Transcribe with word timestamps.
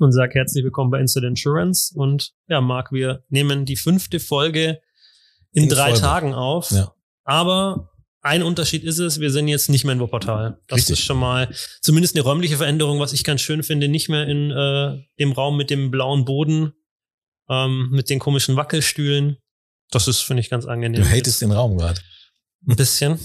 und 0.00 0.12
sage 0.12 0.34
herzlich 0.34 0.64
willkommen 0.64 0.90
bei 0.90 1.00
Instant 1.00 1.26
Insurance. 1.26 1.92
Und 1.94 2.32
ja, 2.48 2.60
Marc, 2.60 2.92
wir 2.92 3.24
nehmen 3.28 3.64
die 3.64 3.76
fünfte 3.76 4.20
Folge 4.20 4.80
in, 5.52 5.64
in 5.64 5.68
drei 5.68 5.90
Folge. 5.90 6.00
Tagen 6.00 6.34
auf. 6.34 6.70
Ja. 6.70 6.92
Aber 7.24 7.90
ein 8.20 8.42
Unterschied 8.42 8.84
ist 8.84 8.98
es, 8.98 9.20
wir 9.20 9.30
sind 9.30 9.48
jetzt 9.48 9.68
nicht 9.68 9.84
mehr 9.84 9.94
in 9.94 10.00
Wuppertal. 10.00 10.60
Das 10.66 10.78
Richtig. 10.78 10.98
ist 10.98 11.04
schon 11.04 11.18
mal 11.18 11.52
zumindest 11.80 12.16
eine 12.16 12.24
räumliche 12.24 12.56
Veränderung, 12.56 13.00
was 13.00 13.12
ich 13.12 13.24
ganz 13.24 13.40
schön 13.40 13.62
finde. 13.62 13.88
Nicht 13.88 14.08
mehr 14.08 14.26
in 14.26 14.50
äh, 14.50 15.02
dem 15.18 15.32
Raum 15.32 15.56
mit 15.56 15.70
dem 15.70 15.90
blauen 15.90 16.24
Boden, 16.24 16.72
ähm, 17.48 17.88
mit 17.90 18.10
den 18.10 18.18
komischen 18.18 18.56
Wackelstühlen. 18.56 19.38
Das 19.90 20.08
ist, 20.08 20.20
finde 20.20 20.40
ich, 20.40 20.50
ganz 20.50 20.66
angenehm. 20.66 21.02
Du 21.02 21.08
hatest 21.08 21.40
den 21.40 21.52
Raum 21.52 21.78
gerade. 21.78 22.00
Ein 22.66 22.76
bisschen. 22.76 23.18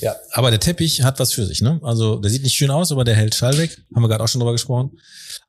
Ja, 0.00 0.16
aber 0.32 0.50
der 0.50 0.60
Teppich 0.60 1.02
hat 1.02 1.20
was 1.20 1.32
für 1.32 1.44
sich, 1.44 1.60
ne? 1.60 1.78
Also 1.82 2.16
der 2.16 2.30
sieht 2.30 2.42
nicht 2.42 2.56
schön 2.56 2.70
aus, 2.70 2.90
aber 2.90 3.04
der 3.04 3.14
hält 3.14 3.34
Schall 3.34 3.56
weg. 3.58 3.76
Haben 3.94 4.02
wir 4.02 4.08
gerade 4.08 4.24
auch 4.24 4.28
schon 4.28 4.40
drüber 4.40 4.52
gesprochen. 4.52 4.98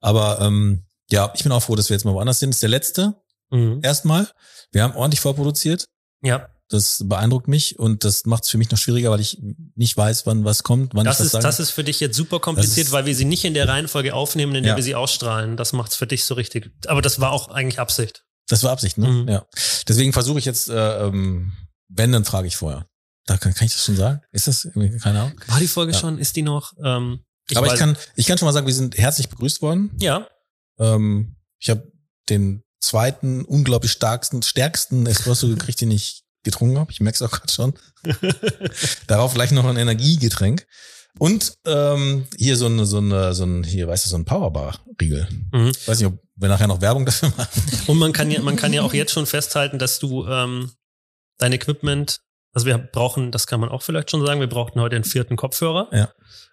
Aber 0.01 0.39
ähm, 0.41 0.85
ja, 1.09 1.31
ich 1.35 1.43
bin 1.43 1.51
auch 1.51 1.61
froh, 1.61 1.75
dass 1.75 1.89
wir 1.89 1.95
jetzt 1.95 2.03
mal 2.03 2.13
woanders 2.13 2.39
sind. 2.39 2.51
Das 2.51 2.57
ist 2.57 2.63
der 2.63 2.69
letzte. 2.69 3.15
Mhm. 3.49 3.79
Erstmal. 3.81 4.27
Wir 4.71 4.83
haben 4.83 4.95
ordentlich 4.95 5.21
vorproduziert. 5.21 5.85
Ja. 6.21 6.49
Das 6.67 7.03
beeindruckt 7.03 7.47
mich 7.47 7.79
und 7.79 8.03
das 8.03 8.25
macht 8.25 8.43
es 8.43 8.49
für 8.49 8.59
mich 8.59 8.69
noch 8.69 8.77
schwieriger, 8.77 9.09
weil 9.09 9.21
ich 9.21 9.41
nicht 9.75 9.97
weiß, 9.97 10.27
wann 10.27 10.45
was 10.45 10.61
kommt, 10.61 10.93
wann 10.93 11.03
das 11.03 11.15
ich 11.15 11.19
was 11.21 11.25
ist, 11.25 11.31
sage. 11.31 11.43
Das 11.43 11.59
ist 11.59 11.71
für 11.71 11.83
dich 11.83 11.99
jetzt 11.99 12.15
super 12.15 12.39
kompliziert, 12.39 12.91
weil 12.91 13.07
wir 13.07 13.15
sie 13.15 13.25
nicht 13.25 13.43
in 13.43 13.55
der 13.55 13.67
Reihenfolge 13.67 14.13
aufnehmen, 14.13 14.53
in 14.53 14.63
der 14.63 14.73
ja. 14.73 14.75
wir 14.75 14.83
sie 14.83 14.93
ausstrahlen. 14.93 15.57
Das 15.57 15.73
macht 15.73 15.91
es 15.91 15.97
für 15.97 16.05
dich 16.05 16.25
so 16.25 16.35
richtig. 16.35 16.71
Aber 16.85 17.01
das 17.01 17.19
war 17.19 17.31
auch 17.31 17.47
eigentlich 17.47 17.79
Absicht. 17.79 18.23
Das 18.47 18.63
war 18.63 18.71
Absicht, 18.71 18.99
ne? 18.99 19.07
Mhm. 19.07 19.27
Ja. 19.27 19.45
Deswegen 19.87 20.13
versuche 20.13 20.37
ich 20.37 20.45
jetzt, 20.45 20.69
äh, 20.69 21.07
ähm, 21.07 21.53
wenn, 21.87 22.11
dann 22.11 22.25
frage 22.25 22.47
ich 22.47 22.55
vorher. 22.55 22.85
Da 23.29 23.37
kann, 23.37 23.53
kann 23.53 23.67
ich 23.67 23.73
das 23.73 23.85
schon 23.85 23.95
sagen? 23.95 24.21
Ist 24.31 24.47
das 24.47 24.65
irgendwie, 24.65 24.97
keine 24.97 25.21
Ahnung? 25.21 25.39
War 25.45 25.59
die 25.59 25.67
Folge 25.67 25.93
ja. 25.93 25.99
schon? 25.99 26.17
Ist 26.17 26.35
die 26.35 26.41
noch? 26.41 26.73
Ähm, 26.83 27.19
ich 27.47 27.57
Aber 27.57 27.67
ich 27.67 27.75
kann, 27.75 27.95
ich 28.15 28.25
kann 28.25 28.39
schon 28.39 28.47
mal 28.47 28.53
sagen, 28.53 28.65
wir 28.65 28.73
sind 28.73 28.97
herzlich 28.97 29.29
begrüßt 29.29 29.61
worden. 29.61 29.91
Ja. 29.99 30.27
Ähm, 30.79 31.35
ich 31.59 31.69
habe 31.69 31.91
den 32.27 32.63
zweiten, 32.79 33.45
unglaublich 33.45 33.91
starksten, 33.91 34.41
stärksten 34.41 35.05
Espresso 35.05 35.47
gekriegt, 35.47 35.79
den 35.79 35.91
ich 35.91 36.23
getrunken 36.43 36.79
habe. 36.79 36.91
Ich 36.91 37.01
merke 37.01 37.17
es 37.17 37.21
auch 37.21 37.29
gerade 37.29 37.53
schon. 37.53 37.73
Darauf 39.07 39.35
gleich 39.35 39.51
noch 39.51 39.65
ein 39.65 39.77
Energiegetränk. 39.77 40.65
Und 41.19 41.53
ähm, 41.67 42.25
hier 42.35 42.55
so 42.55 42.65
ein, 42.65 42.83
so 42.85 42.99
ein, 42.99 43.33
so 43.35 43.43
ein, 43.43 43.63
hier, 43.63 43.87
weißt 43.87 44.05
du, 44.05 44.09
so 44.09 44.15
ein 44.15 44.25
Powerbar-Riegel. 44.25 45.27
Mhm. 45.51 45.71
Weiß 45.85 45.99
nicht, 45.99 46.07
ob 46.07 46.19
wir 46.35 46.49
nachher 46.49 46.67
noch 46.67 46.81
Werbung 46.81 47.05
dafür 47.05 47.31
machen. 47.37 47.61
Und 47.85 47.97
man 47.99 48.11
kann 48.11 48.31
ja, 48.31 48.41
man 48.41 48.55
kann 48.55 48.73
ja 48.73 48.81
auch 48.81 48.93
jetzt 48.93 49.11
schon 49.11 49.27
festhalten, 49.27 49.77
dass 49.77 49.99
du 49.99 50.25
ähm, 50.25 50.71
dein 51.37 51.53
Equipment 51.53 52.21
also 52.53 52.65
wir 52.65 52.77
brauchen, 52.77 53.31
das 53.31 53.47
kann 53.47 53.59
man 53.59 53.69
auch 53.69 53.81
vielleicht 53.81 54.09
schon 54.09 54.25
sagen, 54.25 54.39
wir 54.39 54.49
brauchten 54.49 54.81
heute 54.81 54.95
einen 54.95 55.05
vierten 55.05 55.35
Kopfhörer. 55.35 55.87
Ja. 55.91 56.09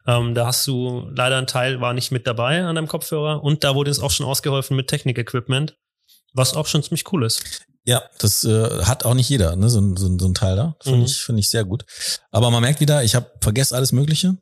Ähm, 0.07 0.35
da 0.35 0.47
hast 0.47 0.67
du 0.67 1.09
leider 1.15 1.39
ein 1.39 1.47
Teil 1.47 1.81
war 1.81 1.95
nicht 1.95 2.13
mit 2.13 2.27
dabei 2.27 2.63
an 2.63 2.75
deinem 2.75 2.89
Kopfhörer 2.89 3.43
und 3.43 3.65
da 3.65 3.75
wurde 3.75 3.91
es 3.91 4.01
auch 4.01 4.11
schon 4.11 4.27
ausgeholfen 4.27 4.77
mit 4.77 4.89
Technik-Equipment, 4.89 5.77
was 6.33 6.55
auch 6.55 6.67
schon 6.67 6.83
ziemlich 6.83 7.11
cool 7.13 7.25
ist. 7.25 7.43
Ja, 7.85 8.03
das 8.19 8.45
äh, 8.45 8.83
hat 8.85 9.05
auch 9.05 9.15
nicht 9.15 9.29
jeder, 9.29 9.57
ne, 9.57 9.71
so, 9.71 9.81
so, 9.97 10.19
so 10.19 10.27
ein 10.27 10.35
Teil 10.35 10.57
da. 10.57 10.77
Finde 10.83 10.99
mhm. 10.99 11.05
ich, 11.05 11.23
finde 11.23 11.41
ich 11.41 11.51
sehr 11.51 11.65
gut. 11.65 11.85
Aber 12.31 12.51
man 12.51 12.61
merkt 12.61 12.81
wieder, 12.81 13.05
ich 13.05 13.15
habe 13.15 13.31
vergessen 13.41 13.77
alles 13.77 13.93
Mögliche, 13.93 14.37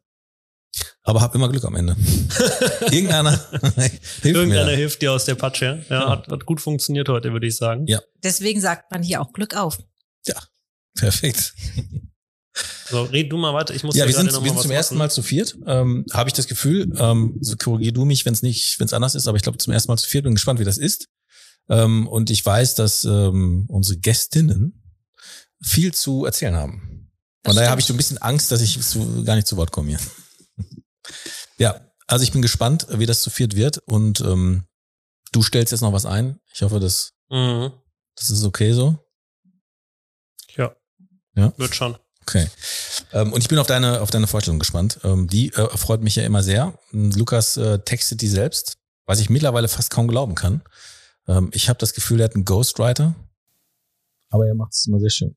aber 1.02 1.20
habe 1.20 1.36
immer 1.36 1.48
Glück 1.50 1.64
am 1.64 1.76
Ende. 1.76 1.94
Irgendeiner 2.90 3.32
hilft 3.76 4.24
Irgendeiner 4.24 4.64
mir 4.64 4.76
hilft 4.76 5.02
dir 5.02 5.12
aus 5.12 5.26
der 5.26 5.34
Patsche. 5.34 5.84
Ja, 5.88 6.00
ja. 6.00 6.10
Hat, 6.10 6.28
hat 6.28 6.46
gut 6.46 6.60
funktioniert 6.60 7.08
heute, 7.08 7.32
würde 7.32 7.46
ich 7.46 7.56
sagen. 7.56 7.86
Ja. 7.86 8.00
Deswegen 8.22 8.60
sagt 8.60 8.90
man 8.90 9.02
hier 9.02 9.20
auch 9.20 9.32
Glück 9.32 9.56
auf. 9.56 9.78
Ja, 10.26 10.36
Perfekt. 10.94 11.54
So, 12.88 13.02
red 13.02 13.32
du 13.32 13.36
mal 13.36 13.52
weiter. 13.52 13.74
Ich 13.74 13.82
muss 13.82 13.96
ja, 13.96 14.06
wir 14.06 14.14
sind, 14.14 14.32
wir 14.32 14.50
sind 14.50 14.60
zum 14.60 14.70
ersten 14.70 14.96
Mal 14.96 15.10
zu 15.10 15.22
viert. 15.22 15.56
Ähm, 15.66 16.04
Habe 16.12 16.28
ich 16.28 16.34
das 16.34 16.46
Gefühl. 16.46 16.92
Ähm, 16.96 17.36
so 17.40 17.56
korrigier 17.56 17.92
du 17.92 18.04
mich, 18.04 18.24
wenn 18.24 18.34
es 18.34 18.42
nicht, 18.42 18.78
wenn 18.78 18.86
es 18.86 18.92
anders 18.92 19.14
ist. 19.14 19.26
Aber 19.26 19.36
ich 19.36 19.42
glaube 19.42 19.58
zum 19.58 19.72
ersten 19.72 19.90
Mal 19.90 19.96
zu 19.96 20.08
viert. 20.08 20.24
Bin 20.24 20.34
gespannt, 20.34 20.60
wie 20.60 20.64
das 20.64 20.78
ist. 20.78 21.08
Ähm, 21.68 22.06
und 22.06 22.30
ich 22.30 22.44
weiß, 22.44 22.74
dass 22.76 23.04
ähm, 23.04 23.64
unsere 23.68 23.98
Gästinnen 23.98 24.82
viel 25.62 25.94
zu 25.94 26.24
erzählen 26.26 26.54
haben. 26.54 27.10
Von 27.44 27.56
daher 27.56 27.70
habe 27.70 27.80
ich 27.80 27.86
so 27.86 27.94
ein 27.94 27.96
bisschen 27.96 28.18
Angst, 28.18 28.52
dass 28.52 28.60
ich 28.60 28.80
zu, 28.80 29.24
gar 29.24 29.34
nicht 29.34 29.46
zu 29.46 29.56
Wort 29.56 29.72
komme 29.72 29.88
hier. 29.88 30.00
ja, 31.58 31.80
also 32.06 32.22
ich 32.22 32.32
bin 32.32 32.42
gespannt, 32.42 32.86
wie 32.90 33.06
das 33.06 33.22
zu 33.22 33.30
viert 33.30 33.56
wird. 33.56 33.78
Und 33.78 34.20
ähm, 34.20 34.64
du 35.32 35.42
stellst 35.42 35.72
jetzt 35.72 35.80
noch 35.80 35.92
was 35.92 36.06
ein. 36.06 36.38
Ich 36.52 36.62
hoffe, 36.62 36.80
dass 36.80 37.14
mhm. 37.30 37.72
das 38.14 38.30
ist 38.30 38.44
okay 38.44 38.72
so. 38.72 39.03
Ja. 41.36 41.52
Wird 41.56 41.74
schon. 41.74 41.96
Okay. 42.22 42.48
Ähm, 43.12 43.32
und 43.32 43.42
ich 43.42 43.48
bin 43.48 43.58
auf 43.58 43.66
deine, 43.66 44.00
auf 44.00 44.10
deine 44.10 44.26
Vorstellung 44.26 44.58
gespannt. 44.58 44.98
Ähm, 45.04 45.28
die 45.28 45.52
äh, 45.52 45.76
freut 45.76 46.02
mich 46.02 46.16
ja 46.16 46.24
immer 46.24 46.42
sehr. 46.42 46.78
Lukas 46.92 47.56
äh, 47.56 47.78
textet 47.80 48.22
die 48.22 48.28
selbst, 48.28 48.78
was 49.04 49.20
ich 49.20 49.28
mittlerweile 49.28 49.68
fast 49.68 49.90
kaum 49.90 50.08
glauben 50.08 50.34
kann. 50.34 50.62
Ähm, 51.28 51.50
ich 51.52 51.68
habe 51.68 51.78
das 51.78 51.92
Gefühl, 51.92 52.20
er 52.20 52.24
hat 52.24 52.34
einen 52.34 52.44
Ghostwriter, 52.44 53.14
aber 54.30 54.46
er 54.46 54.54
macht 54.54 54.72
es 54.72 54.86
immer 54.86 55.00
sehr 55.00 55.10
schön. 55.10 55.34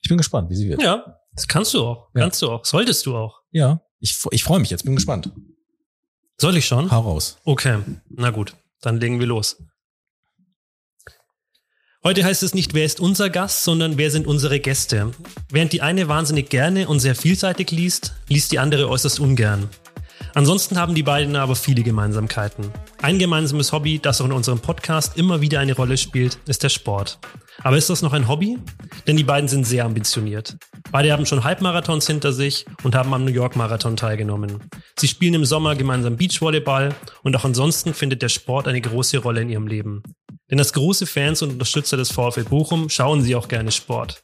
Ich 0.00 0.08
bin 0.08 0.18
gespannt, 0.18 0.50
wie 0.50 0.56
sie 0.56 0.68
wird. 0.68 0.80
Ja, 0.80 1.20
das 1.32 1.48
kannst 1.48 1.74
du 1.74 1.84
auch. 1.84 2.08
Ja. 2.14 2.22
Kannst 2.22 2.42
du 2.42 2.50
auch. 2.50 2.64
Solltest 2.64 3.04
du 3.06 3.16
auch. 3.16 3.42
Ja, 3.50 3.80
ich, 3.98 4.16
ich 4.30 4.44
freue 4.44 4.60
mich 4.60 4.70
jetzt, 4.70 4.84
bin 4.84 4.94
gespannt. 4.94 5.30
Soll 6.40 6.56
ich 6.56 6.66
schon? 6.66 6.90
Hau 6.90 7.00
raus. 7.00 7.38
Okay, 7.44 7.78
na 8.08 8.30
gut, 8.30 8.54
dann 8.80 9.00
legen 9.00 9.18
wir 9.18 9.26
los. 9.26 9.56
Heute 12.04 12.24
heißt 12.24 12.44
es 12.44 12.54
nicht, 12.54 12.74
wer 12.74 12.84
ist 12.84 13.00
unser 13.00 13.28
Gast, 13.28 13.64
sondern 13.64 13.98
wer 13.98 14.12
sind 14.12 14.28
unsere 14.28 14.60
Gäste. 14.60 15.10
Während 15.50 15.72
die 15.72 15.82
eine 15.82 16.06
wahnsinnig 16.06 16.48
gerne 16.48 16.86
und 16.86 17.00
sehr 17.00 17.16
vielseitig 17.16 17.72
liest, 17.72 18.12
liest 18.28 18.52
die 18.52 18.60
andere 18.60 18.88
äußerst 18.88 19.18
ungern. 19.18 19.68
Ansonsten 20.38 20.78
haben 20.78 20.94
die 20.94 21.02
beiden 21.02 21.34
aber 21.34 21.56
viele 21.56 21.82
Gemeinsamkeiten. 21.82 22.70
Ein 23.02 23.18
gemeinsames 23.18 23.72
Hobby, 23.72 23.98
das 23.98 24.20
auch 24.20 24.26
in 24.26 24.30
unserem 24.30 24.60
Podcast 24.60 25.16
immer 25.18 25.40
wieder 25.40 25.58
eine 25.58 25.74
Rolle 25.74 25.96
spielt, 25.96 26.38
ist 26.46 26.62
der 26.62 26.68
Sport. 26.68 27.18
Aber 27.64 27.76
ist 27.76 27.90
das 27.90 28.02
noch 28.02 28.12
ein 28.12 28.28
Hobby? 28.28 28.56
Denn 29.08 29.16
die 29.16 29.24
beiden 29.24 29.48
sind 29.48 29.66
sehr 29.66 29.84
ambitioniert. 29.84 30.56
Beide 30.92 31.10
haben 31.10 31.26
schon 31.26 31.42
Halbmarathons 31.42 32.06
hinter 32.06 32.32
sich 32.32 32.66
und 32.84 32.94
haben 32.94 33.12
am 33.14 33.24
New 33.24 33.32
York 33.32 33.56
Marathon 33.56 33.96
teilgenommen. 33.96 34.60
Sie 34.96 35.08
spielen 35.08 35.34
im 35.34 35.44
Sommer 35.44 35.74
gemeinsam 35.74 36.16
Beachvolleyball 36.16 36.94
und 37.24 37.34
auch 37.34 37.44
ansonsten 37.44 37.92
findet 37.92 38.22
der 38.22 38.28
Sport 38.28 38.68
eine 38.68 38.80
große 38.80 39.18
Rolle 39.18 39.40
in 39.40 39.50
ihrem 39.50 39.66
Leben. 39.66 40.04
Denn 40.52 40.60
als 40.60 40.72
große 40.72 41.06
Fans 41.06 41.42
und 41.42 41.50
Unterstützer 41.50 41.96
des 41.96 42.12
VfL 42.12 42.44
Bochum 42.44 42.88
schauen 42.90 43.22
sie 43.22 43.34
auch 43.34 43.48
gerne 43.48 43.72
Sport. 43.72 44.22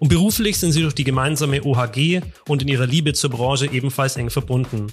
Und 0.00 0.08
beruflich 0.08 0.58
sind 0.58 0.72
sie 0.72 0.82
durch 0.82 0.94
die 0.94 1.04
gemeinsame 1.04 1.62
OHG 1.64 2.22
und 2.48 2.62
in 2.62 2.68
ihrer 2.68 2.86
Liebe 2.86 3.12
zur 3.12 3.30
Branche 3.30 3.70
ebenfalls 3.70 4.16
eng 4.16 4.30
verbunden. 4.30 4.88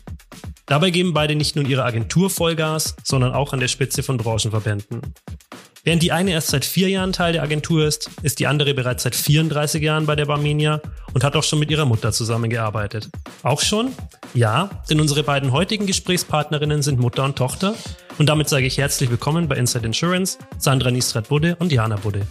Dabei 0.65 0.89
geben 0.89 1.13
beide 1.13 1.35
nicht 1.35 1.55
nur 1.55 1.65
ihre 1.65 1.83
Agentur 1.83 2.29
Vollgas, 2.29 2.95
sondern 3.03 3.33
auch 3.33 3.53
an 3.53 3.59
der 3.59 3.67
Spitze 3.67 4.03
von 4.03 4.17
Branchenverbänden. 4.17 5.01
Während 5.83 6.03
die 6.03 6.11
eine 6.11 6.31
erst 6.31 6.49
seit 6.49 6.63
vier 6.63 6.89
Jahren 6.89 7.11
Teil 7.11 7.33
der 7.33 7.41
Agentur 7.41 7.87
ist, 7.87 8.09
ist 8.21 8.37
die 8.37 8.45
andere 8.45 8.75
bereits 8.75 9.01
seit 9.01 9.15
34 9.15 9.81
Jahren 9.81 10.05
bei 10.05 10.15
der 10.15 10.27
Barmenia 10.27 10.79
und 11.13 11.23
hat 11.23 11.35
auch 11.35 11.43
schon 11.43 11.57
mit 11.57 11.71
ihrer 11.71 11.85
Mutter 11.85 12.11
zusammengearbeitet. 12.11 13.09
Auch 13.41 13.61
schon? 13.61 13.91
Ja, 14.35 14.69
denn 14.89 15.01
unsere 15.01 15.23
beiden 15.23 15.51
heutigen 15.51 15.87
Gesprächspartnerinnen 15.87 16.83
sind 16.83 16.99
Mutter 16.99 17.23
und 17.23 17.35
Tochter. 17.35 17.73
Und 18.19 18.29
damit 18.29 18.47
sage 18.47 18.67
ich 18.67 18.77
herzlich 18.77 19.09
willkommen 19.09 19.47
bei 19.47 19.55
Inside 19.55 19.87
Insurance, 19.87 20.37
Sandra 20.59 20.91
Nistrat-Budde 20.91 21.55
und 21.55 21.71
Jana 21.71 21.95
Budde. 21.95 22.27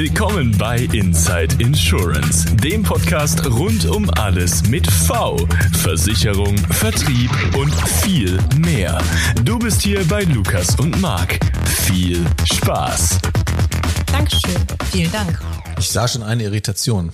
Willkommen 0.00 0.56
bei 0.56 0.88
Inside 0.92 1.56
Insurance, 1.58 2.46
dem 2.54 2.84
Podcast 2.84 3.44
rund 3.44 3.84
um 3.86 4.08
alles 4.10 4.62
mit 4.68 4.88
V, 4.88 5.36
Versicherung, 5.82 6.56
Vertrieb 6.56 7.32
und 7.56 7.74
viel 8.04 8.38
mehr. 8.58 9.02
Du 9.42 9.58
bist 9.58 9.82
hier 9.82 10.04
bei 10.04 10.22
Lukas 10.22 10.78
und 10.78 11.00
Marc. 11.00 11.40
Viel 11.82 12.24
Spaß. 12.44 13.18
Dankeschön. 14.12 14.64
Vielen 14.92 15.10
Dank. 15.10 15.40
Ich 15.80 15.88
sah 15.88 16.06
schon 16.06 16.22
eine 16.22 16.44
Irritation. 16.44 17.10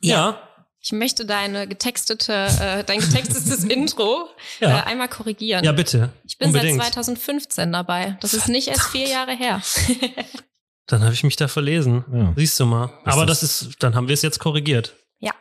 Ja. 0.00 0.40
Ich 0.80 0.92
möchte 0.92 1.26
deine 1.26 1.66
getextete, 1.66 2.46
äh, 2.60 2.84
dein 2.84 3.00
getextetes 3.00 3.64
Intro 3.68 4.28
ja. 4.60 4.78
äh, 4.78 4.82
einmal 4.84 5.08
korrigieren. 5.08 5.64
Ja, 5.64 5.72
bitte. 5.72 6.10
Ich 6.22 6.38
bin 6.38 6.46
Unbedingt. 6.46 6.80
seit 6.80 6.92
2015 6.92 7.72
dabei. 7.72 8.16
Das 8.20 8.34
ist 8.34 8.46
nicht 8.46 8.68
erst 8.68 8.86
vier 8.86 9.08
Jahre 9.08 9.36
her. 9.36 9.60
Dann 10.90 11.04
habe 11.04 11.14
ich 11.14 11.22
mich 11.22 11.36
da 11.36 11.46
verlesen. 11.46 12.04
Ja. 12.12 12.32
Siehst 12.36 12.58
du 12.58 12.66
mal. 12.66 12.90
Das 13.04 13.14
Aber 13.14 13.24
das 13.24 13.44
ist, 13.44 13.76
dann 13.78 13.94
haben 13.94 14.08
wir 14.08 14.14
es 14.14 14.22
jetzt 14.22 14.40
korrigiert. 14.40 14.96
Ja. 15.20 15.32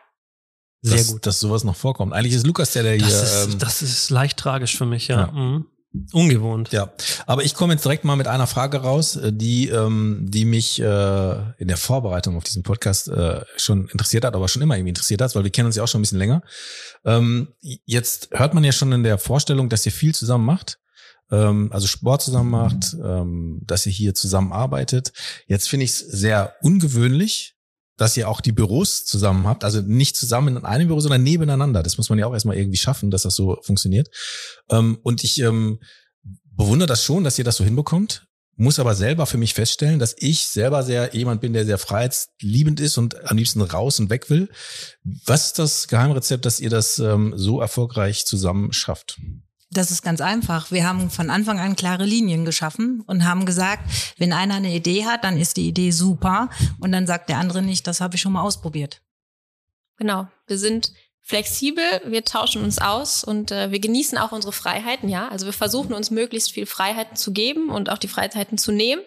Sehr 0.81 0.97
dass, 0.97 1.07
gut. 1.07 1.25
Dass 1.25 1.39
sowas 1.39 1.63
noch 1.63 1.75
vorkommt. 1.75 2.13
Eigentlich 2.13 2.35
ist 2.35 2.45
Lukas 2.45 2.73
der, 2.73 2.83
der 2.83 2.97
das 2.99 3.07
hier. 3.07 3.23
Ist, 3.23 3.53
ähm, 3.53 3.59
das 3.59 3.81
ist 3.81 4.11
leicht 4.11 4.37
tragisch 4.37 4.77
für 4.77 4.85
mich, 4.85 5.07
ja. 5.07 5.21
ja. 5.21 5.31
Mhm. 5.31 5.65
Ungewohnt. 6.13 6.71
Ja, 6.71 6.93
aber 7.25 7.43
ich 7.43 7.55
komme 7.55 7.73
jetzt 7.73 7.83
direkt 7.83 8.05
mal 8.05 8.15
mit 8.15 8.27
einer 8.27 8.45
Frage 8.45 8.77
raus, 8.77 9.15
äh, 9.15 9.33
die, 9.33 9.69
ähm, 9.69 10.27
die 10.29 10.45
mich 10.45 10.79
äh, 10.79 11.53
in 11.57 11.67
der 11.67 11.77
Vorbereitung 11.77 12.37
auf 12.37 12.43
diesen 12.43 12.61
Podcast 12.61 13.07
äh, 13.07 13.41
schon 13.57 13.87
interessiert 13.87 14.23
hat, 14.23 14.35
aber 14.35 14.47
schon 14.47 14.61
immer 14.61 14.75
irgendwie 14.75 14.89
interessiert 14.89 15.19
hat, 15.19 15.33
weil 15.33 15.45
wir 15.45 15.51
kennen 15.51 15.65
uns 15.65 15.77
ja 15.77 15.83
auch 15.83 15.87
schon 15.87 16.01
ein 16.01 16.03
bisschen 16.03 16.19
länger. 16.19 16.43
Ähm, 17.05 17.55
jetzt 17.85 18.29
hört 18.33 18.53
man 18.53 18.63
ja 18.63 18.71
schon 18.71 18.91
in 18.91 19.01
der 19.01 19.17
Vorstellung, 19.17 19.67
dass 19.67 19.83
ihr 19.83 19.91
viel 19.91 20.13
zusammen 20.13 20.45
macht 20.45 20.78
ähm, 21.31 21.69
also 21.71 21.87
Sport 21.87 22.21
zusammen 22.21 22.49
macht, 22.49 22.95
ähm, 23.03 23.61
dass 23.65 23.85
ihr 23.85 23.91
hier 23.91 24.13
zusammenarbeitet. 24.15 25.13
Jetzt 25.47 25.69
finde 25.69 25.85
ich 25.85 25.91
es 25.91 25.99
sehr 25.99 26.55
ungewöhnlich, 26.61 27.55
dass 27.97 28.15
ihr 28.15 28.29
auch 28.29 28.41
die 28.41 28.53
Büros 28.53 29.05
zusammen 29.05 29.45
habt, 29.45 29.63
also 29.63 29.81
nicht 29.81 30.15
zusammen 30.15 30.57
in 30.57 30.65
einem 30.65 30.87
Büro, 30.87 30.99
sondern 31.01 31.23
nebeneinander. 31.23 31.83
Das 31.83 31.97
muss 31.97 32.09
man 32.09 32.17
ja 32.17 32.27
auch 32.27 32.33
erstmal 32.33 32.57
irgendwie 32.57 32.77
schaffen, 32.77 33.11
dass 33.11 33.23
das 33.23 33.35
so 33.35 33.57
funktioniert. 33.61 34.09
Ähm, 34.69 34.99
und 35.03 35.23
ich 35.23 35.39
ähm, 35.41 35.79
bewundere 36.45 36.87
das 36.87 37.03
schon, 37.03 37.23
dass 37.23 37.37
ihr 37.37 37.45
das 37.45 37.57
so 37.57 37.63
hinbekommt 37.63 38.29
muss 38.59 38.77
aber 38.77 38.93
selber 38.93 39.25
für 39.25 39.37
mich 39.37 39.53
feststellen, 39.53 39.99
dass 39.99 40.15
ich 40.19 40.45
selber 40.45 40.83
sehr 40.83 41.15
jemand 41.15 41.39
bin, 41.39 41.53
der 41.53 41.65
sehr 41.65 41.77
freiheitsliebend 41.77 42.81
ist 42.81 42.97
und 42.97 43.31
am 43.31 43.37
liebsten 43.37 43.61
raus 43.61 44.01
und 44.01 44.09
weg 44.09 44.29
will. 44.29 44.49
Was 45.25 45.47
ist 45.47 45.59
das 45.59 45.87
Geheimrezept, 45.87 46.45
dass 46.45 46.59
ihr 46.59 46.69
das 46.69 46.99
ähm, 46.99 47.33
so 47.37 47.61
erfolgreich 47.61 48.25
zusammen 48.25 48.73
schafft? 48.73 49.17
Das 49.71 49.91
ist 49.91 50.01
ganz 50.01 50.19
einfach. 50.19 50.71
Wir 50.71 50.87
haben 50.87 51.09
von 51.11 51.29
Anfang 51.29 51.59
an 51.59 51.75
klare 51.75 52.05
Linien 52.05 52.43
geschaffen 52.43 53.03
und 53.05 53.23
haben 53.23 53.45
gesagt, 53.45 53.83
wenn 54.17 54.33
einer 54.33 54.55
eine 54.55 54.73
Idee 54.73 55.05
hat, 55.05 55.23
dann 55.23 55.37
ist 55.37 55.57
die 55.57 55.67
Idee 55.67 55.91
super 55.91 56.49
und 56.79 56.91
dann 56.91 57.05
sagt 57.05 57.29
der 57.29 57.37
andere 57.37 57.61
nicht, 57.61 57.85
das 57.85 58.01
habe 58.01 58.15
ich 58.15 58.21
schon 58.21 58.31
mal 58.31 58.41
ausprobiert. 58.41 59.01
Genau. 59.97 60.27
Wir 60.47 60.57
sind 60.57 60.93
flexibel, 61.21 61.83
wir 62.05 62.25
tauschen 62.25 62.63
uns 62.63 62.79
aus 62.79 63.23
und 63.23 63.51
äh, 63.51 63.71
wir 63.71 63.79
genießen 63.79 64.17
auch 64.17 64.31
unsere 64.31 64.53
Freiheiten, 64.53 65.09
ja. 65.09 65.27
Also 65.27 65.45
wir 65.45 65.53
versuchen 65.53 65.93
uns 65.93 66.09
möglichst 66.09 66.51
viel 66.51 66.65
Freiheiten 66.65 67.15
zu 67.15 67.31
geben 67.31 67.69
und 67.69 67.91
auch 67.91 67.99
die 67.99 68.07
Freiheiten 68.07 68.57
zu 68.57 68.71
nehmen. 68.71 69.03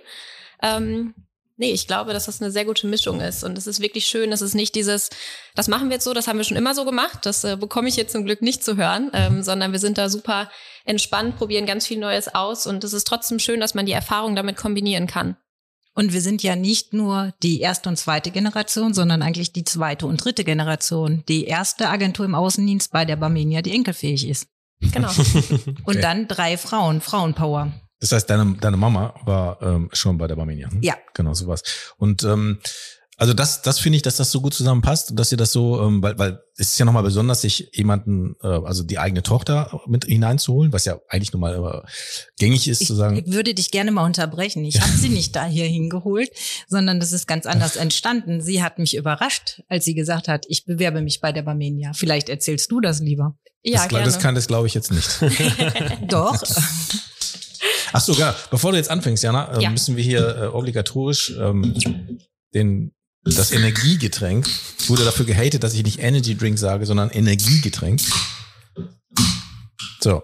Ähm, 0.62 1.14
nee, 1.62 1.72
ich 1.72 1.86
glaube, 1.86 2.12
dass 2.12 2.26
das 2.26 2.42
eine 2.42 2.50
sehr 2.50 2.64
gute 2.64 2.88
Mischung 2.88 3.20
ist. 3.20 3.44
Und 3.44 3.56
es 3.56 3.68
ist 3.68 3.80
wirklich 3.80 4.06
schön, 4.06 4.32
dass 4.32 4.40
es 4.40 4.52
nicht 4.52 4.74
dieses, 4.74 5.10
das 5.54 5.68
machen 5.68 5.88
wir 5.88 5.94
jetzt 5.94 6.04
so, 6.04 6.12
das 6.12 6.26
haben 6.26 6.36
wir 6.36 6.44
schon 6.44 6.56
immer 6.56 6.74
so 6.74 6.84
gemacht, 6.84 7.20
das 7.22 7.44
äh, 7.44 7.56
bekomme 7.56 7.88
ich 7.88 7.94
jetzt 7.94 8.10
zum 8.10 8.24
Glück 8.24 8.42
nicht 8.42 8.64
zu 8.64 8.76
hören, 8.76 9.12
ähm, 9.14 9.44
sondern 9.44 9.70
wir 9.70 9.78
sind 9.78 9.96
da 9.96 10.08
super 10.08 10.50
entspannt, 10.84 11.36
probieren 11.36 11.64
ganz 11.64 11.86
viel 11.86 12.00
Neues 12.00 12.34
aus 12.34 12.66
und 12.66 12.82
es 12.82 12.92
ist 12.92 13.06
trotzdem 13.06 13.38
schön, 13.38 13.60
dass 13.60 13.74
man 13.74 13.86
die 13.86 13.92
Erfahrung 13.92 14.34
damit 14.34 14.56
kombinieren 14.56 15.06
kann. 15.06 15.36
Und 15.94 16.12
wir 16.12 16.20
sind 16.20 16.42
ja 16.42 16.56
nicht 16.56 16.94
nur 16.94 17.32
die 17.44 17.60
erste 17.60 17.88
und 17.88 17.96
zweite 17.96 18.32
Generation, 18.32 18.92
sondern 18.92 19.22
eigentlich 19.22 19.52
die 19.52 19.64
zweite 19.64 20.06
und 20.06 20.24
dritte 20.24 20.42
Generation. 20.42 21.22
Die 21.28 21.44
erste 21.44 21.90
Agentur 21.90 22.24
im 22.24 22.34
Außendienst 22.34 22.90
bei 22.92 23.04
der 23.04 23.16
Barmenia, 23.16 23.62
die 23.62 23.72
enkelfähig 23.72 24.26
ist. 24.26 24.48
Genau. 24.80 25.10
und 25.84 26.02
dann 26.02 26.26
drei 26.26 26.56
Frauen, 26.56 27.00
Frauenpower. 27.00 27.72
Das 28.02 28.10
heißt, 28.10 28.28
deine, 28.28 28.56
deine 28.60 28.76
Mama 28.76 29.14
war 29.24 29.62
ähm, 29.62 29.88
schon 29.92 30.18
bei 30.18 30.26
der 30.26 30.34
Barmenia. 30.34 30.68
Hm? 30.68 30.82
Ja. 30.82 30.96
Genau, 31.14 31.34
sowas. 31.34 31.62
Und 31.98 32.24
ähm, 32.24 32.58
also 33.16 33.32
das, 33.32 33.62
das 33.62 33.78
finde 33.78 33.94
ich, 33.94 34.02
dass 34.02 34.16
das 34.16 34.32
so 34.32 34.40
gut 34.40 34.54
zusammenpasst, 34.54 35.12
dass 35.14 35.30
ihr 35.30 35.38
das 35.38 35.52
so, 35.52 35.80
ähm, 35.80 36.02
weil, 36.02 36.18
weil 36.18 36.40
es 36.56 36.72
ist 36.72 36.78
ja 36.80 36.84
nochmal 36.84 37.04
besonders, 37.04 37.42
sich 37.42 37.70
jemanden, 37.72 38.34
äh, 38.42 38.48
also 38.48 38.82
die 38.82 38.98
eigene 38.98 39.22
Tochter 39.22 39.80
mit 39.86 40.06
hineinzuholen, 40.06 40.72
was 40.72 40.84
ja 40.84 40.98
eigentlich 41.08 41.32
nochmal 41.32 41.54
äh, 41.54 41.88
gängig 42.40 42.66
ist 42.66 42.80
ich, 42.80 42.88
zu 42.88 42.96
sagen. 42.96 43.22
Ich 43.24 43.32
würde 43.32 43.54
dich 43.54 43.70
gerne 43.70 43.92
mal 43.92 44.04
unterbrechen. 44.04 44.64
Ich 44.64 44.74
ja. 44.74 44.80
habe 44.88 44.98
sie 44.98 45.08
nicht 45.08 45.36
da 45.36 45.44
hier 45.44 45.66
hingeholt, 45.66 46.30
sondern 46.66 46.98
das 46.98 47.12
ist 47.12 47.28
ganz 47.28 47.46
anders 47.46 47.76
entstanden. 47.76 48.40
Sie 48.40 48.64
hat 48.64 48.80
mich 48.80 48.96
überrascht, 48.96 49.62
als 49.68 49.84
sie 49.84 49.94
gesagt 49.94 50.26
hat, 50.26 50.44
ich 50.48 50.64
bewerbe 50.64 51.02
mich 51.02 51.20
bei 51.20 51.30
der 51.30 51.42
Barmenia. 51.42 51.92
Vielleicht 51.94 52.28
erzählst 52.28 52.72
du 52.72 52.80
das 52.80 52.98
lieber. 52.98 53.36
Ja, 53.62 53.82
das, 53.82 53.88
gerne. 53.88 54.04
das 54.06 54.18
kann 54.18 54.34
das 54.34 54.48
glaube 54.48 54.66
ich 54.66 54.74
jetzt 54.74 54.90
nicht. 54.90 55.08
Doch. 56.08 56.42
Ach 57.92 58.00
so, 58.00 58.14
genau. 58.14 58.32
Bevor 58.50 58.72
du 58.72 58.78
jetzt 58.78 58.90
anfängst, 58.90 59.22
Jana, 59.22 59.56
äh, 59.56 59.62
Ja. 59.62 59.70
müssen 59.70 59.96
wir 59.96 60.04
hier 60.04 60.36
äh, 60.36 60.46
obligatorisch 60.46 61.30
ähm, 61.38 61.74
den 62.54 62.92
das 63.24 63.52
Energiegetränk. 63.52 64.48
Ich 64.80 64.90
wurde 64.90 65.04
dafür 65.04 65.24
gehatet, 65.24 65.62
dass 65.62 65.74
ich 65.74 65.84
nicht 65.84 66.00
Energy 66.00 66.36
Drink 66.36 66.58
sage, 66.58 66.86
sondern 66.86 67.10
Energiegetränk. 67.10 68.00
So. 70.00 70.22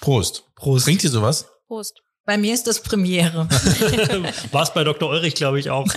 Prost. 0.00 0.44
Prost. 0.54 0.86
Trinkt 0.86 1.04
ihr 1.04 1.10
sowas? 1.10 1.46
Prost. 1.66 2.00
Bei 2.24 2.38
mir 2.38 2.54
ist 2.54 2.66
das 2.66 2.80
Premiere. 2.80 3.48
War 4.52 4.62
es 4.62 4.72
bei 4.72 4.84
Dr. 4.84 5.10
Ulrich, 5.10 5.34
glaube 5.34 5.60
ich, 5.60 5.68
auch. 5.70 5.86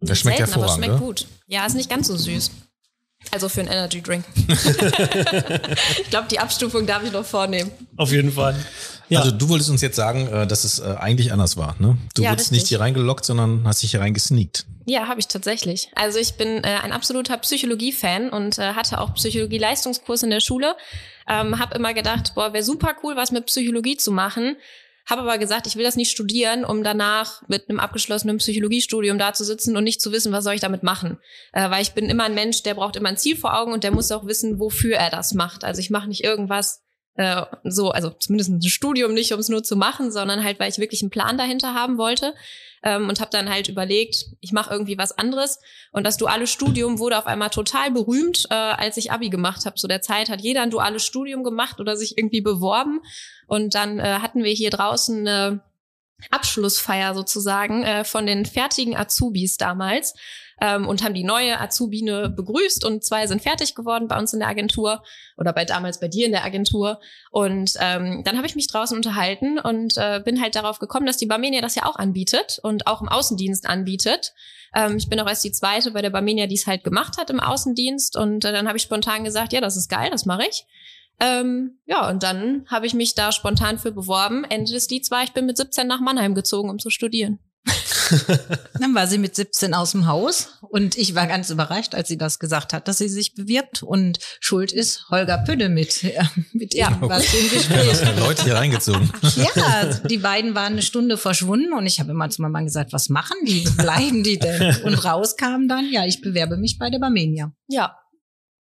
Das 0.00 0.18
schmeckt 0.18 0.36
Selten, 0.38 0.52
aber 0.52 0.62
hervorragend, 0.62 0.84
schmeckt 0.84 1.00
oder? 1.00 1.06
gut. 1.06 1.26
Ja, 1.46 1.66
ist 1.66 1.74
nicht 1.74 1.88
ganz 1.88 2.08
so 2.08 2.16
süß. 2.16 2.50
Also 3.30 3.48
für 3.48 3.60
einen 3.60 3.70
Energy 3.70 4.00
Drink. 4.00 4.24
ich 6.00 6.10
glaube, 6.10 6.28
die 6.30 6.38
Abstufung 6.38 6.86
darf 6.86 7.02
ich 7.04 7.12
noch 7.12 7.24
vornehmen. 7.24 7.70
Auf 7.96 8.12
jeden 8.12 8.32
Fall. 8.32 8.54
Ja. 9.08 9.20
Also 9.20 9.32
du 9.32 9.48
wolltest 9.48 9.70
uns 9.70 9.80
jetzt 9.82 9.96
sagen, 9.96 10.26
äh, 10.28 10.46
dass 10.46 10.64
es 10.64 10.78
äh, 10.78 10.94
eigentlich 10.98 11.32
anders 11.32 11.56
war, 11.56 11.76
ne? 11.78 11.98
Du 12.14 12.22
Ja, 12.22 12.30
wurdest 12.30 12.50
richtig. 12.50 12.62
nicht 12.62 12.68
hier 12.68 12.80
reingelockt, 12.80 13.24
sondern 13.24 13.66
hast 13.66 13.82
dich 13.82 13.90
hier 13.90 14.00
reingesneakt. 14.00 14.66
Ja, 14.86 15.08
habe 15.08 15.20
ich 15.20 15.28
tatsächlich. 15.28 15.90
Also 15.94 16.18
ich 16.18 16.34
bin 16.34 16.62
äh, 16.62 16.78
ein 16.82 16.92
absoluter 16.92 17.36
Psychologie-Fan 17.38 18.30
und 18.30 18.58
äh, 18.58 18.74
hatte 18.74 19.00
auch 19.00 19.14
Psychologie-Leistungskurs 19.14 20.22
in 20.22 20.30
der 20.30 20.40
Schule. 20.40 20.76
Ähm, 21.28 21.58
habe 21.58 21.74
immer 21.76 21.94
gedacht, 21.94 22.32
boah, 22.34 22.52
wäre 22.52 22.64
super 22.64 22.94
cool, 23.02 23.16
was 23.16 23.30
mit 23.32 23.46
Psychologie 23.46 23.96
zu 23.96 24.12
machen. 24.12 24.56
Habe 25.06 25.22
aber 25.22 25.38
gesagt, 25.38 25.66
ich 25.66 25.76
will 25.76 25.84
das 25.84 25.96
nicht 25.96 26.10
studieren, 26.10 26.64
um 26.64 26.82
danach 26.82 27.42
mit 27.48 27.68
einem 27.68 27.78
abgeschlossenen 27.78 28.38
Psychologiestudium 28.38 29.18
da 29.18 29.34
zu 29.34 29.44
sitzen 29.44 29.76
und 29.76 29.84
nicht 29.84 30.00
zu 30.00 30.12
wissen, 30.12 30.32
was 30.32 30.44
soll 30.44 30.54
ich 30.54 30.60
damit 30.60 30.82
machen. 30.82 31.18
Äh, 31.52 31.70
weil 31.70 31.82
ich 31.82 31.92
bin 31.92 32.08
immer 32.08 32.24
ein 32.24 32.34
Mensch, 32.34 32.62
der 32.62 32.74
braucht 32.74 32.96
immer 32.96 33.10
ein 33.10 33.18
Ziel 33.18 33.36
vor 33.36 33.58
Augen 33.58 33.72
und 33.72 33.84
der 33.84 33.90
muss 33.90 34.10
auch 34.12 34.26
wissen, 34.26 34.58
wofür 34.58 34.96
er 34.96 35.10
das 35.10 35.34
macht. 35.34 35.64
Also 35.64 35.80
ich 35.80 35.90
mache 35.90 36.08
nicht 36.08 36.24
irgendwas 36.24 36.82
äh, 37.16 37.42
so, 37.64 37.90
also 37.90 38.10
zumindest 38.10 38.50
ein 38.50 38.62
Studium 38.62 39.12
nicht, 39.12 39.32
um 39.32 39.40
es 39.40 39.48
nur 39.48 39.62
zu 39.62 39.76
machen, 39.76 40.10
sondern 40.10 40.42
halt, 40.42 40.58
weil 40.58 40.70
ich 40.70 40.78
wirklich 40.78 41.02
einen 41.02 41.10
Plan 41.10 41.38
dahinter 41.38 41.74
haben 41.74 41.98
wollte 41.98 42.34
ähm, 42.84 43.08
und 43.08 43.18
habe 43.20 43.30
dann 43.30 43.50
halt 43.50 43.68
überlegt, 43.68 44.26
ich 44.40 44.52
mache 44.52 44.72
irgendwie 44.72 44.98
was 44.98 45.16
anderes. 45.16 45.58
Und 45.90 46.04
das 46.04 46.18
duale 46.18 46.46
Studium 46.46 46.98
wurde 46.98 47.18
auf 47.18 47.26
einmal 47.26 47.50
total 47.50 47.90
berühmt, 47.90 48.46
äh, 48.50 48.54
als 48.54 48.96
ich 48.98 49.10
Abi 49.10 49.30
gemacht 49.30 49.64
habe. 49.66 49.76
Zu 49.76 49.88
der 49.88 50.02
Zeit 50.02 50.28
hat 50.28 50.42
jeder 50.42 50.62
ein 50.62 50.70
duales 50.70 51.04
Studium 51.04 51.42
gemacht 51.42 51.80
oder 51.80 51.96
sich 51.96 52.18
irgendwie 52.18 52.42
beworben. 52.42 53.00
Und 53.46 53.74
dann 53.74 53.98
äh, 53.98 54.18
hatten 54.20 54.44
wir 54.44 54.52
hier 54.52 54.70
draußen 54.70 55.26
eine 55.26 55.62
Abschlussfeier 56.30 57.14
sozusagen 57.14 57.82
äh, 57.82 58.04
von 58.04 58.26
den 58.26 58.46
fertigen 58.46 58.96
Azubis 58.96 59.56
damals 59.56 60.14
ähm, 60.60 60.88
und 60.88 61.02
haben 61.02 61.14
die 61.14 61.24
neue 61.24 61.60
Azubine 61.60 62.30
begrüßt 62.30 62.84
und 62.84 63.04
zwei 63.04 63.26
sind 63.26 63.42
fertig 63.42 63.74
geworden 63.74 64.08
bei 64.08 64.18
uns 64.18 64.32
in 64.32 64.40
der 64.40 64.48
Agentur 64.48 65.02
oder 65.36 65.52
bei 65.52 65.64
damals 65.64 66.00
bei 66.00 66.08
dir 66.08 66.26
in 66.26 66.32
der 66.32 66.44
Agentur 66.44 67.00
und 67.30 67.74
ähm, 67.80 68.22
dann 68.24 68.36
habe 68.36 68.46
ich 68.46 68.56
mich 68.56 68.68
draußen 68.68 68.96
unterhalten 68.96 69.58
und 69.58 69.96
äh, 69.96 70.20
bin 70.24 70.40
halt 70.40 70.54
darauf 70.54 70.78
gekommen, 70.78 71.06
dass 71.06 71.16
die 71.16 71.26
Barmenia 71.26 71.60
das 71.60 71.74
ja 71.74 71.86
auch 71.86 71.96
anbietet 71.96 72.58
und 72.62 72.86
auch 72.86 73.00
im 73.00 73.08
Außendienst 73.08 73.66
anbietet. 73.66 74.32
Ähm, 74.74 74.96
ich 74.96 75.08
bin 75.08 75.20
auch 75.20 75.28
erst 75.28 75.44
die 75.44 75.52
zweite 75.52 75.90
bei 75.90 76.02
der 76.02 76.10
Barmenia, 76.10 76.46
die 76.46 76.56
es 76.56 76.66
halt 76.66 76.84
gemacht 76.84 77.18
hat 77.18 77.30
im 77.30 77.40
Außendienst 77.40 78.16
und 78.16 78.44
äh, 78.44 78.52
dann 78.52 78.68
habe 78.68 78.76
ich 78.76 78.82
spontan 78.82 79.24
gesagt, 79.24 79.52
ja, 79.52 79.60
das 79.60 79.76
ist 79.76 79.88
geil, 79.88 80.10
das 80.10 80.26
mache 80.26 80.46
ich. 80.48 80.66
Ähm, 81.20 81.78
ja, 81.86 82.08
und 82.08 82.22
dann 82.22 82.66
habe 82.68 82.86
ich 82.86 82.94
mich 82.94 83.14
da 83.14 83.30
spontan 83.30 83.78
für 83.78 83.92
beworben. 83.92 84.44
Ende 84.44 84.72
des 84.72 84.88
Lieds 84.90 85.10
war, 85.10 85.22
ich 85.22 85.32
bin 85.32 85.46
mit 85.46 85.56
17 85.56 85.86
nach 85.86 86.00
Mannheim 86.00 86.34
gezogen, 86.34 86.70
um 86.70 86.78
zu 86.78 86.90
studieren. 86.90 87.38
Dann 88.78 88.94
war 88.94 89.06
sie 89.06 89.18
mit 89.18 89.34
17 89.34 89.72
aus 89.74 89.92
dem 89.92 90.06
Haus 90.06 90.58
und 90.60 90.96
ich 90.98 91.14
war 91.14 91.26
ganz 91.26 91.48
überrascht, 91.50 91.94
als 91.94 92.08
sie 92.08 92.18
das 92.18 92.38
gesagt 92.38 92.72
hat, 92.72 92.86
dass 92.88 92.98
sie 92.98 93.08
sich 93.08 93.34
bewirbt 93.34 93.82
und 93.82 94.18
schuld 94.40 94.72
ist 94.72 95.06
Holger 95.10 95.38
Pütte 95.38 95.68
mit, 95.68 96.02
ja, 96.02 96.30
mit 96.52 96.74
Ja. 96.74 96.90
irgendwas 96.90 97.24
im 97.32 97.48
Gespräch. 97.50 98.18
Leute 98.18 98.44
hier 98.44 98.56
reingezogen. 98.56 99.10
Ja, 99.36 99.84
die 100.08 100.18
beiden 100.18 100.54
waren 100.54 100.74
eine 100.74 100.82
Stunde 100.82 101.16
verschwunden 101.16 101.72
und 101.72 101.86
ich 101.86 102.00
habe 102.00 102.10
immer 102.10 102.28
zu 102.28 102.42
meinem 102.42 102.52
Mann 102.52 102.64
gesagt, 102.66 102.92
was 102.92 103.08
machen 103.08 103.36
die? 103.46 103.66
Bleiben 103.76 104.22
die 104.22 104.38
denn? 104.38 104.76
Und 104.84 104.94
rauskam 105.04 105.66
dann, 105.68 105.90
ja, 105.90 106.04
ich 106.04 106.20
bewerbe 106.20 106.56
mich 106.56 106.78
bei 106.78 106.90
der 106.90 106.98
Barmenia. 106.98 107.52
Ja. 107.68 107.96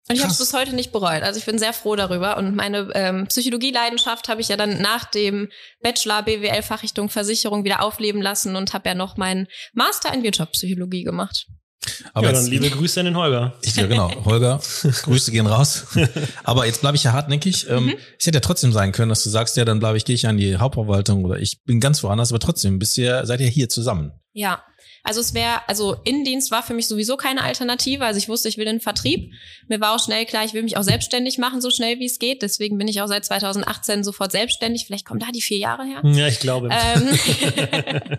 Und 0.08 0.16
ich 0.16 0.22
habe 0.22 0.32
es 0.32 0.38
bis 0.38 0.52
heute 0.52 0.74
nicht 0.74 0.90
bereut. 0.90 1.22
Also 1.22 1.38
ich 1.38 1.46
bin 1.46 1.58
sehr 1.58 1.72
froh 1.72 1.94
darüber. 1.94 2.36
Und 2.36 2.56
meine 2.56 2.90
ähm, 2.94 3.26
Psychologie-Leidenschaft 3.28 4.28
habe 4.28 4.40
ich 4.40 4.48
ja 4.48 4.56
dann 4.56 4.80
nach 4.80 5.04
dem 5.04 5.48
Bachelor 5.80 6.22
BWL 6.22 6.62
Fachrichtung 6.62 7.08
Versicherung 7.08 7.64
wieder 7.64 7.82
aufleben 7.82 8.20
lassen 8.20 8.56
und 8.56 8.74
habe 8.74 8.88
ja 8.88 8.94
noch 8.94 9.16
meinen 9.16 9.46
Master 9.74 10.12
in 10.12 10.22
Wirtschaftspsychologie 10.22 11.04
gemacht. 11.04 11.46
Aber 12.14 12.26
ja, 12.26 12.32
jetzt, 12.32 12.44
dann 12.44 12.50
liebe 12.50 12.70
Grüße 12.70 13.00
an 13.00 13.06
den 13.06 13.16
Holger. 13.16 13.54
Ich, 13.62 13.74
ja, 13.74 13.86
genau. 13.86 14.12
Holger, 14.24 14.60
Grüße 15.02 15.32
gehen 15.32 15.46
raus. 15.46 15.86
Aber 16.44 16.66
jetzt 16.66 16.80
bleibe 16.80 16.96
ich 16.96 17.04
ja 17.04 17.12
hartnäckig. 17.12 17.68
Ähm, 17.68 17.86
Mhm. 17.86 17.94
Es 18.18 18.26
hätte 18.26 18.36
ja 18.36 18.40
trotzdem 18.40 18.72
sein 18.72 18.92
können, 18.92 19.08
dass 19.08 19.24
du 19.24 19.30
sagst, 19.30 19.56
ja, 19.56 19.64
dann 19.64 19.80
bleibe 19.80 19.96
ich, 19.96 20.04
gehe 20.04 20.14
ich 20.14 20.26
an 20.26 20.36
die 20.36 20.56
Hauptverwaltung 20.56 21.24
oder 21.24 21.38
ich 21.38 21.62
bin 21.64 21.80
ganz 21.80 22.02
woanders, 22.04 22.30
aber 22.30 22.38
trotzdem 22.38 22.78
bist 22.78 22.96
ihr, 22.98 23.26
seid 23.26 23.40
ihr 23.40 23.48
hier 23.48 23.68
zusammen. 23.68 24.12
Ja. 24.32 24.62
Also 25.04 25.20
es 25.20 25.34
wäre, 25.34 25.68
also 25.68 25.96
Innendienst 26.04 26.52
war 26.52 26.62
für 26.62 26.74
mich 26.74 26.86
sowieso 26.86 27.16
keine 27.16 27.42
Alternative. 27.42 28.04
Also 28.04 28.18
ich 28.18 28.28
wusste, 28.28 28.48
ich 28.48 28.56
will 28.56 28.68
in 28.68 28.76
den 28.76 28.80
Vertrieb. 28.80 29.32
Mir 29.66 29.80
war 29.80 29.96
auch 29.96 30.04
schnell 30.04 30.24
klar, 30.26 30.44
ich 30.44 30.54
will 30.54 30.62
mich 30.62 30.76
auch 30.76 30.84
selbstständig 30.84 31.38
machen, 31.38 31.60
so 31.60 31.70
schnell 31.70 31.98
wie 31.98 32.06
es 32.06 32.20
geht. 32.20 32.42
Deswegen 32.42 32.78
bin 32.78 32.86
ich 32.86 33.02
auch 33.02 33.08
seit 33.08 33.24
2018 33.24 34.04
sofort 34.04 34.30
selbstständig. 34.30 34.86
Vielleicht 34.86 35.04
kommen 35.04 35.18
da 35.18 35.26
die 35.32 35.42
vier 35.42 35.58
Jahre 35.58 35.84
her. 35.84 36.02
Ja, 36.04 36.28
ich 36.28 36.38
glaube. 36.38 36.68
ähm, 36.70 37.08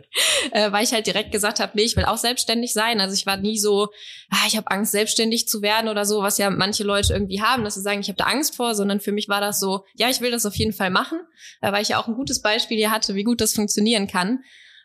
äh, 0.52 0.72
weil 0.74 0.84
ich 0.84 0.92
halt 0.92 1.08
direkt 1.08 1.32
gesagt 1.32 1.62
habe, 1.62 1.72
nee, 1.76 1.84
ich 1.84 1.96
will 1.96 2.04
auch 2.04 2.18
selbstständig 2.18 2.74
sein. 2.74 3.00
Also 3.00 3.14
ich 3.14 3.26
war 3.26 3.38
nie 3.38 3.58
so, 3.58 3.88
ah, 4.30 4.46
ich 4.48 4.58
habe 4.58 4.70
Angst, 4.70 4.92
selbstständig 4.92 5.48
zu 5.48 5.62
werden 5.62 5.88
oder 5.88 6.06
so, 6.06 6.22
was 6.22 6.38
ja 6.38 6.50
manche 6.50 6.84
Leute 6.84 7.14
irgendwie 7.14 7.42
haben, 7.42 7.64
dass 7.64 7.76
sie 7.76 7.82
sagen, 7.82 8.02
ich 8.02 8.10
habe 8.10 8.18
da 8.18 8.26
Angst 8.26 8.58
vor, 8.58 8.76
sondern 8.76 9.00
für 9.00 9.14
mich 9.14 9.30
war 9.30 9.40
das 9.40 9.58
so, 9.62 9.86
ja, 9.96 10.10
ich 10.10 10.20
will 10.20 10.32
das 10.32 10.46
auf 10.46 10.56
jeden 10.56 10.74
Fall 10.74 10.90
machen, 10.90 11.20
äh, 11.62 11.72
weil 11.72 11.82
ich 11.82 11.90
ja 11.90 12.02
auch 12.02 12.10
ein 12.10 12.16
gutes 12.16 12.42
Beispiel 12.42 12.78
hier 12.78 12.92
hatte, 12.92 13.16
wie 13.16 13.24
gut 13.24 13.40
das 13.40 13.54
funktionieren 13.54 14.08
kann. 14.08 14.40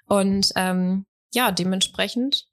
Und 0.07 0.51
ähm, 0.55 1.05
ja, 1.33 1.51
dementsprechend 1.53 2.47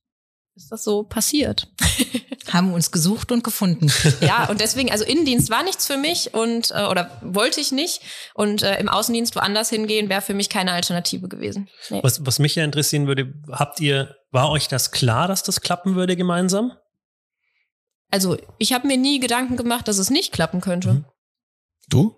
ist 0.56 0.72
das 0.72 0.84
so 0.84 1.04
passiert. 1.04 1.68
Haben 2.52 2.74
uns 2.74 2.92
gesucht 2.92 3.32
und 3.32 3.44
gefunden. 3.44 3.92
Ja, 4.22 4.48
und 4.50 4.62
deswegen, 4.62 4.92
also 4.92 5.04
Innendienst 5.04 5.50
war 5.50 5.64
nichts 5.64 5.88
für 5.88 5.98
mich 5.98 6.34
und 6.34 6.72
äh, 6.72 6.86
oder 6.86 7.20
wollte 7.22 7.60
ich 7.60 7.72
nicht. 7.72 8.02
Und 8.34 8.62
äh, 8.62 8.80
im 8.80 8.88
Außendienst 8.88 9.36
woanders 9.36 9.70
hingehen, 9.70 10.10
wäre 10.10 10.22
für 10.22 10.34
mich 10.34 10.50
keine 10.50 10.72
Alternative 10.72 11.28
gewesen. 11.28 11.68
Nee. 11.90 12.00
Was, 12.04 12.26
was 12.26 12.40
mich 12.40 12.56
ja 12.56 12.64
interessieren 12.64 13.08
würde, 13.08 13.34
habt 13.52 13.80
ihr, 13.82 14.16
war 14.32 14.50
euch 14.50 14.68
das 14.68 14.92
klar, 14.92 15.28
dass 15.28 15.44
das 15.44 15.62
klappen 15.62 15.96
würde 15.96 16.16
gemeinsam? 16.16 16.72
Also 18.12 18.38
ich 18.60 18.72
habe 18.72 18.88
mir 18.88 18.98
nie 18.98 19.20
Gedanken 19.20 19.58
gemacht, 19.58 19.88
dass 19.88 19.98
es 19.98 20.10
nicht 20.10 20.32
klappen 20.32 20.62
könnte. 20.62 20.94
Mhm. 20.94 21.06
Du? 21.90 22.16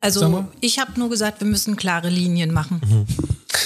Also 0.00 0.44
ich 0.60 0.78
habe 0.78 0.98
nur 0.98 1.10
gesagt, 1.10 1.40
wir 1.40 1.46
müssen 1.46 1.76
klare 1.76 2.08
Linien 2.08 2.52
machen. 2.52 2.80
Mhm. 2.84 3.06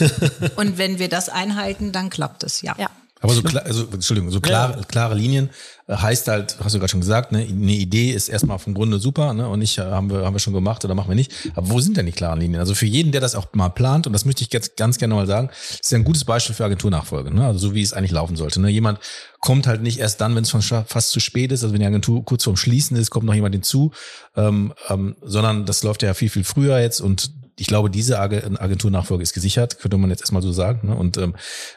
und 0.57 0.79
wenn 0.79 0.99
wir 0.99 1.09
das 1.09 1.29
einhalten, 1.29 1.93
dann 1.93 2.11
klappt 2.11 2.43
es, 2.43 2.62
ja. 2.62 2.75
Ja. 2.79 2.91
Aber 3.21 3.33
so 3.33 3.43
klar, 3.43 3.65
also 3.65 3.87
Entschuldigung, 3.93 4.31
so 4.31 4.41
klare, 4.41 4.83
klare 4.87 5.15
Linien 5.15 5.49
äh, 5.87 5.97
heißt 5.97 6.29
halt, 6.29 6.59
hast 6.62 6.75
du 6.75 6.79
gerade 6.79 6.91
schon 6.91 7.00
gesagt, 7.00 7.33
ne, 7.33 7.38
eine 7.38 7.73
Idee 7.73 8.11
ist 8.11 8.29
erstmal 8.29 8.59
vom 8.59 8.75
Grunde 8.75 8.99
super, 8.99 9.33
ne, 9.33 9.49
und 9.49 9.59
nicht 9.59 9.79
äh, 9.79 9.83
haben 9.83 10.11
wir 10.11 10.26
haben 10.26 10.35
wir 10.35 10.38
schon 10.38 10.53
gemacht 10.53 10.85
oder 10.85 10.95
machen 10.95 11.09
wir 11.09 11.15
nicht. 11.15 11.33
Aber 11.55 11.71
wo 11.71 11.81
sind 11.81 11.97
denn 11.97 12.05
die 12.05 12.12
klaren 12.12 12.38
Linien? 12.38 12.61
Also 12.61 12.75
für 12.75 12.85
jeden, 12.85 13.12
der 13.12 13.23
das 13.23 13.35
auch 13.35 13.47
mal 13.55 13.71
plant, 13.71 14.07
und 14.07 14.12
das 14.12 14.26
möchte 14.26 14.45
ich 14.45 14.53
jetzt 14.53 14.76
ganz 14.76 14.99
gerne 14.99 15.15
mal 15.15 15.26
sagen, 15.26 15.49
ist 15.71 15.91
ja 15.91 15.97
ein 15.97 16.05
gutes 16.05 16.25
Beispiel 16.25 16.55
für 16.55 16.67
Agenturnachfolge, 16.67 17.35
ne? 17.35 17.47
Also 17.47 17.59
so 17.59 17.75
wie 17.75 17.81
es 17.81 17.95
eigentlich 17.95 18.12
laufen 18.12 18.37
sollte. 18.37 18.61
Ne? 18.61 18.69
Jemand 18.69 18.99
kommt 19.41 19.67
halt 19.67 19.81
nicht 19.81 19.99
erst 19.99 20.21
dann, 20.21 20.37
wenn 20.37 20.43
es 20.43 20.50
schon 20.50 20.62
fast 20.62 21.11
zu 21.11 21.19
spät 21.19 21.53
ist, 21.53 21.62
also 21.62 21.73
wenn 21.73 21.81
die 21.81 21.87
Agentur 21.87 22.23
kurz 22.25 22.45
vorm 22.45 22.57
Schließen 22.57 22.99
ist, 22.99 23.11
kommt 23.11 23.25
noch 23.25 23.35
jemand 23.35 23.55
hinzu, 23.55 23.93
ähm, 24.37 24.75
ähm, 24.91 25.17
sondern 25.23 25.65
das 25.65 25.83
läuft 25.83 26.03
ja 26.03 26.12
viel 26.12 26.29
viel 26.29 26.45
früher 26.45 26.79
jetzt 26.81 27.00
und 27.00 27.31
ich 27.59 27.67
glaube, 27.67 27.91
diese 27.91 28.19
Ag- 28.19 28.61
Agenturnachfolge 28.61 29.23
ist 29.23 29.33
gesichert, 29.33 29.79
könnte 29.79 29.97
man 29.97 30.11
jetzt 30.11 30.21
erstmal 30.21 30.43
so 30.43 30.53
sagen. 30.53 30.89
Ne? 30.89 30.97
Und 30.97 31.17
ähm, 31.17 31.35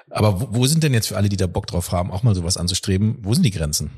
aber 0.10 0.42
wo, 0.42 0.48
wo 0.52 0.68
sind 0.68 0.84
denn 0.84 0.94
jetzt 0.94 1.08
für 1.08 1.18
alle, 1.18 1.30
die 1.30 1.38
da 1.38 1.48
Bock 1.48 1.68
drauf 1.68 1.92
haben, 1.92 2.12
auch 2.12 2.24
mal 2.24 2.36
sowas 2.36 2.58
anzustreben, 2.58 3.18
wo 3.22 3.34
sind 3.34 3.44
die 3.44 3.52
Grenzen? 3.52 3.92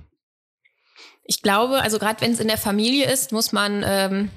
Ich 1.24 1.42
glaube, 1.42 1.82
also 1.82 2.00
gerade 2.00 2.22
wenn 2.22 2.32
es 2.32 2.40
in 2.40 2.48
der 2.48 2.58
Familie 2.58 3.12
ist, 3.12 3.32
muss 3.32 3.52
man 3.52 3.84
ähm, 3.86 4.30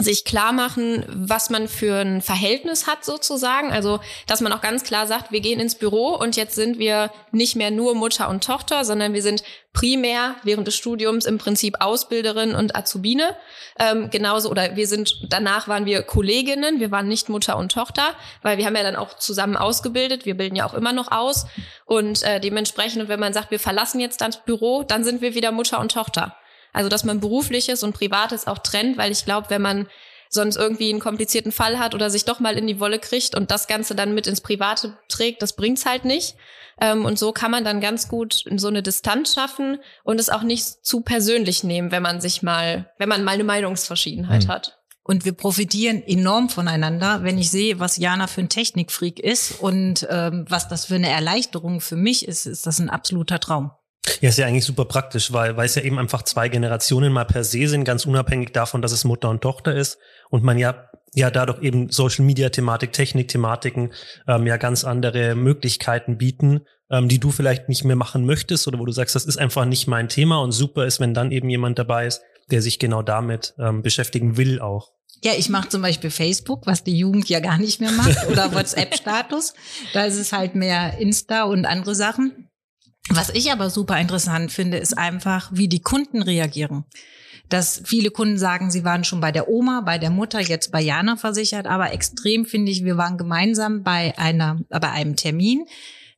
sich 0.00 0.24
klar 0.24 0.52
machen, 0.52 1.04
was 1.08 1.50
man 1.50 1.66
für 1.66 1.96
ein 1.96 2.22
Verhältnis 2.22 2.86
hat 2.86 3.04
sozusagen. 3.04 3.72
Also, 3.72 3.98
dass 4.26 4.40
man 4.40 4.52
auch 4.52 4.60
ganz 4.60 4.84
klar 4.84 5.06
sagt, 5.06 5.32
wir 5.32 5.40
gehen 5.40 5.58
ins 5.58 5.74
Büro 5.74 6.14
und 6.14 6.36
jetzt 6.36 6.54
sind 6.54 6.78
wir 6.78 7.10
nicht 7.32 7.56
mehr 7.56 7.70
nur 7.70 7.94
Mutter 7.94 8.28
und 8.28 8.44
Tochter, 8.44 8.84
sondern 8.84 9.12
wir 9.12 9.22
sind 9.22 9.42
primär 9.72 10.36
während 10.44 10.66
des 10.66 10.76
Studiums 10.76 11.26
im 11.26 11.38
Prinzip 11.38 11.80
Ausbilderin 11.80 12.54
und 12.54 12.76
Azubine. 12.76 13.36
Ähm, 13.78 14.08
genauso, 14.10 14.50
oder 14.50 14.76
wir 14.76 14.86
sind, 14.86 15.26
danach 15.30 15.66
waren 15.66 15.84
wir 15.84 16.02
Kolleginnen, 16.02 16.78
wir 16.78 16.90
waren 16.90 17.08
nicht 17.08 17.28
Mutter 17.28 17.56
und 17.56 17.72
Tochter, 17.72 18.14
weil 18.42 18.56
wir 18.56 18.66
haben 18.66 18.76
ja 18.76 18.82
dann 18.84 18.96
auch 18.96 19.18
zusammen 19.18 19.56
ausgebildet, 19.56 20.26
wir 20.26 20.36
bilden 20.36 20.56
ja 20.56 20.66
auch 20.66 20.74
immer 20.74 20.92
noch 20.92 21.10
aus. 21.10 21.46
Und 21.86 22.22
äh, 22.22 22.40
dementsprechend, 22.40 23.08
wenn 23.08 23.20
man 23.20 23.32
sagt, 23.32 23.50
wir 23.50 23.60
verlassen 23.60 24.00
jetzt 24.00 24.20
das 24.20 24.44
Büro, 24.44 24.84
dann 24.84 25.02
sind 25.02 25.20
wir 25.22 25.34
wieder 25.34 25.50
Mutter 25.50 25.80
und 25.80 25.92
Tochter. 25.92 26.36
Also, 26.78 26.88
dass 26.88 27.02
man 27.02 27.18
berufliches 27.18 27.82
und 27.82 27.92
privates 27.92 28.46
auch 28.46 28.58
trennt, 28.58 28.98
weil 28.98 29.10
ich 29.10 29.24
glaube, 29.24 29.50
wenn 29.50 29.60
man 29.60 29.88
sonst 30.28 30.54
irgendwie 30.54 30.90
einen 30.90 31.00
komplizierten 31.00 31.50
Fall 31.50 31.80
hat 31.80 31.92
oder 31.92 32.08
sich 32.08 32.24
doch 32.24 32.38
mal 32.38 32.56
in 32.56 32.68
die 32.68 32.78
Wolle 32.78 33.00
kriegt 33.00 33.34
und 33.34 33.50
das 33.50 33.66
Ganze 33.66 33.96
dann 33.96 34.14
mit 34.14 34.28
ins 34.28 34.40
Private 34.40 34.96
trägt, 35.08 35.42
das 35.42 35.56
bringt's 35.56 35.86
halt 35.86 36.04
nicht. 36.04 36.36
Ähm, 36.80 37.04
und 37.04 37.18
so 37.18 37.32
kann 37.32 37.50
man 37.50 37.64
dann 37.64 37.80
ganz 37.80 38.06
gut 38.06 38.44
so 38.54 38.68
eine 38.68 38.84
Distanz 38.84 39.34
schaffen 39.34 39.78
und 40.04 40.20
es 40.20 40.30
auch 40.30 40.44
nicht 40.44 40.86
zu 40.86 41.00
persönlich 41.00 41.64
nehmen, 41.64 41.90
wenn 41.90 42.04
man 42.04 42.20
sich 42.20 42.44
mal, 42.44 42.88
wenn 42.96 43.08
man 43.08 43.24
mal 43.24 43.32
eine 43.32 43.42
Meinungsverschiedenheit 43.42 44.44
Hm. 44.44 44.48
hat. 44.48 44.78
Und 45.02 45.24
wir 45.24 45.32
profitieren 45.32 46.04
enorm 46.06 46.48
voneinander, 46.48 47.24
wenn 47.24 47.38
ich 47.38 47.50
sehe, 47.50 47.80
was 47.80 47.96
Jana 47.96 48.28
für 48.28 48.42
ein 48.42 48.50
Technikfreak 48.50 49.18
ist 49.18 49.58
und 49.60 50.06
ähm, 50.08 50.44
was 50.48 50.68
das 50.68 50.84
für 50.84 50.94
eine 50.94 51.10
Erleichterung 51.10 51.80
für 51.80 51.96
mich 51.96 52.28
ist, 52.28 52.46
ist 52.46 52.66
das 52.66 52.78
ein 52.78 52.88
absoluter 52.88 53.40
Traum. 53.40 53.72
Ja, 54.20 54.30
ist 54.30 54.38
ja 54.38 54.46
eigentlich 54.46 54.64
super 54.64 54.84
praktisch, 54.84 55.32
weil, 55.32 55.56
weil 55.56 55.66
es 55.66 55.74
ja 55.74 55.82
eben 55.82 55.98
einfach 55.98 56.22
zwei 56.22 56.48
Generationen 56.48 57.12
mal 57.12 57.24
per 57.24 57.44
se 57.44 57.68
sind, 57.68 57.84
ganz 57.84 58.06
unabhängig 58.06 58.52
davon, 58.52 58.82
dass 58.82 58.92
es 58.92 59.04
Mutter 59.04 59.28
und 59.28 59.42
Tochter 59.42 59.74
ist 59.74 59.98
und 60.30 60.42
man 60.42 60.58
ja 60.58 60.88
ja 61.14 61.30
dadurch 61.30 61.62
eben 61.62 61.90
Social 61.90 62.24
Media 62.24 62.48
Thematik, 62.48 62.92
Technik 62.92 63.28
Thematiken 63.28 63.92
ähm, 64.26 64.46
ja 64.46 64.56
ganz 64.56 64.84
andere 64.84 65.34
Möglichkeiten 65.34 66.18
bieten, 66.18 66.60
ähm, 66.90 67.08
die 67.08 67.18
du 67.18 67.30
vielleicht 67.30 67.68
nicht 67.68 67.84
mehr 67.84 67.96
machen 67.96 68.24
möchtest 68.24 68.68
oder 68.68 68.78
wo 68.78 68.84
du 68.84 68.92
sagst, 68.92 69.14
das 69.14 69.24
ist 69.24 69.38
einfach 69.38 69.64
nicht 69.64 69.86
mein 69.88 70.08
Thema 70.08 70.40
und 70.40 70.52
super 70.52 70.86
ist, 70.86 71.00
wenn 71.00 71.14
dann 71.14 71.32
eben 71.32 71.48
jemand 71.48 71.78
dabei 71.78 72.06
ist, 72.06 72.22
der 72.50 72.62
sich 72.62 72.78
genau 72.78 73.02
damit 73.02 73.54
ähm, 73.58 73.82
beschäftigen 73.82 74.36
will 74.36 74.60
auch. 74.60 74.92
Ja, 75.22 75.32
ich 75.36 75.48
mache 75.48 75.68
zum 75.68 75.82
Beispiel 75.82 76.10
Facebook, 76.10 76.66
was 76.66 76.84
die 76.84 76.96
Jugend 76.96 77.28
ja 77.28 77.40
gar 77.40 77.58
nicht 77.58 77.80
mehr 77.80 77.90
macht, 77.90 78.28
oder 78.28 78.52
WhatsApp-Status. 78.54 79.54
Da 79.92 80.04
ist 80.04 80.16
es 80.16 80.32
halt 80.32 80.54
mehr 80.54 80.98
Insta 80.98 81.42
und 81.44 81.64
andere 81.64 81.94
Sachen. 81.94 82.47
Was 83.10 83.30
ich 83.30 83.50
aber 83.50 83.70
super 83.70 83.98
interessant 83.98 84.52
finde, 84.52 84.78
ist 84.78 84.96
einfach, 84.96 85.50
wie 85.52 85.68
die 85.68 85.80
Kunden 85.80 86.22
reagieren. 86.22 86.84
Dass 87.48 87.80
viele 87.84 88.10
Kunden 88.10 88.36
sagen, 88.36 88.70
sie 88.70 88.84
waren 88.84 89.04
schon 89.04 89.20
bei 89.20 89.32
der 89.32 89.48
Oma, 89.48 89.80
bei 89.80 89.96
der 89.96 90.10
Mutter, 90.10 90.40
jetzt 90.40 90.70
bei 90.70 90.82
Jana 90.82 91.16
versichert, 91.16 91.66
aber 91.66 91.92
extrem 91.92 92.44
finde 92.44 92.70
ich, 92.70 92.84
wir 92.84 92.98
waren 92.98 93.16
gemeinsam 93.16 93.82
bei 93.82 94.16
einer, 94.18 94.60
bei 94.68 94.90
einem 94.90 95.16
Termin. 95.16 95.64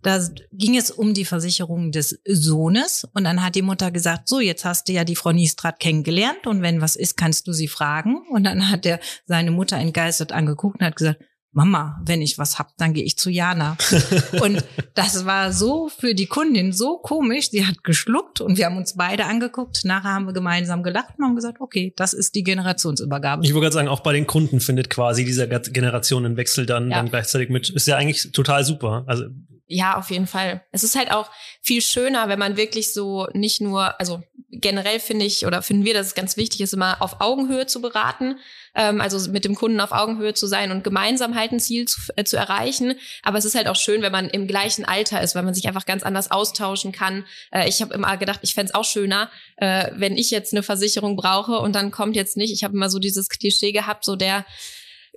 Da 0.03 0.19
ging 0.53 0.77
es 0.77 0.91
um 0.91 1.13
die 1.15 1.27
Versicherung 1.27 1.93
des 1.93 2.21
Sohnes 2.25 3.07
und 3.15 3.25
dann 3.25 3.45
hat 3.45 3.55
die 3.55 3.63
Mutter 3.63 3.91
gesagt, 3.91 4.29
so, 4.29 4.41
jetzt 4.41 4.65
hast 4.65 4.89
du 4.89 4.93
ja 4.93 5.05
die 5.05 5.15
Frau 5.15 5.31
Niestrat 5.31 5.79
kennengelernt 5.79 6.47
und 6.47 6.63
wenn 6.63 6.81
was 6.81 6.97
ist, 6.97 7.17
kannst 7.17 7.47
du 7.47 7.53
sie 7.53 7.69
fragen. 7.69 8.17
Und 8.31 8.45
dann 8.45 8.71
hat 8.71 8.87
er 8.87 8.99
seine 9.27 9.51
Mutter 9.51 9.77
entgeistert 9.77 10.33
angeguckt 10.33 10.81
und 10.81 10.87
hat 10.87 10.97
gesagt, 10.97 11.23
Mama, 11.53 12.01
wenn 12.05 12.23
ich 12.23 12.39
was 12.39 12.59
hab, 12.61 12.77
dann 12.77 12.93
gehe 12.95 13.03
ich 13.03 13.17
zu 13.19 13.29
Jana. 13.29 13.77
und 14.43 14.65
das 14.95 15.25
war 15.25 15.53
so 15.53 15.89
für 15.89 16.15
die 16.15 16.27
Kundin 16.27 16.73
so 16.73 16.99
komisch. 16.99 17.51
Sie 17.51 17.67
hat 17.67 17.83
geschluckt 17.83 18.41
und 18.41 18.57
wir 18.57 18.67
haben 18.67 18.77
uns 18.77 18.95
beide 18.97 19.25
angeguckt. 19.25 19.81
Nachher 19.85 20.11
haben 20.15 20.27
wir 20.27 20.33
gemeinsam 20.33 20.83
gelacht 20.85 21.15
und 21.19 21.25
haben 21.25 21.35
gesagt, 21.35 21.61
okay, 21.61 21.93
das 21.97 22.13
ist 22.13 22.35
die 22.37 22.45
Generationsübergabe. 22.45 23.45
Ich 23.45 23.53
wollte 23.53 23.65
gerade 23.65 23.75
sagen, 23.75 23.89
auch 23.89 24.01
bei 24.01 24.13
den 24.13 24.27
Kunden 24.29 24.61
findet 24.61 24.91
quasi 24.91 25.25
dieser 25.25 25.49
Generationenwechsel 25.49 26.67
dann, 26.67 26.91
Ja. 26.91 26.99
dann 26.99 27.11
gleichzeitig 27.11 27.49
mit. 27.51 27.69
Ist 27.71 27.87
ja 27.87 27.97
eigentlich 27.97 28.31
total 28.33 28.65
super. 28.65 29.05
Also 29.07 29.25
Ja, 29.67 29.97
auf 29.97 30.11
jeden 30.11 30.27
Fall. 30.27 30.63
Es 30.73 30.85
ist 30.85 30.97
halt 30.97 31.11
auch 31.13 31.31
viel 31.63 31.81
schöner, 31.83 32.29
wenn 32.29 32.39
man 32.39 32.57
wirklich 32.57 32.93
so 32.93 33.27
nicht 33.35 33.61
nur, 33.61 33.99
also 34.01 34.23
generell 34.53 35.01
finde 35.01 35.25
ich 35.25 35.47
oder 35.47 35.63
finden 35.63 35.85
wir, 35.85 35.95
dass 35.95 36.09
es 36.09 36.15
ganz 36.15 36.37
wichtig 36.37 36.61
ist, 36.61 36.73
immer 36.73 37.01
auf 37.01 37.21
Augenhöhe 37.21 37.67
zu 37.67 37.81
beraten, 37.81 38.37
ähm, 38.75 39.01
also 39.01 39.31
mit 39.31 39.45
dem 39.45 39.55
Kunden 39.55 39.81
auf 39.81 39.93
Augenhöhe 39.93 40.35
zu 40.35 40.47
sein 40.47 40.73
und 40.73 40.85
gemeinsam 40.85 41.35
halt 41.35 41.53
ein 41.53 41.61
Ziel 41.61 41.87
zu, 41.87 42.01
äh, 42.17 42.25
zu 42.25 42.37
erreichen. 42.37 42.95
Aber 43.23 43.39
es 43.39 43.45
ist 43.45 43.55
halt 43.55 43.69
auch 43.69 43.77
schön, 43.77 44.03
wenn 44.03 44.13
man 44.13 44.29
im 44.29 44.47
gleichen 44.47 44.85
Alter 44.85 45.23
ist, 45.23 45.35
weil 45.35 45.43
man 45.43 45.55
sich 45.55 45.69
einfach 45.69 45.87
ganz 45.87 46.03
anders 46.03 46.31
austauschen 46.31 46.93
kann. 46.93 47.25
Äh, 47.53 47.69
ich 47.69 47.81
habe 47.81 47.95
immer 47.95 48.17
gedacht, 48.17 48.41
ich 48.43 48.55
fänd's 48.55 48.75
auch 48.75 48.85
schöner, 48.85 49.31
äh, 49.57 49.91
wenn 49.95 50.17
ich 50.17 50.31
jetzt 50.31 50.53
eine 50.53 50.63
Versicherung 50.63 51.17
brauche 51.17 51.59
und 51.59 51.75
dann 51.75 51.91
kommt 51.91 52.17
jetzt 52.17 52.37
nicht, 52.37 52.53
ich 52.53 52.65
habe 52.65 52.75
immer 52.75 52.91
so 52.91 52.99
dieses 52.99 53.29
Klischee 53.29 53.73
gehabt, 53.73 54.05
so 54.05 54.17
der 54.17 54.45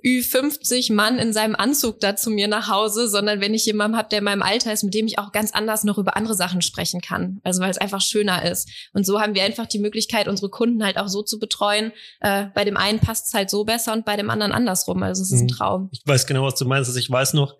Ü50 0.04 0.92
Mann 0.92 1.18
in 1.18 1.32
seinem 1.32 1.54
Anzug 1.54 1.98
da 2.00 2.14
zu 2.14 2.30
mir 2.30 2.46
nach 2.46 2.68
Hause, 2.68 3.08
sondern 3.08 3.40
wenn 3.40 3.54
ich 3.54 3.64
jemanden 3.64 3.96
habe, 3.96 4.08
der 4.10 4.18
in 4.18 4.24
meinem 4.24 4.42
Alter 4.42 4.72
ist, 4.72 4.82
mit 4.84 4.92
dem 4.92 5.06
ich 5.06 5.18
auch 5.18 5.32
ganz 5.32 5.52
anders 5.52 5.82
noch 5.84 5.96
über 5.96 6.16
andere 6.16 6.34
Sachen 6.34 6.60
sprechen 6.60 7.00
kann. 7.00 7.40
Also 7.42 7.60
weil 7.62 7.70
es 7.70 7.78
einfach 7.78 8.02
schöner 8.02 8.44
ist. 8.44 8.68
Und 8.92 9.06
so 9.06 9.20
haben 9.20 9.34
wir 9.34 9.42
einfach 9.44 9.66
die 9.66 9.78
Möglichkeit, 9.78 10.28
unsere 10.28 10.50
Kunden 10.50 10.84
halt 10.84 10.98
auch 10.98 11.08
so 11.08 11.22
zu 11.22 11.38
betreuen. 11.38 11.92
Äh, 12.20 12.46
bei 12.54 12.64
dem 12.64 12.76
einen 12.76 12.98
passt 13.00 13.28
es 13.28 13.34
halt 13.34 13.48
so 13.48 13.64
besser 13.64 13.94
und 13.94 14.04
bei 14.04 14.16
dem 14.16 14.28
anderen 14.28 14.52
andersrum. 14.52 15.02
Also 15.02 15.22
es 15.22 15.32
ist 15.32 15.40
ein 15.40 15.44
Mhm. 15.46 15.48
Traum. 15.48 15.88
ich 15.92 16.02
weiß 16.04 16.26
genau, 16.26 16.44
was 16.44 16.56
du 16.56 16.66
meinst. 16.66 16.88
Also 16.88 16.98
ich 17.00 17.10
weiß 17.10 17.32
noch, 17.32 17.56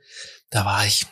da 0.51 0.65
war 0.67 0.85
ich 0.87 1.07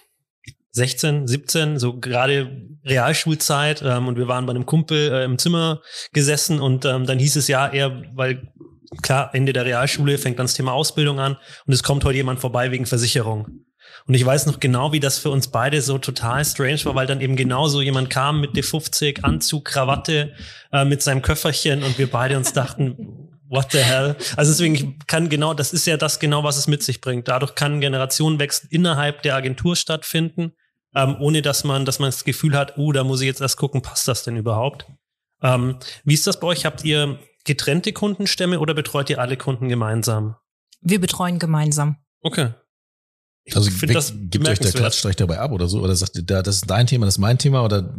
16, 0.73 1.27
17, 1.27 1.79
so 1.79 1.99
gerade 1.99 2.67
Realschulzeit 2.85 3.83
ähm, 3.83 4.09
und 4.09 4.17
wir 4.17 4.27
waren 4.29 4.47
bei 4.47 4.53
einem 4.53 4.65
Kumpel 4.67 5.13
äh, 5.13 5.25
im 5.25 5.39
Zimmer 5.39 5.83
gesessen 6.13 6.61
und 6.61 6.85
ähm, 6.85 7.05
dann 7.07 7.19
hieß 7.19 7.37
es 7.37 7.47
ja 7.49 7.69
eher, 7.69 8.03
weil 8.15 8.53
klar, 9.01 9.31
Ende 9.35 9.53
der 9.53 9.65
Realschule 9.65 10.19
fängt 10.19 10.39
dann 10.39 10.47
das 10.47 10.55
Thema 10.55 10.73
Ausbildung 10.73 11.21
an 11.21 11.37
und 11.67 11.73
es 11.73 11.83
kommt 11.83 12.05
heute 12.05 12.17
jemand 12.17 12.41
vorbei 12.41 12.71
wegen 12.71 12.87
Versicherung. 12.87 13.65
Und 14.07 14.15
ich 14.15 14.25
weiß 14.25 14.47
noch 14.47 14.61
genau, 14.61 14.93
wie 14.93 15.01
das 15.01 15.19
für 15.19 15.31
uns 15.31 15.49
beide 15.49 15.81
so 15.81 15.99
total 15.99 16.45
strange 16.45 16.85
war, 16.85 16.95
weil 16.95 17.07
dann 17.07 17.21
eben 17.21 17.37
genauso 17.37 17.81
jemand 17.81 18.11
kam 18.11 18.41
mit 18.41 18.53
D50, 18.53 19.23
Anzug, 19.23 19.67
Krawatte, 19.67 20.35
äh, 20.73 20.85
mit 20.85 21.03
seinem 21.03 21.23
Köfferchen 21.23 21.83
und 21.83 21.99
wir 21.99 22.11
beide 22.11 22.37
uns 22.37 22.53
dachten, 22.53 23.29
what 23.49 23.71
the 23.71 23.79
hell? 23.79 24.17
Also 24.37 24.51
deswegen 24.51 24.99
kann 25.07 25.29
genau, 25.29 25.55
das 25.55 25.73
ist 25.73 25.87
ja 25.87 25.97
das 25.97 26.19
genau, 26.19 26.43
was 26.43 26.57
es 26.57 26.67
mit 26.67 26.83
sich 26.83 27.01
bringt. 27.01 27.29
Dadurch 27.29 27.55
kann 27.55 27.81
Generationenwechsel 27.81 28.69
innerhalb 28.71 29.23
der 29.23 29.37
Agentur 29.37 29.77
stattfinden, 29.77 30.53
ähm, 30.95 31.17
ohne 31.21 31.43
dass 31.43 31.63
man, 31.65 31.85
dass 31.85 31.99
man 31.99 32.09
das 32.09 32.25
Gefühl 32.25 32.57
hat, 32.57 32.79
oh, 32.79 32.93
da 32.93 33.05
muss 33.05 33.21
ich 33.21 33.27
jetzt 33.27 33.41
erst 33.41 33.57
gucken, 33.57 33.83
passt 33.83 34.09
das 34.09 34.25
denn 34.25 34.37
überhaupt? 34.37 34.87
Ähm, 35.43 35.79
wie 36.05 36.15
ist 36.15 36.27
das 36.27 36.41
bei 36.41 36.49
euch? 36.49 36.65
Habt 36.65 36.85
ihr 36.85 37.19
getrennte 37.45 37.93
Kundenstämme 37.93 38.61
oder 38.61 38.75
betreut 38.75 39.11
ihr 39.11 39.21
alle 39.21 39.37
Kunden 39.37 39.69
gemeinsam? 39.69 40.37
Wir 40.81 41.01
betreuen 41.01 41.39
gemeinsam. 41.39 41.97
Okay. 42.23 42.51
Ich 43.45 43.57
Also 43.57 43.71
finde 43.71 43.95
das 43.95 44.15
gibt 44.17 44.47
euch 44.49 44.61
der 44.61 44.85
euch 44.85 45.17
dabei 45.17 45.41
ab 45.41 45.51
oder 45.51 45.67
so? 45.67 45.81
Oder 45.81 45.97
sagt 45.97 46.15
ihr, 46.15 46.23
da, 46.23 46.43
das 46.43 46.57
ist 46.57 46.71
dein 46.71 46.87
Thema, 46.87 47.07
das 47.07 47.17
ist 47.17 47.19
mein 47.19 47.39
Thema? 47.39 47.65
Oder 47.65 47.93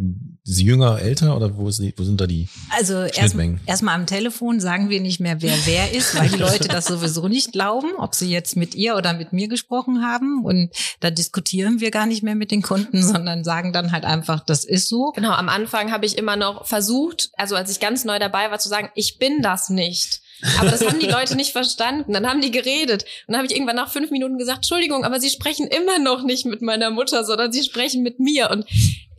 sie 0.45 0.63
jünger, 0.63 1.01
älter 1.01 1.35
oder 1.35 1.57
wo, 1.57 1.67
ist 1.67 1.79
die, 1.79 1.93
wo 1.97 2.03
sind 2.03 2.21
da 2.21 2.27
die 2.27 2.47
Also 2.69 3.01
erstmal 3.01 3.59
erstmal 3.65 3.95
am 3.95 4.05
Telefon 4.05 4.61
sagen 4.61 4.89
wir 4.89 5.01
nicht 5.01 5.19
mehr, 5.19 5.41
wer 5.41 5.55
wer 5.65 5.91
ist, 5.91 6.17
weil 6.17 6.29
die 6.29 6.37
Leute 6.37 6.69
das 6.69 6.85
sowieso 6.85 7.27
nicht 7.27 7.51
glauben, 7.51 7.89
ob 7.97 8.15
sie 8.15 8.29
jetzt 8.29 8.55
mit 8.55 8.73
ihr 8.73 8.95
oder 8.95 9.13
mit 9.13 9.33
mir 9.33 9.49
gesprochen 9.49 10.01
haben. 10.01 10.45
Und 10.45 10.71
da 11.01 11.11
diskutieren 11.11 11.81
wir 11.81 11.91
gar 11.91 12.05
nicht 12.05 12.23
mehr 12.23 12.35
mit 12.35 12.51
den 12.51 12.61
Kunden, 12.61 13.03
sondern 13.03 13.43
sagen 13.43 13.73
dann 13.73 13.91
halt 13.91 14.05
einfach, 14.05 14.45
das 14.45 14.63
ist 14.63 14.87
so. 14.87 15.11
Genau, 15.11 15.33
am 15.33 15.49
Anfang 15.49 15.91
habe 15.91 16.05
ich 16.05 16.17
immer 16.17 16.37
noch 16.37 16.65
versucht, 16.65 17.31
also 17.33 17.57
als 17.57 17.69
ich 17.69 17.81
ganz 17.81 18.05
neu 18.05 18.17
dabei 18.17 18.49
war, 18.49 18.59
zu 18.59 18.69
sagen, 18.69 18.89
ich 18.95 19.17
bin 19.17 19.41
das 19.41 19.69
nicht. 19.69 20.22
Aber 20.59 20.69
das 20.69 20.85
haben 20.85 20.99
die 20.99 21.07
Leute 21.07 21.35
nicht 21.35 21.51
verstanden. 21.51 22.13
Dann 22.13 22.27
haben 22.27 22.41
die 22.41 22.51
geredet. 22.51 23.03
Und 23.27 23.33
dann 23.33 23.37
habe 23.37 23.47
ich 23.47 23.53
irgendwann 23.53 23.75
nach 23.75 23.91
fünf 23.91 24.11
Minuten 24.11 24.37
gesagt, 24.37 24.57
Entschuldigung, 24.59 25.03
aber 25.03 25.19
sie 25.19 25.29
sprechen 25.29 25.67
immer 25.67 25.99
noch 25.99 26.23
nicht 26.23 26.45
mit 26.45 26.61
meiner 26.61 26.89
Mutter, 26.89 27.23
sondern 27.23 27.51
sie 27.51 27.63
sprechen 27.63 28.03
mit 28.03 28.19
mir. 28.19 28.49
Und 28.51 28.65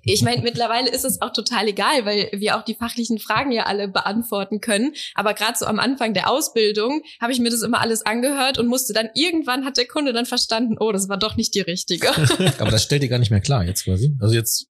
ich 0.06 0.22
meine, 0.22 0.42
mittlerweile 0.42 0.90
ist 0.90 1.04
es 1.04 1.22
auch 1.22 1.32
total 1.32 1.68
egal, 1.68 2.04
weil 2.04 2.30
wir 2.32 2.56
auch 2.56 2.62
die 2.62 2.74
fachlichen 2.74 3.18
Fragen 3.18 3.52
ja 3.52 3.64
alle 3.64 3.88
beantworten 3.88 4.60
können. 4.60 4.92
Aber 5.14 5.34
gerade 5.34 5.58
so 5.58 5.66
am 5.66 5.78
Anfang 5.78 6.14
der 6.14 6.30
Ausbildung 6.30 7.02
habe 7.20 7.32
ich 7.32 7.40
mir 7.40 7.50
das 7.50 7.62
immer 7.62 7.80
alles 7.80 8.04
angehört 8.04 8.58
und 8.58 8.66
musste 8.66 8.92
dann 8.92 9.08
irgendwann 9.14 9.64
hat 9.64 9.76
der 9.76 9.86
Kunde 9.86 10.12
dann 10.12 10.26
verstanden, 10.26 10.76
oh, 10.78 10.92
das 10.92 11.08
war 11.08 11.16
doch 11.16 11.36
nicht 11.36 11.54
die 11.54 11.60
richtige. 11.60 12.08
Aber 12.58 12.70
das 12.70 12.82
stellt 12.82 13.02
ihr 13.02 13.08
gar 13.08 13.18
nicht 13.18 13.30
mehr 13.30 13.40
klar 13.40 13.64
jetzt 13.64 13.84
quasi. 13.84 14.14
Also 14.20 14.34
jetzt, 14.34 14.66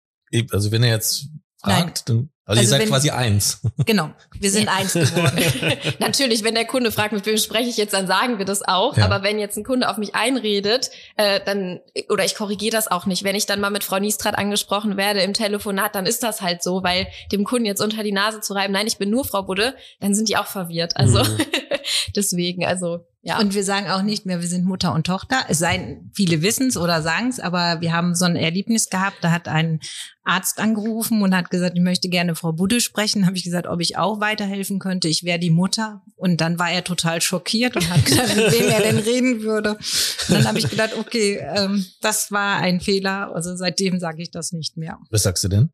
also 0.51 0.71
wenn 0.71 0.83
er 0.83 0.89
jetzt 0.89 1.27
fragt, 1.61 2.09
dann, 2.09 2.29
also, 2.49 2.59
Also 2.59 2.61
ihr 2.61 2.67
seid 2.67 2.81
wenn- 2.81 2.89
quasi 2.89 3.09
eins. 3.11 3.61
Genau, 3.85 4.09
wir 4.39 4.49
sind 4.51 4.67
eins 4.67 4.93
geworden. 4.93 5.37
Natürlich, 5.99 6.43
wenn 6.43 6.55
der 6.55 6.65
Kunde 6.65 6.91
fragt, 6.91 7.13
mit 7.13 7.25
wem 7.25 7.37
spreche 7.37 7.69
ich 7.69 7.77
jetzt, 7.77 7.93
dann 7.93 8.07
sagen 8.07 8.37
wir 8.39 8.45
das 8.45 8.61
auch. 8.67 8.97
Ja. 8.97 9.05
Aber 9.05 9.23
wenn 9.23 9.39
jetzt 9.39 9.57
ein 9.57 9.63
Kunde 9.63 9.87
auf 9.89 9.97
mich 9.97 10.15
einredet, 10.15 10.89
äh, 11.17 11.39
dann 11.45 11.79
oder 12.09 12.25
ich 12.25 12.35
korrigiere 12.35 12.71
das 12.75 12.87
auch 12.89 13.05
nicht. 13.05 13.23
Wenn 13.23 13.35
ich 13.35 13.45
dann 13.45 13.59
mal 13.59 13.69
mit 13.69 13.83
Frau 13.83 13.99
Niestrat 13.99 14.37
angesprochen 14.37 14.97
werde 14.97 15.21
im 15.21 15.33
Telefonat, 15.33 15.95
dann 15.95 16.05
ist 16.05 16.23
das 16.23 16.41
halt 16.41 16.63
so, 16.63 16.83
weil 16.83 17.07
dem 17.31 17.43
Kunden 17.43 17.65
jetzt 17.65 17.81
unter 17.81 18.03
die 18.03 18.11
Nase 18.11 18.41
zu 18.41 18.53
reiben, 18.53 18.73
nein, 18.73 18.87
ich 18.87 18.97
bin 18.97 19.09
nur 19.09 19.25
Frau 19.25 19.43
Budde, 19.43 19.75
dann 19.99 20.15
sind 20.15 20.27
die 20.29 20.37
auch 20.37 20.47
verwirrt. 20.47 20.97
Also 20.97 21.19
Mhm. 21.23 21.37
deswegen, 22.15 22.65
also 22.65 23.05
ja. 23.21 23.37
Und 23.39 23.53
wir 23.53 23.65
sagen 23.65 23.87
auch 23.89 24.01
nicht 24.01 24.25
mehr, 24.25 24.39
wir 24.39 24.47
sind 24.47 24.63
Mutter 24.63 24.93
und 24.93 25.05
Tochter. 25.05 25.43
Es 25.49 25.59
seien, 25.59 26.09
viele 26.13 26.41
wissen 26.41 26.67
es 26.67 26.77
oder 26.77 27.01
sagen 27.01 27.27
es, 27.27 27.41
aber 27.41 27.81
wir 27.81 27.91
haben 27.91 28.15
so 28.15 28.23
ein 28.23 28.37
Erlebnis 28.37 28.89
gehabt, 28.89 29.17
da 29.21 29.31
hat 29.31 29.49
ein 29.49 29.81
Arzt 30.23 30.59
angerufen 30.59 31.21
und 31.21 31.35
hat 31.35 31.49
gesagt, 31.49 31.75
ich 31.75 31.83
möchte 31.83 32.07
gerne 32.07 32.35
Frau 32.35 32.53
Budde 32.53 32.79
sprechen. 32.79 33.25
Habe 33.25 33.35
ich 33.35 33.43
gesagt, 33.43 33.67
ob 33.67 33.81
ich 33.81 33.97
auch 33.97 34.21
weiterhelfen 34.21 34.79
könnte. 34.79 35.09
Ich 35.09 35.23
wäre 35.23 35.37
die 35.37 35.49
Mutter. 35.49 36.01
Und 36.15 36.39
dann 36.39 36.59
war 36.59 36.71
er 36.71 36.85
total 36.85 37.19
schockiert 37.19 37.75
und 37.75 37.89
hat 37.89 38.05
gesagt, 38.05 38.37
mit 38.37 38.53
wem 38.53 38.69
er 38.69 38.81
denn 38.81 38.99
reden 38.99 39.41
würde. 39.41 39.71
Und 39.71 40.35
dann 40.35 40.47
habe 40.47 40.59
ich 40.59 40.69
gedacht, 40.69 40.91
okay, 40.97 41.39
ähm, 41.55 41.85
das 42.01 42.31
war 42.31 42.57
ein 42.59 42.79
Fehler. 42.79 43.35
Also 43.35 43.53
seitdem 43.57 43.99
sage 43.99 44.21
ich 44.21 44.31
das 44.31 44.53
nicht 44.53 44.77
mehr. 44.77 44.97
Was 45.09 45.23
sagst 45.23 45.43
du 45.43 45.49
denn? 45.49 45.71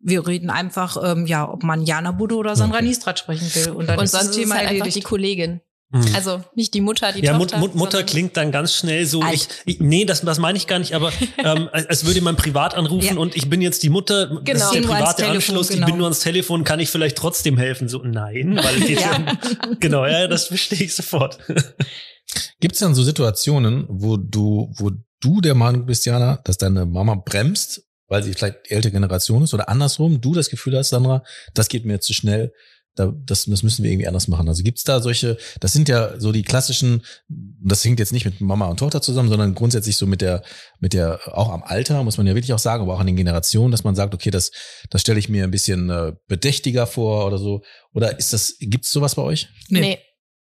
Wir 0.00 0.26
reden 0.26 0.48
einfach, 0.48 0.96
ähm, 1.04 1.26
ja, 1.26 1.46
ob 1.46 1.62
man 1.62 1.84
Jana 1.84 2.12
Budde 2.12 2.36
oder 2.36 2.56
Sandra 2.56 2.78
Okay. 2.78 2.86
Niestrat 2.86 3.18
sprechen 3.18 3.54
will. 3.54 3.72
Und 3.72 3.86
dann 3.86 3.98
und 3.98 4.04
ist 4.04 4.14
das 4.14 4.22
sonst 4.22 4.36
ist 4.36 4.42
Thema 4.42 4.54
halt 4.54 4.68
einfach 4.68 4.84
die 4.84 4.88
erledigt. 4.88 5.06
Kollegin. 5.06 5.60
Mhm. 5.90 6.14
Also 6.14 6.44
nicht 6.54 6.74
die 6.74 6.82
Mutter, 6.82 7.12
die 7.12 7.24
ja, 7.24 7.38
Tochter. 7.38 7.58
Mut, 7.58 7.74
Mutter 7.74 8.02
klingt 8.02 8.36
dann 8.36 8.52
ganz 8.52 8.74
schnell 8.74 9.06
so. 9.06 9.22
Ich, 9.32 9.48
ich, 9.64 9.80
nee, 9.80 10.04
das, 10.04 10.20
das 10.20 10.38
meine 10.38 10.58
ich 10.58 10.66
gar 10.66 10.78
nicht, 10.78 10.92
aber 10.94 11.10
ähm, 11.42 11.70
als 11.72 12.04
würde 12.04 12.20
man 12.20 12.36
privat 12.36 12.74
anrufen 12.74 13.14
Ja. 13.14 13.16
und 13.16 13.34
ich 13.36 13.48
bin 13.48 13.62
jetzt 13.62 13.82
die 13.82 13.88
Mutter, 13.88 14.26
das 14.26 14.44
Genau. 14.44 14.64
ist 14.66 14.74
der 14.74 14.80
Nur 14.82 14.90
ans 14.94 15.04
private 15.04 15.22
Telefon, 15.22 15.36
Anschluss, 15.36 15.70
ich 15.70 15.76
genau. 15.76 15.86
bin 15.86 15.96
nur 15.96 16.06
ans 16.06 16.20
Telefon, 16.20 16.64
kann 16.64 16.78
ich 16.80 16.90
vielleicht 16.90 17.16
trotzdem 17.16 17.56
helfen? 17.56 17.88
So, 17.88 18.02
nein, 18.02 18.60
weil 18.62 18.80
geht 18.80 19.00
ja. 19.00 19.12
Ja. 19.18 19.38
genau, 19.80 20.04
ja, 20.04 20.26
das 20.28 20.44
verstehe 20.48 20.82
ich 20.82 20.94
sofort. 20.94 21.38
Gibt 22.60 22.74
es 22.74 22.80
dann 22.80 22.94
so 22.94 23.02
Situationen, 23.02 23.86
wo 23.88 24.18
du, 24.18 24.70
wo 24.76 24.90
du 25.20 25.40
der 25.40 25.54
Meinung 25.54 25.86
bist, 25.86 26.04
Jana, 26.04 26.38
dass 26.44 26.58
deine 26.58 26.84
Mama 26.84 27.14
bremst, 27.14 27.82
weil 28.08 28.22
sie 28.22 28.34
vielleicht 28.34 28.70
ältere 28.70 28.92
Generation 28.92 29.44
ist 29.44 29.54
oder 29.54 29.68
andersrum, 29.70 30.20
du 30.20 30.34
das 30.34 30.50
Gefühl 30.50 30.76
hast, 30.76 30.90
Sandra, 30.90 31.22
das 31.54 31.68
geht 31.68 31.84
mir 31.86 31.94
jetzt 31.94 32.06
zu 32.06 32.12
schnell, 32.14 32.52
da, 32.98 33.14
das, 33.24 33.44
das 33.44 33.62
müssen 33.62 33.84
wir 33.84 33.90
irgendwie 33.90 34.08
anders 34.08 34.28
machen. 34.28 34.48
Also 34.48 34.62
gibt's 34.62 34.84
da 34.84 35.00
solche, 35.00 35.36
das 35.60 35.72
sind 35.72 35.88
ja 35.88 36.18
so 36.18 36.32
die 36.32 36.42
klassischen, 36.42 37.02
das 37.28 37.84
hängt 37.84 37.98
jetzt 37.98 38.12
nicht 38.12 38.24
mit 38.24 38.40
Mama 38.40 38.66
und 38.66 38.78
Tochter 38.78 39.00
zusammen, 39.00 39.28
sondern 39.28 39.54
grundsätzlich 39.54 39.96
so 39.96 40.06
mit 40.06 40.20
der, 40.20 40.42
mit 40.80 40.92
der, 40.92 41.20
auch 41.36 41.50
am 41.50 41.62
Alter, 41.62 42.02
muss 42.02 42.18
man 42.18 42.26
ja 42.26 42.34
wirklich 42.34 42.52
auch 42.52 42.58
sagen, 42.58 42.82
aber 42.82 42.94
auch 42.94 43.00
an 43.00 43.06
den 43.06 43.16
Generationen, 43.16 43.70
dass 43.70 43.84
man 43.84 43.94
sagt, 43.94 44.14
okay, 44.14 44.30
das, 44.30 44.50
das 44.90 45.00
stelle 45.00 45.18
ich 45.18 45.28
mir 45.28 45.44
ein 45.44 45.50
bisschen 45.50 45.90
äh, 45.90 46.12
bedächtiger 46.26 46.86
vor 46.86 47.26
oder 47.26 47.38
so. 47.38 47.62
Oder 47.92 48.18
ist 48.18 48.32
das, 48.32 48.56
gibt's 48.60 48.90
sowas 48.90 49.14
bei 49.14 49.22
euch? 49.22 49.48
Nee. 49.68 49.80
Nee. 49.80 49.98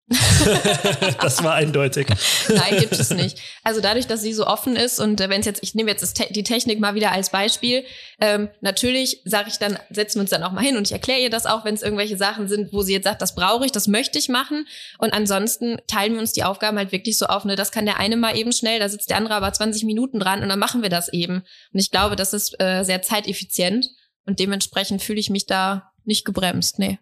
das 1.21 1.43
war 1.43 1.53
eindeutig. 1.53 2.07
Nein, 2.47 2.77
gibt 2.79 2.93
es 2.93 3.11
nicht. 3.11 3.39
Also 3.63 3.79
dadurch, 3.79 4.07
dass 4.07 4.21
sie 4.21 4.33
so 4.33 4.47
offen 4.47 4.75
ist 4.75 4.99
und 4.99 5.21
äh, 5.21 5.29
wenn 5.29 5.41
es 5.41 5.45
jetzt, 5.45 5.61
ich 5.61 5.75
nehme 5.75 5.91
jetzt 5.91 6.19
die 6.35 6.43
Technik 6.43 6.79
mal 6.79 6.95
wieder 6.95 7.11
als 7.11 7.29
Beispiel, 7.29 7.83
ähm, 8.19 8.49
natürlich 8.61 9.21
sage 9.25 9.49
ich 9.49 9.57
dann, 9.57 9.77
setzen 9.91 10.15
wir 10.15 10.21
uns 10.21 10.31
dann 10.31 10.43
auch 10.43 10.51
mal 10.51 10.63
hin 10.63 10.77
und 10.77 10.87
ich 10.87 10.93
erkläre 10.93 11.19
ihr 11.19 11.29
das 11.29 11.45
auch, 11.45 11.63
wenn 11.63 11.75
es 11.75 11.83
irgendwelche 11.83 12.17
Sachen 12.17 12.47
sind, 12.47 12.73
wo 12.73 12.81
sie 12.81 12.93
jetzt 12.93 13.03
sagt, 13.03 13.21
das 13.21 13.35
brauche 13.35 13.65
ich, 13.65 13.71
das 13.71 13.87
möchte 13.87 14.17
ich 14.17 14.29
machen. 14.29 14.65
Und 14.97 15.13
ansonsten 15.13 15.77
teilen 15.87 16.13
wir 16.13 16.19
uns 16.19 16.33
die 16.33 16.43
Aufgaben 16.43 16.77
halt 16.77 16.91
wirklich 16.91 17.17
so 17.17 17.27
auf, 17.27 17.45
ne, 17.45 17.55
das 17.55 17.71
kann 17.71 17.85
der 17.85 17.99
eine 17.99 18.17
mal 18.17 18.35
eben 18.35 18.51
schnell, 18.51 18.79
da 18.79 18.89
sitzt 18.89 19.11
der 19.11 19.17
andere 19.17 19.35
aber 19.35 19.53
20 19.53 19.83
Minuten 19.83 20.19
dran 20.19 20.41
und 20.41 20.49
dann 20.49 20.59
machen 20.59 20.81
wir 20.81 20.89
das 20.89 21.13
eben. 21.13 21.43
Und 21.73 21.79
ich 21.79 21.91
glaube, 21.91 22.15
das 22.15 22.33
ist 22.33 22.59
äh, 22.59 22.83
sehr 22.83 23.03
zeiteffizient 23.03 23.87
und 24.25 24.39
dementsprechend 24.39 25.03
fühle 25.03 25.19
ich 25.19 25.29
mich 25.29 25.45
da 25.45 25.91
nicht 26.03 26.25
gebremst, 26.25 26.79
nee. 26.79 26.97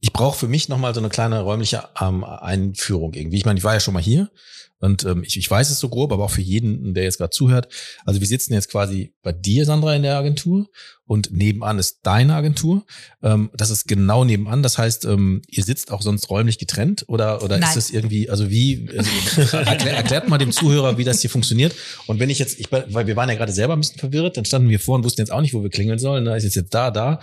Ich 0.00 0.12
brauche 0.12 0.38
für 0.38 0.48
mich 0.48 0.68
nochmal 0.68 0.94
so 0.94 1.00
eine 1.00 1.10
kleine 1.10 1.40
räumliche 1.40 1.88
ähm, 2.00 2.24
Einführung 2.24 3.14
irgendwie. 3.14 3.36
Ich 3.36 3.44
meine, 3.44 3.58
ich 3.58 3.64
war 3.64 3.74
ja 3.74 3.80
schon 3.80 3.94
mal 3.94 4.02
hier 4.02 4.30
und 4.78 5.04
ähm, 5.04 5.22
ich, 5.24 5.36
ich 5.36 5.50
weiß 5.50 5.70
es 5.70 5.78
so 5.78 5.90
grob, 5.90 6.10
aber 6.12 6.24
auch 6.24 6.30
für 6.30 6.40
jeden, 6.40 6.94
der 6.94 7.04
jetzt 7.04 7.18
gerade 7.18 7.30
zuhört. 7.30 7.72
Also 8.06 8.20
wir 8.20 8.26
sitzen 8.26 8.54
jetzt 8.54 8.70
quasi 8.70 9.14
bei 9.22 9.32
dir, 9.32 9.66
Sandra, 9.66 9.94
in 9.94 10.02
der 10.02 10.16
Agentur 10.16 10.68
und 11.10 11.32
nebenan 11.32 11.80
ist 11.80 11.98
deine 12.04 12.36
Agentur. 12.36 12.84
Ähm, 13.20 13.50
das 13.52 13.70
ist 13.70 13.88
genau 13.88 14.24
nebenan. 14.24 14.62
Das 14.62 14.78
heißt, 14.78 15.06
ähm, 15.06 15.42
ihr 15.48 15.64
sitzt 15.64 15.90
auch 15.90 16.02
sonst 16.02 16.30
räumlich 16.30 16.56
getrennt 16.58 17.04
oder 17.08 17.42
oder 17.42 17.58
ist 17.58 17.74
das 17.74 17.90
irgendwie, 17.90 18.30
also 18.30 18.48
wie, 18.48 18.88
also, 18.96 19.56
erklär, 19.56 19.96
erklärt 19.96 20.28
mal 20.28 20.38
dem 20.38 20.52
Zuhörer, 20.52 20.98
wie 20.98 21.04
das 21.04 21.20
hier 21.20 21.28
funktioniert. 21.28 21.74
Und 22.06 22.20
wenn 22.20 22.30
ich 22.30 22.38
jetzt, 22.38 22.60
ich, 22.60 22.70
weil 22.70 23.08
wir 23.08 23.16
waren 23.16 23.28
ja 23.28 23.34
gerade 23.34 23.50
selber 23.50 23.72
ein 23.74 23.80
bisschen 23.80 23.98
verwirrt, 23.98 24.36
dann 24.36 24.44
standen 24.44 24.68
wir 24.68 24.78
vor 24.78 24.94
und 24.94 25.02
wussten 25.04 25.20
jetzt 25.20 25.32
auch 25.32 25.40
nicht, 25.40 25.52
wo 25.52 25.64
wir 25.64 25.70
klingeln 25.70 25.98
sollen. 25.98 26.26
Da 26.26 26.36
ist 26.36 26.44
jetzt 26.44 26.54
jetzt 26.54 26.72
da, 26.74 26.92
da. 26.92 27.18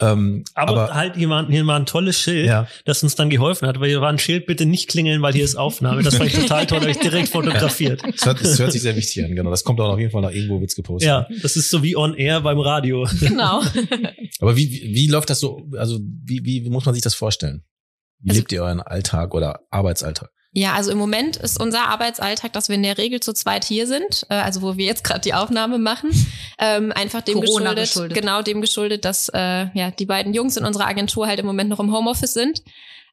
Ähm, 0.00 0.42
Aber, 0.54 0.72
aber 0.84 0.94
halt, 0.94 1.16
hier 1.16 1.28
war, 1.28 1.46
hier 1.48 1.64
war 1.66 1.78
ein 1.78 1.86
tolles 1.86 2.18
Schild, 2.18 2.46
Ja. 2.46 2.66
das 2.84 3.02
uns 3.04 3.14
dann 3.14 3.30
geholfen 3.30 3.68
hat, 3.68 3.78
weil 3.78 3.88
hier 3.88 4.00
war 4.00 4.08
ein 4.08 4.18
Schild, 4.18 4.46
bitte 4.46 4.66
nicht 4.66 4.88
klingeln, 4.88 5.22
weil 5.22 5.32
hier 5.32 5.44
ist 5.44 5.54
Aufnahme. 5.54 6.02
Das 6.02 6.16
fand 6.16 6.30
ich 6.30 6.34
total 6.40 6.66
toll, 6.66 6.80
habe 6.80 6.90
ich 6.90 6.98
direkt 6.98 7.28
fotografiert. 7.32 8.02
Es 8.12 8.26
hört, 8.26 8.40
es 8.40 8.58
hört 8.58 8.72
sich 8.72 8.82
sehr 8.82 8.96
wichtig 8.96 9.24
an, 9.24 9.36
genau. 9.36 9.50
Das 9.50 9.62
kommt 9.62 9.80
auch 9.80 9.90
auf 9.92 9.98
jeden 10.00 10.10
Fall 10.10 10.22
nach 10.22 10.32
irgendwo 10.32 10.60
wird's 10.60 10.74
gepostet. 10.74 11.06
Ja, 11.06 11.28
das 11.42 11.54
ist 11.54 11.70
so 11.70 11.84
wie 11.84 11.96
on 11.96 12.14
air 12.14 12.40
beim 12.40 12.58
Radio. 12.58 13.06
Genau. 13.32 13.60
Aber 14.40 14.56
wie, 14.56 14.70
wie, 14.70 14.94
wie 14.94 15.06
läuft 15.08 15.30
das 15.30 15.40
so, 15.40 15.62
also 15.76 15.98
wie, 16.24 16.44
wie 16.44 16.68
muss 16.70 16.84
man 16.84 16.94
sich 16.94 17.02
das 17.02 17.14
vorstellen? 17.14 17.64
Wie 18.20 18.30
Also- 18.30 18.40
lebt 18.40 18.52
ihr 18.52 18.62
euren 18.62 18.80
Alltag 18.80 19.34
oder 19.34 19.60
Arbeitsalltag? 19.70 20.30
Ja, 20.54 20.74
also 20.74 20.90
im 20.90 20.98
Moment 20.98 21.36
ist 21.38 21.58
unser 21.58 21.88
Arbeitsalltag, 21.88 22.52
dass 22.52 22.68
wir 22.68 22.76
in 22.76 22.82
der 22.82 22.98
Regel 22.98 23.20
zu 23.20 23.32
zweit 23.32 23.64
hier 23.64 23.86
sind, 23.86 24.26
äh, 24.28 24.34
also 24.34 24.60
wo 24.60 24.76
wir 24.76 24.84
jetzt 24.84 25.02
gerade 25.02 25.20
die 25.22 25.32
Aufnahme 25.32 25.78
machen, 25.78 26.10
ähm, 26.58 26.92
einfach 26.92 27.22
dem 27.22 27.40
geschuldet, 27.40 27.76
geschuldet. 27.76 28.14
genau 28.14 28.42
dem 28.42 28.60
geschuldet, 28.60 29.06
dass 29.06 29.30
äh, 29.32 29.68
ja 29.72 29.90
die 29.90 30.04
beiden 30.04 30.34
Jungs 30.34 30.58
in 30.58 30.66
unserer 30.66 30.86
Agentur 30.86 31.26
halt 31.26 31.40
im 31.40 31.46
Moment 31.46 31.70
noch 31.70 31.80
im 31.80 31.90
Homeoffice 31.90 32.34
sind. 32.34 32.62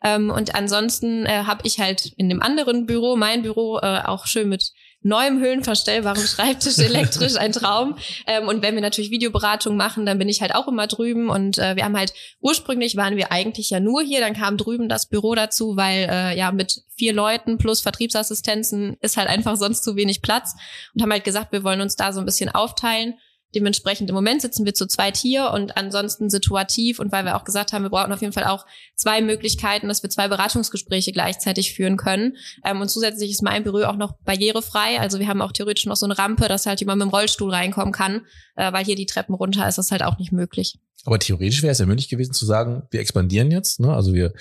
Ähm, 0.04 0.30
und 0.32 0.54
ansonsten 0.54 1.26
äh, 1.26 1.44
habe 1.46 1.62
ich 1.66 1.80
halt 1.80 2.08
in 2.18 2.28
dem 2.28 2.42
anderen 2.42 2.86
Büro, 2.86 3.16
mein 3.16 3.42
Büro, 3.42 3.80
äh, 3.80 4.02
auch 4.04 4.26
schön 4.28 4.50
mit 4.50 4.72
neuem 5.02 5.40
höhenverstellbarem 5.40 6.26
Schreibtisch, 6.26 6.78
elektrisch, 6.80 7.36
ein 7.36 7.52
Traum. 7.52 7.96
Ähm, 8.28 8.48
und 8.48 8.62
wenn 8.62 8.76
wir 8.76 8.82
natürlich 8.82 9.12
Videoberatung 9.12 9.78
machen, 9.78 10.06
dann 10.06 10.18
bin 10.18 10.30
ich 10.30 10.42
halt 10.42 10.54
auch 10.56 10.68
immer 10.68 10.88
drüben. 10.88 11.30
Und 11.30 11.58
äh, 11.58 11.76
wir 11.76 11.86
haben 11.86 11.98
halt, 11.98 12.14
ursprünglich 12.42 12.96
waren 12.96 13.16
wir 13.16 13.32
eigentlich 13.32 13.70
ja 13.70 13.80
nur 13.80 14.02
hier, 14.02 14.20
dann 14.20 14.34
kam 14.34 14.58
drüben 14.58 14.90
das 14.90 15.08
Büro 15.08 15.36
dazu, 15.36 15.76
weil 15.78 16.10
äh, 16.10 16.38
ja 16.38 16.52
mit 16.52 16.84
vier 16.96 17.14
Leuten 17.14 17.58
plus 17.58 17.82
Vertriebsassistenzen 17.82 18.98
ist 19.02 19.18
halt 19.18 19.30
einfach 19.30 19.56
sonst 19.56 19.84
zu 19.84 19.96
wenig 19.96 20.22
Platz. 20.22 20.56
Und 20.94 21.02
haben 21.02 21.12
halt 21.12 21.24
gesagt, 21.24 21.52
wir 21.52 21.64
wollen 21.64 21.82
uns 21.82 21.96
da 21.96 22.12
so 22.12 22.20
ein 22.20 22.26
bisschen 22.26 22.50
aufteilen. 22.50 23.16
Dementsprechend 23.56 24.10
im 24.10 24.16
Moment 24.16 24.42
sitzen 24.42 24.66
wir 24.66 24.74
zu 24.74 24.86
zweit 24.86 25.18
hier 25.18 25.52
und 25.52 25.76
ansonsten 25.76 26.30
situativ 26.30 27.00
und 27.00 27.12
weil 27.12 27.26
wir 27.26 27.36
auch 27.36 27.44
gesagt 27.44 27.74
haben, 27.74 27.84
wir 27.84 27.90
brauchen 27.90 28.12
auf 28.12 28.22
jeden 28.22 28.34
Fall 28.34 28.46
auch 28.46 28.66
zwei 28.96 29.22
Möglichkeiten, 29.22 29.88
dass 29.88 30.04
wir 30.04 30.10
zwei 30.10 30.28
Beratungsgespräche 30.28 31.12
gleichzeitig 31.12 31.74
führen 31.74 31.98
können. 31.98 32.38
Ähm, 32.64 32.80
und 32.82 32.90
zusätzlich 32.90 33.32
ist 33.32 33.42
mein 33.42 33.64
Büro 33.64 33.80
auch 33.86 33.96
noch 33.96 34.14
barrierefrei. 34.24 35.00
Also 35.00 35.20
wir 35.20 35.28
haben 35.28 35.42
auch 35.42 35.52
theoretisch 35.52 35.86
noch 35.86 35.96
so 35.96 36.06
eine 36.06 36.18
Rampe, 36.18 36.48
dass 36.48 36.66
halt 36.66 36.80
jemand 36.80 37.00
mit 37.00 37.08
dem 37.08 37.14
Rollstuhl 37.14 37.52
reinkommen 37.52 37.92
kann, 37.92 38.26
äh, 38.56 38.72
weil 38.72 38.86
hier 38.86 38.96
die 38.96 39.08
Treppen 39.08 39.34
runter 39.34 39.68
ist 39.68 39.78
das 39.78 39.92
halt 39.92 40.04
auch 40.04 40.20
nicht 40.20 40.32
möglich. 40.32 40.78
Aber 41.06 41.18
theoretisch 41.18 41.64
wäre 41.64 41.72
es 41.72 41.80
ja 41.80 41.86
möglich 41.86 42.10
gewesen 42.10 42.34
zu 42.34 42.46
sagen, 42.46 42.84
wir 42.92 43.00
expandieren 43.00 43.52
jetzt, 43.52 43.80
ne? 43.80 43.94
Also 43.94 44.14
wir, 44.14 44.34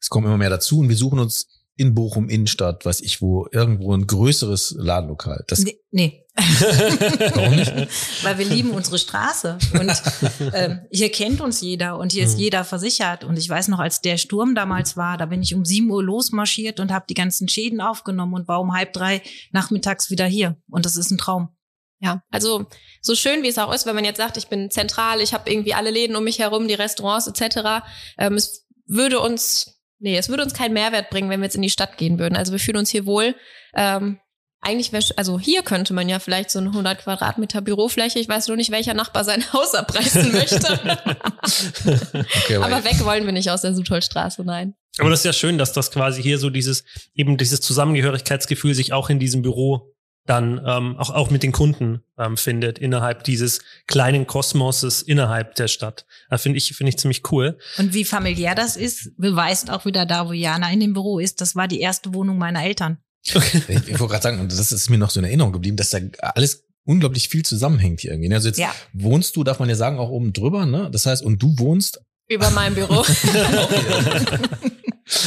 es 0.00 0.08
kommen 0.08 0.26
immer 0.26 0.38
mehr 0.38 0.50
dazu 0.50 0.78
und 0.78 0.88
wir 0.88 0.96
suchen 0.96 1.18
uns 1.18 1.46
in 1.76 1.94
Bochum 1.94 2.28
Innenstadt, 2.28 2.84
weiß 2.84 3.02
ich 3.02 3.20
wo, 3.20 3.46
irgendwo 3.52 3.92
ein 3.94 4.06
größeres 4.06 4.76
Ladenlokal. 4.78 5.44
Das, 5.46 5.60
Nee, 5.60 5.78
nee. 5.90 6.25
Warum 6.36 7.56
nicht? 7.56 7.72
Weil 8.22 8.38
wir 8.38 8.44
lieben 8.44 8.70
unsere 8.70 8.98
Straße. 8.98 9.58
Und 9.72 10.02
ähm, 10.52 10.80
hier 10.90 11.10
kennt 11.10 11.40
uns 11.40 11.60
jeder 11.60 11.98
und 11.98 12.12
hier 12.12 12.24
ist 12.24 12.34
Mhm. 12.34 12.40
jeder 12.40 12.64
versichert. 12.64 13.24
Und 13.24 13.38
ich 13.38 13.48
weiß 13.48 13.68
noch, 13.68 13.78
als 13.78 14.00
der 14.00 14.18
Sturm 14.18 14.54
damals 14.54 14.96
war, 14.96 15.16
da 15.16 15.26
bin 15.26 15.42
ich 15.42 15.54
um 15.54 15.64
7 15.64 15.90
Uhr 15.90 16.02
losmarschiert 16.02 16.80
und 16.80 16.92
habe 16.92 17.06
die 17.08 17.14
ganzen 17.14 17.48
Schäden 17.48 17.80
aufgenommen 17.80 18.34
und 18.34 18.48
war 18.48 18.60
um 18.60 18.74
halb 18.74 18.92
drei 18.92 19.22
nachmittags 19.52 20.10
wieder 20.10 20.26
hier. 20.26 20.56
Und 20.70 20.84
das 20.84 20.96
ist 20.96 21.10
ein 21.10 21.18
Traum. 21.18 21.48
Ja, 22.00 22.22
also 22.30 22.66
so 23.00 23.14
schön 23.14 23.42
wie 23.42 23.48
es 23.48 23.56
auch 23.56 23.72
ist, 23.72 23.86
wenn 23.86 23.94
man 23.94 24.04
jetzt 24.04 24.18
sagt, 24.18 24.36
ich 24.36 24.48
bin 24.48 24.70
zentral, 24.70 25.22
ich 25.22 25.32
habe 25.32 25.50
irgendwie 25.50 25.72
alle 25.72 25.90
Läden 25.90 26.14
um 26.14 26.24
mich 26.24 26.38
herum, 26.38 26.68
die 26.68 26.74
Restaurants 26.74 27.26
etc. 27.26 27.86
Ähm, 28.18 28.34
es 28.34 28.66
würde 28.84 29.18
uns, 29.20 29.80
nee, 29.98 30.18
es 30.18 30.28
würde 30.28 30.42
uns 30.42 30.52
keinen 30.52 30.74
Mehrwert 30.74 31.08
bringen, 31.08 31.30
wenn 31.30 31.40
wir 31.40 31.46
jetzt 31.46 31.56
in 31.56 31.62
die 31.62 31.70
Stadt 31.70 31.96
gehen 31.96 32.18
würden. 32.18 32.36
Also 32.36 32.52
wir 32.52 32.58
fühlen 32.58 32.76
uns 32.76 32.90
hier 32.90 33.06
wohl. 33.06 33.34
Ähm, 33.74 34.18
eigentlich 34.66 34.92
wäre, 34.92 35.04
also 35.16 35.38
hier 35.38 35.62
könnte 35.62 35.94
man 35.94 36.08
ja 36.08 36.18
vielleicht 36.18 36.50
so 36.50 36.58
eine 36.58 36.68
100 36.68 37.02
Quadratmeter 37.02 37.60
Bürofläche, 37.60 38.18
ich 38.18 38.28
weiß 38.28 38.48
nur 38.48 38.56
nicht, 38.56 38.70
welcher 38.70 38.94
Nachbar 38.94 39.24
sein 39.24 39.44
Haus 39.52 39.74
abreißen 39.74 40.32
möchte. 40.32 40.98
okay, 42.44 42.56
aber, 42.56 42.84
weg 42.84 43.04
wollen 43.04 43.24
wir 43.24 43.32
nicht 43.32 43.50
aus 43.50 43.62
der 43.62 43.74
Sutholstraße, 43.74 44.44
nein. 44.44 44.74
Aber 44.98 45.10
das 45.10 45.20
ist 45.20 45.24
ja 45.24 45.32
schön, 45.32 45.58
dass 45.58 45.72
das 45.72 45.90
quasi 45.90 46.22
hier 46.22 46.38
so 46.38 46.50
dieses, 46.50 46.84
eben 47.14 47.36
dieses 47.36 47.60
Zusammengehörigkeitsgefühl 47.60 48.74
sich 48.74 48.92
auch 48.92 49.10
in 49.10 49.18
diesem 49.18 49.42
Büro 49.42 49.92
dann 50.26 50.60
ähm, 50.66 50.96
auch, 50.96 51.10
auch 51.10 51.30
mit 51.30 51.42
den 51.42 51.52
Kunden 51.52 52.02
ähm, 52.18 52.36
findet, 52.36 52.78
innerhalb 52.78 53.22
dieses 53.24 53.60
kleinen 53.86 54.26
Kosmoses 54.26 55.02
innerhalb 55.02 55.54
der 55.54 55.68
Stadt. 55.68 56.04
Da 56.28 56.38
finde 56.38 56.58
ich, 56.58 56.72
finde 56.74 56.90
ich 56.90 56.98
ziemlich 56.98 57.30
cool. 57.30 57.58
Und 57.78 57.94
wie 57.94 58.04
familiär 58.04 58.54
das 58.54 58.76
ist, 58.76 59.16
beweist 59.16 59.70
auch 59.70 59.84
wieder 59.84 60.04
da, 60.04 60.28
wo 60.28 60.32
Jana 60.32 60.70
in 60.72 60.80
dem 60.80 60.94
Büro 60.94 61.20
ist. 61.20 61.40
Das 61.40 61.54
war 61.54 61.68
die 61.68 61.80
erste 61.80 62.12
Wohnung 62.12 62.38
meiner 62.38 62.64
Eltern. 62.64 62.98
Okay. 63.34 63.62
Ich, 63.68 63.88
ich 63.88 64.00
wollte 64.00 64.12
gerade 64.12 64.22
sagen, 64.22 64.40
und 64.40 64.52
das 64.52 64.72
ist 64.72 64.90
mir 64.90 64.98
noch 64.98 65.10
so 65.10 65.20
in 65.20 65.24
Erinnerung 65.24 65.52
geblieben, 65.52 65.76
dass 65.76 65.90
da 65.90 65.98
alles 66.20 66.64
unglaublich 66.84 67.28
viel 67.28 67.44
zusammenhängt 67.44 68.00
hier 68.00 68.12
irgendwie. 68.12 68.28
Ne? 68.28 68.36
Also 68.36 68.48
jetzt 68.48 68.58
ja. 68.58 68.72
wohnst 68.92 69.36
du, 69.36 69.44
darf 69.44 69.58
man 69.58 69.68
ja 69.68 69.74
sagen, 69.74 69.98
auch 69.98 70.10
oben 70.10 70.32
drüber, 70.32 70.66
ne? 70.66 70.88
Das 70.92 71.06
heißt, 71.06 71.22
und 71.22 71.42
du 71.42 71.58
wohnst 71.58 72.00
über 72.28 72.50
meinem 72.50 72.74
Büro. 72.74 73.04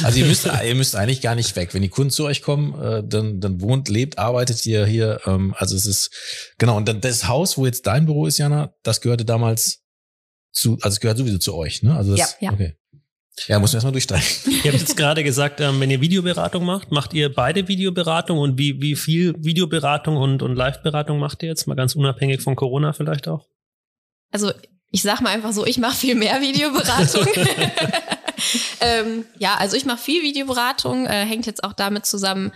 Also 0.04 0.20
ihr 0.20 0.26
müsst, 0.26 0.46
ihr 0.46 0.76
müsst 0.76 0.96
eigentlich 0.96 1.22
gar 1.22 1.36
nicht 1.36 1.56
weg. 1.56 1.74
Wenn 1.74 1.82
die 1.82 1.90
Kunden 1.90 2.12
zu 2.12 2.26
euch 2.26 2.42
kommen, 2.42 2.80
äh, 2.82 3.02
dann, 3.02 3.40
dann 3.40 3.62
wohnt, 3.62 3.88
lebt, 3.88 4.18
arbeitet 4.18 4.66
ihr 4.66 4.86
hier. 4.86 5.22
Ähm, 5.26 5.56
also 5.58 5.76
es 5.76 5.86
ist, 5.86 6.12
genau, 6.58 6.76
und 6.76 6.88
dann 6.88 7.00
das 7.00 7.28
Haus, 7.28 7.58
wo 7.58 7.66
jetzt 7.66 7.88
dein 7.88 8.06
Büro 8.06 8.26
ist, 8.26 8.38
Jana, 8.38 8.74
das 8.84 9.00
gehörte 9.00 9.24
damals 9.24 9.82
zu, 10.52 10.78
also 10.82 10.96
es 10.96 11.00
gehört 11.00 11.18
sowieso 11.18 11.38
zu 11.38 11.56
euch, 11.56 11.82
ne? 11.82 11.96
Also 11.96 12.12
das, 12.16 12.36
ja, 12.42 12.48
ja. 12.48 12.54
okay. 12.54 12.76
Ja, 13.48 13.60
muss 13.60 13.72
man 13.72 13.78
erstmal 13.78 13.92
durchsteigen. 13.92 14.26
Ihr 14.64 14.72
habt 14.72 14.82
jetzt 14.82 14.98
gerade 14.98 15.24
gesagt, 15.24 15.62
ähm, 15.62 15.80
wenn 15.80 15.90
ihr 15.90 16.02
Videoberatung 16.02 16.66
macht, 16.66 16.92
macht 16.92 17.14
ihr 17.14 17.34
beide 17.34 17.68
Videoberatung 17.68 18.38
und 18.38 18.58
wie, 18.58 18.82
wie 18.82 18.96
viel 18.96 19.34
Videoberatung 19.38 20.18
und, 20.18 20.42
und 20.42 20.56
Live-Beratung 20.56 21.20
macht 21.20 21.44
ihr 21.44 21.50
jetzt? 21.50 21.68
Mal 21.68 21.76
ganz 21.76 21.96
unabhängig 21.96 22.42
von 22.42 22.56
Corona 22.56 22.94
vielleicht 22.94 23.28
auch? 23.28 23.46
Also 24.32 24.52
ich 24.92 25.02
sag 25.02 25.22
mal 25.22 25.30
einfach 25.30 25.54
so, 25.54 25.66
ich 25.66 25.78
mache 25.78 25.96
viel 25.96 26.16
mehr 26.16 26.42
Videoberatung. 26.42 27.28
ähm, 28.82 29.26
ja, 29.38 29.56
also 29.56 29.78
ich 29.78 29.86
mache 29.86 30.00
viel 30.00 30.24
Videoberatung, 30.24 31.06
äh, 31.06 31.26
hängt 31.26 31.46
jetzt 31.46 31.64
auch 31.64 31.74
damit 31.74 32.06
zusammen, 32.06 32.52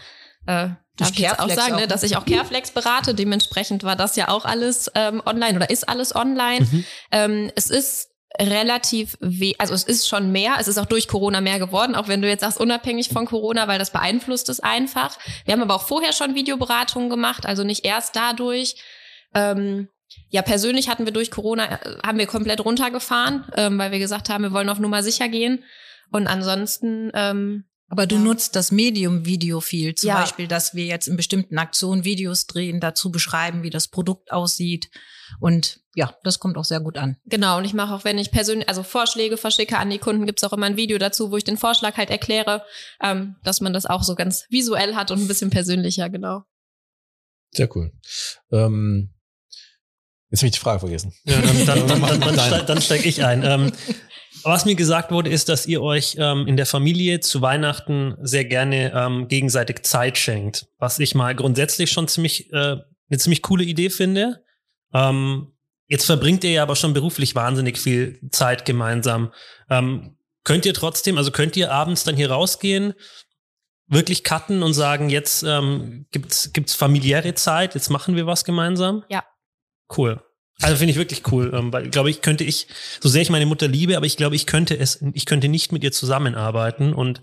äh, 0.46 0.70
darf 0.98 1.12
ich 1.12 1.20
jetzt 1.20 1.40
auch 1.40 1.50
sagen, 1.50 1.76
ne, 1.76 1.88
dass 1.88 2.04
ich 2.04 2.18
auch 2.18 2.26
Careflex 2.26 2.72
berate. 2.72 3.14
Dementsprechend 3.14 3.84
war 3.84 3.96
das 3.96 4.16
ja 4.16 4.30
auch 4.30 4.46
alles 4.46 4.92
ähm, 4.96 5.22
online 5.26 5.58
oder 5.58 5.70
ist 5.70 5.88
alles 5.88 6.16
online. 6.16 6.66
Mhm. 6.66 6.86
Ähm, 7.12 7.52
es 7.56 7.70
ist 7.70 8.10
relativ 8.40 9.18
weh, 9.20 9.54
also 9.60 9.74
es 9.74 9.84
ist 9.84 10.08
schon 10.08 10.32
mehr, 10.32 10.56
es 10.60 10.68
ist 10.68 10.78
auch 10.78 10.86
durch 10.86 11.08
Corona 11.08 11.42
mehr 11.42 11.60
geworden, 11.60 11.96
auch 11.96 12.08
wenn 12.08 12.22
du 12.22 12.28
jetzt 12.28 12.42
sagst, 12.42 12.60
unabhängig 12.60 13.10
von 13.10 13.26
Corona, 13.26 13.68
weil 13.68 13.80
das 13.80 13.92
beeinflusst 13.92 14.50
es 14.50 14.60
einfach. 14.60 15.18
Wir 15.46 15.54
haben 15.54 15.62
aber 15.62 15.76
auch 15.76 15.88
vorher 15.88 16.14
schon 16.14 16.36
Videoberatungen 16.36 17.10
gemacht, 17.10 17.46
also 17.46 17.64
nicht 17.64 17.86
erst 17.86 18.16
dadurch. 18.16 18.76
Ähm, 19.36 19.88
ja, 20.30 20.42
persönlich 20.42 20.90
hatten 20.90 21.06
wir 21.06 21.14
durch 21.14 21.32
Corona, 21.32 21.66
äh, 21.66 21.98
haben 22.06 22.18
wir 22.18 22.28
komplett 22.28 22.64
runtergefahren, 22.64 23.46
ähm, 23.56 23.78
weil 23.78 23.92
wir 23.92 24.00
gesagt 24.00 24.30
haben, 24.30 24.44
wir 24.44 24.52
wollen 24.52 24.70
auf 24.70 24.80
Nummer 24.80 25.04
sicher 25.04 25.30
gehen. 25.30 25.64
Und 26.12 26.28
ansonsten. 26.28 27.12
Ähm, 27.14 27.66
aber 27.90 28.08
du 28.08 28.16
ja. 28.16 28.22
nutzt 28.22 28.56
das 28.56 28.72
Medium 28.72 29.26
Video 29.26 29.62
viel. 29.62 29.94
Zum 29.94 30.10
ja. 30.10 30.20
Beispiel, 30.20 30.48
dass 30.48 30.74
wir 30.74 30.86
jetzt 30.86 31.08
in 31.08 31.18
bestimmten 31.18 31.58
Aktionen 31.60 32.04
Videos 32.04 32.48
drehen, 32.48 32.80
dazu 32.80 33.12
beschreiben, 33.12 33.62
wie 33.62 33.70
das 33.70 33.88
Produkt 33.88 34.32
aussieht. 34.32 34.90
Und 35.40 35.82
ja, 35.96 36.16
das 36.24 36.40
kommt 36.40 36.58
auch 36.58 36.66
sehr 36.66 36.80
gut 36.80 36.98
an. 36.98 37.18
Genau, 37.26 37.58
und 37.58 37.66
ich 37.66 37.74
mache 37.74 37.94
auch, 37.94 38.04
wenn 38.04 38.18
ich 38.18 38.32
persönlich, 38.32 38.68
also 38.68 38.84
Vorschläge 38.84 39.38
verschicke 39.38 39.78
an 39.78 39.90
die 39.90 40.00
Kunden, 40.00 40.26
gibt's 40.26 40.44
auch 40.44 40.54
immer 40.54 40.66
ein 40.66 40.78
Video 40.78 40.98
dazu, 40.98 41.32
wo 41.32 41.38
ich 41.38 41.44
den 41.44 41.58
Vorschlag 41.58 41.98
halt 41.98 42.10
erkläre, 42.10 42.64
ähm, 43.02 43.36
dass 43.44 43.62
man 43.62 43.74
das 43.74 43.86
auch 43.86 44.04
so 44.04 44.16
ganz 44.16 44.46
visuell 44.50 44.96
hat 44.96 45.12
und 45.12 45.20
ein 45.20 45.28
bisschen 45.28 45.50
persönlicher, 45.50 46.10
genau. 46.10 46.44
Sehr 47.52 47.70
cool. 47.76 47.92
Ähm, 48.52 49.14
Jetzt 50.34 50.40
habe 50.40 50.48
ich 50.48 50.54
die 50.54 50.60
Frage 50.60 50.80
vergessen. 50.80 51.14
Ja, 51.26 51.40
dann, 51.40 51.66
dann, 51.68 51.88
dann, 51.88 52.02
dann, 52.02 52.20
dann, 52.36 52.40
steig, 52.40 52.66
dann 52.66 52.82
steig 52.82 53.06
ich 53.06 53.24
ein. 53.24 53.44
Ähm, 53.44 53.72
was 54.44 54.66
mir 54.66 54.74
gesagt 54.74 55.12
wurde, 55.12 55.30
ist, 55.30 55.48
dass 55.48 55.68
ihr 55.68 55.84
euch 55.84 56.16
ähm, 56.18 56.48
in 56.48 56.58
der 56.58 56.66
Familie 56.66 57.20
zu 57.20 57.42
Weihnachten 57.44 58.16
sehr 58.20 58.44
gerne 58.44 58.92
ähm, 58.96 59.28
gegenseitig 59.28 59.84
Zeit 59.84 60.18
schenkt. 60.18 60.66
Was 60.80 60.98
ich 60.98 61.14
mal 61.14 61.36
grundsätzlich 61.36 61.92
schon 61.92 62.08
ziemlich 62.08 62.52
äh, 62.52 62.78
eine 63.10 63.20
ziemlich 63.20 63.44
coole 63.44 63.64
Idee 63.64 63.92
finde. 63.92 64.43
Ähm, 64.94 65.54
jetzt 65.88 66.06
verbringt 66.06 66.44
ihr 66.44 66.52
ja 66.52 66.64
aber 66.64 66.76
schon 66.76 66.94
beruflich 66.94 67.36
wahnsinnig 67.36 67.80
viel 67.80 68.20
Zeit 68.32 68.66
gemeinsam. 68.66 69.32
Ähm, 69.70 70.18
könnt 70.44 70.66
ihr 70.66 70.74
trotzdem, 70.74 71.18
also 71.18 71.32
könnt 71.32 71.56
ihr 71.56 71.72
abends 71.72 72.04
dann 72.04 72.16
hier 72.16 72.32
rausgehen, 72.32 72.94
wirklich 73.88 74.24
cutten 74.24 74.64
und 74.64 74.74
sagen, 74.74 75.10
jetzt 75.10 75.44
ähm, 75.44 76.06
gibt's 76.12 76.52
gibt's 76.54 76.76
familiäre 76.76 77.34
Zeit, 77.36 77.76
jetzt 77.76 77.90
machen 77.90 78.16
wir 78.16 78.26
was 78.26 78.46
gemeinsam? 78.46 79.04
Ja. 79.10 79.24
Cool. 79.96 80.22
Also 80.62 80.78
finde 80.78 80.92
ich 80.92 80.98
wirklich 80.98 81.24
cool, 81.32 81.52
ähm, 81.54 81.74
weil 81.74 81.90
glaube 81.90 82.10
ich 82.10 82.22
könnte 82.22 82.44
ich, 82.44 82.68
so 83.02 83.10
sehr 83.10 83.22
ich 83.22 83.30
meine 83.30 83.46
Mutter 83.46 83.68
liebe, 83.68 83.98
aber 83.98 84.06
ich 84.06 84.18
glaube 84.18 84.36
ich 84.36 84.46
könnte 84.46 84.78
es, 84.78 85.04
ich 85.14 85.26
könnte 85.26 85.50
nicht 85.50 85.72
mit 85.72 85.84
ihr 85.84 85.92
zusammenarbeiten 85.92 86.94
und 86.94 87.22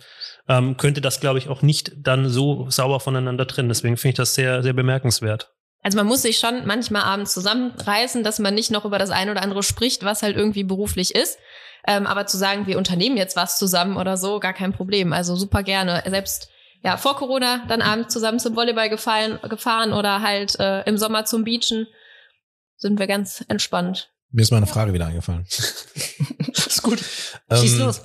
ähm, 0.48 0.76
könnte 0.76 1.00
das 1.00 1.20
glaube 1.20 1.38
ich 1.38 1.48
auch 1.48 1.62
nicht 1.62 1.92
dann 1.96 2.28
so 2.28 2.68
sauber 2.70 3.00
voneinander 3.00 3.46
trennen. 3.46 3.68
Deswegen 3.68 3.96
finde 3.96 4.10
ich 4.10 4.16
das 4.16 4.34
sehr 4.34 4.62
sehr 4.62 4.72
bemerkenswert. 4.72 5.52
Also 5.82 5.96
man 5.96 6.06
muss 6.06 6.22
sich 6.22 6.38
schon 6.38 6.66
manchmal 6.66 7.02
abends 7.02 7.32
zusammenreißen, 7.32 8.22
dass 8.22 8.38
man 8.38 8.54
nicht 8.54 8.70
noch 8.70 8.84
über 8.84 8.98
das 8.98 9.10
eine 9.10 9.30
oder 9.30 9.42
andere 9.42 9.62
spricht, 9.62 10.04
was 10.04 10.22
halt 10.22 10.36
irgendwie 10.36 10.64
beruflich 10.64 11.14
ist. 11.14 11.38
Ähm, 11.86 12.06
aber 12.06 12.26
zu 12.26 12.36
sagen, 12.36 12.66
wir 12.66 12.76
unternehmen 12.76 13.16
jetzt 13.16 13.36
was 13.36 13.58
zusammen 13.58 13.96
oder 13.96 14.16
so, 14.16 14.38
gar 14.40 14.52
kein 14.52 14.72
Problem. 14.72 15.12
Also 15.12 15.36
super 15.36 15.62
gerne. 15.62 16.02
Selbst 16.06 16.50
ja 16.82 16.96
vor 16.96 17.16
Corona 17.16 17.64
dann 17.68 17.80
abends 17.80 18.12
zusammen 18.12 18.38
zum 18.38 18.56
Volleyball 18.56 18.90
gefallen, 18.90 19.38
gefahren 19.48 19.92
oder 19.92 20.20
halt 20.20 20.58
äh, 20.60 20.82
im 20.82 20.98
Sommer 20.98 21.24
zum 21.24 21.44
Beachen 21.44 21.86
sind 22.76 22.98
wir 22.98 23.06
ganz 23.06 23.44
entspannt. 23.48 24.10
Mir 24.30 24.42
ist 24.42 24.52
meine 24.52 24.66
Frage 24.66 24.92
wieder 24.92 25.06
eingefallen. 25.06 25.46
ist 25.50 26.82
gut. 26.82 27.00
Schieß 27.52 27.72
ähm, 27.74 27.78
los. 27.80 28.00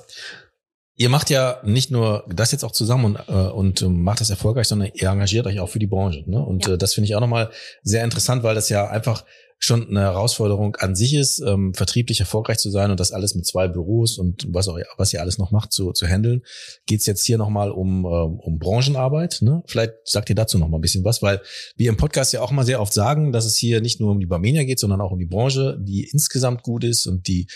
Ihr 0.97 1.09
macht 1.09 1.29
ja 1.29 1.59
nicht 1.63 1.91
nur 1.91 2.23
das 2.29 2.53
jetzt 2.53 2.63
auch 2.63 2.71
zusammen 2.71 3.05
und, 3.05 3.19
äh, 3.27 3.31
und 3.33 3.81
ähm, 3.81 4.01
macht 4.01 4.21
das 4.21 4.29
erfolgreich, 4.29 4.67
sondern 4.67 4.91
ihr 4.93 5.09
engagiert 5.09 5.45
euch 5.45 5.59
auch 5.59 5.67
für 5.67 5.79
die 5.79 5.87
Branche. 5.87 6.23
Ne? 6.25 6.39
Und 6.39 6.67
ja. 6.67 6.73
äh, 6.73 6.77
das 6.77 6.93
finde 6.93 7.05
ich 7.05 7.15
auch 7.15 7.21
nochmal 7.21 7.49
sehr 7.83 8.03
interessant, 8.03 8.43
weil 8.43 8.55
das 8.55 8.69
ja 8.69 8.87
einfach 8.87 9.25
schon 9.57 9.87
eine 9.87 10.01
Herausforderung 10.01 10.75
an 10.75 10.95
sich 10.95 11.13
ist, 11.13 11.39
ähm, 11.39 11.73
vertrieblich 11.73 12.19
erfolgreich 12.19 12.57
zu 12.57 12.69
sein 12.69 12.91
und 12.91 12.99
das 12.99 13.11
alles 13.11 13.35
mit 13.35 13.45
zwei 13.45 13.67
Büros 13.67 14.17
und 14.17 14.45
was 14.49 14.67
auch 14.67 14.77
was 14.97 15.13
ihr 15.13 15.21
alles 15.21 15.37
noch 15.37 15.51
macht 15.51 15.71
zu, 15.71 15.91
zu 15.91 16.07
handeln. 16.07 16.41
Geht 16.85 16.99
es 16.99 17.05
jetzt 17.05 17.25
hier 17.25 17.37
nochmal 17.37 17.71
um, 17.71 18.05
ähm, 18.05 18.39
um 18.39 18.59
Branchenarbeit? 18.59 19.39
Ne? 19.41 19.63
Vielleicht 19.67 19.93
sagt 20.03 20.29
ihr 20.29 20.35
dazu 20.35 20.57
nochmal 20.57 20.79
ein 20.79 20.81
bisschen 20.81 21.05
was, 21.05 21.21
weil 21.21 21.41
wir 21.77 21.89
im 21.89 21.97
Podcast 21.97 22.33
ja 22.33 22.41
auch 22.41 22.51
mal 22.51 22.65
sehr 22.65 22.81
oft 22.81 22.93
sagen, 22.93 23.31
dass 23.31 23.45
es 23.45 23.55
hier 23.55 23.81
nicht 23.81 23.99
nur 23.99 24.11
um 24.11 24.19
die 24.19 24.25
Barmenia 24.25 24.63
geht, 24.63 24.79
sondern 24.79 25.01
auch 25.01 25.11
um 25.11 25.19
die 25.19 25.25
Branche, 25.25 25.77
die 25.81 26.03
insgesamt 26.11 26.63
gut 26.63 26.83
ist 26.83 27.07
und 27.07 27.27
die 27.27 27.47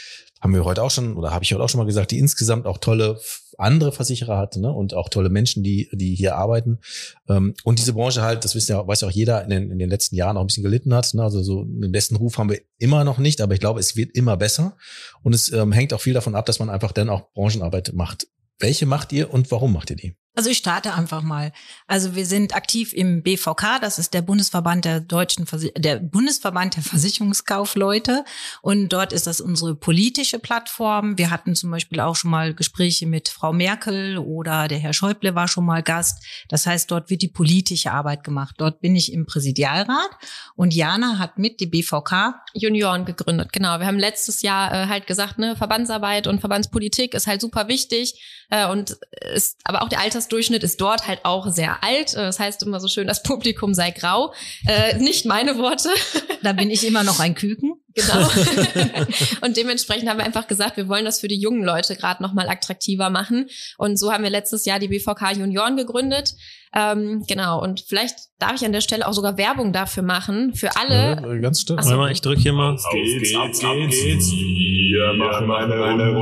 haben 0.41 0.53
wir 0.53 0.63
heute 0.63 0.83
auch 0.83 0.91
schon, 0.91 1.17
oder 1.17 1.31
habe 1.31 1.43
ich 1.43 1.53
heute 1.53 1.63
auch 1.63 1.69
schon 1.69 1.79
mal 1.79 1.85
gesagt, 1.85 2.11
die 2.11 2.19
insgesamt 2.19 2.65
auch 2.65 2.77
tolle 2.77 3.19
andere 3.59 3.91
Versicherer 3.91 4.37
hat 4.37 4.55
ne? 4.57 4.71
und 4.71 4.93
auch 4.93 5.09
tolle 5.09 5.29
Menschen, 5.29 5.63
die, 5.63 5.89
die 5.91 6.15
hier 6.15 6.35
arbeiten. 6.35 6.79
Ähm, 7.27 7.53
und 7.63 7.79
diese 7.79 7.93
Branche 7.93 8.21
halt, 8.21 8.45
das 8.45 8.55
wissen 8.55 8.71
ja, 8.71 8.87
weiß 8.87 9.01
ja 9.01 9.07
auch 9.07 9.11
jeder, 9.11 9.43
in 9.43 9.49
den, 9.49 9.71
in 9.71 9.79
den 9.79 9.89
letzten 9.89 10.15
Jahren 10.15 10.37
auch 10.37 10.41
ein 10.41 10.47
bisschen 10.47 10.63
gelitten 10.63 10.93
hat. 10.93 11.13
Ne? 11.13 11.23
Also 11.23 11.43
so 11.43 11.61
einen 11.61 11.91
besten 11.91 12.15
Ruf 12.15 12.37
haben 12.37 12.49
wir 12.49 12.61
immer 12.77 13.03
noch 13.03 13.17
nicht, 13.17 13.41
aber 13.41 13.53
ich 13.53 13.59
glaube, 13.59 13.79
es 13.79 13.95
wird 13.95 14.15
immer 14.15 14.37
besser. 14.37 14.77
Und 15.23 15.33
es 15.33 15.51
ähm, 15.51 15.71
hängt 15.71 15.93
auch 15.93 16.01
viel 16.01 16.13
davon 16.13 16.35
ab, 16.35 16.45
dass 16.45 16.59
man 16.59 16.69
einfach 16.69 16.91
dann 16.91 17.09
auch 17.09 17.31
Branchenarbeit 17.33 17.93
macht. 17.93 18.27
Welche 18.59 18.85
macht 18.85 19.13
ihr 19.13 19.33
und 19.33 19.51
warum 19.51 19.73
macht 19.73 19.89
ihr 19.89 19.95
die? 19.95 20.15
Also 20.39 20.51
ich 20.51 20.59
starte 20.59 20.93
einfach 20.93 21.21
mal. 21.21 21.51
Also 21.85 22.15
wir 22.15 22.25
sind 22.25 22.55
aktiv 22.55 22.93
im 22.93 23.23
BVK, 23.23 23.81
das 23.81 23.99
ist 23.99 24.13
der 24.13 24.21
Bundesverband 24.21 24.85
der 24.85 25.01
deutschen 25.01 25.45
Versi 25.45 25.73
der 25.77 25.97
Bundesverband 25.97 26.77
der 26.77 26.83
Versicherungskaufleute 26.83 28.23
und 28.61 28.87
dort 28.87 29.11
ist 29.11 29.27
das 29.27 29.41
unsere 29.41 29.75
politische 29.75 30.39
Plattform. 30.39 31.17
Wir 31.17 31.29
hatten 31.29 31.55
zum 31.55 31.71
Beispiel 31.71 31.99
auch 31.99 32.15
schon 32.15 32.31
mal 32.31 32.53
Gespräche 32.53 33.05
mit 33.05 33.27
Frau 33.27 33.51
Merkel 33.51 34.17
oder 34.17 34.69
der 34.69 34.77
Herr 34.77 34.93
Schäuble 34.93 35.35
war 35.35 35.49
schon 35.49 35.65
mal 35.65 35.83
Gast. 35.83 36.23
Das 36.47 36.65
heißt, 36.65 36.89
dort 36.89 37.09
wird 37.09 37.21
die 37.21 37.27
politische 37.27 37.91
Arbeit 37.91 38.23
gemacht. 38.23 38.55
Dort 38.59 38.79
bin 38.79 38.95
ich 38.95 39.11
im 39.11 39.25
Präsidialrat 39.25 40.11
und 40.55 40.73
Jana 40.73 41.19
hat 41.19 41.37
mit 41.37 41.59
die 41.59 41.67
BVK 41.67 42.35
Junioren 42.53 43.03
gegründet. 43.03 43.51
Genau, 43.51 43.77
wir 43.79 43.85
haben 43.87 43.99
letztes 43.99 44.41
Jahr 44.41 44.71
äh, 44.71 44.87
halt 44.87 45.05
gesagt, 45.05 45.37
ne, 45.37 45.57
Verbandsarbeit 45.57 46.27
und 46.27 46.39
Verbandspolitik 46.39 47.13
ist 47.13 47.27
halt 47.27 47.41
super 47.41 47.67
wichtig 47.67 48.17
äh, 48.49 48.67
und 48.67 48.97
ist 49.33 49.57
aber 49.63 49.81
auch 49.81 49.89
der 49.89 49.99
Alters 49.99 50.19
Altersdurchschnitt 50.19 50.63
ist 50.63 50.81
dort 50.81 51.07
halt 51.07 51.21
auch 51.23 51.51
sehr 51.51 51.83
alt. 51.83 52.13
Äh, 52.13 52.17
das 52.17 52.39
heißt 52.39 52.63
immer 52.63 52.79
so 52.79 52.87
schön, 52.87 53.07
das 53.07 53.23
Publikum 53.23 53.73
sei 53.73 53.91
grau. 53.91 54.33
Äh, 54.67 54.97
nicht 54.97 55.25
meine 55.25 55.57
Worte. 55.57 55.89
Da 56.41 56.53
bin 56.53 56.71
ich 56.71 56.87
immer 56.87 57.03
noch 57.03 57.19
ein 57.19 57.35
Küken. 57.35 57.73
Genau. 57.95 58.25
und 59.41 59.57
dementsprechend 59.57 60.07
haben 60.07 60.19
wir 60.19 60.25
einfach 60.25 60.47
gesagt, 60.47 60.77
wir 60.77 60.87
wollen 60.87 61.03
das 61.03 61.19
für 61.19 61.27
die 61.27 61.37
jungen 61.37 61.65
Leute 61.65 61.97
gerade 61.97 62.23
nochmal 62.23 62.47
attraktiver 62.47 63.09
machen. 63.09 63.49
Und 63.77 63.97
so 63.99 64.13
haben 64.13 64.23
wir 64.23 64.29
letztes 64.29 64.63
Jahr 64.63 64.79
die 64.79 64.87
BVK 64.87 65.33
Junioren 65.33 65.75
gegründet. 65.75 66.35
Ähm, 66.73 67.23
genau. 67.27 67.61
Und 67.61 67.81
vielleicht 67.81 68.15
darf 68.37 68.53
ich 68.55 68.65
an 68.65 68.71
der 68.71 68.81
Stelle 68.81 69.07
auch 69.07 69.13
sogar 69.13 69.37
Werbung 69.37 69.73
dafür 69.73 70.03
machen. 70.03 70.53
Für 70.53 70.75
alle. 70.77 71.21
Ja, 71.21 71.37
ganz 71.39 71.61
stimmt. 71.61 71.83
So. 71.83 71.89
Warte 71.89 71.99
mal, 71.99 72.11
ich 72.11 72.21
drücke 72.21 72.41
hier 72.41 72.53
mal. 72.53 72.73
Auf 72.73 72.85
geht's, 72.91 73.35
auf 73.35 73.89
geht's. 73.89 74.31
Wir 74.31 75.13
machen 75.13 75.51
eine 75.51 75.79
Runde 75.79 76.15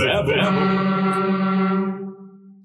Werbung. 0.00 1.49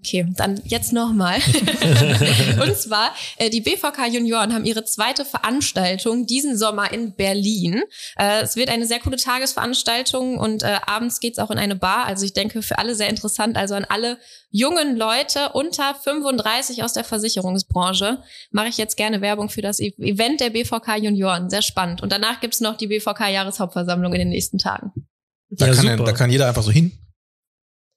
Okay, 0.06 0.26
dann 0.36 0.62
jetzt 0.66 0.94
nochmal. 0.94 1.38
und 2.62 2.78
zwar, 2.78 3.12
äh, 3.38 3.50
die 3.50 3.62
BVK 3.62 4.08
Junioren 4.12 4.54
haben 4.54 4.66
ihre 4.66 4.84
zweite 4.86 5.26
Veranstaltung 5.26 6.28
diesen 6.28 6.58
Sommer 6.58 6.94
in 6.94 7.16
Berlin. 7.16 7.82
Äh, 8.18 8.42
es 8.44 8.56
wird 8.56 8.70
eine 8.70 8.86
sehr 8.86 9.00
coole 9.00 9.18
Tagesveranstaltung 9.18 10.38
und 10.38 10.62
äh, 10.64 10.78
abends 10.86 11.20
geht's 11.20 11.40
auch 11.40 11.50
in 11.50 11.58
eine 11.58 11.76
Bar. 11.76 12.06
Also 12.06 12.24
ich 12.26 12.34
denke 12.34 12.62
für 12.62 12.78
alle 12.78 12.94
sehr 12.94 13.10
interessant. 13.10 13.58
Also 13.58 13.74
an 13.74 13.86
alle 13.86 14.20
jungen 14.52 14.96
Leute 14.96 15.50
unter 15.54 15.96
35 15.96 16.84
aus 16.84 16.94
der 16.94 17.04
Versicherungsbranche 17.04 18.22
mache 18.52 18.68
ich 18.68 18.78
jetzt 18.78 18.98
gerne 18.98 19.22
Werbung 19.22 19.50
für 19.50 19.62
das 19.62 19.80
E- 19.80 19.94
Event 19.98 20.40
der 20.40 20.52
BVK 20.52 20.98
Junioren. 20.98 21.50
Sehr 21.50 21.62
spannend. 21.64 22.04
Und 22.04 22.12
danach 22.12 22.42
gibt's 22.42 22.62
noch 22.62 22.78
die 22.78 22.88
BVK 22.88 23.30
Jahreshauptversammlung 23.30 24.14
in 24.14 24.20
den 24.20 24.30
nächsten 24.30 24.60
Tagen. 24.60 24.92
Da, 25.50 25.68
Ja, 25.68 25.74
kann, 25.74 26.06
da 26.06 26.12
kann 26.12 26.30
jeder 26.30 26.48
einfach 26.48 26.64
so 26.64 26.72
hin. 26.72 26.92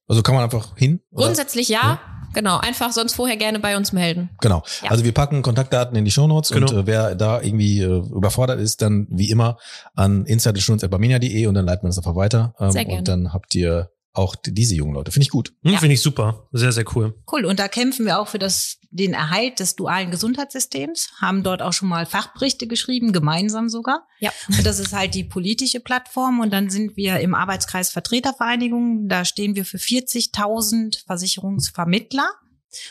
Also 0.09 0.21
kann 0.23 0.35
man 0.35 0.43
einfach 0.43 0.75
hin. 0.75 0.99
oder? 1.11 1.27
Grundsätzlich 1.27 1.69
ja. 1.69 1.99
Genau, 2.33 2.57
einfach 2.59 2.91
sonst 2.91 3.13
vorher 3.15 3.37
gerne 3.37 3.59
bei 3.59 3.75
uns 3.75 3.91
melden. 3.91 4.29
Genau. 4.41 4.61
Ja. 4.83 4.91
Also 4.91 5.03
wir 5.03 5.13
packen 5.13 5.41
Kontaktdaten 5.41 5.95
in 5.97 6.05
die 6.05 6.11
Shownotes 6.11 6.51
und 6.51 6.67
Genau. 6.67 6.81
äh, 6.81 6.85
wer 6.85 7.15
da 7.15 7.41
irgendwie 7.41 7.81
äh, 7.81 7.85
überfordert 7.85 8.59
ist, 8.59 8.83
dann 8.83 9.07
wie 9.09 9.31
immer 9.31 9.57
an 9.95 10.25
insiderinsurance.barmenia.de 10.25 11.47
und 11.47 11.55
dann 11.55 11.65
leiten 11.65 11.83
wir 11.83 11.87
das 11.89 11.97
einfach 11.97 12.15
weiter. 12.15 12.53
Ähm, 12.59 12.71
Sehr 12.71 12.85
gerne. 12.85 12.99
und 12.99 13.07
dann 13.07 13.33
habt 13.33 13.55
ihr 13.55 13.89
auch 14.13 14.35
diese 14.35 14.75
jungen 14.75 14.93
Leute. 14.93 15.11
Finde 15.11 15.23
ich 15.23 15.29
gut. 15.29 15.53
Hm, 15.63 15.73
Ja. 15.73 15.79
Finde 15.79 15.93
ich 15.93 16.01
super. 16.01 16.47
Sehr, 16.51 16.71
sehr 16.71 16.85
cool. 16.95 17.13
Cool. 17.31 17.45
Und 17.45 17.59
da 17.59 17.67
kämpfen 17.67 18.05
wir 18.05 18.19
auch 18.19 18.27
für 18.27 18.39
das, 18.39 18.77
den 18.89 19.13
Erhalt 19.13 19.59
des 19.59 19.75
dualen 19.75 20.09
Gesundheitssystems, 20.11 21.09
haben 21.21 21.43
dort 21.43 21.61
auch 21.61 21.73
schon 21.73 21.89
mal 21.89 22.05
Fachberichte 22.05 22.67
geschrieben, 22.67 23.13
gemeinsam 23.13 23.69
sogar. 23.69 24.07
Ja. 24.19 24.31
Und 24.47 24.65
das 24.65 24.79
ist 24.79 24.93
halt 24.93 25.13
die 25.13 25.23
politische 25.23 25.79
Plattform. 25.79 26.39
Und 26.39 26.51
dann 26.51 26.69
sind 26.69 26.97
wir 26.97 27.19
im 27.19 27.35
Arbeitskreis 27.35 27.91
Vertretervereinigung. 27.91 29.07
Da 29.07 29.25
stehen 29.25 29.55
wir 29.55 29.63
für 29.65 29.77
40.000 29.77 31.05
Versicherungsvermittler. 31.05 32.29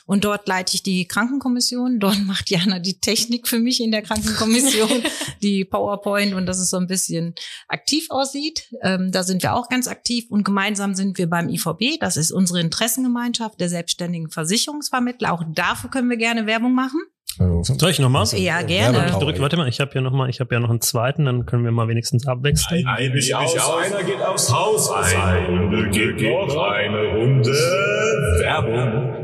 Und 0.06 0.24
dort 0.24 0.48
leite 0.48 0.74
ich 0.74 0.82
die 0.82 1.06
Krankenkommission. 1.06 2.00
Dort 2.00 2.18
macht 2.26 2.50
Jana 2.50 2.78
die 2.78 3.00
Technik 3.00 3.48
für 3.48 3.58
mich 3.58 3.80
in 3.80 3.90
der 3.90 4.02
Krankenkommission, 4.02 5.02
die 5.42 5.64
PowerPoint 5.64 6.34
und 6.34 6.46
dass 6.46 6.58
es 6.58 6.70
so 6.70 6.76
ein 6.76 6.86
bisschen 6.86 7.34
aktiv 7.68 8.06
aussieht. 8.10 8.68
Ähm, 8.82 9.12
da 9.12 9.22
sind 9.22 9.42
wir 9.42 9.54
auch 9.54 9.68
ganz 9.68 9.88
aktiv 9.88 10.26
und 10.30 10.44
gemeinsam 10.44 10.94
sind 10.94 11.18
wir 11.18 11.28
beim 11.28 11.48
IVB. 11.48 11.98
Das 12.00 12.16
ist 12.16 12.32
unsere 12.32 12.60
Interessengemeinschaft 12.60 13.60
der 13.60 13.68
selbstständigen 13.68 14.30
Versicherungsvermittler. 14.30 15.32
Auch 15.32 15.44
dafür 15.48 15.90
können 15.90 16.10
wir 16.10 16.16
gerne 16.16 16.46
Werbung 16.46 16.74
machen. 16.74 17.00
Soll 17.62 17.90
ich 17.90 18.00
nochmal? 18.00 18.26
Ja, 18.34 18.62
gerne. 18.62 19.06
Ich 19.10 19.14
drück, 19.14 19.38
warte 19.38 19.56
mal, 19.56 19.68
ich 19.68 19.78
habe 19.78 19.94
ja 19.94 20.00
noch 20.00 20.12
mal, 20.12 20.28
ich 20.28 20.40
habe 20.40 20.54
ja 20.54 20.60
noch 20.60 20.70
einen 20.70 20.80
zweiten, 20.80 21.24
dann 21.24 21.46
können 21.46 21.62
wir 21.62 21.70
mal 21.70 21.86
wenigstens 21.86 22.26
abwechseln. 22.26 22.84
Ein 22.86 23.12
mich 23.12 23.34
aus, 23.34 23.54
einer 23.56 24.02
geht 24.02 24.20
aufs 24.20 24.52
Haus, 24.52 24.90
eine 24.90 25.88
geht 25.90 26.20
noch 26.20 26.56
eine 26.72 27.04
Runde 27.14 27.52
Werbung. 28.40 29.17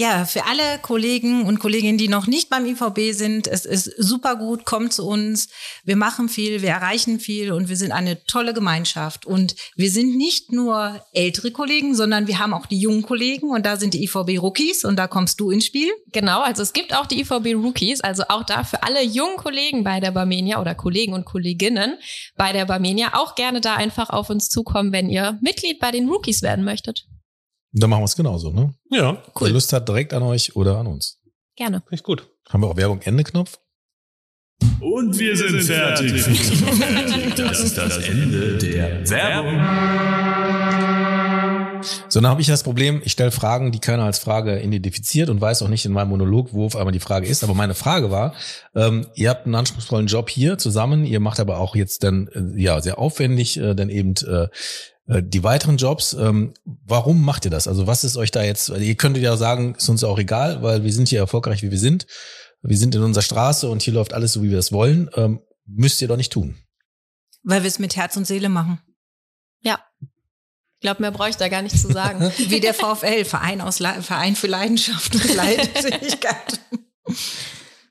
Ja, 0.00 0.26
für 0.26 0.46
alle 0.46 0.78
Kollegen 0.80 1.44
und 1.44 1.58
Kolleginnen, 1.58 1.98
die 1.98 2.06
noch 2.06 2.28
nicht 2.28 2.50
beim 2.50 2.66
IVB 2.66 3.10
sind, 3.10 3.48
es 3.48 3.64
ist 3.64 3.92
super 3.98 4.36
gut, 4.36 4.64
kommt 4.64 4.92
zu 4.92 5.04
uns. 5.04 5.48
Wir 5.82 5.96
machen 5.96 6.28
viel, 6.28 6.62
wir 6.62 6.68
erreichen 6.68 7.18
viel 7.18 7.50
und 7.50 7.68
wir 7.68 7.74
sind 7.74 7.90
eine 7.90 8.24
tolle 8.24 8.54
Gemeinschaft. 8.54 9.26
Und 9.26 9.56
wir 9.74 9.90
sind 9.90 10.16
nicht 10.16 10.52
nur 10.52 11.04
ältere 11.12 11.50
Kollegen, 11.50 11.96
sondern 11.96 12.28
wir 12.28 12.38
haben 12.38 12.54
auch 12.54 12.66
die 12.66 12.78
jungen 12.78 13.02
Kollegen 13.02 13.50
und 13.50 13.66
da 13.66 13.76
sind 13.76 13.92
die 13.92 14.04
IVB 14.04 14.40
Rookies 14.40 14.84
und 14.84 14.94
da 14.94 15.08
kommst 15.08 15.40
du 15.40 15.50
ins 15.50 15.66
Spiel. 15.66 15.90
Genau, 16.12 16.42
also 16.42 16.62
es 16.62 16.72
gibt 16.72 16.94
auch 16.94 17.06
die 17.06 17.20
IVB 17.22 17.56
Rookies, 17.56 18.00
also 18.00 18.22
auch 18.28 18.44
da 18.44 18.62
für 18.62 18.84
alle 18.84 19.02
jungen 19.02 19.36
Kollegen 19.36 19.82
bei 19.82 19.98
der 19.98 20.12
Barmenia 20.12 20.60
oder 20.60 20.76
Kollegen 20.76 21.12
und 21.12 21.24
Kolleginnen 21.24 21.98
bei 22.36 22.52
der 22.52 22.66
Barmenia 22.66 23.14
auch 23.14 23.34
gerne 23.34 23.60
da 23.60 23.74
einfach 23.74 24.10
auf 24.10 24.30
uns 24.30 24.48
zukommen, 24.48 24.92
wenn 24.92 25.10
ihr 25.10 25.40
Mitglied 25.42 25.80
bei 25.80 25.90
den 25.90 26.08
Rookies 26.08 26.42
werden 26.42 26.64
möchtet. 26.64 27.08
Dann 27.72 27.90
machen 27.90 28.00
wir 28.00 28.06
es 28.06 28.16
genauso, 28.16 28.50
ne? 28.50 28.74
Ja, 28.90 29.22
Wer 29.38 29.50
Lust 29.50 29.72
hat, 29.72 29.88
direkt 29.88 30.14
an 30.14 30.22
euch 30.22 30.56
oder 30.56 30.78
an 30.78 30.86
uns. 30.86 31.20
Gerne. 31.56 31.78
finde 31.80 31.94
ich 31.96 32.02
gut. 32.02 32.28
Haben 32.48 32.62
wir 32.62 32.68
auch 32.68 32.76
Werbung 32.76 33.00
Ende 33.02 33.24
Knopf? 33.24 33.58
Und 34.80 35.18
wir 35.18 35.36
sind 35.36 35.60
fertig. 35.62 36.24
Das 37.36 37.60
ist 37.60 37.78
das 37.78 37.98
Ende 37.98 38.58
der 38.58 39.08
Werbung. 39.08 39.60
So, 42.08 42.20
dann 42.20 42.30
habe 42.30 42.40
ich 42.40 42.46
das 42.46 42.62
Problem, 42.64 43.00
ich 43.04 43.12
stelle 43.12 43.30
Fragen, 43.30 43.70
die 43.70 43.78
keiner 43.78 44.04
als 44.04 44.18
Frage 44.18 44.60
identifiziert 44.60 45.28
und 45.28 45.40
weiß 45.40 45.62
auch 45.62 45.68
nicht 45.68 45.84
in 45.84 45.92
meinem 45.92 46.08
Monolog, 46.08 46.52
wo 46.52 46.66
auf 46.66 46.74
einmal 46.74 46.92
die 46.92 47.00
Frage 47.00 47.26
ist. 47.28 47.44
Aber 47.44 47.54
meine 47.54 47.74
Frage 47.74 48.10
war, 48.10 48.34
ähm, 48.74 49.06
ihr 49.14 49.30
habt 49.30 49.46
einen 49.46 49.54
anspruchsvollen 49.54 50.06
Job 50.08 50.28
hier 50.30 50.58
zusammen, 50.58 51.04
ihr 51.04 51.20
macht 51.20 51.38
aber 51.38 51.58
auch 51.58 51.76
jetzt 51.76 52.02
dann 52.02 52.28
äh, 52.28 52.60
ja 52.60 52.80
sehr 52.80 52.98
aufwendig 52.98 53.58
äh, 53.58 53.74
dann 53.74 53.90
eben 53.90 54.14
äh, 54.26 54.48
die 55.08 55.42
weiteren 55.42 55.78
Jobs. 55.78 56.12
Ähm, 56.12 56.54
warum 56.64 57.24
macht 57.24 57.44
ihr 57.44 57.50
das? 57.50 57.66
Also 57.66 57.86
was 57.86 58.04
ist 58.04 58.16
euch 58.16 58.30
da 58.30 58.42
jetzt, 58.42 58.70
also 58.70 58.82
ihr 58.82 58.94
könntet 58.94 59.22
ja 59.22 59.36
sagen, 59.36 59.74
ist 59.74 59.88
uns 59.88 60.04
auch 60.04 60.18
egal, 60.18 60.62
weil 60.62 60.84
wir 60.84 60.92
sind 60.92 61.08
hier 61.08 61.18
erfolgreich, 61.18 61.62
wie 61.62 61.70
wir 61.70 61.78
sind. 61.78 62.06
Wir 62.62 62.76
sind 62.76 62.94
in 62.94 63.02
unserer 63.02 63.22
Straße 63.22 63.68
und 63.68 63.82
hier 63.82 63.94
läuft 63.94 64.12
alles 64.12 64.32
so, 64.32 64.42
wie 64.42 64.50
wir 64.50 64.56
das 64.56 64.72
wollen. 64.72 65.08
Ähm, 65.14 65.40
müsst 65.64 66.02
ihr 66.02 66.08
doch 66.08 66.16
nicht 66.16 66.32
tun. 66.32 66.56
Weil 67.42 67.62
wir 67.62 67.68
es 67.68 67.78
mit 67.78 67.96
Herz 67.96 68.16
und 68.16 68.26
Seele 68.26 68.48
machen. 68.48 68.80
Ja. 69.62 69.80
Ich 70.00 70.82
glaube, 70.82 71.00
mehr 71.00 71.10
brauche 71.10 71.30
ich 71.30 71.36
da 71.36 71.48
gar 71.48 71.62
nicht 71.62 71.78
zu 71.78 71.90
sagen. 71.90 72.20
Wie 72.36 72.60
der 72.60 72.74
VfL, 72.74 73.24
Verein, 73.24 73.60
aus 73.60 73.78
Le 73.80 74.02
Verein 74.02 74.36
für 74.36 74.46
Leidenschaft 74.46 75.14
und 75.14 75.34
Leidensfähigkeit. 75.34 76.60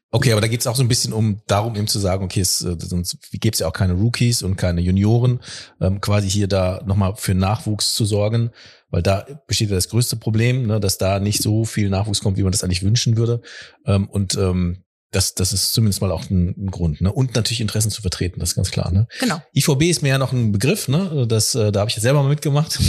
Okay, 0.09 0.31
aber 0.31 0.39
da 0.41 0.47
geht's 0.47 0.67
auch 0.67 0.75
so 0.75 0.83
ein 0.83 0.87
bisschen 0.87 1.11
um 1.11 1.41
darum, 1.47 1.75
eben 1.75 1.87
zu 1.87 1.99
sagen, 1.99 2.23
okay, 2.23 2.39
es, 2.39 2.61
äh, 2.61 2.75
sonst 2.79 3.17
gibt's 3.33 3.59
ja 3.59 3.67
auch 3.67 3.73
keine 3.73 3.93
Rookies 3.93 4.41
und 4.41 4.55
keine 4.55 4.79
Junioren, 4.79 5.39
ähm, 5.81 5.99
quasi 5.99 6.29
hier 6.29 6.47
da 6.47 6.81
nochmal 6.85 7.15
für 7.17 7.33
Nachwuchs 7.33 7.93
zu 7.93 8.05
sorgen, 8.05 8.51
weil 8.89 9.01
da 9.01 9.25
besteht 9.47 9.69
ja 9.69 9.75
das 9.75 9.89
größte 9.89 10.15
Problem, 10.15 10.65
ne, 10.65 10.79
dass 10.79 10.97
da 10.97 11.19
nicht 11.19 11.43
so 11.43 11.65
viel 11.65 11.89
Nachwuchs 11.89 12.21
kommt, 12.21 12.37
wie 12.37 12.43
man 12.43 12.53
das 12.53 12.63
eigentlich 12.63 12.83
wünschen 12.83 13.17
würde. 13.17 13.41
Ähm, 13.85 14.07
und 14.07 14.35
ähm, 14.35 14.83
das, 15.11 15.35
das 15.35 15.53
ist 15.53 15.73
zumindest 15.73 16.01
mal 16.01 16.11
auch 16.11 16.29
ein, 16.29 16.55
ein 16.57 16.71
Grund. 16.71 17.01
Ne? 17.01 17.11
Und 17.11 17.35
natürlich 17.35 17.61
Interessen 17.61 17.91
zu 17.91 18.01
vertreten, 18.01 18.39
das 18.39 18.49
ist 18.49 18.55
ganz 18.55 18.71
klar. 18.71 18.91
Ne? 18.91 19.07
Genau. 19.19 19.41
IVB 19.55 19.83
ist 19.83 20.03
mir 20.03 20.09
ja 20.09 20.17
noch 20.17 20.33
ein 20.33 20.51
Begriff, 20.51 20.87
ne? 20.87 21.25
Das, 21.27 21.55
äh, 21.55 21.71
da 21.71 21.81
habe 21.81 21.89
ich 21.89 21.95
ja 21.95 22.01
selber 22.01 22.23
mal 22.23 22.29
mitgemacht. 22.29 22.79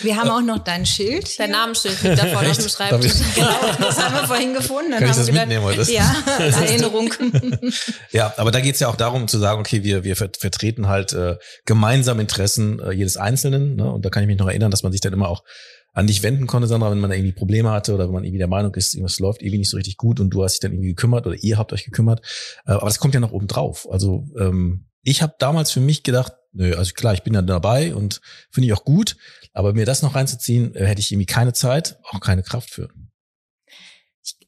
Wir 0.00 0.16
haben 0.16 0.30
auch 0.30 0.40
noch 0.42 0.58
dein 0.64 0.86
Schild. 0.86 1.38
Dein 1.38 1.50
Namensschild 1.50 2.02
liegt 2.02 2.18
da 2.18 2.26
vorne 2.26 2.50
auf 2.50 2.56
dem? 2.58 2.68
Schreibtisch. 2.68 3.12
Genau, 3.34 3.48
das 3.80 4.02
haben 4.02 4.14
wir 4.14 4.26
vorhin 4.26 4.54
gefunden. 4.54 4.90
Dann 4.92 5.00
Kann 5.00 5.10
ich 5.10 5.16
haben 5.16 5.18
das 5.18 5.26
wir 5.28 5.34
mitnehmen 5.40 5.64
heute? 5.64 5.92
Ja, 5.92 6.14
Erinnerung. 6.38 7.12
Ja, 8.12 8.32
aber 8.36 8.50
da 8.50 8.60
geht's 8.60 8.80
ja 8.80 8.88
auch 8.88 8.96
darum 8.96 9.28
zu 9.28 9.38
sagen, 9.38 9.60
okay, 9.60 9.82
wir, 9.82 10.04
wir 10.04 10.16
ver- 10.16 10.30
vertreten 10.38 10.88
halt 10.88 11.12
äh, 11.12 11.36
gemeinsam 11.64 12.20
Interessen 12.20 12.80
äh, 12.80 12.92
jedes 12.92 13.16
Einzelnen. 13.16 13.76
Ne? 13.76 13.90
Und 13.92 14.04
da 14.04 14.10
kann 14.10 14.22
ich 14.22 14.26
mich 14.26 14.38
noch 14.38 14.48
erinnern, 14.48 14.70
dass 14.70 14.82
man 14.82 14.92
sich 14.92 15.00
dann 15.00 15.12
immer 15.12 15.28
auch 15.28 15.42
an 15.92 16.06
dich 16.06 16.22
wenden 16.22 16.46
konnte, 16.46 16.68
Sandra, 16.68 16.90
wenn 16.90 17.00
man 17.00 17.08
da 17.08 17.16
irgendwie 17.16 17.32
Probleme 17.32 17.70
hatte 17.70 17.94
oder 17.94 18.04
wenn 18.04 18.12
man 18.12 18.24
irgendwie 18.24 18.38
der 18.38 18.48
Meinung 18.48 18.74
ist, 18.74 18.92
irgendwas 18.94 19.18
läuft 19.18 19.40
irgendwie 19.40 19.58
nicht 19.58 19.70
so 19.70 19.78
richtig 19.78 19.96
gut 19.96 20.20
und 20.20 20.28
du 20.28 20.44
hast 20.44 20.52
dich 20.54 20.60
dann 20.60 20.72
irgendwie 20.72 20.88
gekümmert 20.90 21.26
oder 21.26 21.36
ihr 21.40 21.56
habt 21.56 21.72
euch 21.72 21.84
gekümmert. 21.86 22.20
Äh, 22.66 22.72
aber 22.72 22.84
das 22.86 22.98
kommt 22.98 23.14
ja 23.14 23.20
noch 23.20 23.32
oben 23.32 23.46
drauf. 23.46 23.88
Also 23.90 24.24
ähm, 24.38 24.86
ich 25.02 25.22
habe 25.22 25.34
damals 25.38 25.70
für 25.70 25.80
mich 25.80 26.02
gedacht, 26.02 26.32
nö, 26.52 26.74
also 26.76 26.92
klar, 26.92 27.14
ich 27.14 27.22
bin 27.22 27.32
ja 27.32 27.40
dabei 27.40 27.94
und 27.94 28.20
finde 28.50 28.66
ich 28.66 28.72
auch 28.74 28.84
gut, 28.84 29.16
aber 29.56 29.72
mir 29.72 29.86
das 29.86 30.02
noch 30.02 30.14
reinzuziehen, 30.14 30.74
äh, 30.74 30.84
hätte 30.84 31.00
ich 31.00 31.10
irgendwie 31.10 31.26
keine 31.26 31.54
Zeit, 31.54 31.98
auch 32.02 32.20
keine 32.20 32.42
Kraft 32.42 32.70
für. 32.70 32.90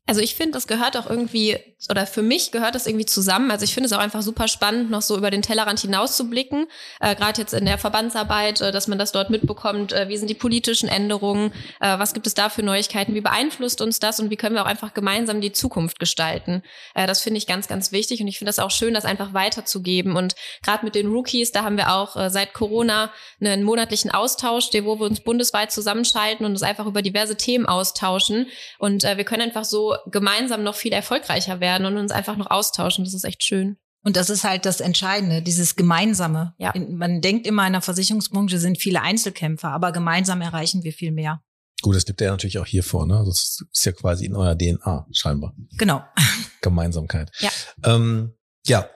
Also 0.08 0.22
ich 0.22 0.34
finde, 0.34 0.52
das 0.52 0.66
gehört 0.66 0.96
auch 0.96 1.08
irgendwie, 1.08 1.58
oder 1.90 2.06
für 2.06 2.22
mich 2.22 2.50
gehört 2.50 2.74
das 2.74 2.86
irgendwie 2.86 3.04
zusammen. 3.04 3.50
Also 3.50 3.64
ich 3.64 3.74
finde 3.74 3.88
es 3.88 3.92
auch 3.92 3.98
einfach 3.98 4.22
super 4.22 4.48
spannend, 4.48 4.90
noch 4.90 5.02
so 5.02 5.18
über 5.18 5.30
den 5.30 5.42
Tellerrand 5.42 5.80
hinaus 5.80 6.16
zu 6.16 6.30
blicken. 6.30 6.66
Äh, 6.98 7.14
Gerade 7.14 7.42
jetzt 7.42 7.52
in 7.52 7.66
der 7.66 7.76
Verbandsarbeit, 7.76 8.62
äh, 8.62 8.72
dass 8.72 8.88
man 8.88 8.98
das 8.98 9.12
dort 9.12 9.28
mitbekommt. 9.28 9.92
Äh, 9.92 10.08
wie 10.08 10.16
sind 10.16 10.30
die 10.30 10.34
politischen 10.34 10.88
Änderungen? 10.88 11.52
Äh, 11.80 11.98
was 11.98 12.14
gibt 12.14 12.26
es 12.26 12.32
da 12.32 12.48
für 12.48 12.62
Neuigkeiten? 12.62 13.14
Wie 13.14 13.20
beeinflusst 13.20 13.82
uns 13.82 14.00
das? 14.00 14.18
Und 14.18 14.30
wie 14.30 14.36
können 14.36 14.54
wir 14.54 14.62
auch 14.62 14.66
einfach 14.66 14.94
gemeinsam 14.94 15.42
die 15.42 15.52
Zukunft 15.52 15.98
gestalten? 15.98 16.62
Äh, 16.94 17.06
das 17.06 17.20
finde 17.20 17.36
ich 17.36 17.46
ganz, 17.46 17.68
ganz 17.68 17.92
wichtig. 17.92 18.22
Und 18.22 18.28
ich 18.28 18.38
finde 18.38 18.48
das 18.48 18.60
auch 18.60 18.70
schön, 18.70 18.94
das 18.94 19.04
einfach 19.04 19.34
weiterzugeben. 19.34 20.16
Und 20.16 20.36
gerade 20.62 20.86
mit 20.86 20.94
den 20.94 21.08
Rookies, 21.08 21.52
da 21.52 21.64
haben 21.64 21.76
wir 21.76 21.92
auch 21.92 22.16
äh, 22.16 22.30
seit 22.30 22.54
Corona 22.54 23.12
einen 23.42 23.62
monatlichen 23.62 24.10
Austausch, 24.10 24.70
wo 24.72 24.98
wir 24.98 25.04
uns 25.04 25.20
bundesweit 25.20 25.70
zusammenschalten 25.70 26.46
und 26.46 26.52
uns 26.52 26.62
einfach 26.62 26.86
über 26.86 27.02
diverse 27.02 27.36
Themen 27.36 27.66
austauschen. 27.66 28.46
Und 28.78 29.04
äh, 29.04 29.18
wir 29.18 29.24
können 29.24 29.42
einfach 29.42 29.66
so 29.66 29.97
gemeinsam 30.06 30.62
noch 30.62 30.74
viel 30.74 30.92
erfolgreicher 30.92 31.60
werden 31.60 31.86
und 31.86 31.96
uns 31.96 32.12
einfach 32.12 32.36
noch 32.36 32.50
austauschen. 32.50 33.04
Das 33.04 33.14
ist 33.14 33.24
echt 33.24 33.42
schön. 33.42 33.76
Und 34.04 34.16
das 34.16 34.30
ist 34.30 34.44
halt 34.44 34.64
das 34.64 34.80
Entscheidende, 34.80 35.42
dieses 35.42 35.76
Gemeinsame. 35.76 36.54
Ja. 36.58 36.72
Man 36.88 37.20
denkt 37.20 37.46
immer 37.46 37.66
in 37.66 37.72
der 37.72 37.82
Versicherungsbranche 37.82 38.58
sind 38.58 38.78
viele 38.78 39.02
Einzelkämpfer, 39.02 39.70
aber 39.70 39.92
gemeinsam 39.92 40.40
erreichen 40.40 40.84
wir 40.84 40.92
viel 40.92 41.12
mehr. 41.12 41.42
Gut, 41.82 41.94
das 41.94 42.04
gibt 42.04 42.20
ja 42.20 42.30
natürlich 42.30 42.58
auch 42.58 42.66
hier 42.66 42.82
vor, 42.82 43.06
ne? 43.06 43.22
Das 43.24 43.62
ist 43.72 43.86
ja 43.86 43.92
quasi 43.92 44.26
in 44.26 44.34
eurer 44.34 44.56
DNA, 44.56 45.06
scheinbar. 45.12 45.54
Genau. 45.76 46.02
Gemeinsamkeit. 46.60 47.30
Ja. 47.40 47.50
Ähm, 47.84 48.34
ja, 48.66 48.88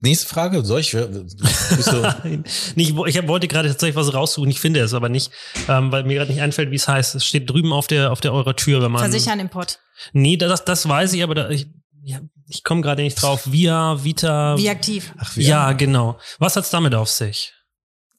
Nächste 0.00 0.28
Frage, 0.28 0.64
soll 0.64 0.80
ich? 0.80 0.94
Nicht, 2.76 2.94
ich 3.06 3.28
wollte 3.28 3.48
gerade 3.48 3.68
tatsächlich 3.68 3.96
was 3.96 4.14
raussuchen, 4.14 4.48
ich 4.50 4.60
finde 4.60 4.80
es 4.80 4.94
aber 4.94 5.08
nicht, 5.08 5.32
ähm, 5.68 5.90
weil 5.90 6.04
mir 6.04 6.14
gerade 6.14 6.30
nicht 6.30 6.40
einfällt, 6.40 6.70
wie 6.70 6.76
es 6.76 6.86
heißt. 6.86 7.16
Es 7.16 7.24
steht 7.24 7.50
drüben 7.50 7.72
auf 7.72 7.88
der 7.88 8.12
auf 8.12 8.20
der 8.20 8.32
eurer 8.32 8.54
Tür, 8.54 8.80
wenn 8.82 8.92
man. 8.92 9.00
Versichern 9.00 9.40
im 9.40 9.48
Pott. 9.48 9.80
Nee, 10.12 10.36
das, 10.36 10.64
das 10.64 10.88
weiß 10.88 11.12
ich, 11.14 11.22
aber 11.24 11.34
da, 11.34 11.50
ich, 11.50 11.66
ja, 12.04 12.20
ich 12.46 12.62
komme 12.62 12.80
gerade 12.80 13.02
nicht 13.02 13.16
drauf. 13.16 13.50
Via, 13.50 14.04
Vita. 14.04 14.56
Wie 14.56 14.70
aktiv. 14.70 15.12
ach, 15.18 15.36
wie 15.36 15.42
Ja, 15.42 15.72
genau. 15.72 16.18
Was 16.38 16.54
hat's 16.54 16.70
damit 16.70 16.94
auf 16.94 17.08
sich? 17.08 17.52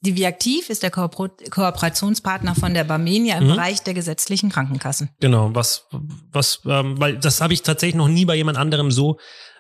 Die 0.02 0.16
Viaktiv 0.16 0.70
ist 0.70 0.82
der 0.84 0.92
Kooperationspartner 0.92 2.56
von 2.56 2.74
der 2.74 2.86
Barmenia 2.86 3.38
im 3.38 3.46
Mhm. 3.48 3.50
Bereich 3.50 3.84
der 3.84 3.94
gesetzlichen 3.94 4.50
Krankenkassen. 4.50 5.10
Genau, 5.20 5.54
was, 5.54 5.88
was, 6.32 6.62
ähm, 6.66 6.98
weil 7.00 7.18
das 7.18 7.42
habe 7.42 7.54
ich 7.54 7.64
tatsächlich 7.64 7.96
noch 7.98 8.08
nie 8.08 8.24
bei 8.24 8.36
jemand 8.36 8.58
anderem 8.58 8.92
so 8.92 9.20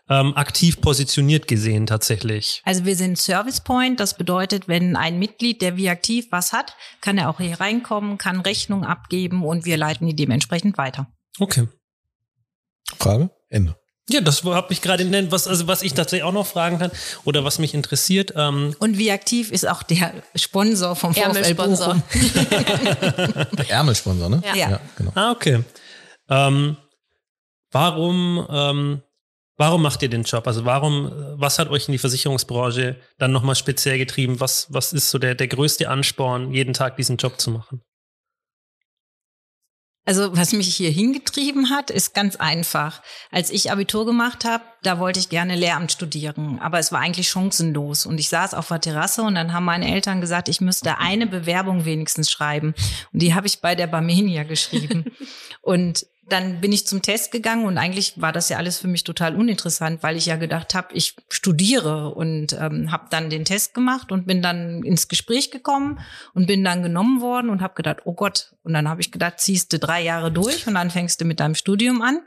ähm, 0.10 0.36
aktiv 0.36 0.82
positioniert 0.82 1.48
gesehen, 1.48 1.86
tatsächlich. 1.86 2.62
Also 2.66 2.86
wir 2.86 2.96
sind 2.96 3.18
Service 3.18 3.62
Point. 3.62 4.00
Das 4.00 4.16
bedeutet, 4.16 4.68
wenn 4.68 4.96
ein 4.96 5.20
Mitglied 5.20 5.62
der 5.62 5.78
Viaktiv 5.78 6.28
was 6.32 6.52
hat, 6.52 6.76
kann 7.02 7.18
er 7.18 7.30
auch 7.30 7.40
hier 7.40 7.60
reinkommen, 7.60 8.18
kann 8.18 8.42
Rechnung 8.42 8.86
abgeben 8.86 9.46
und 9.46 9.66
wir 9.66 9.78
leiten 9.78 10.08
die 10.08 10.16
dementsprechend 10.16 10.78
weiter. 10.78 11.08
Okay. 11.40 11.68
Frage? 12.98 13.30
Ende. 13.50 13.76
Ja, 14.10 14.22
das 14.22 14.44
habe 14.44 14.74
ich 14.74 14.82
gerade 14.82 15.06
genannt, 15.06 15.32
was, 15.32 15.48
also 15.48 15.68
was 15.68 15.84
ich 15.84 15.94
tatsächlich 15.94 16.24
auch 16.24 16.34
noch 16.34 16.48
fragen 16.48 16.80
kann 16.80 16.92
oder 17.26 17.44
was 17.44 17.60
mich 17.60 17.76
interessiert. 17.76 18.34
Ähm, 18.36 18.76
Und 18.80 18.98
Viaktiv 18.98 19.52
ist 19.52 19.68
auch 19.68 19.84
der 19.84 20.14
Sponsor 20.34 20.96
vom 20.96 21.14
VfL 21.14 21.22
Ärmelsponsor. 21.22 22.02
Ärmelsponsor, 23.68 24.30
ne? 24.30 24.42
Ja. 24.48 24.56
Ja, 24.56 24.80
genau. 24.98 25.12
ah, 25.14 25.32
okay. 25.32 25.64
Ähm, 26.28 26.78
warum, 27.72 28.48
ähm, 28.50 29.02
warum 29.60 29.82
macht 29.82 30.02
ihr 30.02 30.10
den 30.10 30.24
Job? 30.24 30.48
Also 30.48 30.66
warum, 30.66 31.12
was 31.36 31.60
hat 31.60 31.70
euch 31.70 31.88
in 31.88 31.92
die 31.92 32.00
Versicherungsbranche 32.00 32.96
dann 33.20 33.32
nochmal 33.32 33.56
speziell 33.56 33.98
getrieben? 33.98 34.40
Was, 34.40 34.68
was 34.74 34.94
ist 34.94 35.12
so 35.12 35.20
der, 35.20 35.36
der 35.36 35.48
größte 35.48 35.90
Ansporn, 35.90 36.54
jeden 36.54 36.74
Tag 36.74 36.96
diesen 36.96 37.18
Job 37.18 37.40
zu 37.40 37.52
machen? 37.52 37.82
Also 40.06 40.36
was 40.36 40.54
mich 40.54 40.74
hier 40.76 40.90
hingetrieben 40.90 41.70
hat, 41.70 41.92
ist 41.92 42.16
ganz 42.16 42.38
einfach. 42.38 43.04
Als 43.32 43.52
ich 43.52 43.72
Abitur 43.72 44.06
gemacht 44.06 44.44
habe, 44.46 44.64
da 44.82 44.98
wollte 44.98 45.20
ich 45.20 45.30
gerne 45.30 45.56
Lehramt 45.56 45.92
studieren, 45.92 46.58
aber 46.60 46.80
es 46.80 46.92
war 46.92 47.02
eigentlich 47.02 47.30
chancenlos. 47.30 48.08
Und 48.08 48.18
ich 48.20 48.30
saß 48.30 48.56
auf 48.56 48.70
der 48.70 48.82
Terrasse 48.82 49.22
und 49.22 49.36
dann 49.36 49.54
haben 49.54 49.66
meine 49.66 49.92
Eltern 49.94 50.22
gesagt, 50.22 50.50
ich 50.50 50.62
müsste 50.62 50.98
eine 50.98 51.28
Bewerbung 51.28 51.86
wenigstens 51.86 52.32
schreiben. 52.32 52.74
Und 53.14 53.22
die 53.22 53.36
habe 53.36 53.46
ich 53.46 53.60
bei 53.60 53.76
der 53.76 53.88
Barmenia 53.88 54.44
geschrieben. 54.44 55.06
und 55.62 56.08
dann 56.32 56.62
bin 56.62 56.72
ich 56.72 56.88
zum 56.88 57.02
Test 57.02 57.32
gegangen 57.32 57.66
und 57.66 57.78
eigentlich 57.78 58.22
war 58.22 58.32
das 58.32 58.50
ja 58.50 58.58
alles 58.58 58.80
für 58.80 58.88
mich 58.88 59.04
total 59.04 59.36
uninteressant, 59.36 60.04
weil 60.04 60.18
ich 60.18 60.28
ja 60.28 60.36
gedacht 60.36 60.76
habe, 60.76 60.94
ich 60.94 61.16
studiere 61.30 62.14
und 62.14 62.54
ähm, 62.54 62.92
habe 62.92 63.08
dann 63.10 63.30
den 63.30 63.46
Test 63.46 63.74
gemacht 63.74 64.12
und 64.12 64.28
bin 64.28 64.42
dann 64.42 64.84
ins 64.84 65.08
Gespräch 65.08 65.52
gekommen 65.52 66.00
und 66.34 66.48
bin 66.48 66.64
dann 66.64 66.84
genommen 66.84 67.22
worden 67.22 67.50
und 67.50 67.62
habe 67.62 67.76
gedacht, 67.76 68.00
oh 68.06 68.14
Gott. 68.14 68.54
Und 68.64 68.74
dann 68.74 68.88
habe 68.88 69.02
ich 69.02 69.12
gedacht, 69.12 69.40
ziehst 69.40 69.74
du 69.74 69.80
drei 69.80 70.02
Jahre 70.02 70.32
durch 70.32 70.68
und 70.68 70.76
dann 70.76 70.92
fängst 70.92 71.20
du 71.22 71.26
mit 71.26 71.40
deinem 71.40 71.56
Studium 71.56 72.02
an. 72.02 72.20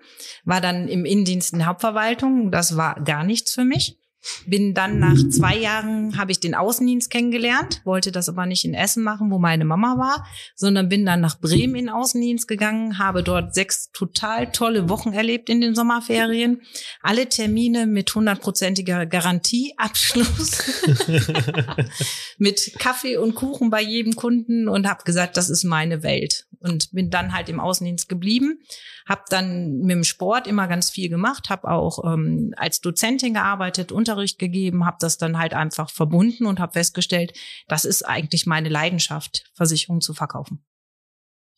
War 0.45 0.61
dann 0.61 0.89
im 0.89 1.05
Innendienst 1.05 1.53
in 1.53 1.61
der 1.61 1.69
Hauptverwaltung. 1.69 2.51
Das 2.51 2.77
war 2.77 3.01
gar 3.03 3.25
nichts 3.25 3.55
für 3.55 3.65
mich. 3.65 3.99
Bin 4.47 4.75
dann 4.75 4.99
nach 4.99 5.17
zwei 5.31 5.57
Jahren 5.57 6.17
habe 6.17 6.33
ich 6.33 6.41
den 6.41 6.55
Außendienst 6.55 7.11
kennengelernt, 7.11 7.81
wollte 7.85 8.13
das 8.13 8.29
aber 8.29 8.47
nicht 8.47 8.65
in 8.65 8.75
Essen 8.75 9.03
machen, 9.03 9.31
wo 9.31 9.39
meine 9.39 9.65
Mama 9.65 9.99
war, 9.99 10.27
sondern 10.55 10.89
bin 10.89 11.05
dann 11.05 11.21
nach 11.21 11.41
Bremen 11.41 11.75
in 11.75 11.89
Außendienst 11.89 12.47
gegangen, 12.47 12.99
habe 12.99 13.23
dort 13.23 13.55
sechs 13.55 13.91
total 13.93 14.53
tolle 14.53 14.89
Wochen 14.89 15.13
erlebt 15.13 15.49
in 15.49 15.61
den 15.61 15.75
Sommerferien, 15.75 16.63
alle 17.03 17.29
Termine 17.29 17.87
mit 17.87 18.15
hundertprozentiger 18.15 19.07
Garantieabschluss, 19.07 20.83
mit 22.39 22.73
Kaffee 22.79 23.17
und 23.17 23.35
Kuchen 23.35 23.71
bei 23.71 23.83
jedem 23.83 24.15
Kunden 24.15 24.69
und 24.69 24.89
habe 24.89 25.05
gesagt, 25.05 25.37
das 25.37 25.51
ist 25.51 25.65
meine 25.65 26.03
Welt 26.03 26.47
und 26.63 26.91
bin 26.93 27.11
dann 27.11 27.33
halt 27.33 27.49
im 27.49 27.61
Außendienst 27.61 28.09
geblieben, 28.09 28.61
habe 29.07 29.23
dann 29.29 29.79
mit 29.79 29.91
dem 29.91 30.05
Sport 30.05 30.47
immer 30.47 30.69
ganz 30.69 30.91
viel 30.91 31.09
gemacht, 31.09 31.51
habe 31.51 31.69
auch 31.69 32.05
ähm, 32.05 32.55
als 32.57 32.81
Dozentin 32.81 33.35
gearbeitet, 33.35 33.93
Unterricht 33.93 34.39
gegeben, 34.39 34.85
habe 34.85 34.97
das 35.01 35.19
dann 35.19 35.39
halt 35.39 35.55
einfach 35.55 35.91
verbunden 35.91 36.47
und 36.47 36.61
habe 36.61 36.73
festgestellt, 36.73 37.33
das 37.69 37.85
ist 37.85 38.03
eigentlich 38.03 38.47
meine 38.47 38.69
Leidenschaft, 38.69 39.51
Versicherungen 39.55 40.01
zu 40.01 40.15
verkaufen. 40.15 40.65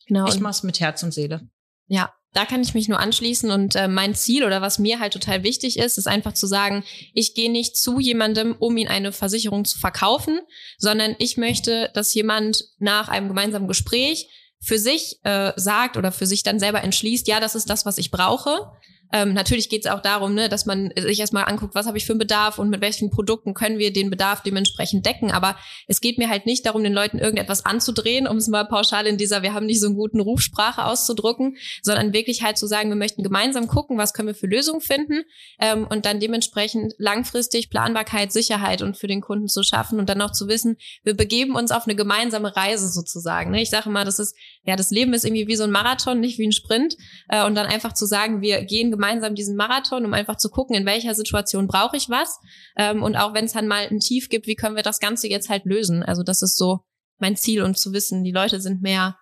Genau. 0.07 0.27
Ich 0.27 0.39
mache 0.39 0.51
es 0.51 0.63
mit 0.63 0.79
Herz 0.79 1.03
und 1.03 1.13
Seele. 1.13 1.49
Ja, 1.87 2.13
da 2.35 2.45
kann 2.45 2.61
ich 2.61 2.73
mich 2.73 2.89
nur 2.89 2.99
anschließen 2.99 3.49
und 3.49 3.75
äh, 3.75 3.87
mein 3.87 4.13
Ziel 4.13 4.43
oder 4.43 4.61
was 4.61 4.77
mir 4.77 4.99
halt 4.99 5.13
total 5.13 5.43
wichtig 5.43 5.79
ist, 5.79 5.97
ist 5.97 6.07
einfach 6.07 6.33
zu 6.33 6.47
sagen, 6.47 6.83
ich 7.13 7.33
gehe 7.33 7.49
nicht 7.49 7.77
zu 7.77 7.99
jemandem, 7.99 8.55
um 8.59 8.75
ihn 8.75 8.89
eine 8.89 9.13
Versicherung 9.13 9.63
zu 9.63 9.79
verkaufen, 9.79 10.41
sondern 10.77 11.15
ich 11.17 11.37
möchte, 11.37 11.89
dass 11.93 12.13
jemand 12.13 12.65
nach 12.77 13.07
einem 13.07 13.29
gemeinsamen 13.29 13.69
Gespräch 13.69 14.27
für 14.65 14.79
sich 14.79 15.19
äh, 15.23 15.53
sagt 15.55 15.95
oder 15.95 16.11
für 16.11 16.25
sich 16.25 16.41
dann 16.41 16.59
selber 16.59 16.83
entschließt, 16.83 17.27
ja, 17.27 17.39
das 17.39 17.53
ist 17.53 17.69
das, 17.69 17.85
was 17.85 17.99
ich 17.99 18.09
brauche. 18.09 18.71
Ähm, 19.13 19.33
natürlich 19.33 19.69
geht 19.69 19.85
es 19.85 19.91
auch 19.91 20.01
darum, 20.01 20.33
ne, 20.33 20.49
dass 20.49 20.65
man 20.65 20.91
sich 20.97 21.19
erstmal 21.19 21.45
anguckt, 21.45 21.75
was 21.75 21.85
habe 21.85 21.97
ich 21.97 22.05
für 22.05 22.13
einen 22.13 22.19
Bedarf 22.19 22.59
und 22.59 22.69
mit 22.69 22.81
welchen 22.81 23.09
Produkten 23.09 23.53
können 23.53 23.77
wir 23.77 23.93
den 23.93 24.09
Bedarf 24.09 24.41
dementsprechend 24.43 25.05
decken. 25.05 25.31
Aber 25.31 25.55
es 25.87 26.01
geht 26.01 26.17
mir 26.17 26.29
halt 26.29 26.45
nicht 26.45 26.65
darum, 26.65 26.83
den 26.83 26.93
Leuten 26.93 27.19
irgendetwas 27.19 27.65
anzudrehen, 27.65 28.27
um 28.27 28.37
es 28.37 28.47
mal 28.47 28.65
pauschal 28.65 29.07
in 29.07 29.17
dieser 29.17 29.43
Wir 29.43 29.53
haben 29.53 29.65
nicht 29.65 29.79
so 29.79 29.87
einen 29.87 29.95
guten 29.95 30.19
Rufsprache 30.19 30.85
auszudrücken, 30.85 31.57
sondern 31.81 32.13
wirklich 32.13 32.43
halt 32.43 32.57
zu 32.57 32.67
sagen, 32.67 32.89
wir 32.89 32.95
möchten 32.95 33.23
gemeinsam 33.23 33.67
gucken, 33.67 33.97
was 33.97 34.13
können 34.13 34.27
wir 34.27 34.35
für 34.35 34.47
Lösungen 34.47 34.81
finden 34.81 35.23
ähm, 35.59 35.87
und 35.89 36.05
dann 36.05 36.19
dementsprechend 36.19 36.93
langfristig 36.97 37.69
Planbarkeit, 37.69 38.31
Sicherheit 38.31 38.81
und 38.81 38.97
für 38.97 39.07
den 39.07 39.21
Kunden 39.21 39.47
zu 39.47 39.63
schaffen 39.63 39.99
und 39.99 40.09
dann 40.09 40.21
auch 40.21 40.31
zu 40.31 40.47
wissen, 40.47 40.77
wir 41.03 41.15
begeben 41.15 41.55
uns 41.55 41.71
auf 41.71 41.85
eine 41.85 41.95
gemeinsame 41.95 42.55
Reise 42.55 42.89
sozusagen. 42.89 43.51
Ne? 43.51 43.61
Ich 43.61 43.69
sage 43.69 43.89
mal, 43.89 44.05
das 44.05 44.19
ist, 44.19 44.35
ja, 44.63 44.75
das 44.75 44.91
Leben 44.91 45.13
ist 45.13 45.25
irgendwie 45.25 45.47
wie 45.47 45.55
so 45.55 45.63
ein 45.63 45.71
Marathon, 45.71 46.19
nicht 46.19 46.37
wie 46.37 46.47
ein 46.47 46.51
Sprint. 46.51 46.95
Äh, 47.29 47.45
und 47.45 47.55
dann 47.55 47.67
einfach 47.67 47.93
zu 47.93 48.05
sagen, 48.05 48.41
wir 48.41 48.63
gehen 48.63 48.91
gemeinsam 48.95 49.35
diesen 49.35 49.55
Marathon, 49.55 50.05
um 50.05 50.13
einfach 50.13 50.37
zu 50.37 50.49
gucken, 50.49 50.75
in 50.75 50.85
welcher 50.85 51.13
Situation 51.15 51.67
brauche 51.67 51.97
ich 51.97 52.09
was. 52.09 52.39
Ähm, 52.77 53.03
und 53.03 53.15
auch 53.15 53.33
wenn 53.33 53.45
es 53.45 53.53
dann 53.53 53.67
mal 53.67 53.87
ein 53.87 53.99
Tief 53.99 54.29
gibt, 54.29 54.47
wie 54.47 54.55
können 54.55 54.75
wir 54.75 54.83
das 54.83 54.99
Ganze 54.99 55.27
jetzt 55.27 55.49
halt 55.49 55.65
lösen? 55.65 56.03
Also 56.03 56.23
das 56.23 56.41
ist 56.41 56.57
so 56.57 56.79
mein 57.17 57.35
Ziel 57.35 57.61
und 57.61 57.77
zu 57.77 57.93
wissen, 57.93 58.23
die 58.23 58.31
Leute 58.31 58.59
sind 58.59 58.81
mehr 58.81 59.17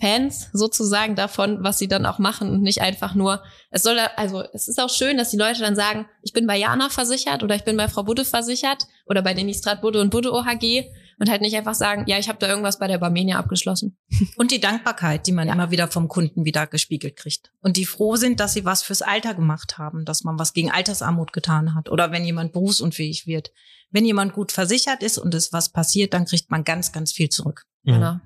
Fans 0.00 0.48
sozusagen 0.52 1.16
davon, 1.16 1.64
was 1.64 1.78
sie 1.78 1.88
dann 1.88 2.06
auch 2.06 2.20
machen 2.20 2.50
und 2.50 2.62
nicht 2.62 2.80
einfach 2.80 3.14
nur, 3.16 3.42
es 3.70 3.82
soll, 3.82 3.98
also 4.16 4.44
es 4.52 4.68
ist 4.68 4.80
auch 4.80 4.90
schön, 4.90 5.18
dass 5.18 5.30
die 5.30 5.36
Leute 5.36 5.60
dann 5.60 5.74
sagen, 5.74 6.06
ich 6.22 6.32
bin 6.32 6.46
bei 6.46 6.56
Jana 6.56 6.88
versichert 6.88 7.42
oder 7.42 7.56
ich 7.56 7.64
bin 7.64 7.76
bei 7.76 7.88
Frau 7.88 8.04
Budde 8.04 8.24
versichert 8.24 8.86
oder 9.06 9.22
bei 9.22 9.34
den 9.34 9.48
Istrat 9.48 9.80
Budde 9.80 10.00
und 10.00 10.10
Budde 10.10 10.32
OHG 10.32 10.84
und 11.18 11.28
halt 11.28 11.42
nicht 11.42 11.56
einfach 11.56 11.74
sagen, 11.74 12.04
ja, 12.06 12.18
ich 12.18 12.28
habe 12.28 12.38
da 12.38 12.48
irgendwas 12.48 12.78
bei 12.78 12.86
der 12.86 12.98
Barmenia 12.98 13.38
abgeschlossen. 13.38 13.98
Und 14.36 14.50
die 14.50 14.60
Dankbarkeit, 14.60 15.26
die 15.26 15.32
man 15.32 15.48
immer 15.48 15.70
wieder 15.70 15.88
vom 15.88 16.08
Kunden 16.08 16.44
wieder 16.44 16.66
gespiegelt 16.66 17.16
kriegt. 17.16 17.52
Und 17.60 17.76
die 17.76 17.86
froh 17.86 18.16
sind, 18.16 18.40
dass 18.40 18.54
sie 18.54 18.64
was 18.64 18.82
fürs 18.82 19.02
Alter 19.02 19.34
gemacht 19.34 19.78
haben, 19.78 20.04
dass 20.04 20.22
man 20.22 20.38
was 20.38 20.52
gegen 20.52 20.70
Altersarmut 20.70 21.32
getan 21.32 21.74
hat 21.74 21.90
oder 21.90 22.12
wenn 22.12 22.24
jemand 22.24 22.52
berufsunfähig 22.52 23.26
wird. 23.26 23.52
Wenn 23.90 24.04
jemand 24.04 24.32
gut 24.34 24.52
versichert 24.52 25.02
ist 25.02 25.18
und 25.18 25.34
es 25.34 25.52
was 25.52 25.70
passiert, 25.72 26.14
dann 26.14 26.26
kriegt 26.26 26.50
man 26.50 26.62
ganz, 26.62 26.92
ganz 26.92 27.12
viel 27.12 27.28
zurück. 27.30 27.64
Mhm. 27.82 27.92
Genau. 27.92 28.20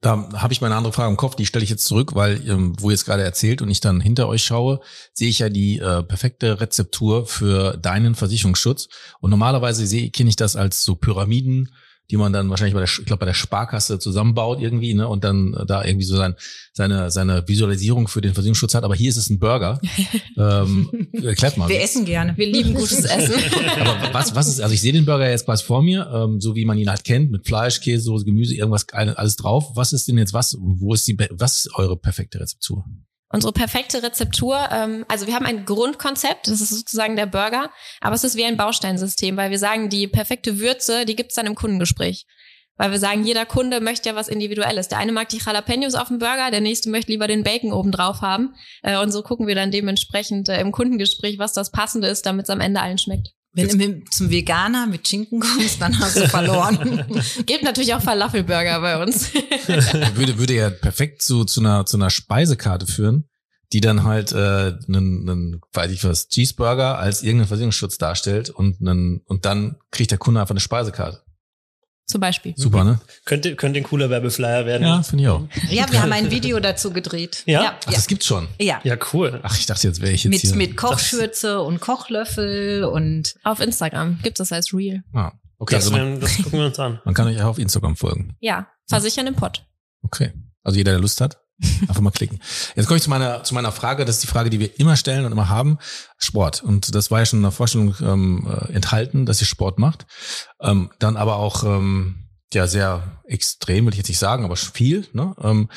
Da 0.00 0.28
habe 0.34 0.52
ich 0.52 0.60
mal 0.60 0.66
eine 0.66 0.76
andere 0.76 0.92
Frage 0.92 1.10
im 1.10 1.16
Kopf, 1.16 1.36
die 1.36 1.46
stelle 1.46 1.62
ich 1.62 1.70
jetzt 1.70 1.84
zurück, 1.84 2.16
weil, 2.16 2.46
ähm, 2.48 2.74
wo 2.80 2.90
ihr 2.90 2.94
es 2.94 3.04
gerade 3.04 3.22
erzählt 3.22 3.62
und 3.62 3.70
ich 3.70 3.80
dann 3.80 4.00
hinter 4.00 4.26
euch 4.26 4.42
schaue, 4.42 4.80
sehe 5.12 5.28
ich 5.28 5.38
ja 5.38 5.50
die 5.50 5.78
äh, 5.78 6.02
perfekte 6.02 6.60
Rezeptur 6.60 7.26
für 7.26 7.76
deinen 7.76 8.16
Versicherungsschutz. 8.16 8.88
Und 9.20 9.30
normalerweise 9.30 9.86
sehe 9.86 10.10
kenne 10.10 10.30
ich 10.30 10.36
das 10.36 10.56
als 10.56 10.82
so 10.82 10.96
Pyramiden, 10.96 11.72
die 12.10 12.16
man 12.16 12.32
dann 12.32 12.48
wahrscheinlich 12.48 12.74
bei 12.74 12.80
der, 12.80 12.88
ich 12.88 13.04
glaube, 13.04 13.20
bei 13.20 13.26
der 13.26 13.34
Sparkasse 13.34 13.98
zusammenbaut 13.98 14.60
irgendwie, 14.60 14.94
ne, 14.94 15.06
und 15.06 15.24
dann 15.24 15.54
äh, 15.54 15.66
da 15.66 15.84
irgendwie 15.84 16.06
so 16.06 16.16
sein, 16.16 16.34
seine, 16.72 17.10
seine 17.10 17.46
Visualisierung 17.46 18.08
für 18.08 18.20
den 18.20 18.34
Versicherungsschutz 18.34 18.74
hat. 18.74 18.84
Aber 18.84 18.94
hier 18.94 19.10
ist 19.10 19.16
es 19.16 19.28
ein 19.28 19.38
Burger. 19.38 19.80
ähm, 20.36 21.08
erklärt 21.12 21.56
mal. 21.58 21.68
Wir 21.68 21.82
essen 21.82 22.04
gerne. 22.04 22.36
Wir 22.36 22.46
lieben 22.46 22.74
gutes 22.74 23.04
Essen. 23.04 23.34
Aber 23.80 24.14
was, 24.14 24.34
was 24.34 24.48
ist, 24.48 24.60
also 24.60 24.72
ich 24.72 24.80
sehe 24.80 24.92
den 24.92 25.04
Burger 25.04 25.28
jetzt 25.28 25.44
quasi 25.44 25.64
vor 25.64 25.82
mir, 25.82 26.10
ähm, 26.12 26.40
so 26.40 26.54
wie 26.54 26.64
man 26.64 26.78
ihn 26.78 26.88
halt 26.88 27.04
kennt, 27.04 27.30
mit 27.30 27.46
Fleisch, 27.46 27.80
Käse, 27.80 28.04
Soße, 28.04 28.24
Gemüse, 28.24 28.54
irgendwas, 28.54 28.88
alles 28.90 29.36
drauf. 29.36 29.72
Was 29.74 29.92
ist 29.92 30.08
denn 30.08 30.16
jetzt 30.16 30.32
was? 30.32 30.56
Wo 30.60 30.94
ist 30.94 31.06
die, 31.06 31.16
was 31.30 31.58
ist 31.58 31.74
eure 31.74 31.96
perfekte 31.96 32.40
Rezeptur? 32.40 32.84
Unsere 33.30 33.52
perfekte 33.52 34.02
Rezeptur, 34.02 34.58
ähm, 34.72 35.04
also 35.06 35.26
wir 35.26 35.34
haben 35.34 35.44
ein 35.44 35.66
Grundkonzept, 35.66 36.48
das 36.48 36.62
ist 36.62 36.70
sozusagen 36.70 37.14
der 37.14 37.26
Burger, 37.26 37.70
aber 38.00 38.14
es 38.14 38.24
ist 38.24 38.36
wie 38.36 38.44
ein 38.44 38.56
Bausteinsystem, 38.56 39.36
weil 39.36 39.50
wir 39.50 39.58
sagen, 39.58 39.90
die 39.90 40.06
perfekte 40.06 40.58
Würze, 40.58 41.04
die 41.04 41.14
gibt's 41.14 41.34
dann 41.34 41.46
im 41.46 41.54
Kundengespräch. 41.54 42.26
Weil 42.78 42.92
wir 42.92 42.98
sagen, 42.98 43.24
jeder 43.24 43.44
Kunde 43.44 43.80
möchte 43.80 44.08
ja 44.08 44.14
was 44.14 44.28
Individuelles. 44.28 44.86
Der 44.86 44.98
eine 44.98 45.10
mag 45.10 45.28
die 45.28 45.38
Jalapenos 45.44 45.96
auf 45.96 46.08
dem 46.08 46.20
Burger, 46.20 46.50
der 46.50 46.60
nächste 46.60 46.88
möchte 46.90 47.10
lieber 47.10 47.26
den 47.26 47.42
Bacon 47.42 47.72
oben 47.72 47.90
drauf 47.90 48.22
haben. 48.22 48.54
Äh, 48.82 48.98
und 48.98 49.10
so 49.10 49.22
gucken 49.22 49.46
wir 49.46 49.56
dann 49.56 49.72
dementsprechend 49.72 50.48
äh, 50.48 50.60
im 50.60 50.72
Kundengespräch, 50.72 51.38
was 51.38 51.52
das 51.52 51.70
Passende 51.70 52.06
ist, 52.06 52.24
damit 52.24 52.44
es 52.44 52.50
am 52.50 52.60
Ende 52.60 52.80
allen 52.80 52.98
schmeckt. 52.98 53.34
Wenn 53.52 53.68
du 53.68 53.76
mit, 53.76 54.12
zum 54.12 54.30
Veganer 54.30 54.86
mit 54.86 55.08
Schinken 55.08 55.40
kommst, 55.40 55.80
dann 55.80 55.98
hast 55.98 56.16
du 56.16 56.28
verloren. 56.28 57.04
Gibt 57.46 57.64
natürlich 57.64 57.94
auch 57.94 58.02
Falafelburger 58.02 58.80
bei 58.80 59.02
uns. 59.02 59.32
würde, 60.14 60.38
würde 60.38 60.54
ja 60.54 60.70
perfekt 60.70 61.22
zu, 61.22 61.44
zu, 61.44 61.60
einer, 61.60 61.86
zu 61.86 61.96
einer 61.96 62.10
Speisekarte 62.10 62.86
führen. 62.86 63.24
die 63.72 63.80
dann 63.80 64.04
halt 64.04 64.32
äh, 64.32 64.74
einen, 64.88 65.28
einen 65.28 65.60
weiß 65.72 65.90
ich 65.90 66.04
was, 66.04 66.28
Cheeseburger 66.28 66.98
als 66.98 67.22
irgendeinen 67.22 67.48
Versicherungsschutz 67.48 67.98
darstellt 67.98 68.50
und 68.50 68.80
einen, 68.80 69.20
und 69.26 69.44
dann 69.44 69.76
kriegt 69.90 70.10
der 70.10 70.18
Kunde 70.18 70.40
einfach 70.40 70.52
eine 70.52 70.60
Speisekarte. 70.60 71.22
Zum 72.08 72.22
Beispiel. 72.22 72.54
Super, 72.56 72.84
ne? 72.84 73.00
Könnte, 73.26 73.54
könnte 73.54 73.78
ein 73.80 73.82
cooler 73.84 74.08
Werbeflyer 74.08 74.64
werden. 74.64 74.82
Ja, 74.86 75.02
finde 75.02 75.24
ich 75.24 75.28
auch. 75.28 75.42
Ja, 75.68 75.92
wir 75.92 76.00
haben 76.00 76.12
ein 76.12 76.30
Video 76.30 76.58
dazu 76.58 76.90
gedreht. 76.90 77.42
Ja? 77.44 77.62
Ja, 77.62 77.78
Ach, 77.86 77.92
das 77.92 78.06
gibt's 78.06 78.24
schon. 78.24 78.48
ja. 78.58 78.80
Ja, 78.82 78.96
cool. 79.12 79.40
Ach, 79.42 79.56
ich 79.58 79.66
dachte, 79.66 79.86
jetzt 79.86 80.00
wäre 80.00 80.12
ich 80.12 80.24
jetzt 80.24 80.30
Mit, 80.32 80.40
hier. 80.40 80.54
mit 80.56 80.76
Kochschürze 80.78 81.60
und 81.60 81.80
Kochlöffel 81.80 82.84
und 82.84 83.34
Auf 83.44 83.60
Instagram 83.60 84.18
gibt 84.22 84.40
es 84.40 84.50
als 84.52 84.72
Real. 84.72 85.02
Ah, 85.12 85.32
okay, 85.58 85.74
Das, 85.74 85.84
also 85.84 85.96
man, 85.98 86.18
das 86.18 86.36
gucken 86.38 86.58
wir 86.60 86.66
uns 86.66 86.78
an. 86.78 86.98
man 87.04 87.12
kann 87.14 87.26
euch 87.28 87.40
auch 87.42 87.48
auf 87.48 87.58
Instagram 87.58 87.94
folgen. 87.94 88.34
Ja, 88.40 88.68
versichern 88.88 89.26
im 89.26 89.34
Pott. 89.34 89.66
Okay. 90.02 90.32
Also 90.62 90.78
jeder, 90.78 90.92
der 90.92 91.00
Lust 91.00 91.20
hat, 91.20 91.38
einfach 91.82 92.00
mal 92.00 92.10
klicken. 92.10 92.40
Jetzt 92.76 92.86
komme 92.86 92.96
ich 92.98 93.02
zu 93.02 93.10
meiner, 93.10 93.42
zu 93.44 93.54
meiner 93.54 93.72
Frage. 93.72 94.04
Das 94.04 94.16
ist 94.16 94.22
die 94.22 94.28
Frage, 94.28 94.50
die 94.50 94.60
wir 94.60 94.78
immer 94.78 94.96
stellen 94.96 95.24
und 95.24 95.32
immer 95.32 95.48
haben. 95.48 95.78
Sport. 96.18 96.62
Und 96.62 96.94
das 96.94 97.10
war 97.10 97.20
ja 97.20 97.26
schon 97.26 97.40
in 97.40 97.44
der 97.44 97.52
Vorstellung 97.52 97.94
ähm, 98.00 98.46
äh, 98.48 98.72
enthalten, 98.72 99.26
dass 99.26 99.40
ihr 99.40 99.46
Sport 99.46 99.78
macht. 99.78 100.06
Ähm, 100.60 100.90
dann 100.98 101.16
aber 101.16 101.36
auch 101.36 101.64
ähm, 101.64 102.28
ja 102.54 102.66
sehr 102.66 103.20
extrem, 103.24 103.86
will 103.86 103.92
ich 103.92 103.98
jetzt 103.98 104.08
nicht 104.08 104.18
sagen, 104.18 104.44
aber 104.44 104.56
viel. 104.56 105.06
Ne? 105.12 105.34
Ähm, 105.40 105.68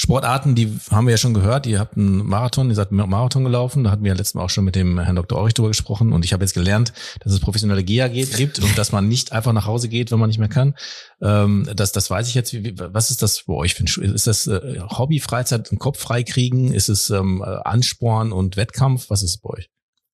Sportarten, 0.00 0.54
die 0.54 0.80
haben 0.90 1.06
wir 1.06 1.10
ja 1.10 1.18
schon 1.18 1.34
gehört. 1.34 1.66
Ihr 1.66 1.78
habt 1.78 1.94
einen 1.94 2.24
Marathon, 2.26 2.70
ihr 2.70 2.74
seid 2.74 2.90
Marathon 2.90 3.44
gelaufen. 3.44 3.84
Da 3.84 3.90
hatten 3.90 4.02
wir 4.02 4.12
ja 4.12 4.16
letztes 4.16 4.32
Mal 4.32 4.42
auch 4.42 4.48
schon 4.48 4.64
mit 4.64 4.74
dem 4.74 4.98
Herrn 4.98 5.14
Dr. 5.14 5.38
Orich 5.38 5.52
drüber 5.52 5.68
gesprochen. 5.68 6.14
Und 6.14 6.24
ich 6.24 6.32
habe 6.32 6.42
jetzt 6.42 6.54
gelernt, 6.54 6.94
dass 7.20 7.34
es 7.34 7.40
professionelle 7.40 7.84
Geher 7.84 8.08
gibt 8.08 8.60
und 8.60 8.78
dass 8.78 8.92
man 8.92 9.08
nicht 9.08 9.32
einfach 9.32 9.52
nach 9.52 9.66
Hause 9.66 9.90
geht, 9.90 10.10
wenn 10.10 10.18
man 10.18 10.28
nicht 10.28 10.38
mehr 10.38 10.48
kann. 10.48 10.74
Ähm, 11.20 11.68
das, 11.76 11.92
das 11.92 12.08
weiß 12.08 12.28
ich 12.28 12.34
jetzt. 12.34 12.54
Was 12.54 13.10
ist 13.10 13.20
das 13.20 13.44
bei 13.46 13.52
euch? 13.52 13.78
Ist 13.78 14.26
das 14.26 14.46
äh, 14.46 14.80
Hobby, 14.80 15.20
Freizeit, 15.20 15.70
einen 15.70 15.78
Kopf 15.78 16.00
freikriegen? 16.00 16.72
Ist 16.72 16.88
es 16.88 17.10
ähm, 17.10 17.44
äh, 17.44 17.56
Ansporn 17.64 18.32
und 18.32 18.56
Wettkampf? 18.56 19.10
Was 19.10 19.22
ist 19.22 19.30
es 19.30 19.36
bei 19.36 19.50
euch? 19.50 19.68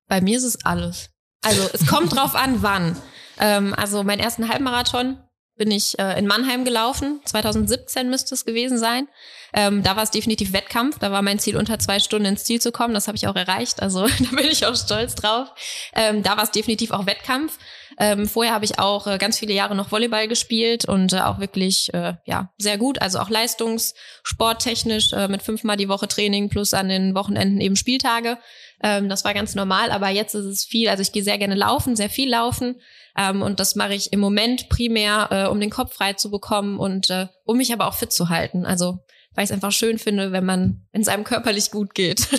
Bei 0.09 0.23
mir 0.23 0.39
ist 0.39 0.45
es 0.45 0.65
alles. 0.65 1.11
Also 1.43 1.61
es 1.75 1.87
kommt 1.87 2.17
drauf 2.17 2.35
an, 2.35 2.63
wann. 2.63 2.97
Ähm, 3.39 3.75
also 3.75 4.03
meinen 4.03 4.21
ersten 4.21 4.49
Halbmarathon 4.49 5.19
bin 5.57 5.71
ich 5.71 5.99
äh, 5.99 6.19
in 6.19 6.27
Mannheim 6.27 6.65
gelaufen. 6.65 7.21
2017 7.25 8.11
müsste 8.11 8.35
es 8.35 8.45
gewesen 8.45 8.79
sein. 8.79 9.09
Ähm, 9.53 9.83
da 9.85 9.95
war 9.95 10.03
es 10.03 10.11
definitiv 10.11 10.53
Wettkampf. 10.53 10.99
Da 10.99 11.13
war 11.13 11.23
mein 11.23 11.39
Ziel, 11.39 11.57
unter 11.57 11.79
zwei 11.79 12.01
Stunden 12.01 12.27
ins 12.27 12.45
Ziel 12.45 12.61
zu 12.61 12.73
kommen. 12.73 12.93
Das 12.93 13.07
habe 13.07 13.17
ich 13.17 13.29
auch 13.29 13.37
erreicht. 13.37 13.81
Also 13.81 14.07
da 14.19 14.37
bin 14.37 14.47
ich 14.51 14.67
auch 14.67 14.75
stolz 14.75 15.15
drauf. 15.15 15.49
Ähm, 15.95 16.23
da 16.23 16.37
war 16.37 16.45
es 16.45 16.51
definitiv 16.51 16.91
auch 16.91 17.07
Wettkampf. 17.07 17.59
Ähm, 17.99 18.27
vorher 18.27 18.53
habe 18.53 18.65
ich 18.65 18.81
auch 18.81 19.07
äh, 19.07 19.19
ganz 19.19 19.39
viele 19.39 19.55
Jahre 19.55 19.77
noch 19.77 19.93
Volleyball 19.93 20.27
gespielt 20.27 20.85
und 20.85 21.13
äh, 21.13 21.21
auch 21.21 21.39
wirklich 21.39 21.95
äh, 21.95 22.15
ja 22.25 22.53
sehr 22.59 22.77
gut. 22.77 23.01
Also 23.01 23.21
auch 23.21 23.31
leistungssporttechnisch 23.31 25.13
äh, 25.13 25.29
mit 25.29 25.43
fünfmal 25.43 25.77
die 25.77 25.89
Woche 25.89 26.09
Training 26.09 26.49
plus 26.49 26.75
an 26.75 26.89
den 26.89 27.15
Wochenenden 27.15 27.61
eben 27.61 27.77
Spieltage. 27.77 28.39
Ähm, 28.83 29.09
das 29.09 29.25
war 29.25 29.35
ganz 29.35 29.55
normal, 29.55 29.91
aber 29.91 30.09
jetzt 30.09 30.35
ist 30.35 30.45
es 30.45 30.65
viel. 30.65 30.89
Also 30.89 31.03
ich 31.03 31.13
gehe 31.13 31.23
sehr 31.23 31.39
gerne 31.39 31.55
laufen, 31.55 31.97
sehr 31.97 32.11
viel 32.11 32.29
laufen. 32.31 32.81
Ähm, 33.17 33.43
und 33.43 33.61
das 33.61 33.77
mache 33.77 33.95
ich 33.95 34.13
im 34.13 34.21
Moment 34.21 34.69
primär, 34.69 35.29
äh, 35.31 35.47
um 35.47 35.61
den 35.61 35.71
Kopf 35.71 35.95
frei 35.95 36.15
zu 36.15 36.31
bekommen 36.31 36.79
und 36.79 37.11
äh, 37.11 37.29
um 37.45 37.57
mich 37.57 37.73
aber 37.73 37.87
auch 37.87 37.95
fit 37.95 38.13
zu 38.13 38.29
halten. 38.29 38.67
Also 38.67 38.99
weil 39.35 39.45
ich 39.45 39.51
es 39.51 39.55
einfach 39.55 39.73
schön 39.73 39.99
finde, 39.99 40.31
wenn 40.33 40.45
man, 40.45 40.87
wenn 40.93 41.03
es 41.03 41.09
einem 41.09 41.25
körperlich 41.25 41.71
gut 41.71 41.95
geht. 41.95 42.31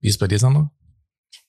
Wie 0.00 0.08
ist 0.08 0.14
es 0.14 0.18
bei 0.18 0.28
dir, 0.28 0.38
Sandra? 0.38 0.70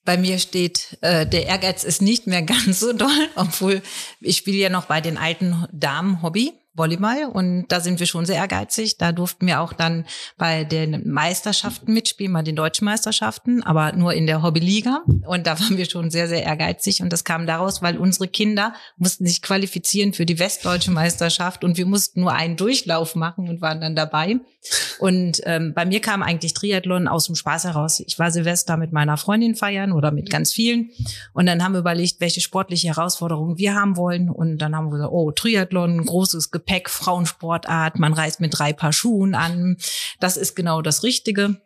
bei 0.09 0.17
mir 0.17 0.39
steht, 0.39 0.97
äh, 1.01 1.27
der 1.27 1.45
Ehrgeiz 1.45 1.83
ist 1.83 2.01
nicht 2.01 2.25
mehr 2.25 2.41
ganz 2.43 2.79
so 2.79 2.93
doll, 2.93 3.29
obwohl 3.35 3.83
ich 4.21 4.37
spiele 4.37 4.57
ja 4.57 4.69
noch 4.69 4.85
bei 4.85 5.01
den 5.01 5.19
alten 5.19 5.67
Damen 5.71 6.23
Hobby. 6.23 6.53
Volleyball 6.79 7.25
und 7.31 7.67
da 7.67 7.79
sind 7.79 7.99
wir 7.99 8.07
schon 8.07 8.25
sehr 8.25 8.37
ehrgeizig. 8.37 8.97
Da 8.97 9.11
durften 9.11 9.45
wir 9.45 9.61
auch 9.61 9.73
dann 9.73 10.05
bei 10.37 10.63
den 10.63 11.07
Meisterschaften 11.07 11.93
mitspielen, 11.93 12.33
bei 12.33 12.41
den 12.41 12.55
deutschen 12.55 12.85
Meisterschaften, 12.85 13.61
aber 13.61 13.91
nur 13.91 14.13
in 14.13 14.25
der 14.25 14.41
Hobbyliga. 14.41 15.03
Und 15.27 15.45
da 15.45 15.59
waren 15.59 15.77
wir 15.77 15.85
schon 15.85 16.09
sehr, 16.09 16.27
sehr 16.27 16.43
ehrgeizig. 16.43 17.03
Und 17.03 17.13
das 17.13 17.23
kam 17.23 17.45
daraus, 17.45 17.83
weil 17.83 17.97
unsere 17.97 18.27
Kinder 18.27 18.73
mussten 18.97 19.27
sich 19.27 19.43
qualifizieren 19.43 20.13
für 20.13 20.25
die 20.25 20.39
westdeutsche 20.39 20.89
Meisterschaft 20.89 21.63
und 21.63 21.77
wir 21.77 21.85
mussten 21.85 22.21
nur 22.21 22.33
einen 22.33 22.55
Durchlauf 22.55 23.15
machen 23.15 23.47
und 23.47 23.61
waren 23.61 23.81
dann 23.81 23.95
dabei. 23.95 24.39
Und 24.99 25.41
ähm, 25.45 25.73
bei 25.73 25.85
mir 25.85 26.01
kam 26.01 26.21
eigentlich 26.21 26.53
Triathlon 26.53 27.07
aus 27.07 27.25
dem 27.25 27.35
Spaß 27.35 27.63
heraus. 27.65 28.01
Ich 28.05 28.19
war 28.19 28.31
Silvester 28.31 28.75
mit 28.77 28.91
meiner 28.91 29.17
Freundin 29.17 29.55
feiern 29.55 29.91
oder 29.93 30.11
mit 30.11 30.29
ganz 30.29 30.51
vielen. 30.53 30.89
Und 31.33 31.45
dann 31.45 31.63
haben 31.63 31.73
wir 31.73 31.79
überlegt, 31.79 32.19
welche 32.19 32.41
sportliche 32.41 32.89
Herausforderungen 32.89 33.57
wir 33.57 33.75
haben 33.75 33.95
wollen. 33.95 34.29
Und 34.29 34.57
dann 34.57 34.75
haben 34.75 34.87
wir 34.87 34.97
gesagt, 34.97 35.11
oh, 35.11 35.31
Triathlon, 35.31 36.05
großes 36.05 36.51
Gepäck, 36.51 36.68
Frauensportart, 36.89 37.99
man 37.99 38.13
reist 38.13 38.39
mit 38.39 38.57
drei 38.57 38.73
Paar 38.73 38.93
Schuhen 38.93 39.35
an. 39.35 39.77
Das 40.19 40.37
ist 40.37 40.55
genau 40.55 40.81
das 40.81 41.03
Richtige. 41.03 41.61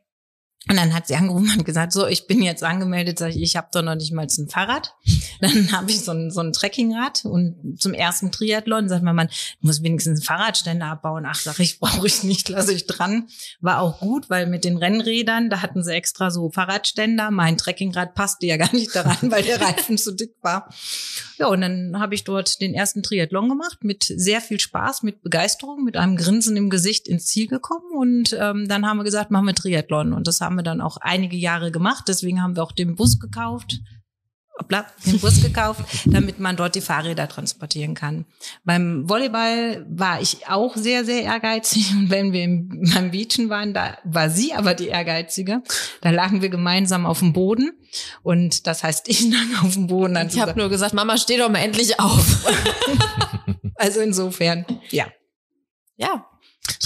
Und 0.70 0.78
dann 0.78 0.94
hat 0.94 1.08
sie 1.08 1.16
angerufen 1.16 1.60
und 1.60 1.66
gesagt, 1.66 1.92
so, 1.92 2.08
ich 2.08 2.26
bin 2.26 2.42
jetzt 2.42 2.64
angemeldet, 2.64 3.20
sag 3.20 3.32
ich, 3.32 3.42
ich 3.42 3.58
habe 3.58 3.68
doch 3.74 3.82
noch 3.82 3.96
nicht 3.96 4.14
mal 4.14 4.26
ein 4.26 4.48
Fahrrad. 4.48 4.96
Dann 5.42 5.74
habe 5.74 5.92
ich 5.92 6.00
so 6.02 6.14
ein, 6.14 6.32
so 6.32 6.40
ein 6.40 6.54
Trekkingrad 6.54 7.26
und 7.26 7.76
zum 7.78 7.94
ersten 7.94 8.32
Triathlon 8.32 8.88
sagt 8.88 9.04
mein 9.04 9.16
Mann, 9.16 9.28
du 9.60 9.68
musst 9.68 9.84
wenigstens 9.84 10.20
einen 10.20 10.26
Fahrradständer 10.26 10.86
abbauen. 10.86 11.26
Ach, 11.28 11.36
sag 11.36 11.60
ich, 11.60 11.80
brauche 11.82 12.08
ich 12.08 12.24
nicht, 12.24 12.48
lasse 12.48 12.72
ich 12.74 12.88
dran. 12.88 13.28
War 13.60 13.82
auch 13.82 14.00
gut, 14.00 14.30
weil 14.30 14.48
mit 14.48 14.64
den 14.64 14.78
Rennrädern, 14.78 15.50
da 15.50 15.62
hatten 15.62 15.84
sie 15.84 15.94
extra 15.94 16.32
so 16.32 16.50
Fahrradständer. 16.50 17.30
Mein 17.30 17.58
Trekkingrad 17.58 18.16
passte 18.16 18.46
ja 18.46 18.56
gar 18.64 18.74
nicht 18.74 18.96
daran, 18.96 19.18
weil 19.32 19.44
der 19.44 19.60
Reifen 19.60 19.98
zu 19.98 20.14
dick 20.14 20.36
war. 20.42 20.70
Ja, 21.40 21.48
und 21.48 21.60
dann 21.60 22.00
habe 22.00 22.16
ich 22.16 22.24
dort 22.24 22.62
den 22.62 22.74
ersten 22.74 23.04
Triathlon 23.04 23.50
gemacht, 23.50 23.84
mit 23.84 24.04
sehr 24.04 24.40
viel 24.40 24.62
Spaß, 24.62 25.04
mit 25.04 25.24
Begeisterung, 25.24 25.84
mit 25.84 25.98
einem 25.98 26.16
Grinsen 26.16 26.56
im 26.56 26.70
Gesicht 26.70 27.08
ins 27.08 27.26
Ziel 27.26 27.48
gekommen. 27.48 27.98
Und 27.98 28.38
ähm, 28.40 28.68
dann 28.70 28.88
haben 28.88 28.98
wir 28.98 29.04
gesagt, 29.04 29.30
machen 29.30 29.48
wir 29.48 29.56
Triathlon. 29.56 30.14
Und 30.14 30.28
das 30.28 30.40
haben 30.40 30.53
wir 30.56 30.64
dann 30.64 30.82
auch 30.82 30.98
einige 30.98 31.38
Jahre 31.38 31.72
gemacht. 31.72 32.06
Deswegen 32.08 32.42
haben 32.42 32.56
wir 32.56 32.64
auch 32.64 32.72
den 32.72 32.96
Bus 32.96 33.20
gekauft. 33.20 33.80
Hoppla, 34.60 34.86
den 35.08 35.20
Bus 35.20 35.42
gekauft, 35.42 35.82
damit 36.06 36.40
man 36.40 36.56
dort 36.56 36.76
die 36.76 36.82
Fahrräder 36.82 37.28
transportieren 37.28 37.96
kann. 37.96 38.26
Beim 38.64 39.10
Volleyball 39.10 39.84
war 39.90 40.22
ich 40.22 40.48
auch 40.48 40.76
sehr, 40.78 41.06
sehr 41.06 41.24
ehrgeizig. 41.24 41.92
Und 41.92 42.12
wenn 42.12 42.34
wir 42.34 42.44
im, 42.44 42.92
beim 42.94 43.10
Beachen 43.10 43.50
waren, 43.50 43.74
da 43.74 43.98
war 44.04 44.30
sie 44.30 44.54
aber 44.54 44.76
die 44.76 44.88
Ehrgeizige. 44.88 45.64
Da 46.02 46.12
lagen 46.12 46.44
wir 46.44 46.50
gemeinsam 46.50 47.08
auf 47.08 47.20
dem 47.20 47.34
Boden. 47.34 47.72
Und 48.22 48.68
das 48.68 48.84
heißt, 48.84 49.10
ich 49.10 49.22
lag 49.32 49.64
auf 49.64 49.74
dem 49.74 49.88
Boden. 49.88 50.16
Ich 50.28 50.40
habe 50.40 50.58
nur 50.58 50.70
gesagt, 50.70 50.94
Mama, 50.94 51.18
steh 51.18 51.38
doch 51.38 51.50
mal 51.50 51.60
endlich 51.60 52.00
auf. 52.00 52.46
also 53.76 54.02
insofern, 54.02 54.66
ja. 54.92 55.08
ja, 55.96 56.28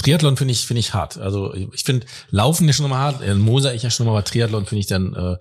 Triathlon 0.08 0.36
finde 0.36 0.52
ich, 0.52 0.66
finde 0.66 0.80
ich 0.80 0.94
hart. 0.94 1.18
Also 1.18 1.52
ich 1.54 1.84
finde 1.84 2.06
Laufen 2.30 2.68
ist 2.68 2.76
schon 2.76 2.88
mal 2.88 2.98
hart. 2.98 3.22
Äh, 3.22 3.34
Moser 3.34 3.74
ich 3.74 3.82
ja 3.82 3.90
schon 3.90 4.06
mal, 4.06 4.12
aber 4.12 4.24
Triathlon 4.24 4.66
finde 4.66 4.80
ich 4.80 4.86
dann 4.86 5.14
äh, 5.14 5.36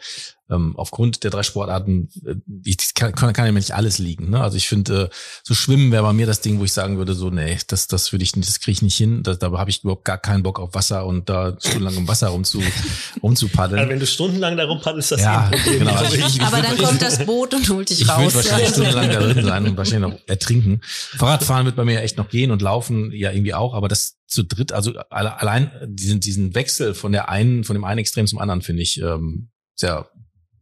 ähm, 0.50 0.76
aufgrund 0.78 1.26
der 1.26 1.32
drei 1.32 1.44
Sportarten, 1.44 2.10
äh, 2.26 2.36
ich 2.64 2.78
kann, 2.96 3.14
kann, 3.14 3.34
kann 3.34 3.46
ja 3.46 3.52
nicht 3.52 3.74
alles 3.74 3.98
liegen. 3.98 4.30
Ne? 4.30 4.40
Also 4.42 4.56
ich 4.56 4.68
finde, 4.70 5.10
äh, 5.12 5.16
so 5.44 5.54
Schwimmen 5.54 5.92
wäre 5.92 6.04
bei 6.04 6.14
mir 6.14 6.26
das 6.26 6.40
Ding, 6.40 6.60
wo 6.60 6.64
ich 6.64 6.72
sagen 6.72 6.98
würde, 6.98 7.16
so, 7.16 7.30
nee, 7.30 7.58
das, 7.68 7.88
das 7.88 8.14
würde 8.14 8.24
ich 8.24 8.34
nicht, 8.38 8.48
das 8.48 8.60
kriege 8.62 8.72
ich 8.72 8.82
nicht 8.82 8.96
hin. 8.96 9.24
Da, 9.24 9.34
da 9.36 9.52
habe 9.52 9.70
ich 9.70 9.84
überhaupt 9.84 10.06
gar 10.06 10.18
keinen 10.18 10.44
Bock 10.44 10.60
auf 10.62 10.74
Wasser 10.74 11.06
und 11.06 11.28
da 11.28 11.58
stundenlang 11.60 11.96
im 11.98 12.08
Wasser 12.08 12.30
rumzu, 12.30 12.62
rumzupaddeln. 13.24 13.80
Also 13.80 13.92
wenn 13.92 14.00
du 14.00 14.08
stundenlang 14.08 14.56
darum 14.58 14.80
paddelst, 14.80 15.12
ist 15.12 15.20
das 15.20 15.26
Ja, 15.26 15.50
Problem. 15.52 15.80
genau. 15.80 15.92
glaub 16.00 16.14
ich. 16.14 16.26
Ich- 16.36 16.42
Aber 16.42 16.62
dann 16.62 16.78
kommt 16.78 17.02
das 17.02 17.26
Boot 17.26 17.54
und 17.54 17.70
holt 17.70 17.90
dich 17.90 18.02
Ich 18.02 18.10
raus. 18.10 18.34
würde 18.34 18.36
wahrscheinlich 18.36 18.70
stundenlang 18.74 19.10
da 19.10 19.20
drin 19.20 19.46
sein 19.46 19.68
und 19.68 19.78
wahrscheinlich 19.78 20.12
noch 20.14 20.20
ertrinken. 20.28 20.82
Fahrradfahren 21.18 21.66
wird 21.66 21.76
bei 21.76 21.84
mir 21.84 22.02
echt 22.02 22.18
noch 22.18 22.30
gehen 22.30 22.52
und 22.52 22.62
laufen 22.62 23.12
ja 23.12 23.32
irgendwie 23.32 23.54
auch, 23.54 23.74
aber 23.74 23.88
das 23.90 24.16
zu 24.28 24.44
dritt, 24.58 24.72
also 24.74 24.94
alle- 25.10 25.40
allein 25.40 25.72
diesen, 25.88 26.20
diesen 26.20 26.54
Wechsel 26.56 26.94
von 26.94 27.12
der 27.12 27.30
einen, 27.30 27.64
von 27.64 27.76
dem 27.76 27.84
einen 27.84 28.00
Extrem 28.00 28.28
zum 28.28 28.40
anderen 28.40 28.62
finde 28.62 28.82
ich 28.84 29.00
ähm, 29.02 29.50
sehr 29.76 30.10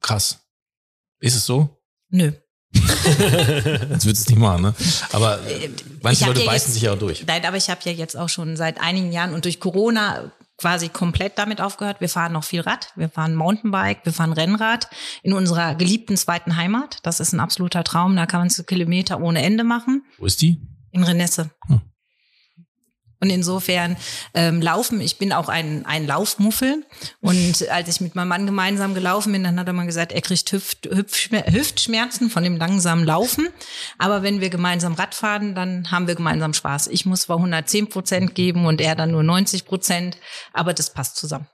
krass. 0.02 0.46
Ist 1.20 1.36
es 1.36 1.46
so? 1.46 1.82
Nö. 2.10 2.32
Jetzt 2.74 4.06
wird 4.06 4.18
es 4.18 4.28
nicht 4.28 4.38
machen, 4.40 4.62
ne? 4.64 4.76
Aber 5.14 5.40
Äh, 5.48 5.70
manche 6.02 6.22
hab 6.22 6.28
Leute 6.30 6.42
ja 6.42 6.52
beißen 6.52 6.68
jetzt- 6.68 6.74
sich 6.74 6.84
ja 6.84 6.94
auch 6.94 7.00
durch. 7.00 7.26
Nein, 7.26 7.46
aber 7.46 7.58
ich 7.58 7.70
habe 7.70 7.80
ja 7.86 7.92
jetzt 7.92 8.18
auch 8.18 8.30
schon 8.30 8.58
seit 8.58 8.82
einigen 8.82 9.12
Jahren 9.12 9.34
und 9.34 9.46
durch 9.46 9.60
Corona 9.60 10.32
quasi 10.58 10.90
komplett 10.90 11.38
damit 11.38 11.62
aufgehört. 11.62 12.02
Wir 12.02 12.10
fahren 12.10 12.34
noch 12.34 12.44
viel 12.44 12.62
Rad, 12.62 12.90
wir 12.96 13.10
fahren 13.10 13.36
Mountainbike, 13.36 14.06
wir 14.06 14.14
fahren 14.14 14.34
Rennrad 14.34 14.90
in 15.24 15.34
unserer 15.34 15.76
geliebten 15.76 16.18
zweiten 16.18 16.56
Heimat. 16.58 17.00
Das 17.04 17.20
ist 17.20 17.34
ein 17.34 17.40
absoluter 17.40 17.84
Traum. 17.84 18.16
Da 18.16 18.26
kann 18.26 18.42
man 18.42 18.50
so 18.50 18.64
Kilometer 18.64 19.22
ohne 19.22 19.42
Ende 19.42 19.64
machen. 19.64 20.04
Wo 20.18 20.26
ist 20.26 20.42
die? 20.42 20.62
In 20.92 21.04
Renesse. 21.04 21.52
Hm. 21.68 21.82
Und 23.26 23.32
insofern 23.32 23.98
ähm, 24.36 24.62
laufen, 24.62 25.02
ich 25.02 25.18
bin 25.18 25.34
auch 25.34 25.50
ein, 25.50 25.84
ein 25.88 26.06
Laufmuffel. 26.06 26.86
Und 27.22 27.68
als 27.70 27.90
ich 27.90 28.02
mit 28.02 28.14
meinem 28.14 28.28
Mann 28.28 28.46
gemeinsam 28.46 28.94
gelaufen 28.94 29.32
bin, 29.32 29.44
dann 29.44 29.60
hat 29.60 29.66
er 29.66 29.74
mal 29.74 29.88
gesagt, 29.88 30.12
er 30.12 30.22
kriegt 30.22 30.52
Hüft, 30.52 30.86
Hüftschmer 30.86 31.44
Hüftschmerzen 31.52 32.30
von 32.30 32.44
dem 32.44 32.58
langsamen 32.58 33.04
Laufen. 33.04 33.48
Aber 33.98 34.22
wenn 34.22 34.42
wir 34.42 34.52
gemeinsam 34.52 34.94
Rad 34.94 35.16
fahren, 35.16 35.56
dann 35.56 35.90
haben 35.90 36.06
wir 36.06 36.14
gemeinsam 36.14 36.54
Spaß. 36.54 36.86
Ich 36.88 37.08
muss 37.08 37.22
zwar 37.22 37.38
110 37.38 37.90
Prozent 37.90 38.36
geben 38.36 38.68
und 38.68 38.80
er 38.80 38.96
dann 38.96 39.10
nur 39.10 39.24
90 39.24 39.66
Prozent, 39.66 40.18
aber 40.54 40.76
das 40.76 40.94
passt 40.94 41.18
zusammen. 41.18 41.48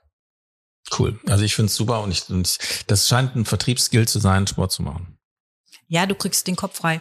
Cool. 0.98 1.18
Also 1.26 1.42
ich 1.44 1.54
finde 1.54 1.68
es 1.70 1.76
super 1.76 2.02
und, 2.02 2.10
ich, 2.10 2.28
und 2.28 2.58
das 2.88 3.08
scheint 3.08 3.34
ein 3.34 3.46
Vertriebsskill 3.46 4.06
zu 4.06 4.18
sein, 4.18 4.46
Sport 4.46 4.72
zu 4.72 4.82
machen. 4.82 5.16
Ja, 5.88 6.04
du 6.04 6.14
kriegst 6.14 6.46
den 6.46 6.56
Kopf 6.56 6.76
frei. 6.76 7.00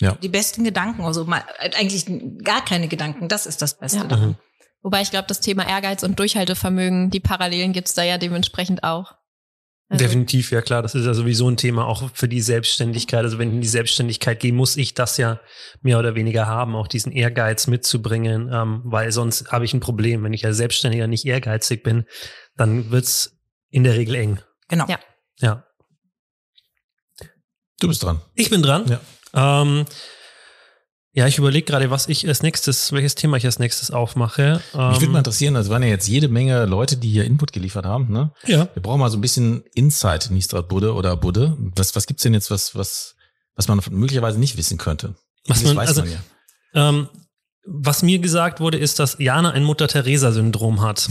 Ja. 0.00 0.12
Die 0.12 0.28
besten 0.28 0.64
Gedanken, 0.64 1.02
also 1.02 1.24
mal, 1.24 1.42
eigentlich 1.58 2.06
gar 2.44 2.64
keine 2.64 2.88
Gedanken, 2.88 3.28
das 3.28 3.46
ist 3.46 3.62
das 3.62 3.78
Beste 3.78 3.98
Ja. 3.98 4.04
daran. 4.04 4.38
Wobei 4.82 5.02
ich 5.02 5.10
glaube, 5.10 5.26
das 5.26 5.40
Thema 5.40 5.68
Ehrgeiz 5.68 6.02
und 6.04 6.18
Durchhaltevermögen, 6.18 7.10
die 7.10 7.20
Parallelen 7.20 7.72
gibt's 7.72 7.94
da 7.94 8.04
ja 8.04 8.16
dementsprechend 8.16 8.84
auch. 8.84 9.14
Also 9.90 10.04
Definitiv, 10.04 10.52
ja 10.52 10.60
klar. 10.60 10.82
Das 10.82 10.94
ist 10.94 11.06
ja 11.06 11.14
sowieso 11.14 11.48
ein 11.50 11.56
Thema 11.56 11.86
auch 11.86 12.10
für 12.12 12.28
die 12.28 12.42
Selbstständigkeit. 12.42 13.24
Also 13.24 13.38
wenn 13.38 13.48
ich 13.48 13.54
in 13.54 13.60
die 13.62 13.68
Selbstständigkeit 13.68 14.38
gehe, 14.38 14.52
muss 14.52 14.76
ich 14.76 14.92
das 14.92 15.16
ja 15.16 15.40
mehr 15.80 15.98
oder 15.98 16.14
weniger 16.14 16.46
haben, 16.46 16.76
auch 16.76 16.88
diesen 16.88 17.10
Ehrgeiz 17.10 17.66
mitzubringen, 17.66 18.50
ähm, 18.52 18.82
weil 18.84 19.10
sonst 19.12 19.50
habe 19.50 19.64
ich 19.64 19.72
ein 19.72 19.80
Problem. 19.80 20.22
Wenn 20.22 20.34
ich 20.34 20.44
als 20.44 20.58
Selbstständiger 20.58 21.06
nicht 21.06 21.24
ehrgeizig 21.24 21.82
bin, 21.82 22.04
dann 22.56 22.90
wird's 22.90 23.38
in 23.70 23.82
der 23.82 23.94
Regel 23.94 24.14
eng. 24.16 24.40
Genau. 24.68 24.86
Ja. 24.88 24.98
Ja. 25.38 25.64
Du 27.80 27.88
bist 27.88 28.02
dran. 28.02 28.20
Ich 28.34 28.50
bin 28.50 28.60
dran. 28.62 28.86
Ja. 28.88 29.00
Ähm, 29.38 29.84
ja, 31.12 31.26
ich 31.26 31.38
überlege 31.38 31.64
gerade, 31.66 31.90
was 31.90 32.08
ich 32.08 32.28
als 32.28 32.42
nächstes, 32.42 32.92
welches 32.92 33.14
Thema 33.14 33.36
ich 33.38 33.44
als 33.46 33.58
nächstes 33.58 33.90
aufmache. 33.90 34.60
Ähm, 34.74 34.88
Mich 34.90 35.00
würde 35.00 35.12
mal 35.12 35.18
interessieren, 35.18 35.56
also 35.56 35.70
waren 35.70 35.82
ja 35.82 35.88
jetzt 35.88 36.06
jede 36.06 36.28
Menge 36.28 36.64
Leute, 36.66 36.96
die 36.96 37.08
hier 37.10 37.24
Input 37.24 37.52
geliefert 37.52 37.86
haben, 37.86 38.12
ne? 38.12 38.32
ja. 38.46 38.68
Wir 38.74 38.82
brauchen 38.82 39.00
mal 39.00 39.10
so 39.10 39.16
ein 39.18 39.20
bisschen 39.20 39.64
Insight 39.74 40.26
in 40.26 40.34
Nistrat 40.34 40.68
Budde 40.68 40.94
oder 40.94 41.16
Budde. 41.16 41.56
Was, 41.76 41.96
was 41.96 42.06
gibt's 42.06 42.22
denn 42.22 42.34
jetzt, 42.34 42.50
was, 42.50 42.74
was, 42.76 43.16
was 43.56 43.66
man 43.68 43.80
möglicherweise 43.90 44.38
nicht 44.38 44.56
wissen 44.56 44.78
könnte? 44.78 45.16
Was 45.46 45.64
man- 45.64 45.78
also- 45.78 46.04
ja. 46.04 46.18
Ähm, 46.74 47.08
was 47.70 48.02
mir 48.02 48.18
gesagt 48.18 48.60
wurde, 48.60 48.78
ist, 48.78 48.98
dass 48.98 49.16
Jana 49.18 49.50
ein 49.50 49.64
Mutter-Theresa-Syndrom 49.64 50.80
hat. 50.82 51.08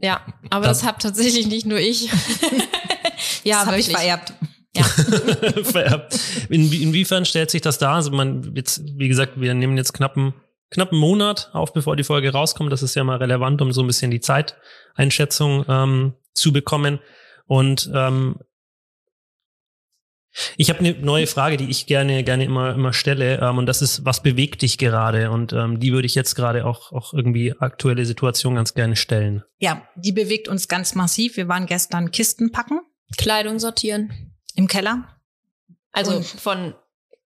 Ja, 0.00 0.20
aber 0.50 0.66
Das- 0.66 0.78
das 0.80 0.86
habe 0.88 0.98
tatsächlich 1.00 1.46
nicht 1.46 1.66
nur 1.66 1.78
ich. 1.78 2.10
ja, 3.44 3.58
das 3.60 3.66
habe 3.66 3.78
ich 3.78 3.88
vererbt. 3.88 4.32
Ja. 4.76 4.82
Vererbt. 5.62 6.18
Inwie 6.48 6.82
inwiefern 6.82 7.24
stellt 7.24 7.50
sich 7.50 7.62
das 7.62 7.78
dar? 7.78 7.94
Also 7.94 8.10
man 8.10 8.54
jetzt, 8.54 8.82
wie 8.96 9.08
gesagt, 9.08 9.40
wir 9.40 9.54
nehmen 9.54 9.76
jetzt 9.76 9.92
knappen 9.92 10.34
knappen 10.70 10.98
Monat 10.98 11.50
auf, 11.52 11.72
bevor 11.72 11.96
die 11.96 12.04
Folge 12.04 12.32
rauskommt. 12.32 12.72
Das 12.72 12.82
ist 12.82 12.96
ja 12.96 13.04
mal 13.04 13.18
relevant, 13.18 13.62
um 13.62 13.72
so 13.72 13.82
ein 13.82 13.86
bisschen 13.86 14.10
die 14.10 14.20
Zeiteinschätzung 14.20 15.64
ähm, 15.68 16.14
zu 16.32 16.52
bekommen. 16.52 16.98
Und 17.46 17.90
ähm, 17.94 18.36
ich 20.56 20.68
habe 20.68 20.80
eine 20.80 20.94
neue 20.94 21.28
Frage, 21.28 21.56
die 21.56 21.70
ich 21.70 21.86
gerne 21.86 22.24
gerne 22.24 22.44
immer 22.44 22.74
immer 22.74 22.92
stelle. 22.92 23.38
Ähm, 23.40 23.58
und 23.58 23.66
das 23.66 23.82
ist, 23.82 24.04
was 24.04 24.22
bewegt 24.22 24.62
dich 24.62 24.78
gerade? 24.78 25.30
Und 25.30 25.52
ähm, 25.52 25.78
die 25.78 25.92
würde 25.92 26.06
ich 26.06 26.16
jetzt 26.16 26.34
gerade 26.34 26.66
auch 26.66 26.90
auch 26.90 27.14
irgendwie 27.14 27.54
aktuelle 27.60 28.04
Situation 28.04 28.56
ganz 28.56 28.74
gerne 28.74 28.96
stellen. 28.96 29.44
Ja, 29.58 29.86
die 29.94 30.12
bewegt 30.12 30.48
uns 30.48 30.66
ganz 30.66 30.96
massiv. 30.96 31.36
Wir 31.36 31.46
waren 31.46 31.66
gestern 31.66 32.10
Kisten 32.10 32.50
packen 32.50 32.80
Kleidung 33.16 33.58
sortieren. 33.58 34.33
Im 34.54 34.68
Keller. 34.68 35.08
Also 35.92 36.16
Und- 36.16 36.24
von 36.26 36.74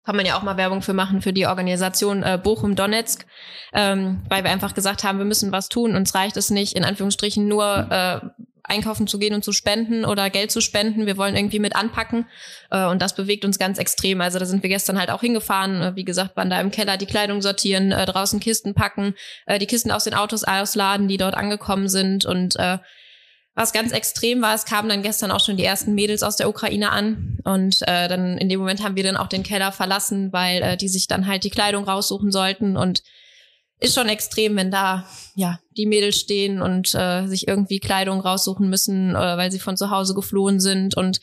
kann 0.06 0.16
man 0.16 0.26
ja 0.28 0.38
auch 0.38 0.44
mal 0.44 0.56
Werbung 0.56 0.84
für 0.84 0.94
machen 0.94 1.24
für 1.24 1.34
die 1.34 1.48
Organisation 1.48 2.22
äh, 2.22 2.40
Bochum 2.42 2.76
Donetsk, 2.76 3.26
ähm, 3.74 4.22
weil 4.30 4.44
wir 4.44 4.52
einfach 4.52 4.76
gesagt 4.76 5.04
haben, 5.04 5.18
wir 5.18 5.26
müssen 5.26 5.52
was 5.52 5.68
tun. 5.68 5.96
Uns 5.96 6.14
reicht 6.14 6.38
es 6.38 6.52
nicht, 6.52 6.74
in 6.74 6.86
Anführungsstrichen 6.86 7.48
nur 7.48 7.88
äh, 7.90 8.20
einkaufen 8.62 9.08
zu 9.08 9.18
gehen 9.18 9.34
und 9.34 9.44
zu 9.44 9.52
spenden 9.52 10.06
oder 10.06 10.30
Geld 10.30 10.52
zu 10.52 10.62
spenden. 10.62 11.08
Wir 11.08 11.18
wollen 11.18 11.36
irgendwie 11.36 11.58
mit 11.58 11.76
anpacken 11.76 12.28
äh, 12.70 12.86
und 12.86 13.02
das 13.02 13.16
bewegt 13.16 13.46
uns 13.46 13.58
ganz 13.58 13.80
extrem. 13.80 14.22
Also 14.22 14.38
da 14.38 14.46
sind 14.46 14.62
wir 14.62 14.70
gestern 14.70 15.00
halt 15.00 15.10
auch 15.10 15.22
hingefahren. 15.22 15.82
Äh, 15.82 15.96
wie 15.96 16.06
gesagt, 16.06 16.38
waren 16.38 16.52
da 16.52 16.62
im 16.62 16.70
Keller 16.70 16.98
die 16.98 17.08
Kleidung 17.08 17.42
sortieren, 17.42 17.92
äh, 17.92 18.06
draußen 18.06 18.40
Kisten 18.40 18.76
packen, 18.76 19.16
äh, 19.48 19.58
die 19.58 19.66
Kisten 19.68 19.90
aus 19.92 20.04
den 20.04 20.14
Autos 20.14 20.44
ausladen, 20.44 21.08
die 21.08 21.18
dort 21.18 21.34
angekommen 21.34 21.90
sind 21.90 22.26
und 22.26 22.58
äh, 22.58 22.78
was 23.56 23.72
ganz 23.72 23.94
extrem 23.94 24.42
war, 24.42 24.54
es 24.54 24.66
kamen 24.66 24.90
dann 24.90 25.02
gestern 25.02 25.32
auch 25.32 25.44
schon 25.44 25.56
die 25.56 25.64
ersten 25.64 25.96
Mädels 25.96 26.24
aus 26.24 26.36
der 26.36 26.50
Ukraine 26.50 26.92
an 26.92 27.40
und 27.46 27.82
äh, 27.88 28.10
dann 28.10 28.38
in 28.38 28.50
dem 28.50 28.60
Moment 28.60 28.84
haben 28.84 28.98
wir 28.98 29.04
dann 29.04 29.16
auch 29.16 29.28
den 29.28 29.44
Keller 29.44 29.72
verlassen, 29.72 30.34
weil 30.34 30.62
äh, 30.62 30.78
die 30.78 30.90
sich 30.90 31.08
dann 31.08 31.26
halt 31.26 31.46
die 31.46 31.50
Kleidung 31.50 31.86
raussuchen 31.86 32.32
sollten 32.32 32.76
und 32.76 33.02
ist 33.80 33.96
schon 33.96 34.10
extrem, 34.10 34.58
wenn 34.58 34.72
da 34.72 35.08
ja 35.36 35.60
die 35.78 35.86
Mädels 35.86 36.20
stehen 36.20 36.62
und 36.62 36.94
äh, 36.96 37.28
sich 37.28 37.48
irgendwie 37.48 37.80
Kleidung 37.80 38.20
raussuchen 38.20 38.70
müssen, 38.70 39.16
äh, 39.16 39.38
weil 39.38 39.52
sie 39.52 39.60
von 39.60 39.78
zu 39.78 39.90
Hause 39.90 40.14
geflohen 40.14 40.60
sind 40.60 40.98
und 40.98 41.20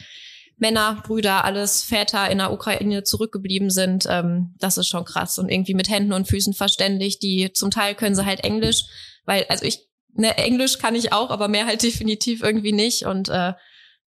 Männer, 0.57 1.03
Brüder, 1.05 1.45
alles 1.45 1.83
Väter 1.83 2.31
in 2.31 2.39
der 2.39 2.53
Ukraine 2.53 3.03
zurückgeblieben 3.03 3.69
sind. 3.69 4.07
Ähm, 4.09 4.55
das 4.59 4.79
ist 4.79 4.89
schon 4.89 5.05
krass 5.05 5.39
und 5.39 5.51
irgendwie 5.51 5.75
mit 5.75 5.91
Händen 5.91 6.13
und 6.13 6.29
Füßen 6.29 6.55
verständigt. 6.55 7.23
Die 7.23 7.53
zum 7.53 7.71
Teil 7.71 7.95
können 7.95 8.15
sie 8.15 8.25
halt 8.25 8.45
Englisch, 8.45 8.85
weil 9.27 9.45
also 9.49 9.65
ich 9.65 9.92
ne, 10.15 10.37
Englisch 10.39 10.79
kann 10.79 10.95
ich 10.95 11.13
auch, 11.13 11.31
aber 11.31 11.49
mehr 11.49 11.67
halt 11.67 11.83
definitiv 11.83 12.43
irgendwie 12.43 12.73
nicht. 12.73 13.05
Und 13.07 13.29
äh, 13.29 13.53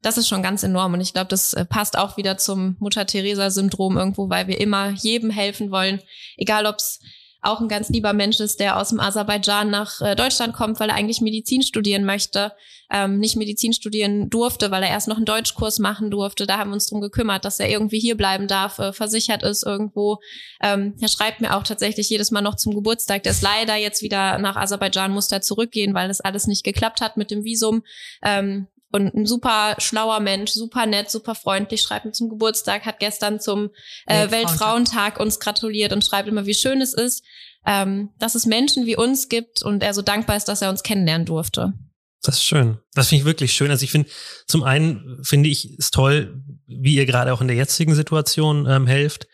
das 0.02 0.18
ist 0.18 0.28
schon 0.28 0.44
ganz 0.44 0.64
enorm. 0.64 0.94
Und 0.94 1.02
ich 1.02 1.14
glaube, 1.14 1.28
das 1.28 1.54
äh, 1.54 1.66
passt 1.66 1.98
auch 1.98 2.18
wieder 2.18 2.38
zum 2.38 2.76
Mutter-Theresa-Syndrom 2.80 3.98
irgendwo, 3.98 4.30
weil 4.30 4.48
wir 4.48 4.60
immer 4.60 4.92
jedem 4.92 5.30
helfen 5.30 5.72
wollen, 5.72 6.02
egal 6.38 6.66
ob's 6.66 7.00
auch 7.46 7.62
ein 7.62 7.68
ganz 7.68 7.90
lieber 7.90 8.14
Mensch 8.14 8.40
ist, 8.40 8.60
der 8.60 8.78
aus 8.78 8.90
dem 8.90 9.00
Aserbaidschan 9.00 9.70
nach 9.70 10.02
äh, 10.02 10.16
Deutschland 10.16 10.54
kommt, 10.54 10.80
weil 10.80 10.90
er 10.90 10.96
eigentlich 10.96 11.22
Medizin 11.22 11.62
studieren 11.62 12.06
möchte, 12.06 12.54
ähm, 12.92 13.20
nicht 13.20 13.36
Medizin 13.36 13.74
studieren 13.74 14.30
durfte, 14.30 14.72
weil 14.72 14.84
er 14.84 14.90
erst 14.90 15.08
noch 15.08 15.18
einen 15.18 15.26
Deutschkurs 15.26 15.80
machen 15.80 16.12
durfte. 16.12 16.46
Da 16.46 16.58
haben 16.58 16.70
wir 16.70 16.76
uns 16.76 16.88
drum 16.88 17.02
gekümmert, 17.02 17.46
dass 17.46 17.60
er 17.60 17.70
irgendwie 17.70 18.00
hier 18.00 18.16
bleiben 18.16 18.48
darf, 18.48 18.80
äh, 18.80 18.94
versichert 18.94 19.44
ist 19.44 19.66
irgendwo. 19.66 20.20
Ähm, 20.62 20.96
er 21.00 21.08
schreibt 21.08 21.42
mir 21.42 21.56
auch 21.56 21.64
tatsächlich 21.64 22.10
jedes 22.10 22.32
Mal 22.32 22.42
noch 22.42 22.56
zum 22.56 22.76
Geburtstag. 22.76 23.24
Der 23.24 23.32
ist 23.32 23.42
leider 23.42 23.76
jetzt 23.76 24.02
wieder 24.02 24.38
nach 24.38 24.56
Aserbaidschan, 24.56 25.12
muss 25.12 25.28
da 25.28 25.42
zurückgehen, 25.42 25.94
weil 25.94 26.08
das 26.08 26.22
alles 26.22 26.48
nicht 26.48 26.64
geklappt 26.64 27.02
hat 27.02 27.18
mit 27.18 27.32
dem 27.32 27.44
Visum. 27.44 27.84
Ähm, 28.24 28.68
und 28.96 29.14
ein 29.14 29.26
super 29.26 29.76
schlauer 29.78 30.22
Mensch, 30.22 30.52
super 30.52 30.86
nett, 30.86 31.12
super 31.12 31.36
freundlich, 31.36 31.82
schreibt 31.82 32.06
mir 32.06 32.14
zum 32.14 32.30
Geburtstag, 32.30 32.86
hat 32.86 33.00
gestern 33.00 33.42
zum 33.42 33.72
äh, 34.06 34.32
Weltfrauentag. 34.32 35.20
Uns 35.20 35.42
gratuliert 35.42 35.92
und 35.92 36.04
schreibt 36.04 36.30
immer, 36.30 36.46
wie 36.46 36.54
schön 36.54 36.80
es 36.80 36.94
ist, 36.94 37.22
ähm, 37.66 38.12
dass 38.20 38.36
es 38.36 38.46
Menschen 38.46 38.86
wie 38.86 38.96
uns 38.96 39.28
gibt 39.28 39.64
und 39.64 39.84
er 39.84 39.94
so 39.94 40.02
dankbar 40.02 40.38
ist, 40.38 40.46
dass 40.46 40.62
er 40.62 40.70
uns 40.70 40.82
kennenlernen 40.82 41.26
durfte. 41.26 41.74
Das 42.22 42.36
ist 42.36 42.46
schön. 42.46 42.78
Das 42.94 43.10
finde 43.10 43.22
ich 43.22 43.26
wirklich 43.26 43.52
schön. 43.52 43.70
Also 43.70 43.84
ich 43.84 43.92
finde, 43.92 44.10
zum 44.48 44.64
einen 44.64 45.20
finde 45.24 45.50
ich 45.50 45.78
es 45.78 45.92
toll, 45.92 46.42
wie 46.66 46.96
ihr 46.96 47.06
gerade 47.06 47.34
auch 47.34 47.42
in 47.42 47.48
der 47.48 47.58
jetzigen 47.58 47.96
Situation 47.96 48.66
ähm, 48.66 48.88
helft. 48.88 49.28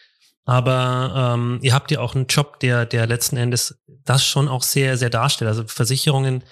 Aber 0.44 1.36
ähm, 1.36 1.60
ihr 1.62 1.76
habt 1.76 1.92
ja 1.92 2.00
auch 2.00 2.16
einen 2.16 2.26
Job, 2.26 2.60
der, 2.62 2.88
der 2.88 3.06
letzten 3.06 3.38
Endes 3.38 3.80
das 4.04 4.26
schon 4.26 4.48
auch 4.48 4.64
sehr, 4.64 4.98
sehr 4.98 5.12
darstellt. 5.12 5.50
Also 5.50 5.66
Versicherungen, 5.68 6.44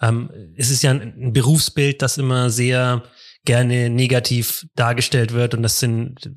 ähm, 0.00 0.30
es 0.56 0.70
ist 0.70 0.82
ja 0.82 0.90
ein, 0.90 1.14
ein 1.18 1.32
Berufsbild, 1.32 2.02
das 2.02 2.18
immer 2.18 2.50
sehr 2.50 3.02
gerne 3.44 3.90
negativ 3.90 4.66
dargestellt 4.74 5.32
wird. 5.32 5.54
Und 5.54 5.62
das 5.62 5.78
sind, 5.78 6.30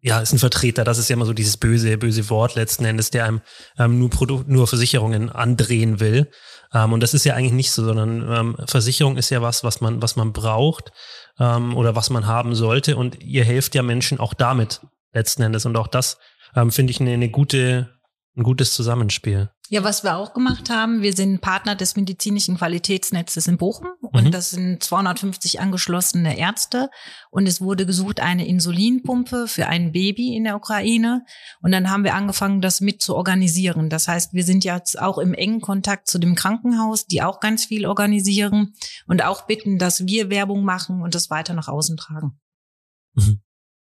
ja, 0.00 0.20
ist 0.20 0.32
ein 0.32 0.38
Vertreter, 0.38 0.84
das 0.84 0.98
ist 0.98 1.08
ja 1.08 1.14
immer 1.14 1.26
so 1.26 1.32
dieses 1.32 1.56
böse, 1.56 1.98
böse 1.98 2.30
Wort 2.30 2.54
letzten 2.54 2.84
Endes, 2.84 3.10
der 3.10 3.26
einem 3.26 3.40
ähm, 3.78 3.98
nur, 3.98 4.10
Produ 4.10 4.44
nur 4.46 4.66
Versicherungen 4.66 5.30
andrehen 5.30 6.00
will. 6.00 6.30
Ähm, 6.72 6.92
und 6.92 7.02
das 7.02 7.14
ist 7.14 7.24
ja 7.24 7.34
eigentlich 7.34 7.52
nicht 7.52 7.72
so, 7.72 7.84
sondern 7.84 8.26
ähm, 8.30 8.56
Versicherung 8.66 9.16
ist 9.16 9.30
ja 9.30 9.42
was, 9.42 9.64
was 9.64 9.80
man, 9.80 10.00
was 10.00 10.16
man 10.16 10.32
braucht 10.32 10.92
ähm, 11.38 11.76
oder 11.76 11.96
was 11.96 12.10
man 12.10 12.26
haben 12.26 12.54
sollte. 12.54 12.96
Und 12.96 13.22
ihr 13.22 13.44
helft 13.44 13.74
ja 13.74 13.82
Menschen 13.82 14.20
auch 14.20 14.34
damit 14.34 14.80
letzten 15.12 15.42
Endes. 15.42 15.66
Und 15.66 15.76
auch 15.76 15.88
das 15.88 16.18
ähm, 16.54 16.70
finde 16.70 16.92
ich 16.92 17.00
eine, 17.00 17.12
eine 17.12 17.28
gute, 17.28 17.90
ein 18.36 18.42
gutes 18.42 18.74
Zusammenspiel. 18.74 19.50
Ja, 19.72 19.84
was 19.84 20.02
wir 20.02 20.16
auch 20.16 20.34
gemacht 20.34 20.68
haben, 20.68 21.00
wir 21.02 21.12
sind 21.12 21.40
Partner 21.40 21.76
des 21.76 21.94
medizinischen 21.94 22.56
Qualitätsnetzes 22.56 23.46
in 23.46 23.56
Bochum 23.56 23.88
und 24.00 24.24
Mhm. 24.24 24.30
das 24.32 24.50
sind 24.50 24.82
250 24.82 25.60
angeschlossene 25.60 26.36
Ärzte 26.36 26.90
und 27.30 27.46
es 27.46 27.60
wurde 27.60 27.86
gesucht 27.86 28.18
eine 28.18 28.48
Insulinpumpe 28.48 29.46
für 29.46 29.68
ein 29.68 29.92
Baby 29.92 30.34
in 30.34 30.42
der 30.42 30.56
Ukraine 30.56 31.24
und 31.60 31.70
dann 31.70 31.88
haben 31.88 32.02
wir 32.02 32.14
angefangen, 32.14 32.60
das 32.60 32.80
mit 32.80 33.00
zu 33.00 33.14
organisieren. 33.14 33.90
Das 33.90 34.08
heißt, 34.08 34.32
wir 34.32 34.42
sind 34.42 34.64
jetzt 34.64 35.00
auch 35.00 35.18
im 35.18 35.34
engen 35.34 35.60
Kontakt 35.60 36.08
zu 36.08 36.18
dem 36.18 36.34
Krankenhaus, 36.34 37.06
die 37.06 37.22
auch 37.22 37.38
ganz 37.38 37.64
viel 37.64 37.86
organisieren 37.86 38.74
und 39.06 39.24
auch 39.24 39.46
bitten, 39.46 39.78
dass 39.78 40.04
wir 40.06 40.30
Werbung 40.30 40.64
machen 40.64 41.02
und 41.02 41.14
das 41.14 41.30
weiter 41.30 41.54
nach 41.54 41.68
außen 41.68 41.96
tragen. 41.96 42.40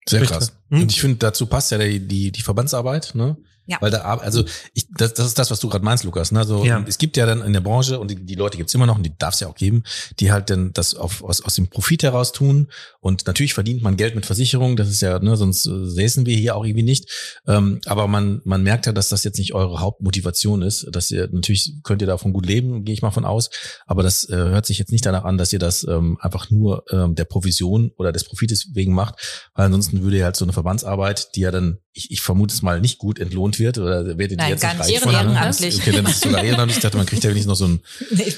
Sehr 0.09 0.20
Richtig. 0.20 0.38
krass. 0.38 0.53
Hm. 0.70 0.82
Und 0.82 0.92
ich 0.92 1.01
finde, 1.01 1.16
dazu 1.18 1.47
passt 1.47 1.72
ja 1.72 1.78
die, 1.78 2.07
die, 2.07 2.30
die 2.32 2.42
Verbandsarbeit, 2.42 3.14
ne? 3.14 3.36
Ja. 3.66 3.78
Weil 3.80 3.90
da, 3.90 4.02
also 4.02 4.44
ich, 4.74 4.86
das, 4.97 5.14
das 5.14 5.26
ist 5.26 5.38
das, 5.38 5.51
was 5.51 5.61
du 5.61 5.68
gerade 5.68 5.84
meinst, 5.84 6.05
Lukas. 6.05 6.32
Ne? 6.32 6.40
Also 6.40 6.64
Ja. 6.64 6.82
es 6.86 6.99
gibt 6.99 7.16
ja 7.16 7.26
dann 7.26 7.42
in 7.42 7.53
der 7.53 7.61
Branche 7.61 7.99
und 7.99 8.11
die, 8.11 8.16
die 8.16 8.34
Leute 8.34 8.57
gibt's 8.57 8.74
immer 8.74 8.86
noch 8.86 8.97
und 8.97 9.03
die 9.03 9.12
darf 9.18 9.34
es 9.34 9.40
ja 9.40 9.49
auch 9.49 9.55
geben, 9.55 9.84
die 10.20 10.32
halt 10.32 10.51
dann 10.51 10.72
das 10.72 10.94
auf, 10.94 11.22
aus, 11.22 11.42
aus 11.42 11.55
dem 11.55 11.68
Profit 11.68 12.03
heraus 12.03 12.32
tun. 12.32 12.68
Und 13.01 13.26
natürlich 13.26 13.55
verdient 13.55 13.82
man 13.82 13.97
Geld 13.97 14.14
mit 14.14 14.26
Versicherungen, 14.26 14.76
das 14.76 14.88
ist 14.88 15.01
ja, 15.01 15.18
ne, 15.18 15.36
sonst 15.36 15.66
äh, 15.66 15.86
säßen 15.86 16.26
wir 16.26 16.36
hier 16.36 16.57
auch 16.57 16.64
irgendwie 16.64 16.82
nicht. 16.82 17.11
Ähm, 17.47 17.80
aber 17.86 18.09
man, 18.09 18.40
man 18.44 18.62
merkt 18.62 18.86
ja, 18.86 18.92
dass 18.92 19.09
das 19.09 19.24
jetzt 19.24 19.38
nicht 19.38 19.55
eure 19.55 19.80
Hauptmotivation 19.80 20.62
ist. 20.62 20.86
Dass 20.90 21.11
ihr 21.11 21.28
natürlich 21.30 21.74
könnt 21.82 22.03
ihr 22.03 22.07
davon 22.09 22.32
gut 22.32 22.47
leben, 22.47 22.84
gehe 22.84 22.92
ich 22.94 23.03
mal 23.03 23.11
von 23.11 23.24
aus. 23.24 23.51
Aber 23.86 24.03
das 24.03 24.28
äh, 24.28 24.36
hört 24.36 24.66
sich 24.66 24.78
jetzt 24.78 24.92
nicht 24.92 25.07
danach 25.07 25.24
an, 25.24 25.38
dass 25.38 25.53
ihr 25.53 25.59
das 25.59 25.84
ähm, 25.88 26.18
einfach 26.20 26.51
nur 26.51 26.84
ähm, 26.90 27.14
der 27.14 27.24
Provision 27.24 27.92
oder 27.97 28.12
des 28.12 28.24
Profites 28.24 28.74
wegen 28.74 28.92
macht, 28.94 29.14
weil 29.55 29.66
ansonsten 29.66 30.03
würde 30.03 30.18
ja 30.18 30.24
halt 30.24 30.36
so 30.36 30.44
eine 30.44 30.53
Verbandsarbeit, 30.53 31.34
die 31.36 31.40
ja 31.40 31.51
dann, 31.51 31.78
ich, 31.92 32.11
ich 32.11 32.20
vermute 32.20 32.55
es 32.55 32.62
mal, 32.62 32.80
nicht 32.80 32.99
gut 32.99 33.18
entlohnt 33.18 33.59
wird 33.59 33.78
oder 33.78 34.18
werdet 34.18 34.40
ihr 34.40 34.49
jetzt 34.49 34.62
nicht 34.78 34.86
Ehrenamtlich. 34.89 35.76
Okay, 35.76 35.93
dann 35.93 36.07
ist 36.07 36.16
es 36.16 36.20
sogar 36.20 36.43
ehrenamtlich. 36.43 36.78
Ich 36.78 36.82
dachte, 36.82 36.97
man 36.97 37.07
kriegt 37.07 37.24
ja 37.24 37.30
wenigstens 37.30 37.49
noch 37.49 37.57
so 37.57 37.66
ein, 37.66 37.80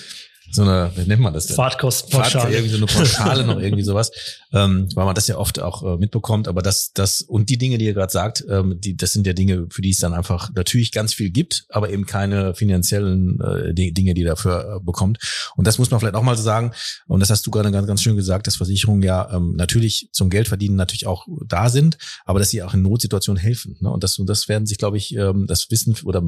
so 0.51 0.63
eine, 0.63 0.91
wie 0.97 1.07
nennt 1.07 1.21
man 1.21 1.35
das 1.35 1.47
denn? 1.47 1.57
Fahrtkostenpauschale. 1.57 2.43
Fahrt, 2.43 2.53
irgendwie 2.53 2.71
so 2.71 2.77
eine 2.79 2.87
Pauschale 2.87 3.45
noch 3.45 3.59
irgendwie 3.59 3.83
sowas, 3.83 4.11
ähm, 4.53 4.89
weil 4.95 5.05
man 5.05 5.15
das 5.15 5.27
ja 5.27 5.37
oft 5.37 5.61
auch 5.61 5.83
äh, 5.83 5.97
mitbekommt. 5.99 6.49
Aber 6.49 6.63
das, 6.63 6.93
das 6.93 7.21
und 7.21 7.51
die 7.51 7.59
Dinge, 7.59 7.79
die 7.79 7.85
ihr 7.85 7.95
gerade 7.95 8.13
sagt, 8.13 8.45
ähm, 8.49 8.81
die, 8.81 8.97
das 8.97 9.13
sind 9.13 9.27
ja 9.27 9.35
Dinge, 9.35 9.67
für 9.71 9.83
die 9.83 9.91
es 9.91 9.99
dann 9.99 10.15
einfach 10.15 10.51
natürlich 10.55 10.93
ganz 10.93 11.13
viel 11.13 11.31
gibt, 11.31 11.67
aber 11.69 11.91
eben 11.91 12.07
keine 12.07 12.55
finanziellen 12.55 13.41
äh, 13.41 13.75
Dinge, 13.75 14.15
die 14.15 14.25
dafür 14.25 14.77
äh, 14.77 14.85
bekommt. 14.85 15.19
Und 15.57 15.67
das 15.67 15.79
muss 15.79 15.91
man 15.91 16.01
vielleicht 16.01 16.17
auch 16.17 16.23
mal 16.23 16.37
so 16.37 16.43
sagen. 16.43 16.73
Und 17.07 17.21
das 17.21 17.31
hast 17.31 17.47
du 17.47 17.51
gerade 17.51 17.71
ganz, 17.71 17.87
ganz 17.87 18.03
schön 18.03 18.17
gesagt, 18.17 18.47
dass 18.47 18.57
Versicherungen 18.57 19.03
ja 19.03 19.31
ähm, 19.33 19.55
natürlich 19.57 20.09
zum 20.13 20.31
Geldverdienen 20.31 20.77
natürlich 20.77 21.07
auch 21.07 21.27
da 21.47 21.69
sind, 21.69 21.99
aber 22.25 22.39
dass 22.39 22.51
sie 22.51 22.63
auch 22.63 22.75
in 22.75 22.83
Notsituationen 22.83 23.41
helfen. 23.41 23.77
Ne? 23.81 23.91
Und 23.91 24.03
das, 24.03 24.19
und 24.19 24.29
das 24.29 24.49
werden 24.49 24.67
sich, 24.67 24.79
glaube 24.79 24.97
ich, 24.97 25.15
ähm, 25.15 25.47
das 25.47 25.71
Wissen 25.71 25.95
oder 26.05 26.23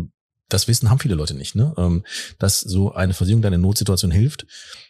das 0.53 0.69
Wissen 0.69 0.91
haben 0.91 0.99
viele 0.99 1.15
Leute 1.15 1.35
nicht, 1.35 1.55
ne? 1.55 1.75
Ähm, 1.79 2.05
dass 2.39 2.61
so 2.61 2.93
eine 2.93 3.15
Versicherung 3.15 3.43
deine 3.43 3.59
Notsituation 3.59 4.11
hilft. 4.11 4.47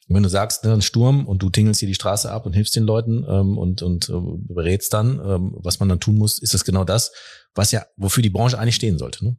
Und 0.09 0.17
wenn 0.17 0.23
du 0.23 0.29
sagst, 0.29 0.65
ne, 0.65 0.73
ein 0.73 0.83
Sturm 0.83 1.27
und 1.27 1.43
du 1.43 1.51
tingelst 1.51 1.81
hier 1.81 1.89
die 1.89 1.95
Straße 1.95 2.31
ab 2.31 2.45
und 2.47 2.53
hilfst 2.53 2.75
den 2.75 2.85
Leuten 2.85 3.25
ähm, 3.29 3.57
und, 3.57 3.83
und 3.83 4.09
äh, 4.09 4.13
berätst 4.49 4.93
dann, 4.93 5.21
ähm, 5.25 5.55
was 5.59 5.79
man 5.79 5.89
dann 5.89 6.01
tun 6.01 6.17
muss, 6.17 6.39
ist 6.39 6.53
das 6.53 6.65
genau 6.65 6.85
das, 6.85 7.13
was 7.55 7.71
ja, 7.71 7.87
wofür 7.97 8.23
die 8.23 8.31
Branche 8.31 8.59
eigentlich 8.59 8.75
stehen 8.75 8.99
sollte. 8.99 9.25
Ne? 9.25 9.37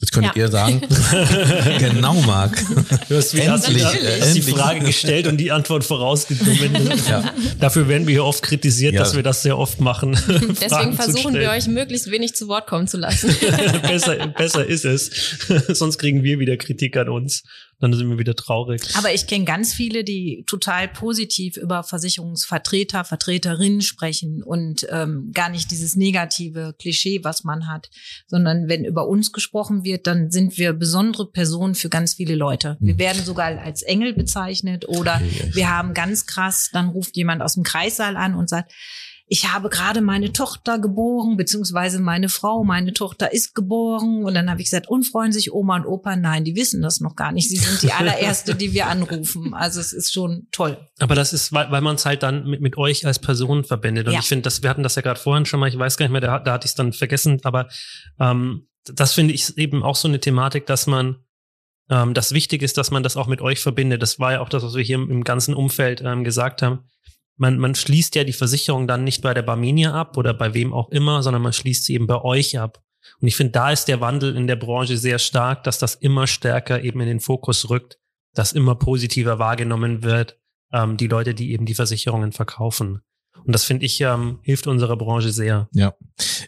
Jetzt 0.00 0.12
könntet 0.12 0.34
ja. 0.34 0.44
ihr 0.44 0.50
sagen, 0.50 0.80
genau, 1.78 2.14
Marc. 2.22 2.56
Du 3.08 3.16
hast 3.16 3.34
wieder 3.34 3.54
endlich, 3.54 3.84
äh, 3.84 4.32
die 4.32 4.40
Frage 4.40 4.80
gestellt 4.80 5.26
und 5.26 5.36
die 5.36 5.52
Antwort 5.52 5.84
vorausgenommen. 5.84 6.90
Ja. 7.06 7.34
Dafür 7.60 7.86
werden 7.86 8.06
wir 8.06 8.12
hier 8.12 8.24
oft 8.24 8.42
kritisiert, 8.42 8.94
ja. 8.94 9.00
dass 9.00 9.14
wir 9.14 9.22
das 9.22 9.42
sehr 9.42 9.58
oft 9.58 9.78
machen. 9.82 10.12
Deswegen 10.60 10.94
versuchen 10.94 11.34
wir 11.34 11.50
euch 11.50 11.66
möglichst 11.68 12.10
wenig 12.10 12.34
zu 12.34 12.48
Wort 12.48 12.66
kommen 12.66 12.88
zu 12.88 12.96
lassen. 12.96 13.36
besser, 13.82 14.28
besser 14.28 14.64
ist 14.64 14.86
es. 14.86 15.10
Sonst 15.68 15.98
kriegen 15.98 16.24
wir 16.24 16.38
wieder 16.38 16.56
Kritik 16.56 16.96
an 16.96 17.10
uns 17.10 17.42
dann 17.80 17.94
sind 17.94 18.10
wir 18.10 18.18
wieder 18.18 18.36
traurig. 18.36 18.82
Aber 18.94 19.12
ich 19.12 19.26
kenne 19.26 19.46
ganz 19.46 19.72
viele, 19.72 20.04
die 20.04 20.44
total 20.46 20.86
positiv 20.86 21.56
über 21.56 21.82
Versicherungsvertreter, 21.82 23.04
Vertreterinnen 23.04 23.80
sprechen 23.80 24.42
und 24.42 24.86
ähm, 24.90 25.30
gar 25.32 25.48
nicht 25.48 25.70
dieses 25.70 25.96
negative 25.96 26.74
Klischee, 26.78 27.24
was 27.24 27.42
man 27.42 27.66
hat, 27.66 27.90
sondern 28.26 28.68
wenn 28.68 28.84
über 28.84 29.08
uns 29.08 29.32
gesprochen 29.32 29.82
wird, 29.84 30.06
dann 30.06 30.30
sind 30.30 30.58
wir 30.58 30.74
besondere 30.74 31.30
Personen 31.30 31.74
für 31.74 31.88
ganz 31.88 32.14
viele 32.14 32.34
Leute. 32.34 32.76
Wir 32.80 32.92
hm. 32.92 32.98
werden 32.98 33.24
sogar 33.24 33.58
als 33.58 33.82
Engel 33.82 34.12
bezeichnet 34.12 34.86
oder 34.86 35.20
wir 35.52 35.70
haben 35.70 35.94
ganz 35.94 36.26
krass, 36.26 36.68
dann 36.72 36.90
ruft 36.90 37.16
jemand 37.16 37.42
aus 37.42 37.54
dem 37.54 37.62
Kreissaal 37.62 38.16
an 38.16 38.34
und 38.34 38.48
sagt, 38.50 38.72
ich 39.32 39.52
habe 39.52 39.68
gerade 39.68 40.00
meine 40.00 40.32
Tochter 40.32 40.80
geboren, 40.80 41.36
beziehungsweise 41.36 42.00
meine 42.00 42.28
Frau, 42.28 42.64
meine 42.64 42.92
Tochter 42.92 43.32
ist 43.32 43.54
geboren. 43.54 44.24
Und 44.24 44.34
dann 44.34 44.50
habe 44.50 44.60
ich 44.60 44.66
gesagt, 44.66 44.88
unfreuen 44.88 45.30
sich 45.30 45.52
Oma 45.52 45.76
und 45.76 45.86
Opa? 45.86 46.16
Nein, 46.16 46.42
die 46.42 46.56
wissen 46.56 46.82
das 46.82 46.98
noch 46.98 47.14
gar 47.14 47.30
nicht. 47.30 47.48
Sie 47.48 47.56
sind 47.56 47.80
die 47.80 47.92
allererste, 47.92 48.56
die 48.56 48.72
wir 48.72 48.88
anrufen. 48.88 49.54
Also 49.54 49.78
es 49.78 49.92
ist 49.92 50.12
schon 50.12 50.48
toll. 50.50 50.84
Aber 50.98 51.14
das 51.14 51.32
ist, 51.32 51.52
weil, 51.52 51.70
weil 51.70 51.80
man 51.80 51.94
es 51.94 52.06
halt 52.06 52.24
dann 52.24 52.44
mit, 52.44 52.60
mit 52.60 52.76
euch 52.76 53.06
als 53.06 53.20
Person 53.20 53.62
verbindet. 53.62 54.08
Und 54.08 54.14
ja. 54.14 54.18
ich 54.18 54.26
finde, 54.26 54.42
das, 54.42 54.64
wir 54.64 54.70
hatten 54.70 54.82
das 54.82 54.96
ja 54.96 55.02
gerade 55.02 55.20
vorhin 55.20 55.46
schon 55.46 55.60
mal, 55.60 55.68
ich 55.68 55.78
weiß 55.78 55.96
gar 55.96 56.06
nicht 56.06 56.12
mehr, 56.12 56.20
da, 56.20 56.40
da 56.40 56.54
hatte 56.54 56.66
ich 56.66 56.72
es 56.72 56.74
dann 56.74 56.92
vergessen, 56.92 57.38
aber 57.44 57.68
ähm, 58.18 58.66
das 58.84 59.12
finde 59.12 59.32
ich 59.32 59.56
eben 59.56 59.84
auch 59.84 59.94
so 59.94 60.08
eine 60.08 60.18
Thematik, 60.18 60.66
dass 60.66 60.88
man 60.88 61.18
ähm, 61.88 62.14
das 62.14 62.32
wichtig 62.32 62.62
ist, 62.62 62.76
dass 62.78 62.90
man 62.90 63.04
das 63.04 63.16
auch 63.16 63.28
mit 63.28 63.42
euch 63.42 63.60
verbindet. 63.60 64.02
Das 64.02 64.18
war 64.18 64.32
ja 64.32 64.40
auch 64.40 64.48
das, 64.48 64.64
was 64.64 64.74
wir 64.74 64.82
hier 64.82 64.96
im, 64.96 65.08
im 65.08 65.22
ganzen 65.22 65.54
Umfeld 65.54 66.02
ähm, 66.04 66.24
gesagt 66.24 66.62
haben 66.62 66.80
man, 67.40 67.58
man 67.58 67.74
schließt 67.74 68.14
ja 68.16 68.24
die 68.24 68.34
Versicherung 68.34 68.86
dann 68.86 69.02
nicht 69.02 69.22
bei 69.22 69.32
der 69.32 69.42
Barmenia 69.42 69.94
ab 69.94 70.18
oder 70.18 70.34
bei 70.34 70.52
wem 70.52 70.74
auch 70.74 70.90
immer, 70.90 71.22
sondern 71.22 71.40
man 71.40 71.54
schließt 71.54 71.84
sie 71.84 71.94
eben 71.94 72.06
bei 72.06 72.20
euch 72.22 72.58
ab. 72.58 72.82
Und 73.18 73.28
ich 73.28 73.36
finde, 73.36 73.52
da 73.52 73.70
ist 73.70 73.86
der 73.86 74.02
Wandel 74.02 74.36
in 74.36 74.46
der 74.46 74.56
Branche 74.56 74.98
sehr 74.98 75.18
stark, 75.18 75.64
dass 75.64 75.78
das 75.78 75.94
immer 75.94 76.26
stärker 76.26 76.82
eben 76.82 77.00
in 77.00 77.06
den 77.06 77.20
Fokus 77.20 77.70
rückt, 77.70 77.98
dass 78.34 78.52
immer 78.52 78.74
positiver 78.74 79.38
wahrgenommen 79.38 80.02
wird, 80.02 80.38
ähm, 80.70 80.98
die 80.98 81.06
Leute, 81.06 81.32
die 81.34 81.52
eben 81.52 81.64
die 81.64 81.74
Versicherungen 81.74 82.32
verkaufen. 82.32 83.00
Und 83.44 83.54
das 83.54 83.64
finde 83.64 83.86
ich 83.86 84.00
ähm, 84.00 84.38
hilft 84.42 84.66
unserer 84.66 84.96
Branche 84.96 85.32
sehr. 85.32 85.68
Ja, 85.72 85.94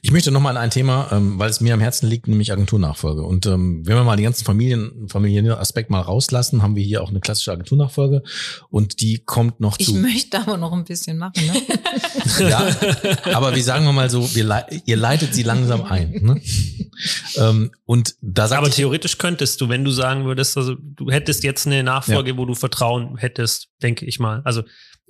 ich 0.02 0.10
möchte 0.10 0.30
nochmal 0.30 0.56
an 0.56 0.62
ein 0.62 0.70
Thema, 0.70 1.08
ähm, 1.10 1.38
weil 1.38 1.50
es 1.50 1.60
mir 1.60 1.74
am 1.74 1.80
Herzen 1.80 2.08
liegt, 2.08 2.28
nämlich 2.28 2.52
Agenturnachfolge. 2.52 3.22
Und 3.22 3.46
ähm, 3.46 3.86
wenn 3.86 3.96
wir 3.96 4.04
mal 4.04 4.16
den 4.16 4.24
ganzen 4.24 4.44
Familien, 4.44 5.08
Familienaspekt 5.08 5.90
mal 5.90 6.00
rauslassen, 6.00 6.62
haben 6.62 6.76
wir 6.76 6.84
hier 6.84 7.02
auch 7.02 7.08
eine 7.08 7.20
klassische 7.20 7.52
Agenturnachfolge 7.52 8.22
und 8.68 9.00
die 9.00 9.18
kommt 9.18 9.60
noch 9.60 9.78
ich 9.78 9.86
zu. 9.86 9.96
Ich 9.96 10.02
möchte 10.02 10.40
aber 10.40 10.56
noch 10.56 10.72
ein 10.72 10.84
bisschen 10.84 11.18
machen. 11.18 11.42
Ne? 11.46 11.62
ja, 12.50 12.68
aber 13.32 13.54
wie 13.54 13.62
sagen 13.62 13.84
wir 13.84 13.92
mal 13.92 14.10
so, 14.10 14.34
wir, 14.34 14.66
ihr 14.84 14.96
leitet 14.96 15.34
sie 15.34 15.42
langsam 15.42 15.82
ein. 15.82 16.12
Ne? 16.22 16.40
ähm, 17.36 17.70
und 17.84 18.14
da 18.20 18.48
sagt 18.48 18.58
aber 18.58 18.70
theoretisch 18.70 19.18
könntest 19.18 19.60
du, 19.60 19.68
wenn 19.68 19.84
du 19.84 19.90
sagen 19.90 20.24
würdest, 20.24 20.56
also 20.56 20.76
du 20.78 21.10
hättest 21.10 21.42
jetzt 21.42 21.66
eine 21.66 21.82
Nachfolge, 21.82 22.32
ja. 22.32 22.36
wo 22.36 22.44
du 22.44 22.54
Vertrauen 22.54 23.16
hättest, 23.16 23.68
denke 23.82 24.04
ich 24.04 24.18
mal. 24.18 24.42
Also 24.44 24.62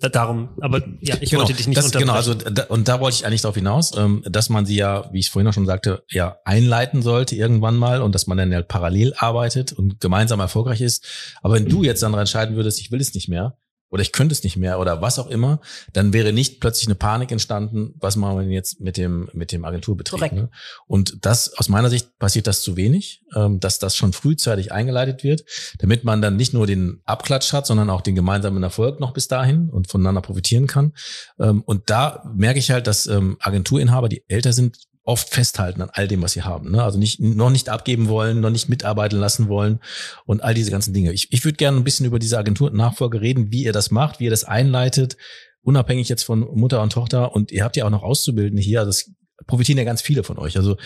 darum, 0.08 0.50
aber 0.60 0.82
ja, 1.00 1.16
ich 1.20 1.30
genau, 1.30 1.42
wollte 1.42 1.54
dich 1.54 1.66
nicht 1.66 1.76
das, 1.76 1.90
Genau, 1.92 2.14
also 2.14 2.34
da, 2.34 2.64
und 2.64 2.88
da 2.88 3.00
wollte 3.00 3.16
ich 3.16 3.26
eigentlich 3.26 3.42
darauf 3.42 3.54
hinaus, 3.54 3.96
ähm, 3.96 4.22
dass 4.24 4.48
man 4.48 4.66
sie 4.66 4.76
ja, 4.76 5.08
wie 5.12 5.20
ich 5.20 5.30
vorhin 5.30 5.48
auch 5.48 5.52
schon 5.52 5.66
sagte, 5.66 6.04
ja 6.10 6.36
einleiten 6.44 7.02
sollte 7.02 7.36
irgendwann 7.36 7.76
mal 7.76 8.02
und 8.02 8.14
dass 8.14 8.26
man 8.26 8.38
dann 8.38 8.52
ja 8.52 8.62
parallel 8.62 9.14
arbeitet 9.16 9.72
und 9.72 10.00
gemeinsam 10.00 10.40
erfolgreich 10.40 10.80
ist. 10.80 11.06
Aber 11.42 11.54
wenn 11.54 11.66
du 11.66 11.82
jetzt 11.82 12.02
dann 12.02 12.14
entscheiden 12.14 12.56
würdest, 12.56 12.80
ich 12.80 12.90
will 12.90 13.00
es 13.00 13.14
nicht 13.14 13.28
mehr, 13.28 13.56
oder 13.92 14.00
ich 14.00 14.10
könnte 14.10 14.32
es 14.32 14.42
nicht 14.42 14.56
mehr 14.56 14.80
oder 14.80 15.02
was 15.02 15.18
auch 15.18 15.28
immer, 15.28 15.60
dann 15.92 16.14
wäre 16.14 16.32
nicht 16.32 16.60
plötzlich 16.60 16.88
eine 16.88 16.94
Panik 16.94 17.30
entstanden, 17.30 17.94
was 18.00 18.16
machen 18.16 18.36
wir 18.36 18.42
denn 18.42 18.50
jetzt 18.50 18.80
mit 18.80 18.96
dem, 18.96 19.28
mit 19.34 19.52
dem 19.52 19.66
Agenturbetrieb. 19.66 20.32
Ne? 20.32 20.48
Und 20.86 21.18
das, 21.26 21.58
aus 21.58 21.68
meiner 21.68 21.90
Sicht 21.90 22.18
passiert 22.18 22.46
das 22.46 22.62
zu 22.62 22.76
wenig, 22.76 23.22
ähm, 23.36 23.60
dass 23.60 23.78
das 23.78 23.94
schon 23.94 24.14
frühzeitig 24.14 24.72
eingeleitet 24.72 25.22
wird, 25.22 25.44
damit 25.78 26.04
man 26.04 26.22
dann 26.22 26.36
nicht 26.36 26.54
nur 26.54 26.66
den 26.66 27.02
Abklatsch 27.04 27.52
hat, 27.52 27.66
sondern 27.66 27.90
auch 27.90 28.00
den 28.00 28.14
gemeinsamen 28.14 28.62
Erfolg 28.62 28.98
noch 28.98 29.12
bis 29.12 29.28
dahin 29.28 29.68
und 29.68 29.90
voneinander 29.90 30.22
profitieren 30.22 30.66
kann. 30.66 30.94
Ähm, 31.38 31.60
und 31.60 31.90
da 31.90 32.32
merke 32.34 32.58
ich 32.58 32.70
halt, 32.70 32.86
dass 32.86 33.06
ähm, 33.06 33.36
Agenturinhaber, 33.40 34.08
die 34.08 34.24
älter 34.26 34.54
sind, 34.54 34.78
oft 35.04 35.28
festhalten 35.30 35.82
an 35.82 35.90
all 35.92 36.06
dem, 36.06 36.22
was 36.22 36.32
sie 36.32 36.42
haben. 36.42 36.70
Ne? 36.70 36.82
Also 36.82 36.98
nicht, 36.98 37.20
noch 37.20 37.50
nicht 37.50 37.68
abgeben 37.68 38.08
wollen, 38.08 38.40
noch 38.40 38.50
nicht 38.50 38.68
mitarbeiten 38.68 39.18
lassen 39.18 39.48
wollen 39.48 39.80
und 40.26 40.42
all 40.42 40.54
diese 40.54 40.70
ganzen 40.70 40.94
Dinge. 40.94 41.12
Ich, 41.12 41.32
ich 41.32 41.44
würde 41.44 41.56
gerne 41.56 41.76
ein 41.76 41.84
bisschen 41.84 42.06
über 42.06 42.18
diese 42.18 42.38
Agentur-Nachfolge 42.38 43.20
reden, 43.20 43.50
wie 43.50 43.64
ihr 43.64 43.72
das 43.72 43.90
macht, 43.90 44.20
wie 44.20 44.24
ihr 44.24 44.30
das 44.30 44.44
einleitet, 44.44 45.16
unabhängig 45.62 46.08
jetzt 46.08 46.22
von 46.22 46.40
Mutter 46.40 46.82
und 46.82 46.92
Tochter. 46.92 47.34
Und 47.34 47.50
ihr 47.50 47.64
habt 47.64 47.76
ja 47.76 47.84
auch 47.84 47.90
noch 47.90 48.02
Auszubildende 48.02 48.62
hier. 48.62 48.80
Also 48.80 48.90
das 48.90 49.10
profitieren 49.46 49.78
ja 49.78 49.84
ganz 49.84 50.02
viele 50.02 50.22
von 50.22 50.38
euch. 50.38 50.56
Also 50.56 50.76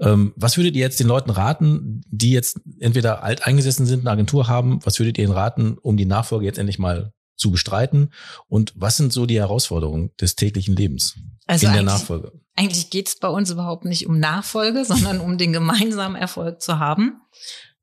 ähm, 0.00 0.32
was 0.36 0.56
würdet 0.56 0.74
ihr 0.74 0.80
jetzt 0.80 1.00
den 1.00 1.06
Leuten 1.06 1.30
raten, 1.30 2.00
die 2.08 2.30
jetzt 2.30 2.60
entweder 2.80 3.22
alt 3.22 3.46
eingesessen 3.46 3.84
sind, 3.84 4.00
eine 4.00 4.10
Agentur 4.10 4.48
haben, 4.48 4.80
was 4.84 4.98
würdet 4.98 5.18
ihr 5.18 5.24
ihnen 5.24 5.34
raten, 5.34 5.76
um 5.82 5.98
die 5.98 6.06
Nachfolge 6.06 6.46
jetzt 6.46 6.58
endlich 6.58 6.78
mal 6.78 7.12
zu 7.36 7.50
bestreiten? 7.50 8.12
Und 8.48 8.72
was 8.74 8.96
sind 8.96 9.12
so 9.12 9.26
die 9.26 9.38
Herausforderungen 9.38 10.12
des 10.18 10.34
täglichen 10.34 10.74
Lebens 10.74 11.18
also 11.46 11.66
in 11.66 11.74
der 11.74 11.82
Nachfolge? 11.82 12.32
Eigentlich 12.56 12.90
geht 12.90 13.08
es 13.08 13.16
bei 13.16 13.28
uns 13.28 13.50
überhaupt 13.50 13.84
nicht 13.84 14.06
um 14.06 14.18
Nachfolge, 14.18 14.84
sondern 14.86 15.20
um 15.20 15.38
den 15.38 15.52
gemeinsamen 15.52 16.16
Erfolg 16.16 16.60
zu 16.60 16.78
haben. 16.78 17.20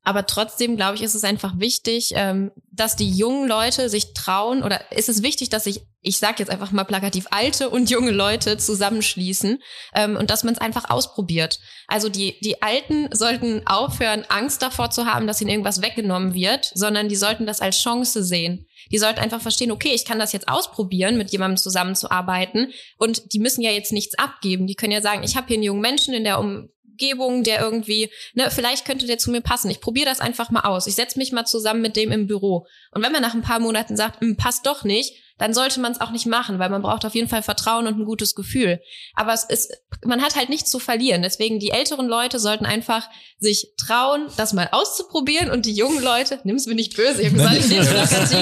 Aber 0.04 0.26
trotzdem, 0.26 0.76
glaube 0.76 0.96
ich, 0.96 1.02
ist 1.02 1.14
es 1.14 1.24
einfach 1.24 1.58
wichtig, 1.58 2.12
ähm, 2.14 2.52
dass 2.70 2.94
die 2.94 3.10
jungen 3.10 3.48
Leute 3.48 3.88
sich 3.88 4.12
trauen 4.12 4.62
oder 4.62 4.92
ist 4.92 5.08
es 5.08 5.22
wichtig, 5.22 5.48
dass 5.48 5.64
sich, 5.64 5.80
ich 6.02 6.18
sage 6.18 6.36
jetzt 6.40 6.50
einfach 6.50 6.72
mal 6.72 6.84
plakativ, 6.84 7.26
alte 7.30 7.70
und 7.70 7.88
junge 7.88 8.10
Leute 8.10 8.58
zusammenschließen 8.58 9.62
ähm, 9.94 10.16
und 10.16 10.28
dass 10.28 10.44
man 10.44 10.52
es 10.52 10.60
einfach 10.60 10.90
ausprobiert. 10.90 11.58
Also 11.88 12.10
die, 12.10 12.38
die 12.40 12.60
Alten 12.60 13.08
sollten 13.12 13.66
aufhören, 13.66 14.24
Angst 14.28 14.60
davor 14.60 14.90
zu 14.90 15.06
haben, 15.06 15.26
dass 15.26 15.40
ihnen 15.40 15.50
irgendwas 15.50 15.80
weggenommen 15.80 16.34
wird, 16.34 16.70
sondern 16.74 17.08
die 17.08 17.16
sollten 17.16 17.46
das 17.46 17.62
als 17.62 17.80
Chance 17.80 18.22
sehen. 18.22 18.66
Die 18.92 18.98
sollten 18.98 19.20
einfach 19.20 19.40
verstehen, 19.40 19.72
okay, 19.72 19.92
ich 19.94 20.04
kann 20.04 20.18
das 20.18 20.34
jetzt 20.34 20.48
ausprobieren, 20.48 21.16
mit 21.16 21.32
jemandem 21.32 21.56
zusammenzuarbeiten 21.56 22.72
und 22.98 23.32
die 23.32 23.38
müssen 23.38 23.62
ja 23.62 23.70
jetzt 23.70 23.92
nichts 23.92 24.18
abgeben. 24.18 24.66
Die 24.66 24.74
können 24.74 24.92
ja 24.92 25.00
sagen, 25.00 25.22
ich 25.22 25.36
habe 25.36 25.46
hier 25.46 25.56
einen 25.56 25.62
jungen 25.62 25.80
Menschen 25.80 26.12
in 26.12 26.24
der 26.24 26.38
um 26.38 26.68
Umgebung, 26.94 27.42
der 27.42 27.60
irgendwie, 27.60 28.10
ne, 28.34 28.50
vielleicht 28.50 28.84
könnte 28.84 29.06
der 29.06 29.18
zu 29.18 29.30
mir 29.30 29.40
passen. 29.40 29.70
Ich 29.70 29.80
probiere 29.80 30.06
das 30.06 30.20
einfach 30.20 30.50
mal 30.50 30.62
aus. 30.62 30.86
Ich 30.86 30.94
setze 30.94 31.18
mich 31.18 31.32
mal 31.32 31.44
zusammen 31.44 31.82
mit 31.82 31.96
dem 31.96 32.12
im 32.12 32.26
Büro. 32.26 32.66
Und 32.92 33.02
wenn 33.02 33.12
man 33.12 33.22
nach 33.22 33.34
ein 33.34 33.42
paar 33.42 33.58
Monaten 33.58 33.96
sagt, 33.96 34.20
hm, 34.20 34.36
passt 34.36 34.66
doch 34.66 34.84
nicht, 34.84 35.14
dann 35.38 35.52
sollte 35.52 35.80
man 35.80 35.90
es 35.90 36.00
auch 36.00 36.12
nicht 36.12 36.26
machen, 36.26 36.60
weil 36.60 36.70
man 36.70 36.82
braucht 36.82 37.04
auf 37.04 37.14
jeden 37.16 37.28
Fall 37.28 37.42
Vertrauen 37.42 37.88
und 37.88 37.98
ein 37.98 38.04
gutes 38.04 38.36
Gefühl. 38.36 38.80
Aber 39.14 39.32
es 39.32 39.42
ist, 39.42 39.72
man 40.04 40.22
hat 40.22 40.36
halt 40.36 40.48
nichts 40.48 40.70
zu 40.70 40.78
verlieren. 40.78 41.22
Deswegen 41.22 41.58
die 41.58 41.70
älteren 41.70 42.06
Leute 42.06 42.38
sollten 42.38 42.66
einfach 42.66 43.08
sich 43.40 43.72
trauen, 43.76 44.28
das 44.36 44.52
mal 44.52 44.68
auszuprobieren 44.70 45.50
und 45.50 45.66
die 45.66 45.72
jungen 45.72 46.02
Leute, 46.02 46.38
nimm's 46.44 46.66
mir 46.66 46.76
nicht 46.76 46.94
böse, 46.96 47.20
ich, 47.20 47.34
gesagt, 47.34 47.56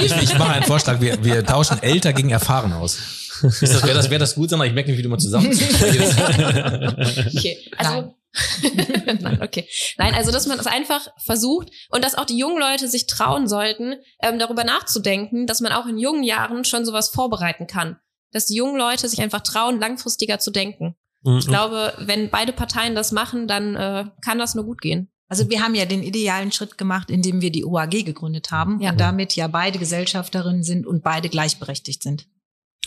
ich, 0.05 0.23
ich 0.23 0.39
mache 0.39 0.53
einen 0.53 0.65
Vorschlag, 0.65 1.01
wir, 1.01 1.25
wir 1.25 1.45
tauschen 1.47 1.83
älter 1.83 2.13
gegen 2.13 2.29
erfahren 2.29 2.75
aus. 2.75 2.99
Wäre 3.41 3.95
das, 3.95 4.11
wär 4.11 4.19
das 4.19 4.35
gut, 4.35 4.51
sondern 4.51 4.69
ich 4.69 4.75
merke 4.75 4.91
nicht, 4.91 4.99
wie 4.99 5.03
du 5.03 5.09
mal 5.09 5.19
zusammen. 5.19 5.47
okay, 7.37 7.59
also 7.77 7.93
Nein, 7.93 8.15
okay. 9.43 9.69
Nein, 9.99 10.15
also 10.15 10.31
dass 10.31 10.47
man 10.47 10.59
es 10.59 10.67
einfach 10.67 11.09
versucht 11.19 11.71
und 11.91 12.03
dass 12.05 12.15
auch 12.15 12.25
die 12.25 12.39
jungen 12.39 12.59
Leute 12.59 12.89
sich 12.89 13.07
trauen 13.07 13.47
sollten, 13.49 13.97
ähm, 14.23 14.39
darüber 14.39 14.65
nachzudenken, 14.65 15.47
dass 15.47 15.61
man 15.61 15.73
auch 15.73 15.87
in 15.87 15.99
jungen 15.99 16.23
Jahren 16.23 16.65
schon 16.65 16.85
sowas 16.85 17.11
vorbereiten 17.11 17.67
kann. 17.67 17.99
Dass 18.31 18.47
die 18.47 18.57
jungen 18.57 18.77
Leute 18.79 19.09
sich 19.09 19.21
einfach 19.21 19.43
trauen, 19.43 19.79
langfristiger 19.79 20.39
zu 20.39 20.51
denken. 20.51 20.97
Mhm. 21.23 21.39
Ich 21.39 21.47
glaube, 21.47 21.93
wenn 21.99 22.31
beide 22.31 22.53
Parteien 22.53 22.95
das 22.95 23.13
machen, 23.13 23.47
dann 23.47 23.77
äh, 23.77 24.07
kann 24.25 24.39
das 24.39 24.55
nur 24.55 24.65
gut 24.65 24.81
gehen. 24.81 25.11
Also 25.29 25.49
wir 25.49 25.63
haben 25.63 25.75
ja 25.75 25.87
den 25.87 26.03
idealen 26.03 26.53
Schritt 26.53 26.77
gemacht, 26.77 27.11
indem 27.11 27.41
wir 27.41 27.51
die 27.51 27.65
OAG 27.65 28.05
gegründet 28.05 28.51
haben 28.51 28.81
Ja. 28.81 28.91
und 28.91 29.01
damit 29.01 29.35
ja 29.35 29.49
beide 29.49 29.79
Gesellschafterinnen 29.79 30.63
sind 30.63 30.87
und 30.87 31.03
beide 31.03 31.31
gleichberechtigt 31.31 32.03
sind. 32.03 32.27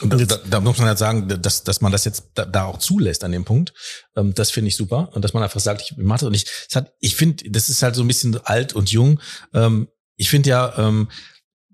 Und 0.01 0.11
da, 0.11 0.17
da, 0.17 0.37
da 0.37 0.59
muss 0.59 0.77
man 0.77 0.87
halt 0.87 0.97
sagen, 0.97 1.27
dass, 1.41 1.63
dass 1.63 1.79
man 1.79 1.91
das 1.91 2.03
jetzt 2.03 2.25
da, 2.33 2.45
da 2.45 2.65
auch 2.65 2.79
zulässt 2.79 3.23
an 3.23 3.31
dem 3.31 3.45
Punkt. 3.45 3.73
Ähm, 4.15 4.33
das 4.33 4.51
finde 4.51 4.67
ich 4.67 4.75
super. 4.75 5.09
Und 5.13 5.23
dass 5.23 5.33
man 5.33 5.41
einfach 5.41 5.61
sagt, 5.61 5.81
ich 5.81 5.97
mache 5.97 6.19
das. 6.19 6.27
Und 6.27 6.33
ich, 6.33 6.45
es 6.69 6.75
hat, 6.75 6.93
ich 6.99 7.15
finde, 7.15 7.49
das 7.49 7.69
ist 7.69 7.81
halt 7.81 7.95
so 7.95 8.03
ein 8.03 8.07
bisschen 8.07 8.37
alt 8.45 8.73
und 8.73 8.91
jung. 8.91 9.21
Ähm, 9.53 9.87
ich 10.17 10.29
finde 10.29 10.49
ja, 10.49 10.77
ähm, 10.77 11.09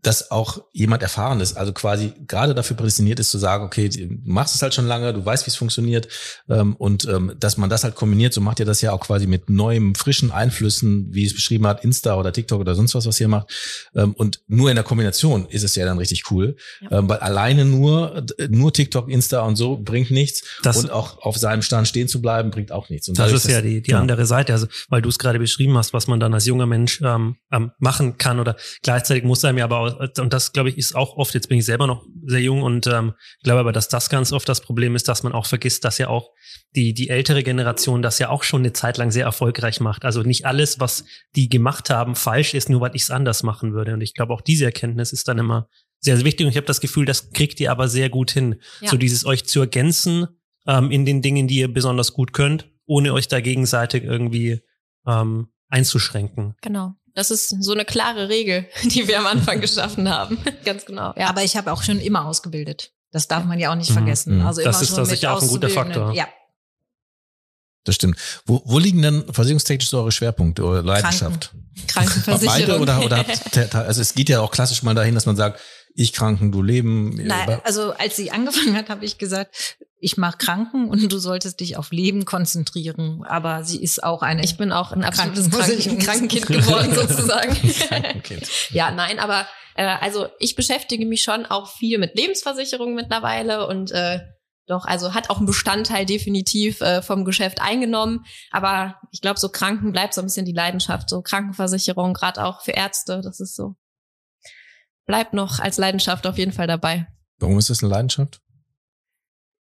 dass 0.03 0.31
auch 0.31 0.63
jemand 0.73 1.03
erfahren 1.03 1.39
ist, 1.41 1.57
also 1.57 1.73
quasi 1.73 2.13
gerade 2.27 2.55
dafür 2.55 2.75
prädestiniert 2.75 3.19
ist 3.19 3.29
zu 3.31 3.37
sagen, 3.37 3.63
okay, 3.63 3.87
du 3.89 4.07
machst 4.23 4.55
es 4.55 4.61
halt 4.61 4.73
schon 4.73 4.87
lange, 4.87 5.13
du 5.13 5.23
weißt, 5.25 5.45
wie 5.45 5.49
es 5.49 5.55
funktioniert 5.55 6.07
ähm, 6.49 6.75
und 6.75 7.05
ähm, 7.07 7.33
dass 7.39 7.57
man 7.57 7.69
das 7.69 7.83
halt 7.83 7.95
kombiniert, 7.95 8.33
so 8.33 8.41
macht 8.41 8.59
ihr 8.59 8.65
das 8.65 8.81
ja 8.81 8.91
auch 8.93 8.99
quasi 9.01 9.27
mit 9.27 9.49
neuem, 9.49 9.93
frischen 9.95 10.31
Einflüssen, 10.31 11.07
wie 11.13 11.25
es 11.25 11.33
beschrieben 11.33 11.67
hat, 11.67 11.83
Insta 11.83 12.15
oder 12.15 12.33
TikTok 12.33 12.59
oder 12.59 12.75
sonst 12.75 12.95
was, 12.95 13.05
was 13.05 13.19
ihr 13.19 13.27
macht. 13.27 13.51
Ähm, 13.95 14.13
und 14.13 14.41
nur 14.47 14.69
in 14.69 14.75
der 14.75 14.83
Kombination 14.83 15.45
ist 15.49 15.63
es 15.63 15.75
ja 15.75 15.85
dann 15.85 15.97
richtig 15.97 16.29
cool, 16.31 16.55
Ja. 16.81 16.99
ähm, 16.99 17.09
weil 17.09 17.19
alleine 17.19 17.65
nur 17.65 18.23
nur 18.49 18.73
TikTok, 18.73 19.09
Insta 19.09 19.41
und 19.41 19.55
so 19.55 19.77
bringt 19.77 20.11
nichts. 20.11 20.43
Das- 20.63 20.77
und 20.77 20.89
auch 20.91 21.19
auf 21.19 21.37
seinem 21.37 21.61
Stand 21.61 21.87
stehen 21.87 22.07
zu 22.07 22.21
bleiben 22.21 22.49
bringt 22.51 22.71
auch 22.71 22.89
nichts. 22.89 23.07
Und 23.07 23.19
Das 23.19 23.31
ist 23.31 23.47
ja 23.47 23.61
die, 23.61 23.81
die 23.81 23.93
andere 23.93 24.25
Seite, 24.25 24.53
also 24.53 24.67
weil 24.89 25.01
du 25.01 25.09
es 25.09 25.19
gerade 25.19 25.39
beschrieben 25.39 25.77
hast, 25.77 25.93
was 25.93 26.07
man 26.07 26.19
dann 26.19 26.33
als 26.33 26.45
junger 26.45 26.65
Mensch 26.65 27.01
ähm, 27.03 27.35
ähm, 27.51 27.71
machen 27.79 28.17
kann 28.17 28.39
oder 28.39 28.55
gleichzeitig 28.81 29.23
muss 29.23 29.43
einem 29.45 29.57
ja 29.59 29.65
aber 29.65 29.77
auch, 29.79 29.90
und 29.99 30.33
das 30.33 30.53
glaube 30.53 30.69
ich 30.69 30.77
ist 30.77 30.95
auch 30.95 31.17
oft, 31.17 31.33
jetzt 31.33 31.49
bin 31.49 31.57
ich 31.57 31.65
selber 31.65 31.87
noch 31.87 32.05
sehr 32.25 32.41
jung 32.41 32.61
und 32.61 32.87
ähm, 32.87 33.13
glaube 33.43 33.59
aber, 33.59 33.71
dass 33.71 33.87
das 33.87 34.09
ganz 34.09 34.31
oft 34.31 34.47
das 34.47 34.61
Problem 34.61 34.95
ist, 34.95 35.07
dass 35.07 35.23
man 35.23 35.33
auch 35.33 35.45
vergisst, 35.45 35.85
dass 35.85 35.97
ja 35.97 36.07
auch 36.07 36.31
die, 36.75 36.93
die 36.93 37.09
ältere 37.09 37.43
Generation 37.43 38.01
das 38.01 38.19
ja 38.19 38.29
auch 38.29 38.43
schon 38.43 38.61
eine 38.61 38.73
Zeit 38.73 38.97
lang 38.97 39.11
sehr 39.11 39.25
erfolgreich 39.25 39.79
macht. 39.79 40.05
Also 40.05 40.21
nicht 40.23 40.45
alles, 40.45 40.79
was 40.79 41.05
die 41.35 41.49
gemacht 41.49 41.89
haben, 41.89 42.15
falsch 42.15 42.53
ist, 42.53 42.69
nur 42.69 42.81
weil 42.81 42.95
ich 42.95 43.03
es 43.03 43.11
anders 43.11 43.43
machen 43.43 43.73
würde. 43.73 43.93
Und 43.93 44.01
ich 44.01 44.13
glaube 44.13 44.33
auch 44.33 44.41
diese 44.41 44.65
Erkenntnis 44.65 45.13
ist 45.13 45.27
dann 45.27 45.37
immer 45.37 45.67
sehr, 45.99 46.15
sehr 46.15 46.25
wichtig 46.25 46.45
und 46.45 46.51
ich 46.51 46.57
habe 46.57 46.67
das 46.67 46.81
Gefühl, 46.81 47.05
das 47.05 47.31
kriegt 47.31 47.59
ihr 47.59 47.71
aber 47.71 47.87
sehr 47.87 48.09
gut 48.09 48.31
hin. 48.31 48.55
Ja. 48.81 48.89
So 48.89 48.97
dieses 48.97 49.25
euch 49.25 49.45
zu 49.45 49.59
ergänzen 49.59 50.27
ähm, 50.67 50.91
in 50.91 51.05
den 51.05 51.21
Dingen, 51.21 51.47
die 51.47 51.57
ihr 51.57 51.71
besonders 51.71 52.13
gut 52.13 52.33
könnt, 52.33 52.69
ohne 52.85 53.13
euch 53.13 53.27
da 53.27 53.39
gegenseitig 53.39 54.03
irgendwie 54.03 54.61
ähm, 55.05 55.49
einzuschränken. 55.69 56.55
Genau. 56.61 56.95
Das 57.13 57.29
ist 57.31 57.49
so 57.61 57.73
eine 57.73 57.85
klare 57.85 58.29
Regel, 58.29 58.65
die 58.83 59.07
wir 59.07 59.19
am 59.19 59.27
Anfang 59.27 59.59
geschaffen 59.61 60.09
haben. 60.09 60.37
Ganz 60.65 60.85
genau. 60.85 61.13
Ja. 61.17 61.27
Aber 61.29 61.43
ich 61.43 61.55
habe 61.57 61.71
auch 61.71 61.83
schon 61.83 61.99
immer 61.99 62.25
ausgebildet. 62.25 62.91
Das 63.11 63.27
darf 63.27 63.43
man 63.43 63.59
ja 63.59 63.71
auch 63.71 63.75
nicht 63.75 63.89
Mhm, 63.89 63.95
vergessen. 63.95 64.37
mhm. 64.39 64.45
Also 64.47 64.61
Das 64.63 64.77
immer 64.77 64.83
ist 64.83 64.97
mit 64.97 65.05
sicher 65.07 65.33
auch 65.35 65.41
ein 65.41 65.47
guter. 65.49 65.69
Faktor. 65.69 66.13
Ja, 66.13 66.27
Das 67.83 67.95
stimmt. 67.95 68.17
Wo, 68.45 68.61
wo 68.65 68.79
liegen 68.79 69.01
denn 69.01 69.25
versicherungstechnisch 69.33 69.89
so 69.89 69.97
eure 69.99 70.11
Schwerpunkte 70.11 70.63
oder 70.63 70.81
Leidenschaft? 70.83 71.51
Krankenversicherung. 71.87 72.67
Beide 72.67 72.79
oder, 72.79 73.03
oder 73.05 73.17
habt, 73.17 73.75
also 73.75 74.01
es 74.01 74.13
geht 74.13 74.29
ja 74.29 74.39
auch 74.41 74.51
klassisch 74.51 74.83
mal 74.83 74.93
dahin, 74.93 75.15
dass 75.15 75.25
man 75.25 75.35
sagt, 75.35 75.59
ich 75.95 76.13
kranken, 76.13 76.51
du 76.51 76.61
Leben. 76.61 77.15
Nein, 77.15 77.59
also 77.63 77.93
als 77.93 78.15
sie 78.15 78.31
angefangen 78.31 78.75
hat, 78.75 78.89
habe 78.89 79.05
ich 79.05 79.17
gesagt, 79.17 79.77
ich 79.99 80.17
mache 80.17 80.37
Kranken 80.37 80.89
und 80.89 81.11
du 81.11 81.17
solltest 81.17 81.59
dich 81.59 81.77
auf 81.77 81.91
Leben 81.91 82.25
konzentrieren. 82.25 83.23
Aber 83.23 83.63
sie 83.63 83.81
ist 83.81 84.03
auch 84.03 84.21
eine. 84.21 84.43
Ich 84.43 84.57
bin 84.57 84.71
auch 84.71 84.91
ein 84.91 85.03
absolutes. 85.03 85.49
Kranken 85.49 85.99
Krankenkind 85.99 86.47
geworden 86.47 86.93
sozusagen. 86.95 87.55
Okay. 88.17 88.39
ja, 88.71 88.91
nein, 88.91 89.19
aber 89.19 89.45
äh, 89.75 89.85
also 89.85 90.27
ich 90.39 90.55
beschäftige 90.55 91.05
mich 91.05 91.21
schon 91.21 91.45
auch 91.45 91.71
viel 91.71 91.99
mit 91.99 92.15
Lebensversicherungen 92.15 92.95
mittlerweile 92.95 93.67
und 93.67 93.91
äh, 93.91 94.19
doch, 94.67 94.85
also 94.85 95.13
hat 95.13 95.29
auch 95.29 95.37
einen 95.37 95.47
Bestandteil 95.47 96.05
definitiv 96.05 96.81
äh, 96.81 97.01
vom 97.01 97.25
Geschäft 97.25 97.61
eingenommen. 97.61 98.25
Aber 98.51 98.99
ich 99.11 99.21
glaube, 99.21 99.39
so 99.39 99.49
Kranken 99.49 99.91
bleibt 99.91 100.13
so 100.13 100.21
ein 100.21 100.25
bisschen 100.25 100.45
die 100.45 100.53
Leidenschaft. 100.53 101.09
So 101.09 101.21
Krankenversicherung, 101.21 102.13
gerade 102.13 102.43
auch 102.45 102.61
für 102.61 102.71
Ärzte, 102.71 103.21
das 103.21 103.39
ist 103.39 103.55
so. 103.55 103.75
Bleibt 105.05 105.33
noch 105.33 105.59
als 105.59 105.77
Leidenschaft 105.77 106.27
auf 106.27 106.37
jeden 106.37 106.53
Fall 106.53 106.67
dabei. 106.67 107.07
Warum 107.39 107.57
ist 107.57 107.69
das 107.69 107.83
eine 107.83 107.91
Leidenschaft? 107.91 108.41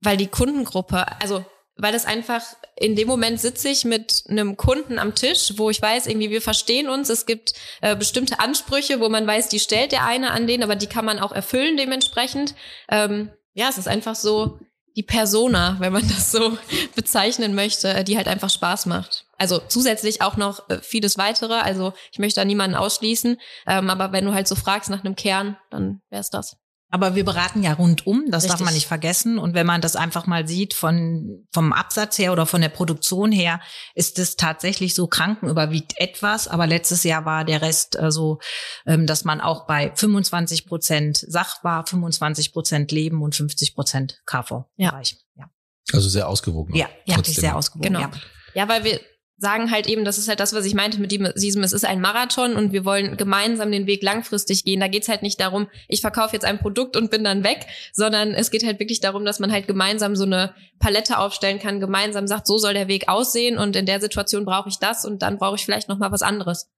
weil 0.03 0.17
die 0.17 0.27
Kundengruppe, 0.27 1.07
also 1.21 1.45
weil 1.77 1.93
das 1.93 2.05
einfach 2.05 2.43
in 2.77 2.97
dem 2.97 3.09
Moment 3.09 3.41
sitze 3.41 3.69
ich 3.71 3.85
mit 3.85 4.25
einem 4.29 4.57
Kunden 4.57 4.99
am 4.99 5.15
Tisch, 5.15 5.55
wo 5.57 5.71
ich 5.71 5.81
weiß, 5.81 6.07
irgendwie 6.07 6.31
wir 6.31 6.43
verstehen 6.43 6.89
uns. 6.89 7.09
Es 7.09 7.25
gibt 7.25 7.55
äh, 7.81 7.97
bestimmte 7.97 8.41
Ansprüche, 8.41 9.01
wo 9.01 9.09
man 9.09 9.27
weiß, 9.27 9.49
die 9.49 9.59
stellt 9.59 9.93
der 9.93 10.05
eine 10.05 10.33
an 10.33 10.47
den, 10.47 10.63
aber 10.63 10.77
die 10.77 10.87
kann 10.87 11.05
man 11.05 11.19
auch 11.19 11.33
erfüllen 11.33 11.77
dementsprechend. 11.77 12.55
Ähm, 12.91 13.31
ja, 13.55 13.69
es 13.71 13.79
ist 13.79 13.89
einfach 13.89 14.17
so 14.17 14.59
die 14.97 15.03
Persona, 15.03 15.77
wenn 15.79 15.93
man 15.93 16.07
das 16.07 16.31
so 16.31 16.59
bezeichnen 16.95 17.55
möchte, 17.55 18.05
die 18.05 18.17
halt 18.17 18.29
einfach 18.29 18.51
Spaß 18.51 18.87
macht. 18.87 19.27
Also 19.43 19.59
zusätzlich 19.59 20.23
auch 20.23 20.37
noch 20.37 20.69
äh, 20.69 20.79
vieles 20.81 21.19
weitere. 21.19 21.55
Also 21.55 21.95
ich 22.13 22.21
möchte 22.21 22.41
da 22.41 22.45
niemanden 22.45 22.77
ausschließen, 22.77 23.39
ähm, 23.67 23.91
aber 23.91 24.13
wenn 24.13 24.25
du 24.25 24.33
halt 24.33 24.47
so 24.47 24.55
fragst 24.55 24.89
nach 24.89 25.05
einem 25.05 25.17
Kern, 25.17 25.57
dann 25.69 26.01
wär's 26.11 26.31
das. 26.31 26.59
Aber 26.91 27.17
wir 27.17 27.25
beraten 27.25 27.65
ja 27.65 27.73
rundum, 27.73 28.27
das 28.29 28.45
darf 28.45 28.53
Richtig. 28.53 28.65
man 28.67 28.75
nicht 28.75 28.87
vergessen. 28.87 29.39
Und 29.39 29.55
wenn 29.55 29.67
man 29.67 29.81
das 29.81 29.97
einfach 29.97 30.29
mal 30.29 30.47
sieht 30.47 30.75
von, 30.75 31.45
vom 31.53 31.73
Absatz 31.73 32.19
her 32.19 32.31
oder 32.33 32.47
von 32.47 32.61
der 32.61 32.69
Produktion 32.69 33.33
her, 33.33 33.61
ist 33.97 34.21
es 34.21 34.37
tatsächlich 34.37 34.95
so, 34.95 35.09
Kranken 35.09 35.49
überwiegt 35.49 35.95
etwas. 35.97 36.47
Aber 36.47 36.69
letztes 36.69 37.03
Jahr 37.03 37.25
war 37.25 37.45
der 37.45 37.63
Rest 37.63 37.99
äh, 37.99 38.13
so, 38.13 38.39
ähm, 38.87 39.09
dass 39.09 39.25
man 39.25 39.41
auch 39.41 39.67
bei 39.67 39.91
25 39.93 40.67
Prozent 40.67 41.17
Sachbar, 41.17 41.85
25 41.85 42.53
Prozent 42.53 42.93
Leben 42.93 43.23
und 43.23 43.35
50 43.35 43.75
Prozent 43.75 44.21
KV-Bereich. 44.25 45.17
Ja, 45.35 45.51
Also 45.93 46.09
sehr 46.09 46.29
ausgewogen. 46.29 46.77
ja, 46.77 46.89
ja 47.07 47.17
sehr 47.25 47.57
ausgewogen. 47.57 47.89
Genau. 47.93 48.01
Ja. 48.03 48.11
Ja, 48.55 48.69
weil 48.69 48.85
wir 48.85 49.01
sagen 49.43 49.71
halt 49.73 49.89
eben, 49.89 50.05
das 50.05 50.19
ist 50.19 50.29
halt 50.29 50.39
das, 50.39 50.55
was 50.55 50.65
ich 50.65 50.73
meinte 50.75 51.01
mit 51.01 51.11
dem- 51.11 51.33
diesem, 51.37 51.65
es 51.65 51.73
ist 51.73 51.85
ein 51.85 52.01
Marathon 52.01 52.55
und 52.55 52.73
wir 52.73 52.85
wollen 52.85 53.17
gemeinsam 53.17 53.73
den 53.73 53.87
Weg 53.89 54.03
langfristig 54.03 54.65
gehen. 54.65 54.79
Da 54.79 54.87
geht's 54.87 55.09
halt 55.09 55.23
nicht 55.23 55.41
darum, 55.41 55.67
ich 55.89 56.01
verkaufe 56.01 56.33
jetzt 56.35 56.45
ein 56.45 56.61
Produkt 56.61 56.97
und 56.97 57.11
bin 57.11 57.25
dann 57.25 57.43
weg, 57.43 57.67
sondern 57.93 58.35
es 58.35 58.53
geht 58.53 58.65
halt 58.65 58.79
wirklich 58.79 59.01
darum, 59.01 59.25
dass 59.25 59.41
man 59.41 59.51
halt 59.51 59.67
gemeinsam 59.67 60.15
so 60.15 60.25
eine 60.25 60.55
Palette 60.79 61.19
aufstellen 61.19 61.59
kann, 61.59 61.81
gemeinsam 61.81 62.27
sagt, 62.29 62.47
so 62.47 62.57
soll 62.57 62.73
der 62.73 62.87
Weg 62.87 63.09
aussehen 63.09 63.59
und 63.59 63.75
in 63.75 63.85
der 63.85 64.01
Situation 64.01 64.45
brauche 64.45 64.69
ich 64.69 64.79
das 64.79 65.05
und 65.05 65.23
dann 65.23 65.39
brauche 65.39 65.57
ich 65.57 65.65
vielleicht 65.65 65.89
noch 65.89 65.99
mal 65.99 66.13
was 66.13 66.23
anderes. 66.23 66.71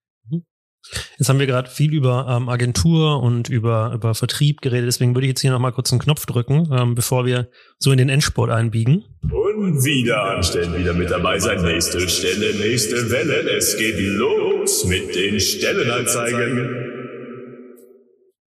Jetzt 1.18 1.28
haben 1.28 1.38
wir 1.38 1.46
gerade 1.46 1.70
viel 1.70 1.94
über 1.94 2.26
ähm, 2.28 2.48
Agentur 2.48 3.22
und 3.22 3.48
über, 3.48 3.92
über 3.94 4.14
Vertrieb 4.14 4.60
geredet, 4.60 4.86
deswegen 4.86 5.14
würde 5.14 5.26
ich 5.26 5.30
jetzt 5.30 5.40
hier 5.40 5.50
nochmal 5.50 5.72
kurz 5.72 5.92
einen 5.92 6.00
Knopf 6.00 6.26
drücken, 6.26 6.68
ähm, 6.72 6.94
bevor 6.94 7.24
wir 7.24 7.48
so 7.78 7.90
in 7.92 7.98
den 7.98 8.08
Endsport 8.10 8.50
einbiegen. 8.50 9.04
Und 9.56 9.84
wieder 9.84 10.22
anstellen, 10.22 10.76
wieder 10.76 10.92
mit 10.94 11.10
dabei 11.10 11.38
sein. 11.38 11.62
Nächste 11.62 12.08
Stelle, 12.08 12.54
nächste 12.54 13.10
Welle. 13.10 13.56
Es 13.56 13.76
geht 13.76 13.98
los 13.98 14.84
mit 14.86 15.14
den 15.14 15.38
Stellenanzeigen. 15.38 16.90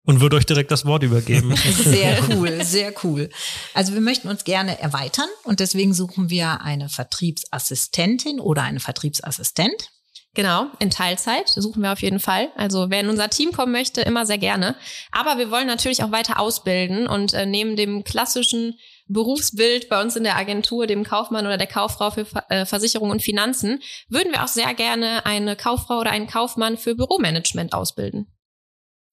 Und 0.04 0.22
würde 0.22 0.38
euch 0.38 0.46
direkt 0.46 0.72
das 0.72 0.86
Wort 0.86 1.04
übergeben. 1.04 1.54
Sehr 1.84 2.18
cool, 2.30 2.64
sehr 2.64 2.94
cool. 3.04 3.30
Also 3.74 3.94
wir 3.94 4.00
möchten 4.00 4.30
uns 4.30 4.46
gerne 4.46 4.80
erweitern 4.80 5.28
und 5.44 5.60
deswegen 5.60 5.94
suchen 5.94 6.30
wir 6.30 6.62
eine 6.62 6.88
Vertriebsassistentin 6.88 8.40
oder 8.40 8.64
einen 8.64 8.80
Vertriebsassistent. 8.80 9.92
Genau, 10.34 10.68
in 10.80 10.92
Teilzeit 10.92 11.50
suchen 11.50 11.82
wir 11.82 11.92
auf 11.92 12.02
jeden 12.02 12.20
Fall. 12.20 12.50
Also 12.56 12.90
wer 12.90 13.02
in 13.02 13.10
unser 13.10 13.30
Team 13.30 13.52
kommen 13.52 13.72
möchte, 13.72 14.02
immer 14.02 14.26
sehr 14.26 14.38
gerne. 14.38 14.76
Aber 15.12 15.38
wir 15.38 15.52
wollen 15.52 15.68
natürlich 15.68 16.04
auch 16.04 16.12
weiter 16.12 16.40
ausbilden 16.40 17.08
und 17.08 17.34
äh, 17.34 17.46
neben 17.46 17.76
dem 17.76 18.04
klassischen 18.04 18.76
Berufsbild 19.08 19.90
bei 19.90 20.02
uns 20.02 20.16
in 20.16 20.24
der 20.24 20.36
Agentur, 20.38 20.88
dem 20.88 21.04
Kaufmann 21.04 21.46
oder 21.46 21.58
der 21.58 21.68
Kauffrau 21.68 22.12
für 22.12 22.26
äh, 22.50 22.66
Versicherung 22.66 23.10
und 23.10 23.22
Finanzen, 23.22 23.82
würden 24.10 24.32
wir 24.32 24.44
auch 24.44 24.48
sehr 24.48 24.74
gerne 24.74 25.26
eine 25.26 25.56
Kauffrau 25.56 26.00
oder 26.00 26.12
einen 26.12 26.28
Kaufmann 26.28 26.78
für 26.78 26.96
Büromanagement 26.96 27.74
ausbilden. 27.74 28.28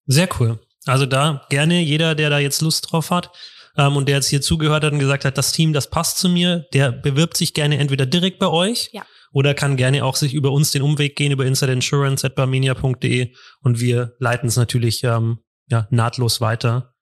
Sehr 0.05 0.29
cool. 0.39 0.59
Also 0.85 1.05
da 1.05 1.45
gerne 1.49 1.81
jeder, 1.81 2.13
der 2.15 2.29
da 2.29 2.39
jetzt 2.39 2.61
Lust 2.61 2.91
drauf 2.91 3.09
hat 3.09 3.31
ähm, 3.77 3.95
und 3.97 4.07
der 4.07 4.17
jetzt 4.17 4.29
hier 4.29 4.41
zugehört 4.41 4.83
hat 4.83 4.93
und 4.93 4.99
gesagt 4.99 5.25
hat, 5.25 5.37
das 5.37 5.51
Team, 5.51 5.73
das 5.73 5.89
passt 5.89 6.17
zu 6.19 6.29
mir, 6.29 6.67
der 6.73 6.91
bewirbt 6.91 7.37
sich 7.37 7.53
gerne 7.53 7.77
entweder 7.79 8.05
direkt 8.05 8.39
bei 8.39 8.47
euch 8.47 8.89
Ja. 8.91 9.03
oder 9.31 9.53
kann 9.53 9.77
gerne 9.77 10.05
auch 10.05 10.15
sich 10.15 10.33
über 10.33 10.51
uns 10.51 10.71
den 10.71 10.81
Umweg 10.83 11.15
gehen, 11.15 11.31
über 11.31 11.45
insideinsurance.barmenia.de 11.45 13.33
und 13.61 13.79
wir 13.79 14.15
leiten 14.19 14.47
es 14.47 14.57
natürlich 14.57 15.03
ähm, 15.03 15.39
ja, 15.69 15.87
nahtlos 15.89 16.41
weiter. 16.41 16.94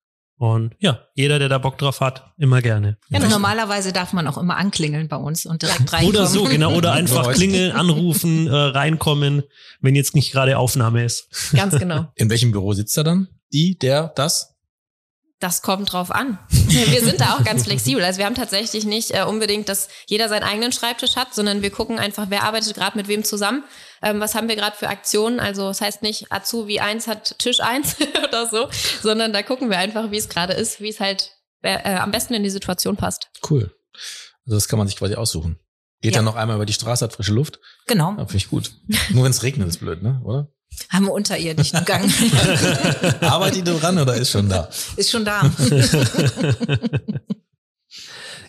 Und 0.44 0.76
ja, 0.80 1.00
jeder, 1.16 1.40
der 1.40 1.48
da 1.48 1.58
Bock 1.58 1.78
drauf 1.78 2.02
hat, 2.02 2.34
immer 2.38 2.62
gerne. 2.62 2.98
Genau. 3.10 3.30
Normalerweise 3.30 3.94
darf 3.94 4.12
man 4.12 4.28
auch 4.28 4.38
immer 4.38 4.58
anklingeln 4.58 5.08
bei 5.08 5.16
uns 5.16 5.46
und 5.46 5.62
direkt 5.62 5.94
reinkommen. 5.94 6.10
Oder 6.10 6.28
so, 6.28 6.44
genau. 6.44 6.76
Oder 6.76 6.92
einfach 6.92 7.32
klingeln, 7.32 7.72
anrufen, 7.72 8.48
äh, 8.48 8.54
reinkommen, 8.54 9.44
wenn 9.80 9.96
jetzt 9.96 10.16
nicht 10.16 10.34
gerade 10.34 10.58
Aufnahme 10.58 11.06
ist. 11.06 11.30
Ganz 11.56 11.80
genau. 11.80 12.08
In 12.16 12.30
welchem 12.30 12.52
Büro 12.52 12.74
sitzt 12.74 12.98
er 12.98 13.06
dann? 13.06 13.30
Die, 13.54 13.80
der, 13.80 14.12
das? 14.18 14.53
Das 15.44 15.62
kommt 15.62 15.92
drauf 15.92 16.10
an. 16.10 16.40
Wir 16.50 17.02
sind 17.04 17.20
da 17.20 17.34
auch 17.36 17.44
ganz 17.44 17.64
flexibel. 17.66 18.02
Also 18.04 18.20
wir 18.20 18.26
haben 18.26 18.34
tatsächlich 18.34 18.86
nicht 18.86 19.12
äh, 19.12 19.24
unbedingt, 19.24 19.68
dass 19.68 19.90
jeder 20.08 20.30
seinen 20.30 20.44
eigenen 20.44 20.72
Schreibtisch 20.72 21.18
hat, 21.18 21.36
sondern 21.36 21.62
wir 21.62 21.70
gucken 21.70 22.00
einfach, 22.00 22.28
wer 22.30 22.44
arbeitet 22.44 22.74
gerade 22.76 22.98
mit 22.98 23.10
wem 23.10 23.26
zusammen. 23.26 23.64
Ähm, 24.02 24.22
was 24.22 24.36
haben 24.36 24.48
wir 24.48 24.56
gerade 24.56 24.76
für 24.78 24.88
Aktionen? 24.88 25.42
Also 25.42 25.68
das 25.68 25.82
heißt 25.82 26.02
nicht, 26.02 26.32
Azubi 26.32 26.80
1 26.80 27.08
hat 27.08 27.38
Tisch 27.40 27.60
1 27.60 27.98
oder 28.28 28.48
so, 28.50 28.70
sondern 29.02 29.34
da 29.34 29.44
gucken 29.44 29.70
wir 29.70 29.78
einfach, 29.78 30.12
wie 30.12 30.18
es 30.18 30.30
gerade 30.30 30.54
ist, 30.54 30.80
wie 30.80 30.90
es 30.90 31.02
halt 31.02 31.32
äh, 31.62 31.96
am 31.96 32.12
besten 32.12 32.34
in 32.34 32.44
die 32.44 32.50
Situation 32.50 32.96
passt. 32.96 33.30
Cool. 33.50 33.76
Also 34.46 34.56
das 34.56 34.70
kann 34.70 34.80
man 34.80 34.88
sich 34.88 34.96
quasi 34.98 35.16
aussuchen. 35.16 35.60
Geht 36.02 36.14
Ja. 36.14 36.20
dann 36.20 36.26
noch 36.26 36.36
einmal 36.38 36.56
über 36.56 36.66
die 36.66 36.74
Straße, 36.74 37.04
hat 37.04 37.14
frische 37.14 37.34
Luft. 37.34 37.60
Genau. 37.88 38.12
Ja, 38.12 38.26
Finde 38.26 38.38
ich 38.38 38.50
gut. 38.50 38.72
Nur 39.10 39.26
wenn 39.26 39.32
es 39.32 39.44
regnet, 39.44 39.68
ist 39.68 39.80
blöd, 39.82 40.02
ne? 40.04 40.22
Oder? 40.24 40.48
Haben 40.90 41.06
wir 41.06 41.14
unterirdischen 41.14 41.84
Gang. 41.86 42.04
Arbeitet 43.22 43.68
ihr 43.68 43.74
dran 43.74 43.98
oder 43.98 44.16
ist 44.16 44.32
schon 44.32 44.48
da? 44.48 44.70
Ist 44.96 45.12
schon 45.12 45.26
da. 45.26 45.42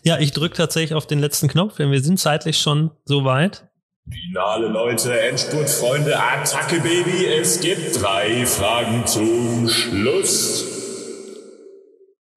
Ja, 0.06 0.18
ich 0.18 0.32
drücke 0.32 0.54
tatsächlich 0.54 0.92
auf 0.92 1.06
den 1.06 1.18
letzten 1.18 1.48
Knopf, 1.48 1.76
denn 1.76 1.90
wir 1.90 2.02
sind 2.02 2.20
zeitlich 2.20 2.58
schon 2.58 2.90
so 3.06 3.24
weit. 3.24 3.66
Finale 4.06 4.68
Leute, 4.68 5.18
Endspurt, 5.18 5.70
Freunde, 5.70 6.20
Attacke 6.20 6.78
Baby, 6.80 7.24
es 7.24 7.60
gibt 7.60 8.02
drei 8.02 8.44
Fragen 8.44 9.06
zum 9.06 9.66
Schluss. 9.66 10.73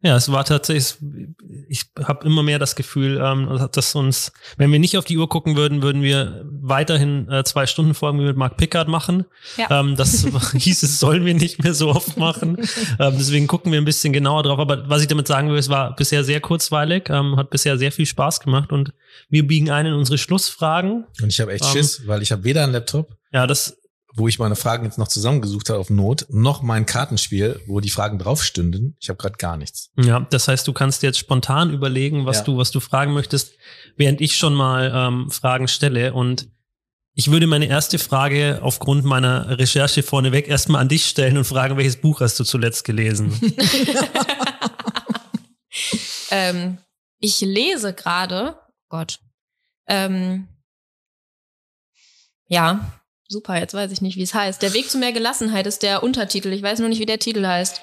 Ja, 0.02 0.16
es 0.16 0.32
war 0.32 0.46
tatsächlich, 0.46 0.96
ich 1.70 1.86
habe 2.04 2.26
immer 2.26 2.44
mehr 2.44 2.60
das 2.60 2.76
Gefühl, 2.76 3.20
ähm, 3.24 3.68
dass 3.72 3.96
uns, 3.96 4.32
wenn 4.56 4.72
wir 4.72 4.78
nicht 4.78 4.96
auf 4.96 5.06
die 5.06 5.18
Uhr 5.18 5.28
gucken 5.28 5.56
würden, 5.56 5.82
würden 5.82 6.04
wir 6.04 6.46
weiterhin 6.46 7.28
äh, 7.32 7.44
zwei 7.44 7.66
Stunden 7.66 7.96
Folgen 7.96 8.24
mit 8.24 8.38
Mark 8.38 8.58
Pickard 8.58 8.88
machen. 8.90 9.26
Ja. 9.58 9.80
Ähm, 9.80 9.96
das 9.96 10.28
hieß 10.54 10.84
es, 10.84 11.00
sollen 11.00 11.26
wir 11.26 11.34
nicht 11.34 11.64
mehr 11.64 11.74
so 11.74 11.90
oft 11.90 12.16
machen. 12.16 12.58
ähm, 13.00 13.16
deswegen 13.18 13.48
gucken 13.48 13.72
wir 13.72 13.82
ein 13.82 13.86
bisschen 13.86 14.14
genauer 14.14 14.44
drauf. 14.44 14.60
Aber 14.60 14.88
was 14.88 15.02
ich 15.02 15.08
damit 15.08 15.28
sagen 15.28 15.50
will, 15.50 15.58
es 15.58 15.70
war 15.70 15.96
bisher 15.96 16.24
sehr 16.24 16.42
kurzweilig, 16.42 17.10
ähm, 17.10 17.36
hat 17.36 17.50
bisher 17.50 17.80
sehr 17.80 17.92
viel 17.92 18.06
Spaß 18.06 18.40
gemacht 18.42 18.72
und 18.72 18.94
wir 19.30 19.48
biegen 19.48 19.72
ein 19.72 19.88
in 19.88 19.94
unsere 19.94 20.20
Schlussfragen. 20.20 21.06
Und 21.24 21.30
ich 21.30 21.40
habe 21.42 21.54
echt 21.54 21.66
Ähm. 21.66 21.72
Schiss, 21.72 22.06
weil 22.06 22.22
ich 22.22 22.32
habe 22.32 22.44
weder 22.44 22.64
einen 22.64 22.74
Laptop, 22.74 23.16
Ja, 23.34 23.48
das 23.48 23.78
wo 24.18 24.28
ich 24.28 24.40
meine 24.40 24.56
Fragen 24.56 24.84
jetzt 24.86 24.98
noch 24.98 25.08
zusammengesucht 25.08 25.70
habe 25.70 25.80
auf 25.80 25.90
Not, 25.90 26.26
noch 26.30 26.62
mein 26.62 26.86
Kartenspiel, 26.86 27.62
wo 27.68 27.80
die 27.80 27.90
Fragen 27.90 28.18
drauf 28.20 28.44
stünden. 28.44 28.96
Ich 29.00 29.10
habe 29.10 29.18
gerade 29.18 29.38
gar 29.38 29.58
nichts. 29.58 29.92
Ja, 29.98 30.20
das 30.20 30.48
heißt, 30.48 30.68
du 30.68 30.74
kannst 30.74 31.04
jetzt 31.04 31.20
spontan 31.20 31.72
überlegen, 31.72 32.26
was 32.26 32.38
Ja. 32.38 32.44
du, 32.44 32.58
was 32.58 32.72
du 32.72 32.80
fragen 32.80 33.14
möchtest, 33.14 33.54
während 33.96 34.20
ich 34.20 34.36
schon 34.36 34.54
mal 34.56 34.92
ähm, 34.94 35.30
Fragen 35.32 35.68
stelle. 35.68 36.14
Und 36.14 36.48
ich 37.14 37.32
würde 37.32 37.48
meine 37.48 37.68
erste 37.68 38.00
Frage 38.00 38.60
aufgrund 38.62 39.06
meiner 39.06 39.58
Recherche 39.60 40.04
vorneweg 40.04 40.48
erstmal 40.48 40.82
an 40.82 40.90
dich 40.90 41.06
stellen 41.06 41.38
und 41.38 41.46
fragen, 41.46 41.78
welches 41.78 41.98
Buch 42.02 42.22
hast 42.22 42.40
du 42.40 42.44
zuletzt 42.44 42.84
gelesen? 42.84 43.32
Ähm, 46.30 46.78
ich 47.20 47.40
lese 47.42 47.94
gerade, 47.94 48.60
Gott, 48.90 49.20
ähm, 49.88 50.48
ja, 52.48 53.00
super, 53.28 53.58
jetzt 53.60 53.74
weiß 53.74 53.92
ich 53.92 54.02
nicht, 54.02 54.18
wie 54.18 54.24
es 54.24 54.34
heißt. 54.34 54.62
Der 54.62 54.74
Weg 54.74 54.90
zu 54.90 54.98
mehr 54.98 55.12
Gelassenheit 55.12 55.68
ist 55.68 55.84
der 55.84 56.04
Untertitel. 56.04 56.52
Ich 56.54 56.62
weiß 56.64 56.80
nur 56.80 56.90
nicht, 56.90 57.00
wie 57.00 57.06
der 57.06 57.20
Titel 57.20 57.46
heißt. 57.46 57.82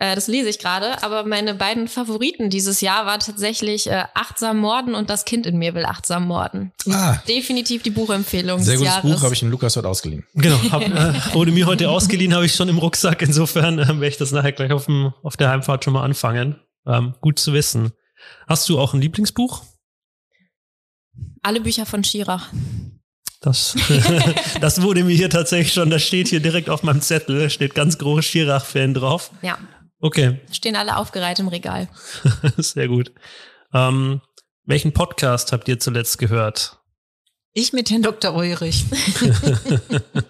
Äh, 0.00 0.14
das 0.14 0.28
lese 0.28 0.48
ich 0.48 0.58
gerade, 0.60 1.02
aber 1.02 1.24
meine 1.24 1.54
beiden 1.54 1.88
Favoriten 1.88 2.50
dieses 2.50 2.80
Jahr 2.80 3.04
war 3.04 3.18
tatsächlich 3.18 3.88
äh, 3.88 4.04
Achtsam 4.14 4.58
Morden 4.58 4.94
und 4.94 5.10
Das 5.10 5.24
Kind 5.24 5.44
in 5.44 5.58
mir 5.58 5.74
will 5.74 5.84
achtsam 5.84 6.26
morden. 6.26 6.72
Ah, 6.88 7.16
Definitiv 7.26 7.82
die 7.82 7.90
Buchempfehlung 7.90 8.60
sehr 8.62 8.74
des 8.74 8.80
gutes 8.80 8.94
Jahres. 8.94 9.10
Buch, 9.10 9.22
habe 9.22 9.34
ich 9.34 9.40
dem 9.40 9.50
Lukas 9.50 9.76
heute 9.76 9.88
ausgeliehen. 9.88 10.24
genau, 10.34 10.58
hab, 10.70 10.82
äh, 10.82 11.34
wurde 11.34 11.50
mir 11.50 11.66
heute 11.66 11.90
ausgeliehen, 11.90 12.32
habe 12.32 12.46
ich 12.46 12.54
schon 12.54 12.68
im 12.68 12.78
Rucksack. 12.78 13.22
Insofern 13.22 13.78
äh, 13.80 13.88
werde 13.88 14.06
ich 14.06 14.18
das 14.18 14.30
nachher 14.30 14.52
gleich 14.52 14.70
auf, 14.70 14.86
dem, 14.86 15.12
auf 15.22 15.36
der 15.36 15.50
Heimfahrt 15.50 15.84
schon 15.84 15.94
mal 15.94 16.04
anfangen. 16.04 16.60
Ähm, 16.86 17.14
gut 17.20 17.40
zu 17.40 17.52
wissen. 17.52 17.90
Hast 18.46 18.68
du 18.68 18.78
auch 18.78 18.94
ein 18.94 19.00
Lieblingsbuch? 19.00 19.62
Alle 21.42 21.60
Bücher 21.60 21.86
von 21.86 22.04
Schirach. 22.04 22.50
Das, 23.40 23.76
das 24.60 24.82
wurde 24.82 25.04
mir 25.04 25.14
hier 25.14 25.30
tatsächlich 25.30 25.72
schon, 25.72 25.90
das 25.90 26.02
steht 26.02 26.28
hier 26.28 26.40
direkt 26.40 26.68
auf 26.68 26.82
meinem 26.82 27.00
Zettel, 27.00 27.48
steht 27.50 27.74
ganz 27.74 27.98
groß 27.98 28.24
Schirach-Fan 28.24 28.94
drauf. 28.94 29.30
Ja, 29.42 29.58
Okay, 30.00 30.40
stehen 30.52 30.76
alle 30.76 30.96
aufgereiht 30.96 31.40
im 31.40 31.48
Regal. 31.48 31.88
sehr 32.56 32.86
gut. 32.86 33.12
Ähm, 33.74 34.20
welchen 34.64 34.92
Podcast 34.92 35.52
habt 35.52 35.66
ihr 35.66 35.80
zuletzt 35.80 36.18
gehört? 36.18 36.77
Ich 37.58 37.72
mit 37.72 37.90
Herrn 37.90 38.02
Dr. 38.02 38.34
Ulrich. 38.36 38.84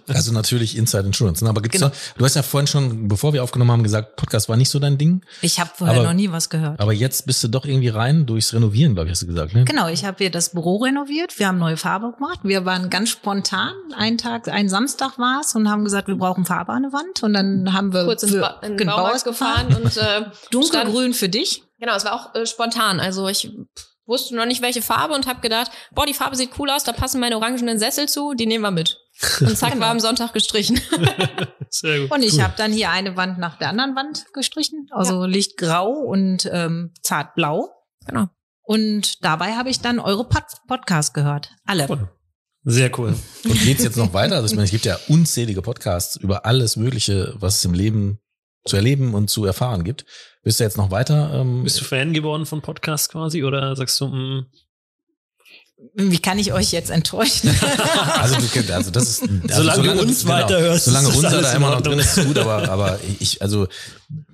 Also 0.08 0.32
natürlich 0.32 0.76
Inside 0.76 1.06
Insurance. 1.06 1.44
ne? 1.44 1.50
Aber 1.50 1.60
gibt's 1.60 1.76
Genau. 1.78 1.88
noch, 1.88 1.96
du 2.16 2.24
hast 2.24 2.34
ja 2.34 2.42
vorhin 2.42 2.66
schon, 2.66 3.08
bevor 3.08 3.34
wir 3.34 3.42
aufgenommen 3.44 3.70
haben, 3.70 3.82
gesagt, 3.82 4.16
Podcast 4.16 4.48
war 4.48 4.56
nicht 4.56 4.70
so 4.70 4.78
dein 4.78 4.96
Ding. 4.96 5.20
Ich 5.42 5.60
habe 5.60 5.70
vorher 5.74 5.96
Aber- 5.98 6.06
noch 6.08 6.14
nie 6.14 6.32
was 6.32 6.48
gehört. 6.48 6.80
Aber 6.80 6.94
jetzt 6.94 7.26
bist 7.26 7.44
du 7.44 7.48
doch 7.48 7.66
irgendwie 7.66 7.88
rein 7.88 8.24
durchs 8.24 8.54
Renovieren, 8.54 8.94
glaube 8.94 9.08
ich, 9.08 9.12
hast 9.12 9.22
du 9.22 9.26
gesagt. 9.26 9.52
Ne? 9.54 9.64
Genau, 9.64 9.88
ich 9.88 10.04
habe 10.06 10.16
hier 10.18 10.30
das 10.30 10.52
Büro 10.52 10.76
renoviert. 10.78 11.38
Wir 11.38 11.46
haben 11.48 11.58
neue 11.58 11.76
Farbe 11.76 12.12
gemacht. 12.12 12.40
Wir 12.42 12.64
waren 12.64 12.88
ganz 12.88 13.10
spontan. 13.10 13.74
Einen 13.96 14.16
Tag, 14.16 14.48
ein 14.48 14.68
Samstag 14.70 15.18
war 15.18 15.42
es 15.42 15.54
und 15.54 15.68
haben 15.68 15.84
gesagt, 15.84 16.08
wir 16.08 16.16
brauchen 16.16 16.46
Farbe 16.46 16.72
an 16.72 16.84
der 16.84 16.92
Wand. 16.94 17.22
Und 17.22 17.34
dann 17.34 17.72
haben 17.74 17.92
wir 17.92 18.04
Kurz 18.06 18.22
ins 18.22 18.32
für- 18.32 18.40
ba 18.40 18.60
in 18.62 18.70
den 18.70 18.76
genau, 18.78 18.96
Baumarkt 18.96 19.24
gefahren 19.24 19.66
und 19.76 19.84
äh, 19.84 19.90
stand- 20.00 20.32
Dunkelgrün 20.52 21.12
für 21.12 21.28
dich. 21.28 21.62
Genau, 21.78 21.94
es 21.94 22.04
war 22.06 22.14
auch 22.14 22.34
äh, 22.34 22.46
spontan. 22.46 22.98
Also 22.98 23.28
ich 23.28 23.52
wusste 24.08 24.34
noch 24.34 24.46
nicht, 24.46 24.62
welche 24.62 24.82
Farbe 24.82 25.14
und 25.14 25.26
habe 25.26 25.40
gedacht, 25.40 25.70
boah, 25.92 26.06
die 26.06 26.14
Farbe 26.14 26.36
sieht 26.36 26.58
cool 26.58 26.70
aus, 26.70 26.84
da 26.84 26.92
passen 26.92 27.20
meine 27.20 27.36
orangenen 27.36 27.78
Sessel 27.78 28.08
zu, 28.08 28.34
die 28.34 28.46
nehmen 28.46 28.62
wir 28.62 28.70
mit. 28.70 28.98
Und 29.40 29.56
zack, 29.56 29.78
war 29.80 29.90
am 29.90 30.00
Sonntag 30.00 30.32
gestrichen. 30.32 30.80
Sehr 31.70 32.00
gut. 32.00 32.10
Und 32.12 32.22
ich 32.22 32.40
habe 32.40 32.54
dann 32.56 32.72
hier 32.72 32.90
eine 32.90 33.16
Wand 33.16 33.38
nach 33.38 33.58
der 33.58 33.68
anderen 33.68 33.94
Wand 33.94 34.26
gestrichen. 34.32 34.86
Also 34.90 35.24
lichtgrau 35.26 35.90
und 35.90 36.48
ähm, 36.52 36.92
zartblau. 37.02 37.68
genau. 38.06 38.28
Und 38.62 39.24
dabei 39.24 39.56
habe 39.56 39.70
ich 39.70 39.80
dann 39.80 39.98
eure 39.98 40.28
Pod 40.28 40.44
Podcast 40.66 41.14
gehört. 41.14 41.50
Alle. 41.64 42.10
Sehr 42.64 42.90
cool. 42.98 43.14
Und 43.44 43.62
geht's 43.62 43.82
jetzt 43.82 43.96
noch 43.96 44.12
weiter? 44.12 44.36
Also 44.36 44.46
ich 44.46 44.52
meine, 44.52 44.66
es 44.66 44.70
gibt 44.70 44.84
ja 44.84 44.98
unzählige 45.08 45.62
Podcasts 45.62 46.16
über 46.16 46.44
alles 46.44 46.76
Mögliche, 46.76 47.34
was 47.38 47.56
es 47.56 47.64
im 47.64 47.72
Leben 47.72 48.18
zu 48.66 48.76
erleben 48.76 49.14
und 49.14 49.30
zu 49.30 49.46
erfahren 49.46 49.84
gibt. 49.84 50.04
Bist 50.48 50.60
du 50.60 50.64
jetzt 50.64 50.78
noch 50.78 50.90
weiter? 50.90 51.30
Ähm, 51.34 51.62
Bist 51.64 51.78
du 51.78 51.84
Fan 51.84 52.14
geworden 52.14 52.46
von 52.46 52.62
Podcasts 52.62 53.10
quasi 53.10 53.44
oder 53.44 53.76
sagst 53.76 54.00
du, 54.00 54.06
mm, 54.06 54.46
Wie 55.94 56.20
kann 56.20 56.38
ich 56.38 56.54
euch 56.54 56.72
jetzt 56.72 56.88
enttäuschen? 56.88 57.50
also, 58.14 58.36
du, 58.36 58.74
also 58.74 58.90
das 58.90 59.08
ist 59.10 59.22
also 59.22 59.62
Solange 59.64 59.92
du 59.92 60.00
uns 60.00 60.26
weiterhörst, 60.26 60.86
solange 60.86 61.08
ist 61.08 61.16
das 61.16 61.24
unser 61.24 61.36
alles 61.36 61.50
da 61.50 61.56
immer 61.58 61.70
noch 61.72 61.82
drin 61.82 61.98
ist, 61.98 62.16
ist 62.16 62.26
gut, 62.26 62.38
aber 62.38 62.66
aber 62.66 62.98
ich 63.20 63.42
also 63.42 63.68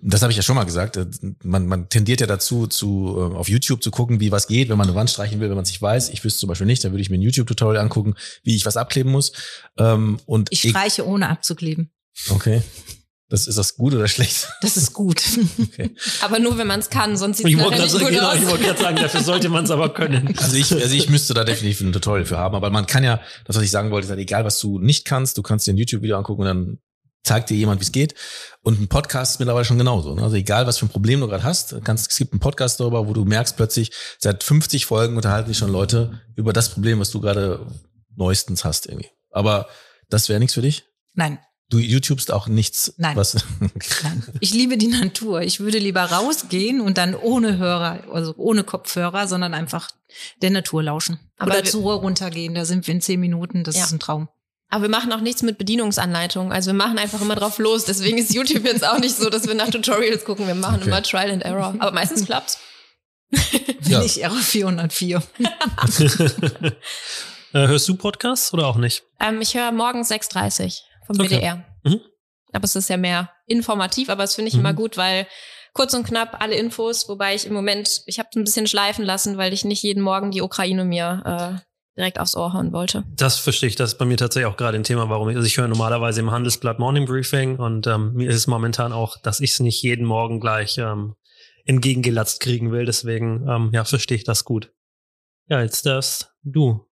das 0.03 0.23
habe 0.23 0.31
ich 0.31 0.37
ja 0.37 0.45
schon 0.45 0.55
mal 0.55 0.63
gesagt. 0.63 0.97
äh, 0.99 1.07
Man, 1.43 1.67
man 1.67 1.89
tendiert 1.89 2.21
ja 2.21 2.29
dazu, 2.29 2.69
zu 2.69 3.17
äh, 3.19 3.35
auf 3.37 3.49
YouTube 3.49 3.83
zu 3.83 3.91
gucken, 3.91 4.21
wie 4.21 4.31
was 4.31 4.47
geht, 4.47 4.69
wenn 4.69 4.79
man 4.79 4.87
eine 4.87 4.95
Wand 4.95 5.11
streichen 5.11 5.41
will, 5.41 5.49
wenn 5.49 5.57
man 5.57 5.65
es 5.65 5.71
nicht 5.71 5.83
weiß. 5.83 6.11
Ich 6.11 6.23
wüsste 6.23 6.39
zum 6.39 6.49
Beispiel 6.49 6.69
nicht, 6.69 6.85
dann 6.85 6.93
würde 6.93 7.03
ich 7.03 7.11
mir 7.11 7.19
ein 7.19 7.23
YouTube-Tutorial 7.23 7.83
angucken, 7.83 8.15
wie 8.45 8.55
ich 8.55 8.65
was 8.67 8.77
abkleben 8.77 9.11
muss. 9.11 9.33
Ähm, 9.79 10.21
und 10.27 10.53
Ich 10.53 10.61
streiche 10.61 11.05
ohne 11.09 11.29
abzukleben. 11.29 11.91
okay, 12.31 12.63
das 13.29 13.47
ist 13.47 13.57
das 13.57 13.77
gut 13.77 13.95
oder 13.95 14.07
schlecht? 14.07 14.49
Das 14.61 14.77
ist 14.77 14.93
gut. 14.93 15.23
Aber 16.23 16.39
nur, 16.39 16.59
wenn 16.59 16.67
man 16.67 16.81
es 16.81 16.91
kann, 16.91 17.17
sonst 17.17 17.39
sieht 17.39 17.47
es 17.47 17.53
nicht 17.53 17.63
gut 17.63 17.73
genau, 17.73 18.29
aus. 18.29 18.39
ich 18.39 18.47
wollte 18.47 18.65
gerade 18.65 18.81
sagen, 18.81 18.97
dafür 18.97 19.23
sollte 19.23 19.49
man 19.49 19.65
es 19.65 19.71
aber 19.71 19.93
können. 19.95 20.35
Also 20.37 20.57
ich, 20.57 20.73
also 20.73 20.95
ich 20.95 21.09
müsste 21.09 21.33
da 21.35 21.45
definitiv 21.45 21.81
ein 21.81 21.93
Tutorial 21.93 22.27
für 22.27 22.39
haben, 22.39 22.55
aber 22.55 22.71
man 22.71 22.87
kann 22.87 23.03
ja, 23.03 23.21
das, 23.47 23.57
was 23.57 23.63
ich 23.63 23.71
sagen 23.71 23.91
wollte, 23.91 24.07
ist 24.07 24.11
halt 24.11 24.21
egal, 24.21 24.45
was 24.45 24.59
du 24.59 24.79
nicht 24.79 25.05
kannst, 25.05 25.39
du 25.39 25.43
kannst 25.43 25.67
dir 25.67 25.73
ein 25.73 25.79
YouTube-Video 25.79 26.19
angucken 26.19 26.43
und 26.43 26.47
dann 26.47 26.79
zeigt 27.25 27.49
dir 27.49 27.57
jemand, 27.57 27.81
wie 27.81 27.85
es 27.85 27.93
geht. 27.93 28.15
Und 28.63 28.81
ein 28.81 28.89
Podcast 28.89 29.33
ist 29.33 29.39
mittlerweile 29.39 29.65
schon 29.65 29.79
genauso. 29.79 30.15
ne? 30.15 30.23
Also 30.23 30.37
egal, 30.37 30.67
was 30.67 30.79
für 30.79 30.87
ein 30.87 30.91
Problem 30.91 31.21
du 31.21 31.27
gerade 31.27 31.43
hast, 31.43 31.75
kannst, 31.83 32.11
es 32.11 32.19
gibt 32.19 32.33
einen 32.33 32.41
Podcast 32.41 32.79
darüber, 32.79 33.09
wo 33.09 33.15
du 33.15 33.25
merkst 33.25 33.57
plötzlich, 33.57 33.91
seit 34.19 34.45
50 34.45 34.87
Folgen 34.87 35.17
unterhalten 35.17 35.49
sich 35.49 35.59
schon 35.59 35.73
Leute 35.73 36.21
über 36.37 36.53
das 36.53 36.69
Problem, 36.69 37.01
was 37.01 37.11
du 37.11 37.21
gerade 37.21 37.67
neuestens 38.15 38.65
hast 38.65 38.87
irgendwie. 38.87 39.09
Aber 39.31 39.69
das 40.11 40.29
wäre 40.29 40.39
nichts 40.39 40.55
für 40.55 40.63
dich? 40.63 40.85
Nein, 41.15 41.39
Du 41.71 41.79
YouTubest 41.79 42.31
auch 42.31 42.47
nichts, 42.47 42.93
Nein. 42.99 43.17
was. 43.17 43.37
nein. 44.03 44.23
Ich 44.41 44.53
liebe 44.53 44.77
die 44.77 44.89
Natur. 44.89 45.41
Ich 45.43 45.61
würde 45.61 45.79
lieber 45.79 46.03
rausgehen 46.03 46.81
und 46.81 46.99
dann 46.99 47.15
ohne 47.15 47.57
Hörer, 47.59 48.01
also 48.13 48.35
ohne 48.37 48.65
Kopfhörer, 48.65 49.27
sondern 49.27 49.55
einfach 49.55 49.89
der 50.43 50.51
Natur 50.51 50.83
lauschen. 50.83 51.19
Aber 51.39 51.53
Oder 51.53 51.65
zur 51.65 51.81
Ruhe 51.83 51.95
runtergehen. 51.95 52.55
Da 52.55 52.65
sind 52.65 52.87
wir 52.87 52.95
in 52.95 53.01
zehn 53.01 53.19
Minuten. 53.19 53.65
Das 53.65 53.77
Ja. 53.77 53.85
ist 53.85 53.93
ein 53.93 53.99
Traum. 53.99 54.29
Aber 54.69 54.83
wir 54.83 54.89
machen 54.91 55.13
auch 55.13 55.21
nichts 55.21 55.43
mit 55.43 55.57
Bedienungsanleitungen. 55.57 56.53
Also 56.53 56.69
wir 56.69 56.75
machen 56.75 56.99
einfach 56.99 57.21
immer 57.21 57.35
drauf 57.35 57.59
los. 57.59 57.85
Deswegen 57.87 58.19
ist 58.19 58.33
YouTube 58.35 58.65
jetzt 58.65 58.87
auch 58.87 58.99
nicht 58.99 59.17
so, 59.17 59.31
dass 59.31 59.47
wir 59.47 59.55
nach 59.55 59.71
Tutorials 59.71 60.25
gucken. 60.25 60.47
Wir 60.47 60.55
machen 60.55 60.77
Okay. 60.81 60.89
immer 60.89 61.03
Trial 61.03 61.31
and 61.31 61.43
Error. 61.45 61.75
Aber 61.79 61.93
meistens 61.93 62.25
klappt's. 62.27 62.59
Ja. 63.87 63.99
Bin 63.99 64.03
ich 64.07 64.23
R 64.23 64.31
404. 64.31 65.23
Äh, 67.53 67.69
hörst 67.69 67.89
du 67.89 67.95
Podcasts 67.97 68.53
oder 68.53 68.67
auch 68.67 68.77
nicht? 68.77 69.05
Ähm, 69.21 69.41
ich 69.41 69.55
höre 69.55 69.71
morgens 69.73 70.11
6.30 70.11 70.81
vom 71.07 71.17
Okay. 71.19 71.29
BDR. 71.37 71.65
Mhm. 71.85 72.01
Aber 72.53 72.65
es 72.65 72.77
ist 72.77 72.89
ja 72.89 72.97
mehr 72.97 73.31
informativ, 73.47 74.09
aber 74.09 74.23
das 74.23 74.35
finde 74.35 74.49
ich 74.49 74.55
Mhm. 74.55 74.61
immer 74.61 74.75
gut, 74.75 74.97
weil 74.97 75.27
kurz 75.73 75.93
und 75.95 76.07
knapp 76.07 76.41
alle 76.41 76.55
Infos, 76.55 77.09
wobei 77.09 77.35
ich 77.35 77.47
im 77.47 77.53
Moment, 77.53 78.03
ich 78.07 78.19
habe 78.21 78.29
ein 78.37 78.45
bisschen 78.45 78.67
schleifen 78.69 79.05
lassen, 79.05 79.37
weil 79.39 79.53
ich 79.53 79.65
nicht 79.65 79.83
jeden 79.83 80.03
Morgen 80.03 80.31
die 80.31 80.41
Ukraine 80.43 80.85
mir 80.85 81.23
äh, 81.59 81.61
direkt 81.97 82.21
aufs 82.21 82.37
Ohr 82.37 82.53
hauen 82.53 82.73
wollte. 82.73 83.05
Das 83.17 83.39
verstehe 83.39 83.69
ich, 83.69 83.77
das 83.77 83.93
ist 83.93 83.99
bei 83.99 84.05
mir 84.05 84.17
tatsächlich 84.17 84.47
auch 84.53 84.57
gerade 84.57 84.77
ein 84.79 84.85
Thema, 84.85 85.09
warum 85.09 85.29
ich, 85.31 85.37
also 85.37 85.47
ich 85.47 85.57
höre 85.57 85.67
normalerweise 85.69 86.21
im 86.21 86.31
Handelsblatt 86.31 86.79
Morning 86.79 87.07
Briefing 87.07 87.57
und 87.57 87.87
ähm, 87.89 88.13
mir 88.15 88.29
ist 88.31 88.37
es 88.37 88.47
momentan 88.47 88.93
auch, 88.93 89.17
dass 89.21 89.41
ich 89.41 89.51
es 89.51 89.61
nicht 89.61 89.83
jeden 89.83 90.07
Morgen 90.07 90.39
gleich 90.41 90.79
ähm, 90.79 91.17
entgegengelatzt 91.65 92.41
kriegen 92.41 92.71
will, 92.73 92.85
deswegen 92.85 93.47
ähm, 93.49 93.71
ja, 93.73 93.85
verstehe 93.85 94.17
ich 94.17 94.25
das 94.25 94.45
gut. 94.45 94.73
Ja, 95.49 95.61
jetzt 95.61 95.87
darfst 95.87 96.33
du. 96.43 96.87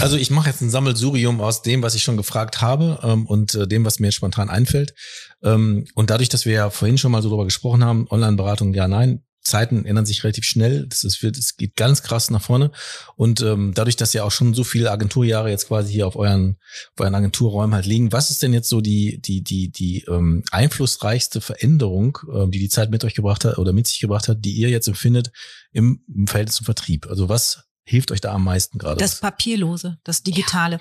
Also 0.00 0.16
ich 0.16 0.30
mache 0.30 0.48
jetzt 0.48 0.60
ein 0.60 0.70
Sammelsurium 0.70 1.40
aus 1.40 1.62
dem, 1.62 1.82
was 1.82 1.96
ich 1.96 2.04
schon 2.04 2.16
gefragt 2.16 2.60
habe 2.60 3.00
ähm, 3.02 3.26
und 3.26 3.54
äh, 3.56 3.66
dem, 3.66 3.84
was 3.84 3.98
mir 3.98 4.06
jetzt 4.06 4.14
spontan 4.14 4.48
einfällt. 4.48 4.94
Ähm, 5.42 5.86
und 5.94 6.10
dadurch, 6.10 6.28
dass 6.28 6.46
wir 6.46 6.52
ja 6.52 6.70
vorhin 6.70 6.98
schon 6.98 7.10
mal 7.10 7.20
so 7.20 7.28
drüber 7.28 7.44
gesprochen 7.44 7.84
haben, 7.84 8.06
Online-Beratung, 8.08 8.74
ja, 8.74 8.86
nein, 8.86 9.24
Zeiten 9.42 9.84
ändern 9.84 10.06
sich 10.06 10.22
relativ 10.22 10.44
schnell. 10.44 10.86
Das, 10.86 11.02
ist, 11.02 11.22
das 11.22 11.56
geht 11.56 11.74
ganz 11.74 12.02
krass 12.02 12.30
nach 12.30 12.42
vorne. 12.42 12.70
Und 13.16 13.40
ähm, 13.40 13.72
dadurch, 13.74 13.96
dass 13.96 14.12
ja 14.12 14.22
auch 14.22 14.30
schon 14.30 14.54
so 14.54 14.62
viele 14.62 14.90
Agenturjahre 14.90 15.50
jetzt 15.50 15.66
quasi 15.66 15.92
hier 15.92 16.06
auf 16.06 16.16
euren, 16.16 16.58
auf 16.94 17.00
euren 17.00 17.14
Agenturräumen 17.14 17.74
halt 17.74 17.86
liegen, 17.86 18.12
was 18.12 18.30
ist 18.30 18.42
denn 18.42 18.52
jetzt 18.52 18.68
so 18.68 18.80
die, 18.80 19.20
die, 19.20 19.42
die, 19.42 19.70
die 19.72 20.04
ähm, 20.08 20.44
einflussreichste 20.52 21.40
Veränderung, 21.40 22.18
ähm, 22.32 22.50
die 22.50 22.60
die 22.60 22.68
Zeit 22.68 22.90
mit 22.90 23.04
euch 23.04 23.14
gebracht 23.14 23.44
hat 23.44 23.58
oder 23.58 23.72
mit 23.72 23.86
sich 23.86 24.00
gebracht 24.00 24.28
hat, 24.28 24.44
die 24.44 24.52
ihr 24.52 24.68
jetzt 24.68 24.86
empfindet 24.86 25.32
im, 25.72 26.04
im 26.14 26.28
Verhältnis 26.28 26.56
zum 26.56 26.66
Vertrieb? 26.66 27.06
Also 27.08 27.28
was 27.28 27.67
hilft 27.88 28.10
euch 28.12 28.20
da 28.20 28.32
am 28.32 28.44
meisten 28.44 28.78
gerade? 28.78 28.98
Das 28.98 29.20
Papierlose, 29.20 29.98
das 30.04 30.22
Digitale. 30.22 30.80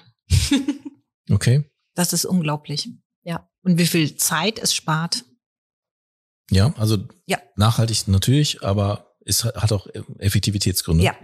Okay. 1.30 1.70
Das 1.95 2.14
ist 2.14 2.26
unglaublich. 2.26 2.89
Ja. 3.24 3.49
Und 3.64 3.78
wie 3.78 3.88
viel 3.88 4.16
Zeit 4.16 4.60
es 4.60 4.74
spart. 4.74 5.26
Ja, 6.51 6.74
also 6.78 6.97
Ja. 7.26 7.38
nachhaltig 7.55 8.08
natürlich, 8.08 8.64
aber 8.64 9.14
es 9.26 9.43
hat 9.43 9.72
auch 9.74 9.88
Effektivitätsgründe. 10.20 11.03
Ja. 11.03 11.16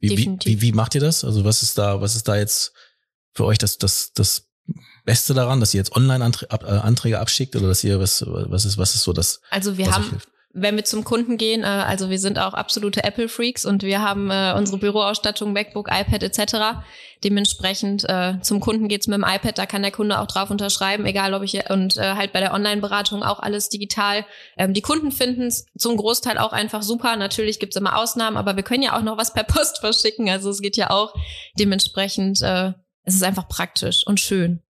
Wie, 0.00 0.10
wie, 0.10 0.16
definitiv. 0.16 0.52
wie, 0.52 0.62
wie 0.62 0.72
macht 0.72 0.94
ihr 0.96 1.00
das? 1.00 1.22
Also 1.24 1.44
was 1.44 1.62
ist 1.62 1.78
da, 1.78 2.00
was 2.00 2.16
ist 2.16 2.26
da 2.26 2.36
jetzt 2.36 2.72
für 3.32 3.44
euch 3.44 3.58
das, 3.58 3.78
das, 3.78 4.12
das 4.12 4.50
Beste 5.04 5.34
daran, 5.34 5.60
dass 5.60 5.74
ihr 5.74 5.78
jetzt 5.78 5.94
Online-Anträge 5.94 7.20
abschickt 7.20 7.54
oder 7.54 7.68
dass 7.68 7.84
ihr 7.84 8.00
was, 8.00 8.24
was 8.26 8.64
ist, 8.64 8.78
was 8.78 8.94
ist 8.94 9.02
so 9.04 9.12
das, 9.12 9.40
Also 9.50 9.76
wir 9.76 9.86
was 9.86 9.92
euch 9.96 10.02
haben, 10.02 10.10
hilft? 10.10 10.28
Wenn 10.54 10.76
wir 10.76 10.84
zum 10.84 11.02
Kunden 11.02 11.36
gehen, 11.36 11.62
äh, 11.62 11.66
also 11.66 12.10
wir 12.10 12.18
sind 12.18 12.38
auch 12.38 12.54
absolute 12.54 13.02
Apple-Freaks 13.02 13.66
und 13.66 13.82
wir 13.82 14.00
haben 14.00 14.30
äh, 14.30 14.54
unsere 14.56 14.78
Büroausstattung, 14.78 15.52
MacBook, 15.52 15.88
iPad 15.90 16.22
etc. 16.22 16.78
Dementsprechend 17.24 18.08
äh, 18.08 18.40
zum 18.40 18.60
Kunden 18.60 18.86
geht's 18.86 19.08
mit 19.08 19.16
dem 19.16 19.24
iPad, 19.24 19.58
da 19.58 19.66
kann 19.66 19.82
der 19.82 19.90
Kunde 19.90 20.20
auch 20.20 20.28
drauf 20.28 20.50
unterschreiben, 20.50 21.04
egal 21.06 21.34
ob 21.34 21.42
ich 21.42 21.68
und 21.68 21.96
äh, 21.96 22.14
halt 22.14 22.32
bei 22.32 22.40
der 22.40 22.54
Online-Beratung 22.54 23.24
auch 23.24 23.40
alles 23.40 23.68
digital. 23.68 24.24
Ähm, 24.56 24.74
die 24.74 24.82
Kunden 24.82 25.10
finden 25.10 25.48
es 25.48 25.66
zum 25.76 25.96
Großteil 25.96 26.38
auch 26.38 26.52
einfach 26.52 26.82
super. 26.82 27.16
Natürlich 27.16 27.58
gibt's 27.58 27.76
immer 27.76 27.98
Ausnahmen, 27.98 28.36
aber 28.36 28.54
wir 28.54 28.62
können 28.62 28.82
ja 28.82 28.96
auch 28.96 29.02
noch 29.02 29.18
was 29.18 29.32
per 29.32 29.44
Post 29.44 29.80
verschicken. 29.80 30.30
Also 30.30 30.50
es 30.50 30.60
geht 30.60 30.76
ja 30.76 30.90
auch. 30.90 31.14
Dementsprechend 31.58 32.40
äh, 32.42 32.72
es 33.02 33.14
ist 33.14 33.22
einfach 33.22 33.48
praktisch 33.48 34.06
und 34.06 34.20
schön. 34.20 34.63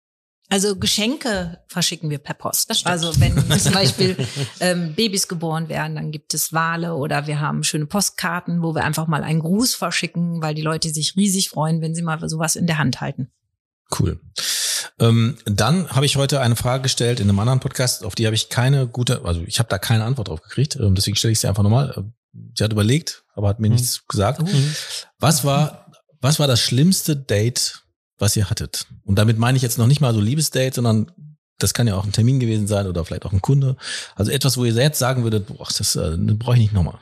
Also 0.51 0.75
Geschenke 0.75 1.59
verschicken 1.67 2.09
wir 2.09 2.17
per 2.17 2.33
Post. 2.35 2.85
Also 2.85 3.17
wenn 3.21 3.33
zum 3.59 3.71
Beispiel 3.73 4.17
ähm, 4.59 4.93
Babys 4.95 5.29
geboren 5.29 5.69
werden, 5.69 5.95
dann 5.95 6.11
gibt 6.11 6.33
es 6.33 6.51
Wale 6.51 6.95
oder 6.95 7.25
wir 7.25 7.39
haben 7.39 7.63
schöne 7.63 7.85
Postkarten, 7.85 8.61
wo 8.61 8.75
wir 8.75 8.83
einfach 8.83 9.07
mal 9.07 9.23
einen 9.23 9.39
Gruß 9.39 9.75
verschicken, 9.75 10.41
weil 10.41 10.53
die 10.53 10.61
Leute 10.61 10.89
sich 10.89 11.15
riesig 11.15 11.49
freuen, 11.49 11.81
wenn 11.81 11.95
sie 11.95 12.01
mal 12.01 12.19
sowas 12.29 12.57
in 12.57 12.67
der 12.67 12.77
Hand 12.79 12.99
halten. 12.99 13.31
Cool. 13.97 14.19
Ähm, 14.99 15.37
dann 15.45 15.89
habe 15.91 16.05
ich 16.05 16.17
heute 16.17 16.41
eine 16.41 16.57
Frage 16.57 16.83
gestellt 16.83 17.21
in 17.21 17.29
einem 17.29 17.39
anderen 17.39 17.61
Podcast, 17.61 18.03
auf 18.03 18.15
die 18.15 18.25
habe 18.25 18.35
ich 18.35 18.49
keine 18.49 18.87
gute, 18.87 19.23
also 19.23 19.41
ich 19.47 19.57
habe 19.59 19.69
da 19.69 19.77
keine 19.77 20.03
Antwort 20.03 20.27
drauf 20.27 20.41
gekriegt, 20.41 20.75
ähm, 20.75 20.95
deswegen 20.95 21.15
stelle 21.15 21.31
ich 21.31 21.39
sie 21.39 21.47
einfach 21.47 21.63
nochmal. 21.63 21.93
Ähm, 21.95 22.13
Sie 22.55 22.63
hat 22.63 22.71
überlegt, 22.71 23.23
aber 23.35 23.49
hat 23.49 23.59
mir 23.59 23.67
Mhm. 23.69 23.75
nichts 23.75 24.07
gesagt. 24.07 24.41
Mhm. 24.41 24.75
Was 25.19 25.43
war, 25.43 25.91
was 26.21 26.39
war 26.39 26.47
das 26.47 26.61
schlimmste 26.61 27.15
Date, 27.17 27.80
was 28.21 28.35
ihr 28.35 28.49
hattet? 28.49 28.87
Und 29.03 29.15
damit 29.15 29.37
meine 29.37 29.57
ich 29.57 29.63
jetzt 29.63 29.77
noch 29.77 29.87
nicht 29.87 30.01
mal 30.01 30.13
so 30.13 30.21
Liebesdate, 30.21 30.75
sondern 30.75 31.11
das 31.57 31.73
kann 31.73 31.87
ja 31.87 31.95
auch 31.95 32.05
ein 32.05 32.11
Termin 32.11 32.39
gewesen 32.39 32.67
sein 32.67 32.87
oder 32.87 33.05
vielleicht 33.05 33.25
auch 33.25 33.33
ein 33.33 33.41
Kunde. 33.41 33.75
Also 34.15 34.31
etwas, 34.31 34.57
wo 34.57 34.65
ihr 34.65 34.73
jetzt 34.73 34.99
sagen 34.99 35.23
würdet, 35.23 35.47
boah, 35.47 35.67
das 35.77 35.95
äh, 35.95 36.17
brauche 36.17 36.55
ich 36.55 36.61
nicht 36.61 36.73
nochmal. 36.73 36.99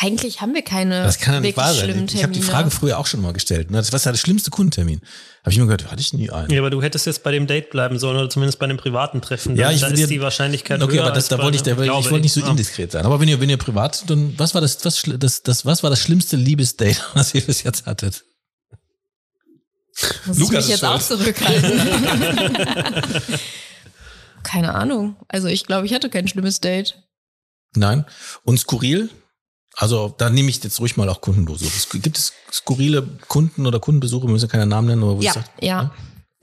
Eigentlich 0.00 0.40
haben 0.40 0.54
wir 0.54 0.62
keine 0.62 1.02
Das 1.02 1.18
kann 1.18 1.34
ja 1.34 1.40
nicht 1.40 1.56
wirklich 1.56 1.66
wahr 1.66 1.74
sein. 1.74 1.84
schlimmen 1.90 2.08
Ich 2.12 2.22
habe 2.22 2.32
die. 2.32 2.40
Frage 2.40 2.70
früher 2.70 2.98
auch 2.98 3.06
schon 3.06 3.20
mal 3.20 3.32
gestellt. 3.32 3.72
Ne? 3.72 3.78
Das 3.78 3.92
war 3.92 3.98
ja 3.98 4.12
der 4.12 4.18
schlimmste 4.18 4.50
Kundentermin. 4.50 5.00
Habe 5.40 5.50
ich 5.50 5.56
immer 5.56 5.66
gehört, 5.66 5.90
hatte 5.90 6.00
ich 6.00 6.12
nie 6.12 6.30
einen. 6.30 6.50
Ja, 6.50 6.60
aber 6.60 6.70
du 6.70 6.80
hättest 6.82 7.04
jetzt 7.06 7.24
bei 7.24 7.32
dem 7.32 7.48
Date 7.48 7.70
bleiben 7.70 7.98
sollen 7.98 8.16
oder 8.16 8.30
zumindest 8.30 8.60
bei 8.60 8.64
einem 8.66 8.76
privaten 8.76 9.20
Treffen. 9.22 9.56
Ja, 9.56 9.72
ich 9.72 9.80
da 9.80 9.88
ist 9.88 9.96
dir- 9.98 10.06
die 10.06 10.20
Wahrscheinlichkeit 10.20 10.80
Okay, 10.82 10.98
höher 10.98 11.06
aber 11.06 11.12
das, 11.14 11.26
da 11.26 11.38
wollte 11.42 11.56
ich, 11.56 11.62
da, 11.64 11.72
ich 11.72 11.78
wollte 11.88 12.20
nicht 12.20 12.32
so 12.32 12.44
Ah. 12.44 12.50
indiskret 12.50 12.92
sein. 12.92 13.04
Aber 13.06 13.18
wenn 13.18 13.26
ihr, 13.26 13.40
wenn 13.40 13.50
ihr 13.50 13.56
privat, 13.56 14.08
dann 14.08 14.34
was 14.38 14.54
war 14.54 14.60
das, 14.60 14.84
was, 14.84 15.02
das, 15.18 15.42
das, 15.42 15.66
was 15.66 15.82
war 15.82 15.90
das 15.90 15.98
schlimmste 15.98 16.36
Liebesdate, 16.36 17.02
was 17.14 17.34
ihr 17.34 17.40
bis 17.40 17.64
jetzt 17.64 17.86
hattet? 17.86 18.24
Muss 20.26 20.38
Lukas 20.38 20.66
ich 20.66 20.70
mich 20.74 20.80
jetzt 20.80 20.84
auch 20.84 21.00
zurückhalten. 21.02 21.80
Keine 24.44 24.74
Ahnung. 24.74 25.16
Also 25.26 25.48
ich 25.48 25.64
glaube, 25.66 25.86
ich 25.86 25.92
hatte 25.94 26.08
kein 26.08 26.28
schlimmes 26.28 26.60
Date. 26.60 27.02
Nein. 27.74 28.04
Und 28.44 28.58
skurril? 28.60 29.10
Also 29.80 30.12
da 30.18 30.28
nehme 30.28 30.50
ich 30.50 30.62
jetzt 30.62 30.80
ruhig 30.80 30.96
mal 30.96 31.08
auch 31.08 31.20
Kundenbesuche. 31.20 31.70
Es 31.76 31.88
Gibt 32.02 32.18
es 32.18 32.32
skurrile 32.52 33.06
Kunden 33.28 33.64
oder 33.64 33.78
Kundenbesuche, 33.78 34.26
wir 34.26 34.32
müssen 34.32 34.46
ja 34.46 34.50
keinen 34.50 34.68
Namen 34.68 34.88
nennen, 34.88 35.02
aber 35.04 35.16
wo 35.18 35.20
Ja. 35.22 35.30
ich 35.30 35.34
sag, 35.34 35.44
Ja. 35.62 35.94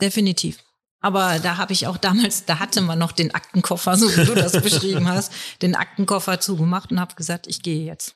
Definitiv. 0.02 0.60
Aber 1.02 1.40
da 1.40 1.58
habe 1.58 1.72
ich 1.74 1.86
auch 1.88 1.98
damals, 1.98 2.46
da 2.46 2.60
hatte 2.60 2.82
man 2.82 2.98
noch 2.98 3.12
den 3.12 3.34
Aktenkoffer, 3.36 3.98
so 3.98 4.08
wie 4.16 4.26
du 4.26 4.34
das 4.36 4.54
beschrieben 4.62 5.08
hast, 5.08 5.32
den 5.62 5.76
Aktenkoffer 5.76 6.40
zugemacht 6.40 6.92
und 6.92 7.00
habe 7.00 7.16
gesagt, 7.16 7.48
ich 7.48 7.62
gehe 7.62 7.86
jetzt. 7.86 8.16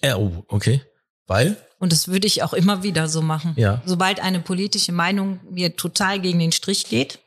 äh, 0.00 0.14
oh, 0.14 0.44
okay. 0.48 0.80
Weil? 1.26 1.56
Und 1.78 1.90
das 1.92 2.06
würde 2.08 2.26
ich 2.28 2.42
auch 2.44 2.52
immer 2.54 2.82
wieder 2.84 3.08
so 3.08 3.20
machen. 3.22 3.52
Ja. 3.56 3.82
Sobald 3.84 4.20
eine 4.20 4.40
politische 4.40 4.92
Meinung 4.92 5.40
mir 5.50 5.76
total 5.76 6.20
gegen 6.20 6.38
den 6.38 6.52
Strich 6.52 6.86
geht, 6.88 7.18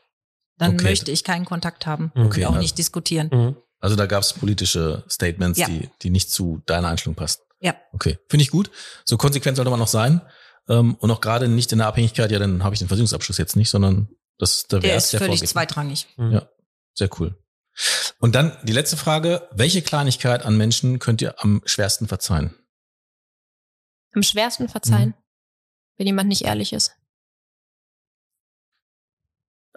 dann 0.57 0.75
Okay. 0.75 0.83
möchte 0.85 1.11
ich 1.11 1.23
keinen 1.25 1.45
Kontakt 1.45 1.85
haben 1.85 2.11
Okay, 2.15 2.41
und 2.41 2.47
auch 2.47 2.53
na- 2.55 2.59
nicht 2.61 2.77
diskutieren. 2.77 3.29
Mhm. 3.31 3.55
Also 3.79 3.95
da 3.95 4.05
gab 4.05 4.21
es 4.23 4.33
politische 4.33 5.03
Statements, 5.09 5.59
Ja. 5.59 5.67
die, 5.67 5.89
die 6.01 6.09
nicht 6.09 6.31
zu 6.31 6.61
deiner 6.65 6.89
Einstellung 6.89 7.15
passten. 7.15 7.43
Ja. 7.61 7.75
Okay, 7.93 8.17
finde 8.29 8.43
ich 8.43 8.51
gut. 8.51 8.71
So 9.05 9.17
konsequent 9.17 9.57
sollte 9.57 9.71
man 9.71 9.79
noch 9.79 9.87
sein. 9.87 10.21
Ähm, 10.67 10.95
und 10.95 11.11
auch 11.11 11.21
gerade 11.21 11.47
nicht 11.47 11.71
in 11.71 11.79
der 11.79 11.87
Abhängigkeit, 11.87 12.31
ja, 12.31 12.39
dann 12.39 12.63
habe 12.63 12.75
ich 12.75 12.79
den 12.79 12.87
Versicherungsabschluss 12.87 13.37
jetzt 13.37 13.55
nicht, 13.55 13.69
sondern 13.69 14.09
das 14.37 14.67
der 14.67 14.79
Der 14.79 14.95
ist 14.95 15.11
der 15.11 15.19
völlig 15.19 15.45
zweitrangig. 15.45 16.07
Mhm. 16.17 16.31
Ja. 16.31 16.49
Sehr 16.93 17.09
cool. 17.19 17.37
Und 18.19 18.35
dann 18.35 18.57
die 18.63 18.73
letzte 18.73 18.97
Frage. 18.97 19.47
Welche 19.51 19.81
Kleinigkeit 19.81 20.43
an 20.43 20.57
Menschen 20.57 20.99
könnt 20.99 21.21
ihr 21.21 21.41
am 21.41 21.61
schwersten 21.65 22.07
verzeihen? 22.07 22.53
Am 24.13 24.23
schwersten 24.23 24.67
verzeihen, 24.67 25.13
wenn 25.97 26.07
jemand 26.07 26.27
nicht 26.29 26.43
ehrlich 26.43 26.73
ist. 26.73 26.91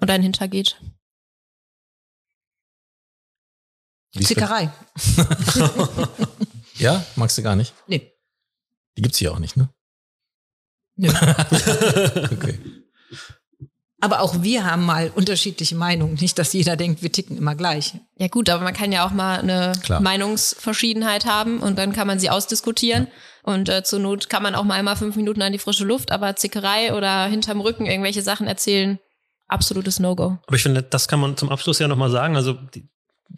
Oder 0.00 0.14
ein 0.14 0.22
hintergeht. 0.22 0.80
Lisbeth? 4.14 4.28
Zickerei. 4.28 4.70
Ja, 6.78 7.04
magst 7.16 7.38
du 7.38 7.42
gar 7.42 7.54
nicht? 7.54 7.74
Nee. 7.86 8.12
Die 8.96 9.02
gibt's 9.02 9.18
hier 9.18 9.32
auch 9.32 9.38
nicht, 9.38 9.56
ne? 9.56 9.68
Nö. 10.96 11.12
Okay. 12.32 12.58
Aber 14.00 14.20
auch 14.20 14.42
wir 14.42 14.64
haben 14.64 14.84
mal 14.84 15.12
unterschiedliche 15.14 15.76
Meinungen. 15.76 16.14
Nicht, 16.14 16.36
dass 16.36 16.52
jeder 16.52 16.74
denkt, 16.76 17.02
wir 17.02 17.12
ticken 17.12 17.36
immer 17.38 17.54
gleich. 17.54 17.94
Ja 18.18 18.26
gut, 18.26 18.50
aber 18.50 18.64
man 18.64 18.74
kann 18.74 18.90
ja 18.90 19.06
auch 19.06 19.12
mal 19.12 19.38
eine 19.38 19.72
Klar. 19.80 20.00
Meinungsverschiedenheit 20.00 21.24
haben 21.24 21.60
und 21.60 21.78
dann 21.78 21.92
kann 21.92 22.08
man 22.08 22.18
sie 22.18 22.28
ausdiskutieren. 22.28 23.06
Und 23.44 23.68
äh, 23.68 23.84
zur 23.84 24.00
Not 24.00 24.28
kann 24.28 24.42
man 24.42 24.56
auch 24.56 24.64
mal 24.64 24.74
einmal 24.74 24.96
fünf 24.96 25.14
Minuten 25.14 25.40
an 25.40 25.52
die 25.52 25.60
frische 25.60 25.84
Luft, 25.84 26.10
aber 26.10 26.34
Zickerei 26.34 26.94
oder 26.94 27.26
hinterm 27.26 27.60
Rücken 27.60 27.86
irgendwelche 27.86 28.22
Sachen 28.22 28.48
erzählen, 28.48 28.98
absolutes 29.46 30.00
No-Go. 30.00 30.38
Aber 30.48 30.56
ich 30.56 30.64
finde, 30.64 30.82
das 30.82 31.06
kann 31.06 31.20
man 31.20 31.36
zum 31.36 31.50
Abschluss 31.50 31.78
ja 31.78 31.86
nochmal 31.86 32.10
sagen. 32.10 32.34
Also 32.34 32.54
die, 32.54 32.88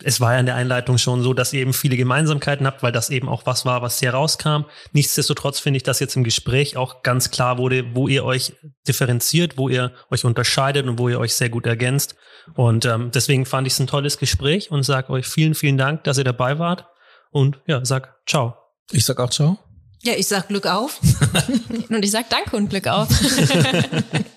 es 0.02 0.20
war 0.20 0.34
ja 0.34 0.40
in 0.40 0.46
der 0.46 0.56
Einleitung 0.56 0.98
schon 0.98 1.22
so, 1.22 1.34
dass 1.34 1.52
ihr 1.52 1.60
eben 1.60 1.72
viele 1.72 1.96
Gemeinsamkeiten 1.96 2.66
habt, 2.66 2.82
weil 2.82 2.92
das 2.92 3.10
eben 3.10 3.28
auch 3.28 3.46
was 3.46 3.64
war, 3.64 3.82
was 3.82 4.00
hier 4.00 4.12
rauskam. 4.12 4.64
Nichtsdestotrotz 4.92 5.60
finde 5.60 5.76
ich, 5.76 5.82
dass 5.82 6.00
jetzt 6.00 6.16
im 6.16 6.24
Gespräch 6.24 6.76
auch 6.76 7.02
ganz 7.02 7.30
klar 7.30 7.58
wurde, 7.58 7.94
wo 7.94 8.08
ihr 8.08 8.24
euch 8.24 8.54
differenziert, 8.88 9.56
wo 9.56 9.68
ihr 9.68 9.92
euch 10.10 10.24
unterscheidet 10.24 10.86
und 10.86 10.98
wo 10.98 11.08
ihr 11.08 11.20
euch 11.20 11.34
sehr 11.34 11.48
gut 11.48 11.66
ergänzt. 11.66 12.16
Und 12.54 12.84
ähm, 12.84 13.10
deswegen 13.12 13.46
fand 13.46 13.66
ich 13.66 13.74
es 13.74 13.80
ein 13.80 13.86
tolles 13.86 14.18
Gespräch 14.18 14.70
und 14.70 14.82
sage 14.82 15.10
euch 15.10 15.26
vielen, 15.26 15.54
vielen 15.54 15.78
Dank, 15.78 16.04
dass 16.04 16.18
ihr 16.18 16.24
dabei 16.24 16.58
wart. 16.58 16.86
Und 17.30 17.60
ja, 17.66 17.84
sag 17.84 18.16
ciao. 18.26 18.56
Ich 18.90 19.04
sag 19.04 19.20
auch 19.20 19.30
ciao. 19.30 19.58
Ja, 20.02 20.12
ich 20.16 20.28
sag 20.28 20.48
Glück 20.48 20.66
auf. 20.66 21.00
Und 21.88 22.04
ich 22.04 22.10
sag 22.10 22.28
Danke 22.28 22.56
und 22.56 22.68
Glück 22.68 22.86
auf. 22.86 23.08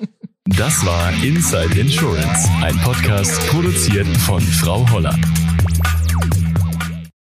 Das 0.55 0.85
war 0.85 1.11
Inside 1.23 1.79
Insurance, 1.79 2.49
ein 2.61 2.77
Podcast 2.77 3.39
produziert 3.47 4.07
von 4.17 4.41
Frau 4.41 4.89
Holler. 4.91 5.15